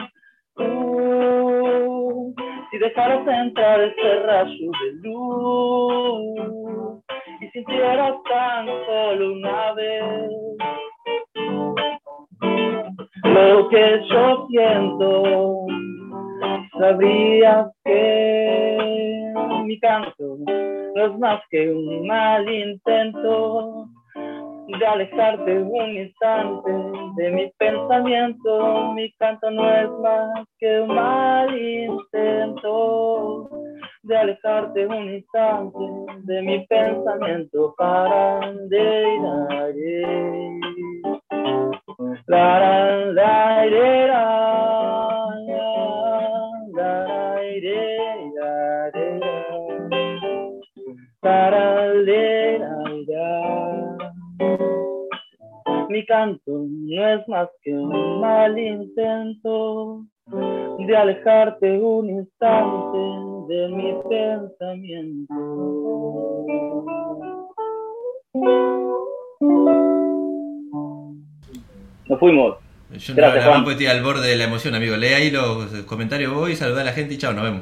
Si 2.71 2.77
dejaras 2.79 3.27
entrar 3.27 3.79
ese 3.81 4.23
rayo 4.23 4.71
de 4.81 4.91
luz 5.03 7.03
y 7.41 7.47
sintieras 7.49 8.15
tan 8.27 8.65
solo 8.87 9.33
una 9.33 9.73
vez 9.73 10.31
lo 13.23 13.69
que 13.69 14.01
yo 14.09 14.47
siento, 14.49 15.67
sabrías 16.79 17.67
que 17.83 19.33
mi 19.65 19.79
canto 19.79 20.37
no 20.95 21.05
es 21.05 21.19
más 21.19 21.41
que 21.49 21.69
un 21.71 22.07
mal 22.07 22.49
intento 22.49 23.87
de 24.67 24.85
alejarte 24.85 25.59
un 25.59 25.97
instante 25.97 26.71
de 27.15 27.31
mi 27.31 27.49
pensamiento. 27.57 28.93
Mi 28.93 29.11
canto 29.13 29.49
no 29.49 29.71
es 29.71 29.89
más 30.01 30.45
que 30.59 30.81
un 30.81 30.93
mal 30.93 31.57
intento 31.57 33.49
de 34.03 34.17
alejarte 34.17 34.87
un 34.87 35.13
instante 35.13 35.79
de 36.23 36.41
mi 36.41 36.67
pensamiento. 36.67 37.73
Para 37.77 38.51
de 38.69 39.05
la 42.27 42.59
la 42.59 43.65
la 43.65 45.06
Mi 55.89 56.05
canto 56.05 56.51
no 56.67 57.09
es 57.09 57.27
más 57.27 57.49
que 57.63 57.73
un 57.73 58.19
mal 58.19 58.59
intento 58.59 60.03
de 60.79 60.97
alejarte 60.97 61.79
un 61.79 62.09
instante 62.09 62.97
de 63.47 63.67
mi 63.69 63.93
pensamiento. 64.09 65.33
Nos 72.07 72.19
fuimos. 72.19 72.57
Yo 72.91 73.15
Gracias, 73.15 73.17
no, 73.17 73.21
la 73.21 73.43
Juan. 73.43 73.53
banco 73.59 73.71
estoy 73.71 73.87
al 73.87 74.03
borde 74.03 74.27
de 74.27 74.35
la 74.35 74.43
emoción, 74.43 74.75
amigo. 74.75 74.95
Lee 74.97 75.07
ahí 75.07 75.31
los 75.31 75.67
comentarios 75.87 76.33
vos 76.33 76.49
y 76.49 76.55
saludá 76.55 76.81
a 76.81 76.85
la 76.85 76.91
gente 76.91 77.15
y 77.15 77.17
chao, 77.17 77.33
nos 77.33 77.43
vemos. 77.43 77.61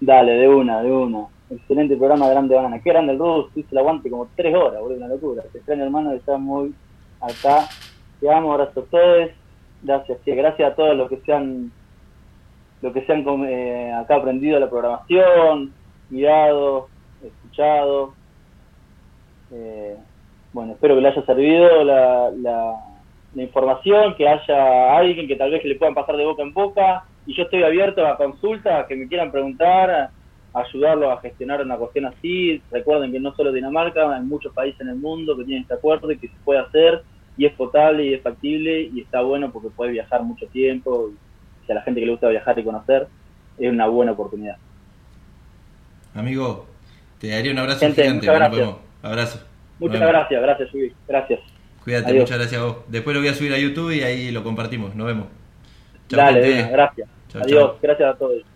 Dale, 0.00 0.32
de 0.32 0.48
una, 0.48 0.82
de 0.82 0.92
una. 0.92 1.33
Excelente 1.54 1.96
programa, 1.96 2.28
grande 2.28 2.54
banana. 2.54 2.80
Qué 2.82 2.90
grande 2.90 3.12
el 3.12 3.18
Rus, 3.18 3.46
hice 3.54 3.68
el 3.70 3.78
aguante 3.78 4.10
como 4.10 4.28
tres 4.34 4.54
horas, 4.54 4.80
boludo, 4.80 4.98
una 4.98 5.08
locura. 5.08 5.42
Te 5.52 5.58
extraño, 5.58 5.84
hermano, 5.84 6.12
está 6.12 6.36
muy 6.36 6.74
acá. 7.20 7.68
Te 8.20 8.32
amo, 8.32 8.52
abrazo 8.52 8.80
a 8.80 8.84
todos. 8.84 9.30
Gracias, 9.82 10.18
gracias 10.24 10.72
a 10.72 10.74
todos 10.74 10.96
los 10.96 11.08
que 11.08 11.18
se 11.18 11.32
han, 11.32 11.70
los 12.82 12.92
que 12.92 13.04
se 13.04 13.12
han 13.12 13.24
eh, 13.46 13.92
acá 13.92 14.16
aprendido 14.16 14.58
la 14.58 14.70
programación, 14.70 15.72
mirado, 16.10 16.88
escuchado. 17.22 18.14
Eh, 19.52 19.96
bueno, 20.52 20.72
espero 20.72 20.96
que 20.96 21.02
le 21.02 21.08
haya 21.08 21.26
servido 21.26 21.84
la, 21.84 22.30
la, 22.30 22.74
información, 23.36 24.14
que 24.16 24.26
haya 24.26 24.96
alguien 24.96 25.28
que 25.28 25.36
tal 25.36 25.50
vez 25.50 25.64
le 25.64 25.74
puedan 25.74 25.94
pasar 25.94 26.16
de 26.16 26.24
boca 26.24 26.42
en 26.42 26.52
boca. 26.52 27.04
Y 27.26 27.34
yo 27.34 27.44
estoy 27.44 27.62
abierto 27.62 28.06
a 28.06 28.16
consultas 28.16 28.86
que 28.86 28.96
me 28.96 29.08
quieran 29.08 29.30
preguntar, 29.30 30.10
ayudarlos 30.54 31.10
a 31.12 31.20
gestionar 31.20 31.60
una 31.60 31.76
cuestión 31.76 32.06
así. 32.06 32.62
Recuerden 32.70 33.12
que 33.12 33.20
no 33.20 33.34
solo 33.34 33.52
Dinamarca, 33.52 34.14
hay 34.14 34.22
muchos 34.22 34.52
países 34.54 34.80
en 34.80 34.88
el 34.88 34.96
mundo 34.96 35.36
que 35.36 35.44
tienen 35.44 35.62
este 35.62 35.74
acuerdo 35.74 36.10
y 36.12 36.18
que 36.18 36.28
se 36.28 36.34
puede 36.44 36.60
hacer 36.60 37.02
y 37.36 37.46
es 37.46 37.52
potable 37.54 38.04
y 38.06 38.14
es 38.14 38.22
factible 38.22 38.82
y 38.82 39.00
está 39.00 39.20
bueno 39.22 39.50
porque 39.50 39.68
puede 39.70 39.92
viajar 39.92 40.22
mucho 40.22 40.46
tiempo. 40.46 41.10
Y 41.68 41.72
a 41.72 41.74
la 41.74 41.82
gente 41.82 42.00
que 42.00 42.06
le 42.06 42.12
gusta 42.12 42.28
viajar 42.28 42.58
y 42.58 42.64
conocer, 42.64 43.08
es 43.58 43.70
una 43.70 43.86
buena 43.86 44.12
oportunidad. 44.12 44.56
Amigo, 46.14 46.66
te 47.18 47.28
daría 47.28 47.50
un 47.50 47.58
abrazo 47.58 47.80
Gente, 47.80 48.02
gigante. 48.02 48.26
muchas 48.26 48.38
gracias. 48.38 48.76
Abrazo. 49.02 49.46
Muchas 49.80 50.00
gracias, 50.00 50.42
gracias, 50.42 50.72
Luis. 50.72 50.92
Gracias. 51.08 51.40
Cuídate, 51.82 52.10
Adiós. 52.10 52.22
muchas 52.22 52.38
gracias 52.38 52.60
a 52.60 52.64
vos. 52.64 52.76
Después 52.88 53.14
lo 53.14 53.20
voy 53.20 53.28
a 53.28 53.34
subir 53.34 53.52
a 53.52 53.58
YouTube 53.58 53.90
y 53.90 54.02
ahí 54.02 54.30
lo 54.30 54.44
compartimos. 54.44 54.94
Nos 54.94 55.06
vemos. 55.06 55.26
Chao, 56.08 56.20
Dale, 56.20 56.68
gracias. 56.70 57.08
Adiós, 57.34 57.72
gracias 57.82 58.14
a 58.14 58.16
todos. 58.16 58.53